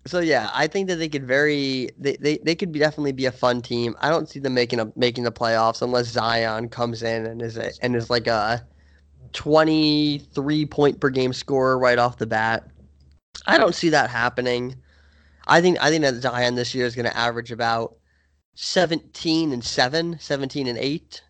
so 0.05 0.19
yeah, 0.19 0.49
I 0.53 0.67
think 0.67 0.89
that 0.89 0.97
they 0.97 1.07
could 1.07 1.25
very 1.25 1.89
they, 1.97 2.17
they, 2.17 2.37
they 2.39 2.53
could 2.53 2.73
be 2.73 2.79
definitely 2.79 3.13
be 3.13 3.27
a 3.27 3.31
fun 3.31 3.61
team. 3.61 3.95
I 4.01 4.09
don't 4.09 4.27
see 4.27 4.39
them 4.39 4.55
making 4.55 4.81
a 4.81 4.91
making 4.97 5.23
the 5.23 5.31
playoffs 5.31 5.81
unless 5.81 6.07
Zion 6.07 6.67
comes 6.67 7.03
in 7.03 7.25
and 7.25 7.41
is 7.41 7.55
a, 7.55 7.71
and 7.81 7.95
is 7.95 8.09
like 8.09 8.27
a 8.27 8.61
23 9.31 10.65
point 10.65 10.99
per 10.99 11.09
game 11.09 11.31
scorer 11.31 11.79
right 11.79 11.97
off 11.97 12.17
the 12.17 12.27
bat. 12.27 12.69
I 13.47 13.57
don't 13.57 13.73
see 13.73 13.87
that 13.87 14.09
happening. 14.09 14.75
I 15.47 15.61
think 15.61 15.81
I 15.81 15.89
think 15.89 16.01
that 16.01 16.15
Zion 16.15 16.55
this 16.55 16.75
year 16.75 16.85
is 16.85 16.93
going 16.93 17.05
to 17.05 17.17
average 17.17 17.53
about 17.53 17.95
17 18.55 19.51
and 19.53 19.63
7, 19.63 20.17
17 20.19 20.67
and 20.67 20.77
8. 20.77 21.21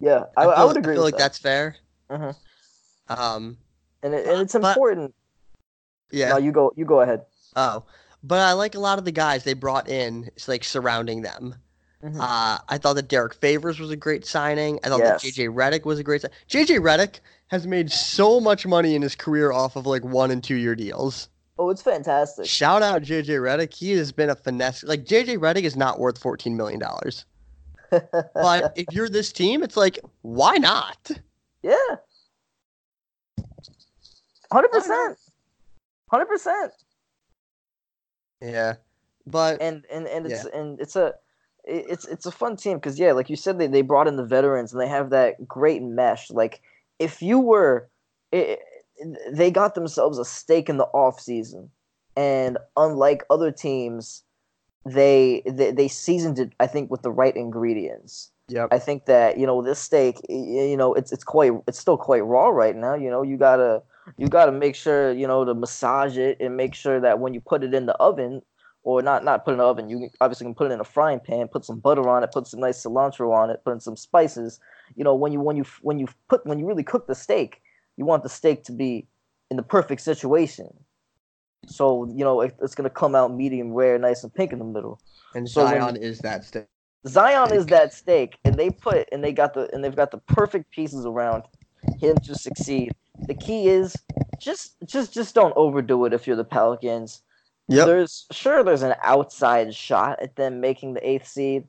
Yeah, 0.00 0.24
I, 0.36 0.42
feel, 0.44 0.50
I 0.52 0.64
would 0.64 0.76
agree. 0.76 0.92
I 0.94 0.96
feel 0.96 1.02
like 1.04 1.14
that. 1.14 1.18
that's 1.18 1.38
fair. 1.38 1.76
Mhm. 2.10 2.34
Um 3.08 3.58
and, 4.02 4.14
it, 4.14 4.26
and 4.26 4.40
it's 4.40 4.52
but- 4.54 4.64
important. 4.76 5.14
yeah. 6.10 6.30
No, 6.30 6.38
you 6.38 6.52
go. 6.52 6.72
You 6.76 6.84
go 6.86 7.00
ahead. 7.02 7.22
Oh, 7.56 7.84
but 8.22 8.38
I 8.40 8.52
like 8.52 8.74
a 8.74 8.80
lot 8.80 8.98
of 8.98 9.04
the 9.04 9.12
guys 9.12 9.44
they 9.44 9.52
brought 9.54 9.88
in. 9.88 10.24
It's 10.36 10.48
like 10.48 10.64
surrounding 10.64 11.22
them. 11.22 11.54
Mhm. 12.02 12.16
Uh, 12.18 12.58
I 12.68 12.78
thought 12.78 12.94
that 12.94 13.08
Derrick 13.08 13.34
Favors 13.34 13.78
was 13.78 13.90
a 13.90 13.96
great 13.96 14.24
signing. 14.24 14.78
I 14.84 14.88
thought 14.88 15.00
Yes. 15.00 15.22
that 15.22 15.28
JJ 15.34 15.48
Redick 15.48 15.84
was 15.84 15.98
a 15.98 16.02
great. 16.02 16.22
Si- 16.22 16.28
JJ 16.48 16.78
Redick 16.78 17.20
has 17.48 17.66
made 17.66 17.90
so 17.92 18.40
much 18.40 18.66
money 18.66 18.94
in 18.94 19.02
his 19.02 19.14
career 19.16 19.52
off 19.52 19.76
of 19.76 19.84
like 19.86 20.04
one 20.04 20.30
and 20.30 20.42
two 20.42 20.54
year 20.54 20.74
deals. 20.74 21.28
Oh, 21.60 21.68
it's 21.68 21.82
fantastic. 21.82 22.46
Shout 22.46 22.82
out 22.82 23.02
JJ 23.02 23.26
Redick. 23.26 23.74
He 23.74 23.90
has 23.90 24.12
been 24.12 24.30
a 24.30 24.34
finesse. 24.34 24.82
Like 24.82 25.04
JJ 25.04 25.36
Redick 25.36 25.64
is 25.64 25.76
not 25.76 26.00
worth 26.00 26.16
fourteen 26.16 26.56
million 26.56 26.80
dollars. 26.80 27.26
But 28.34 28.72
if 28.76 28.86
you're 28.92 29.10
this 29.10 29.30
team, 29.30 29.62
it's 29.62 29.76
like 29.76 29.98
why 30.22 30.56
not? 30.56 31.10
yeah, 31.62 31.74
hundred 34.50 34.70
percent, 34.70 35.18
hundred 36.10 36.26
percent. 36.26 36.72
Yeah, 38.40 38.76
but 39.26 39.60
and 39.60 39.84
and 39.92 40.06
and 40.06 40.24
it's 40.24 40.46
and 40.46 40.80
it's 40.80 40.96
a 40.96 41.12
it's 41.64 42.06
it's 42.06 42.24
a 42.24 42.30
fun 42.30 42.56
team 42.56 42.78
because 42.78 42.98
yeah, 42.98 43.12
like 43.12 43.28
you 43.28 43.36
said, 43.36 43.58
they 43.58 43.66
they 43.66 43.82
brought 43.82 44.08
in 44.08 44.16
the 44.16 44.24
veterans 44.24 44.72
and 44.72 44.80
they 44.80 44.88
have 44.88 45.10
that 45.10 45.46
great 45.46 45.82
mesh. 45.82 46.30
Like 46.30 46.62
if 46.98 47.20
you 47.20 47.38
were, 47.38 47.90
it, 48.32 48.60
they 49.30 49.50
got 49.50 49.74
themselves 49.74 50.18
a 50.18 50.24
stake 50.24 50.68
in 50.68 50.76
the 50.76 50.84
off 50.86 51.20
season, 51.20 51.70
and 52.16 52.58
unlike 52.76 53.24
other 53.30 53.50
teams, 53.50 54.22
they 54.84 55.42
they, 55.46 55.70
they 55.70 55.88
seasoned 55.88 56.38
it. 56.38 56.52
I 56.60 56.66
think 56.66 56.90
with 56.90 57.02
the 57.02 57.10
right 57.10 57.34
ingredients. 57.36 58.30
yep. 58.48 58.68
I 58.70 58.78
think 58.78 59.06
that 59.06 59.38
you 59.38 59.46
know 59.46 59.62
this 59.62 59.78
steak, 59.78 60.20
you 60.28 60.76
know, 60.76 60.94
it's 60.94 61.12
it's 61.12 61.24
quite 61.24 61.52
it's 61.66 61.78
still 61.78 61.96
quite 61.96 62.24
raw 62.24 62.48
right 62.48 62.76
now. 62.76 62.94
You 62.94 63.10
know, 63.10 63.22
you 63.22 63.36
gotta 63.36 63.82
you 64.16 64.28
gotta 64.28 64.52
make 64.52 64.74
sure 64.74 65.12
you 65.12 65.26
know 65.26 65.44
to 65.44 65.54
massage 65.54 66.16
it 66.18 66.38
and 66.40 66.56
make 66.56 66.74
sure 66.74 67.00
that 67.00 67.20
when 67.20 67.34
you 67.34 67.40
put 67.40 67.64
it 67.64 67.74
in 67.74 67.86
the 67.86 67.94
oven, 67.94 68.42
or 68.82 69.02
not 69.02 69.24
not 69.24 69.44
put 69.44 69.52
it 69.52 69.54
in 69.54 69.58
the 69.58 69.64
oven, 69.64 69.88
you 69.88 70.08
obviously 70.20 70.44
can 70.46 70.54
put 70.54 70.70
it 70.70 70.74
in 70.74 70.80
a 70.80 70.84
frying 70.84 71.20
pan, 71.20 71.48
put 71.48 71.64
some 71.64 71.78
butter 71.78 72.08
on 72.08 72.24
it, 72.24 72.32
put 72.32 72.46
some 72.46 72.60
nice 72.60 72.82
cilantro 72.82 73.34
on 73.34 73.50
it, 73.50 73.62
put 73.64 73.72
in 73.72 73.80
some 73.80 73.96
spices. 73.96 74.60
You 74.96 75.04
know, 75.04 75.14
when 75.14 75.32
you 75.32 75.40
when 75.40 75.56
you 75.56 75.64
when 75.82 75.98
you 75.98 76.08
put 76.28 76.44
when 76.46 76.58
you 76.58 76.66
really 76.66 76.82
cook 76.82 77.06
the 77.06 77.14
steak, 77.14 77.62
you 78.00 78.06
want 78.06 78.22
the 78.22 78.30
steak 78.30 78.64
to 78.64 78.72
be 78.72 79.06
in 79.50 79.58
the 79.58 79.62
perfect 79.62 80.00
situation. 80.00 80.72
So 81.66 82.06
you 82.06 82.24
know 82.24 82.40
it, 82.40 82.56
it's 82.62 82.74
gonna 82.74 82.88
come 82.88 83.14
out 83.14 83.34
medium 83.34 83.74
rare, 83.74 83.98
nice 83.98 84.24
and 84.24 84.32
pink 84.32 84.52
in 84.52 84.58
the 84.58 84.64
middle. 84.64 84.98
and 85.34 85.46
so 85.46 85.66
Zion 85.66 85.96
is 85.96 86.18
that 86.20 86.44
steak. 86.44 86.64
Zion 87.06 87.52
is 87.52 87.66
that 87.66 87.92
steak, 87.92 88.38
and 88.42 88.56
they 88.56 88.70
put 88.70 89.06
and 89.12 89.22
they 89.22 89.32
got 89.32 89.52
the 89.52 89.68
and 89.74 89.84
they've 89.84 89.94
got 89.94 90.12
the 90.12 90.18
perfect 90.18 90.70
pieces 90.70 91.04
around 91.04 91.42
him 91.98 92.16
to 92.24 92.34
succeed. 92.34 92.92
The 93.28 93.34
key 93.34 93.68
is 93.68 93.94
just 94.40 94.76
just 94.86 95.12
just 95.12 95.34
don't 95.34 95.52
overdo 95.54 96.06
it 96.06 96.14
if 96.14 96.26
you're 96.26 96.36
the 96.36 96.44
Pelicans. 96.44 97.20
Yep. 97.68 97.86
There's 97.86 98.26
sure 98.32 98.64
there's 98.64 98.82
an 98.82 98.94
outside 99.02 99.74
shot 99.74 100.22
at 100.22 100.36
them 100.36 100.60
making 100.62 100.94
the 100.94 101.06
eighth 101.06 101.28
seed, 101.28 101.64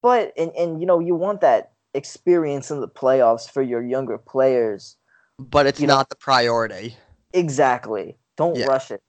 but 0.00 0.32
and 0.38 0.50
and 0.52 0.80
you 0.80 0.86
know 0.86 0.98
you 0.98 1.14
want 1.14 1.42
that 1.42 1.72
experience 1.92 2.70
in 2.70 2.80
the 2.80 2.88
playoffs 2.88 3.50
for 3.50 3.60
your 3.60 3.82
younger 3.82 4.16
players. 4.16 4.96
But 5.38 5.66
it's 5.66 5.80
you 5.80 5.86
know- 5.86 5.96
not 5.96 6.08
the 6.08 6.16
priority. 6.16 6.96
Exactly. 7.32 8.16
Don't 8.36 8.56
Yeah. 8.56 8.66
rush 8.66 8.90
it. 8.90 9.02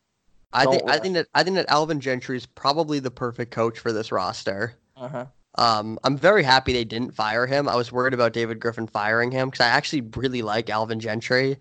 I 0.53 0.65
think 0.65 0.89
I 0.89 0.97
think 0.99 1.15
that 1.15 1.27
I 1.35 1.43
think 1.43 1.57
that 1.57 1.69
Alvin 1.69 1.99
Gentry 1.99 2.38
is 2.38 2.45
probably 2.45 2.99
the 2.99 3.11
perfect 3.11 3.52
coach 3.52 3.77
for 3.77 3.91
this 3.91 4.11
roster. 4.11 4.76
Uh-huh. 4.95 5.26
Um, 5.56 5.99
I'm 6.03 6.18
very 6.18 6.43
happy 6.43 6.73
they 6.73 6.85
didn't 6.85 7.14
fire 7.14 7.45
him. 7.45 7.68
I 7.68 7.76
was 7.76 7.91
worried 7.91 8.14
about 8.14 8.34
David 8.34 8.60
Griffin 8.60 8.88
firing 8.88 9.31
him 9.31 9.49
because 9.49 9.64
I 9.65 9.69
actually 9.69 10.02
really 10.15 10.41
like 10.41 10.69
Alvin 10.69 10.99
Gentry, 10.99 11.57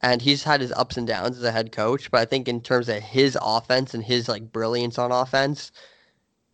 and 0.00 0.20
he's 0.20 0.42
had 0.42 0.60
his 0.60 0.72
ups 0.72 0.96
and 0.96 1.06
downs 1.06 1.38
as 1.38 1.44
a 1.44 1.52
head 1.52 1.72
coach. 1.72 2.10
But 2.10 2.20
I 2.20 2.24
think 2.24 2.48
in 2.48 2.60
terms 2.60 2.88
of 2.88 3.02
his 3.02 3.38
offense 3.40 3.94
and 3.94 4.02
his 4.04 4.28
like 4.28 4.52
brilliance 4.52 4.98
on 4.98 5.12
offense, 5.12 5.70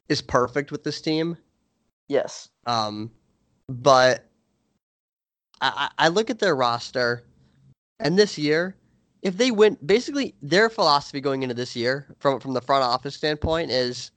is 0.08 0.20
perfect 0.22 0.70
with 0.70 0.84
this 0.84 1.00
team. 1.00 1.36
Yes. 2.08 2.48
Um, 2.66 3.10
but 3.68 4.24
I 5.60 5.90
I 5.98 6.08
look 6.08 6.30
at 6.30 6.38
their 6.38 6.54
roster, 6.56 7.24
and 8.00 8.18
this 8.18 8.38
year, 8.38 8.76
if 9.22 9.36
they 9.36 9.50
win, 9.50 9.76
basically 9.84 10.34
their 10.42 10.68
philosophy 10.68 11.20
going 11.20 11.42
into 11.42 11.54
this 11.54 11.74
year, 11.74 12.14
from 12.18 12.40
from 12.40 12.54
the 12.54 12.60
front 12.60 12.84
office 12.84 13.14
standpoint, 13.14 13.70
is 13.70 14.10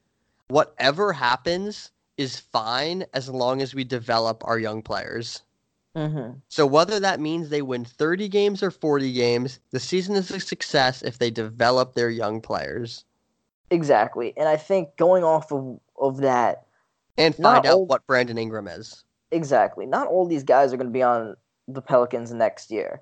whatever 0.47 1.13
happens 1.13 1.91
is 2.17 2.39
fine 2.39 3.05
as 3.13 3.29
long 3.29 3.61
as 3.61 3.73
we 3.73 3.83
develop 3.83 4.43
our 4.45 4.59
young 4.59 4.81
players. 4.81 5.43
Mm-hmm. 5.95 6.37
So 6.47 6.65
whether 6.65 6.99
that 6.99 7.19
means 7.19 7.49
they 7.49 7.61
win 7.61 7.83
30 7.83 8.29
games 8.29 8.63
or 8.63 8.71
40 8.71 9.11
games, 9.11 9.59
the 9.71 9.79
season 9.79 10.15
is 10.15 10.31
a 10.31 10.39
success 10.39 11.01
if 11.01 11.17
they 11.17 11.29
develop 11.29 11.95
their 11.95 12.09
young 12.09 12.39
players 12.39 13.03
Exactly. 13.71 14.33
And 14.37 14.47
I 14.47 14.57
think 14.57 14.97
going 14.97 15.23
off 15.23 15.51
of, 15.51 15.79
of 15.99 16.17
that, 16.17 16.65
and 17.17 17.33
find 17.35 17.65
out 17.65 17.73
all- 17.73 17.85
what 17.85 18.05
Brandon 18.05 18.37
Ingram 18.37 18.67
is. 18.67 19.03
exactly, 19.31 19.85
not 19.85 20.07
all 20.07 20.27
these 20.27 20.43
guys 20.43 20.73
are 20.73 20.77
going 20.77 20.87
to 20.87 20.93
be 20.93 21.01
on 21.01 21.35
the 21.67 21.81
Pelicans 21.81 22.31
next 22.33 22.69
year. 22.69 23.01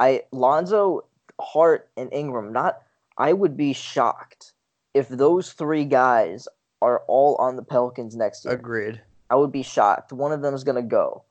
I 0.00 0.22
Lonzo, 0.32 1.06
Hart, 1.40 1.88
and 1.96 2.12
Ingram. 2.12 2.52
Not. 2.52 2.82
I 3.18 3.32
would 3.32 3.56
be 3.56 3.72
shocked 3.72 4.52
if 4.92 5.08
those 5.08 5.52
three 5.52 5.84
guys 5.84 6.46
are 6.82 7.02
all 7.08 7.36
on 7.36 7.56
the 7.56 7.62
Pelicans 7.62 8.14
next 8.14 8.44
year. 8.44 8.54
Agreed. 8.54 9.00
I 9.30 9.36
would 9.36 9.52
be 9.52 9.62
shocked. 9.62 10.12
One 10.12 10.32
of 10.32 10.42
them 10.42 10.54
is 10.54 10.64
going 10.64 10.76
to 10.76 10.82
go, 10.82 11.24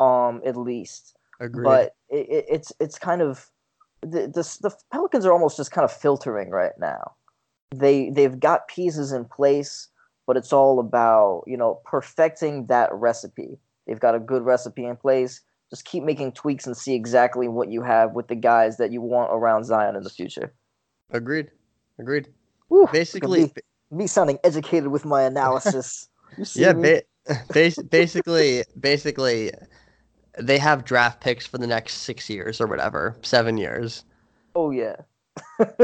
um, 0.00 0.40
at 0.44 0.56
least. 0.56 1.16
Agreed. 1.40 1.64
But 1.64 1.94
it, 2.08 2.28
it, 2.28 2.44
it's 2.48 2.72
it's 2.80 2.98
kind 2.98 3.22
of 3.22 3.50
the, 4.00 4.26
the 4.28 4.58
the 4.62 4.76
Pelicans 4.92 5.26
are 5.26 5.32
almost 5.32 5.56
just 5.56 5.70
kind 5.70 5.84
of 5.84 5.92
filtering 5.92 6.50
right 6.50 6.72
now. 6.78 7.12
They 7.74 8.10
they've 8.10 8.38
got 8.38 8.68
pieces 8.68 9.12
in 9.12 9.26
place, 9.26 9.88
but 10.26 10.36
it's 10.36 10.52
all 10.52 10.80
about 10.80 11.44
you 11.46 11.56
know 11.56 11.80
perfecting 11.84 12.66
that 12.66 12.92
recipe. 12.92 13.58
They've 13.86 14.00
got 14.00 14.14
a 14.14 14.20
good 14.20 14.42
recipe 14.42 14.84
in 14.84 14.96
place. 14.96 15.40
Just 15.70 15.84
keep 15.84 16.04
making 16.04 16.32
tweaks 16.32 16.66
and 16.66 16.76
see 16.76 16.94
exactly 16.94 17.48
what 17.48 17.68
you 17.68 17.82
have 17.82 18.12
with 18.12 18.28
the 18.28 18.36
guys 18.36 18.76
that 18.76 18.92
you 18.92 19.00
want 19.00 19.30
around 19.32 19.64
Zion 19.64 19.96
in 19.96 20.02
the 20.04 20.10
future. 20.10 20.52
Agreed. 21.10 21.50
Agreed. 21.98 22.28
Basically, 22.92 23.42
me, 23.42 23.52
me 23.90 24.06
sounding 24.06 24.38
educated 24.44 24.88
with 24.88 25.04
my 25.04 25.22
analysis. 25.22 26.08
Yeah, 26.54 26.72
ba- 26.72 27.02
bas- 27.52 27.82
basically, 27.82 28.64
basically, 28.78 29.52
they 30.38 30.58
have 30.58 30.84
draft 30.84 31.20
picks 31.20 31.46
for 31.46 31.58
the 31.58 31.66
next 31.66 31.94
six 31.98 32.28
years 32.28 32.60
or 32.60 32.66
whatever, 32.66 33.16
seven 33.22 33.56
years. 33.56 34.04
oh 34.54 34.70
yeah. 34.70 34.96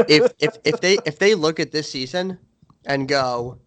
If 0.07 0.31
if 0.39 0.57
if 0.63 0.81
they 0.81 0.97
if 1.05 1.19
they 1.19 1.35
look 1.35 1.59
at 1.59 1.71
this 1.71 1.89
season 1.89 2.37
and 2.85 3.07
go, 3.07 3.59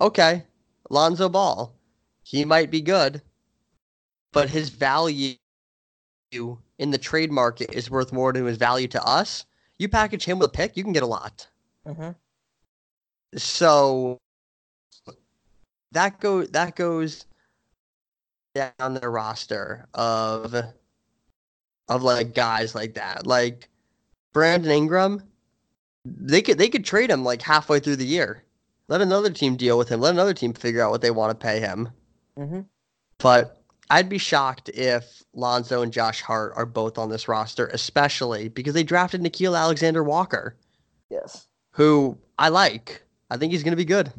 okay, 0.00 0.44
Lonzo 0.90 1.28
Ball, 1.28 1.74
he 2.22 2.44
might 2.44 2.70
be 2.70 2.80
good, 2.80 3.22
but 4.32 4.50
his 4.50 4.68
value 4.68 5.34
in 6.32 6.90
the 6.90 6.98
trade 6.98 7.32
market 7.32 7.72
is 7.72 7.90
worth 7.90 8.12
more 8.12 8.32
than 8.32 8.46
his 8.46 8.56
value 8.56 8.88
to 8.88 9.02
us. 9.04 9.44
You 9.78 9.88
package 9.88 10.24
him 10.24 10.38
with 10.38 10.48
a 10.48 10.52
pick, 10.52 10.76
you 10.76 10.82
can 10.82 10.92
get 10.92 11.02
a 11.02 11.06
lot. 11.06 11.46
Mhm. 11.86 12.14
So 13.36 14.18
that 15.92 16.20
go 16.20 16.44
that 16.44 16.76
goes 16.76 17.26
down 18.54 18.94
the 18.94 19.08
roster 19.08 19.86
of 19.94 20.54
of 21.88 22.02
like 22.02 22.34
guys 22.34 22.74
like 22.74 22.94
that. 22.94 23.26
Like 23.26 23.68
Brandon 24.32 24.70
Ingram, 24.70 25.22
they 26.04 26.42
could 26.42 26.58
they 26.58 26.68
could 26.68 26.84
trade 26.84 27.10
him 27.10 27.24
like 27.24 27.42
halfway 27.42 27.80
through 27.80 27.96
the 27.96 28.06
year. 28.06 28.44
Let 28.88 29.00
another 29.00 29.30
team 29.30 29.56
deal 29.56 29.78
with 29.78 29.88
him. 29.88 30.00
Let 30.00 30.14
another 30.14 30.34
team 30.34 30.52
figure 30.52 30.82
out 30.82 30.90
what 30.90 31.02
they 31.02 31.10
want 31.10 31.38
to 31.38 31.46
pay 31.46 31.60
him. 31.60 31.90
Mhm. 32.36 32.66
But 33.18 33.57
I'd 33.90 34.08
be 34.08 34.18
shocked 34.18 34.68
if 34.70 35.22
Lonzo 35.34 35.82
and 35.82 35.92
Josh 35.92 36.20
Hart 36.20 36.52
are 36.56 36.66
both 36.66 36.98
on 36.98 37.08
this 37.08 37.28
roster, 37.28 37.68
especially 37.68 38.48
because 38.48 38.74
they 38.74 38.82
drafted 38.82 39.22
Nickeil 39.22 39.58
Alexander 39.58 40.04
Walker, 40.04 40.56
Yes. 41.10 41.46
who 41.72 42.18
I 42.38 42.48
like. 42.50 43.02
I 43.30 43.36
think 43.36 43.52
he's 43.52 43.62
going 43.62 43.72
to 43.72 43.76
be 43.76 43.84
good. 43.84 44.12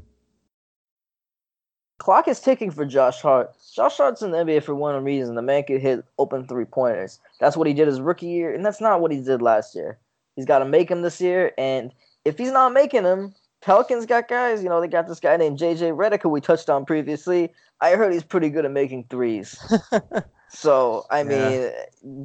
Clock 2.00 2.28
is 2.28 2.40
ticking 2.40 2.72
for 2.72 2.86
Josh 2.86 3.22
Hart. 3.22 3.54
Josh 3.76 3.98
Hart's 3.98 4.22
in 4.22 4.32
the 4.32 4.38
NBA 4.38 4.64
for 4.64 4.74
one 4.74 5.04
reason. 5.04 5.36
The 5.36 5.42
man 5.42 5.64
could 5.64 5.82
hit 5.82 6.04
open 6.18 6.48
three 6.48 6.66
pointers. 6.66 7.20
That's 7.40 7.58
what 7.58 7.68
he 7.68 7.74
did 7.74 7.88
his 7.88 8.00
rookie 8.00 8.28
year, 8.28 8.54
and 8.54 8.66
that's 8.66 8.80
not 8.82 9.02
what 9.02 9.12
he 9.12 9.20
did 9.22 9.42
last 9.42 9.76
year. 9.76 10.00
He's 10.36 10.46
got 10.46 10.60
to 10.60 10.66
make 10.66 10.90
him 10.90 11.02
this 11.02 11.20
year, 11.20 11.52
and 11.58 11.92
if 12.24 12.38
he's 12.38 12.52
not 12.52 12.72
making 12.74 13.04
them, 13.04 13.34
Pelicans 13.62 14.06
got 14.06 14.28
guys. 14.28 14.64
You 14.64 14.70
know, 14.70 14.82
they 14.82 14.88
got 14.88 15.08
this 15.08 15.20
guy 15.20 15.38
named 15.38 15.60
JJ 15.60 15.96
Redick 15.96 16.22
who 16.22 16.30
we 16.30 16.42
touched 16.42 16.70
on 16.70 16.86
previously. 16.86 17.52
I 17.82 17.96
heard 17.96 18.14
he's 18.14 18.24
pretty 18.24 18.50
good 18.50 18.66
at 18.66 18.72
making 18.72 19.06
threes. 19.06 19.58
So 20.50 21.06
I 21.10 21.24
mean, 21.24 21.72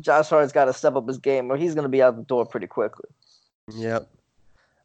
Josh 0.00 0.28
Hart's 0.30 0.52
got 0.52 0.64
to 0.64 0.72
step 0.72 0.96
up 0.96 1.06
his 1.06 1.18
game, 1.18 1.50
or 1.50 1.56
he's 1.56 1.74
going 1.74 1.84
to 1.84 1.90
be 1.90 2.02
out 2.02 2.16
the 2.16 2.22
door 2.22 2.44
pretty 2.46 2.66
quickly. 2.66 3.08
Yep. 3.74 4.08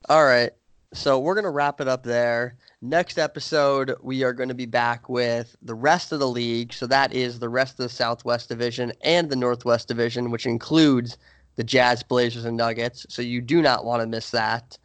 All 0.10 0.26
right. 0.26 0.52
So 0.94 1.20
we're 1.20 1.36
going 1.36 1.46
to 1.46 1.52
wrap 1.52 1.80
it 1.82 1.88
up 1.88 2.04
there. 2.04 2.56
Next 2.82 3.18
episode, 3.20 3.96
we 4.02 4.24
are 4.24 4.34
going 4.34 4.50
to 4.50 4.56
be 4.56 4.66
back 4.66 5.08
with 5.08 5.56
the 5.62 5.76
rest 5.76 6.12
of 6.12 6.20
the 6.20 6.28
league. 6.28 6.74
So 6.74 6.88
that 6.88 7.14
is 7.14 7.40
the 7.40 7.50
rest 7.50 7.74
of 7.74 7.84
the 7.84 7.90
Southwest 7.90 8.50
Division 8.50 8.92
and 9.02 9.30
the 9.30 9.36
Northwest 9.36 9.88
Division, 9.88 10.32
which 10.32 10.46
includes 10.46 11.18
the 11.58 11.64
Jazz, 11.64 12.02
Blazers, 12.02 12.46
and 12.46 12.58
Nuggets. 12.58 13.06
So 13.10 13.22
you 13.22 13.40
do 13.42 13.62
not 13.62 13.86
want 13.86 14.02
to 14.02 14.08
miss 14.08 14.32
that. 14.32 14.78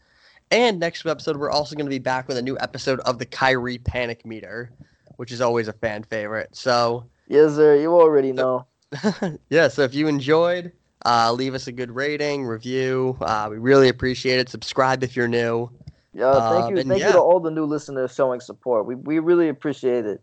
And 0.51 0.79
next 0.79 1.05
episode, 1.07 1.37
we're 1.37 1.51
also 1.51 1.75
going 1.75 1.87
to 1.87 1.91
be 1.91 1.99
back 1.99 2.29
with 2.29 2.37
a 2.37 2.43
new 2.43 2.57
episode 2.61 3.01
of 3.01 3.19
the 3.19 3.27
Kyrie 3.27 3.79
Panic 3.79 4.25
Meter, 4.25 4.71
which 5.16 5.33
is 5.33 5.41
always 5.41 5.69
a 5.69 5.73
fan 5.73 6.05
favorite. 6.05 6.55
So 6.55 7.07
Yes, 7.29 7.55
sir. 7.55 7.77
You 7.77 7.93
already 7.95 8.33
know. 8.33 8.66
yeah, 9.49 9.66
so 9.69 9.83
if 9.83 9.95
you 9.95 10.07
enjoyed, 10.07 10.71
uh, 11.05 11.33
leave 11.33 11.55
us 11.55 11.66
a 11.66 11.73
good 11.73 11.91
rating, 11.91 12.45
review. 12.45 13.16
Uh, 13.21 13.49
we 13.51 13.59
really 13.59 13.89
appreciate 13.89 14.39
it. 14.39 14.49
Subscribe 14.49 15.03
if 15.03 15.16
you're 15.16 15.27
new. 15.29 15.71
Yeah, 16.12 16.33
thank 16.51 16.65
Um, 16.66 16.71
you. 16.75 16.81
and 16.81 16.89
Thank 16.89 17.01
yeah. 17.01 17.09
you 17.09 17.12
to 17.15 17.21
all 17.21 17.41
the 17.41 17.51
new 17.51 17.65
listeners 17.65 18.15
showing 18.15 18.41
support. 18.41 18.87
We 18.87 18.95
we 18.95 19.19
really 19.19 19.49
appreciate 19.49 20.07
it. 20.07 20.23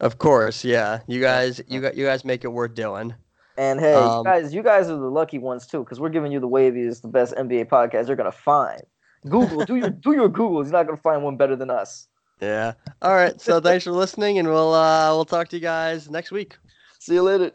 Of 0.00 0.16
course, 0.18 0.64
yeah. 0.64 1.00
You 1.06 1.20
guys, 1.20 1.60
you 1.68 1.80
got, 1.82 1.96
you 1.96 2.06
guys 2.06 2.24
make 2.24 2.44
it 2.44 2.48
worth 2.48 2.74
doing. 2.74 3.14
And 3.58 3.78
hey, 3.80 3.92
Um, 3.94 4.18
you 4.18 4.24
guys, 4.24 4.54
you 4.54 4.62
guys 4.62 4.88
are 4.88 4.96
the 4.96 5.10
lucky 5.10 5.38
ones 5.38 5.66
too, 5.66 5.80
because 5.80 6.00
we're 6.00 6.08
giving 6.08 6.32
you 6.32 6.40
the 6.40 6.48
waviest, 6.48 7.02
the 7.02 7.08
best 7.08 7.34
NBA 7.34 7.66
podcast 7.66 8.06
you're 8.06 8.16
gonna 8.16 8.32
find. 8.32 8.80
Google, 9.26 9.64
do 9.64 9.76
your 9.76 9.90
do 9.90 10.12
your 10.12 10.28
Googles. 10.28 10.64
You're 10.64 10.72
not 10.72 10.86
gonna 10.86 10.96
find 10.96 11.22
one 11.22 11.36
better 11.36 11.56
than 11.56 11.70
us. 11.70 12.08
Yeah. 12.40 12.74
All 13.02 13.14
right. 13.14 13.40
So 13.40 13.60
thanks 13.60 13.84
for 13.84 13.92
listening, 13.92 14.38
and 14.38 14.48
we'll 14.48 14.74
uh, 14.74 15.10
we'll 15.10 15.24
talk 15.24 15.48
to 15.48 15.56
you 15.56 15.62
guys 15.62 16.08
next 16.10 16.30
week. 16.30 16.56
See 16.98 17.14
you 17.14 17.22
later. 17.22 17.52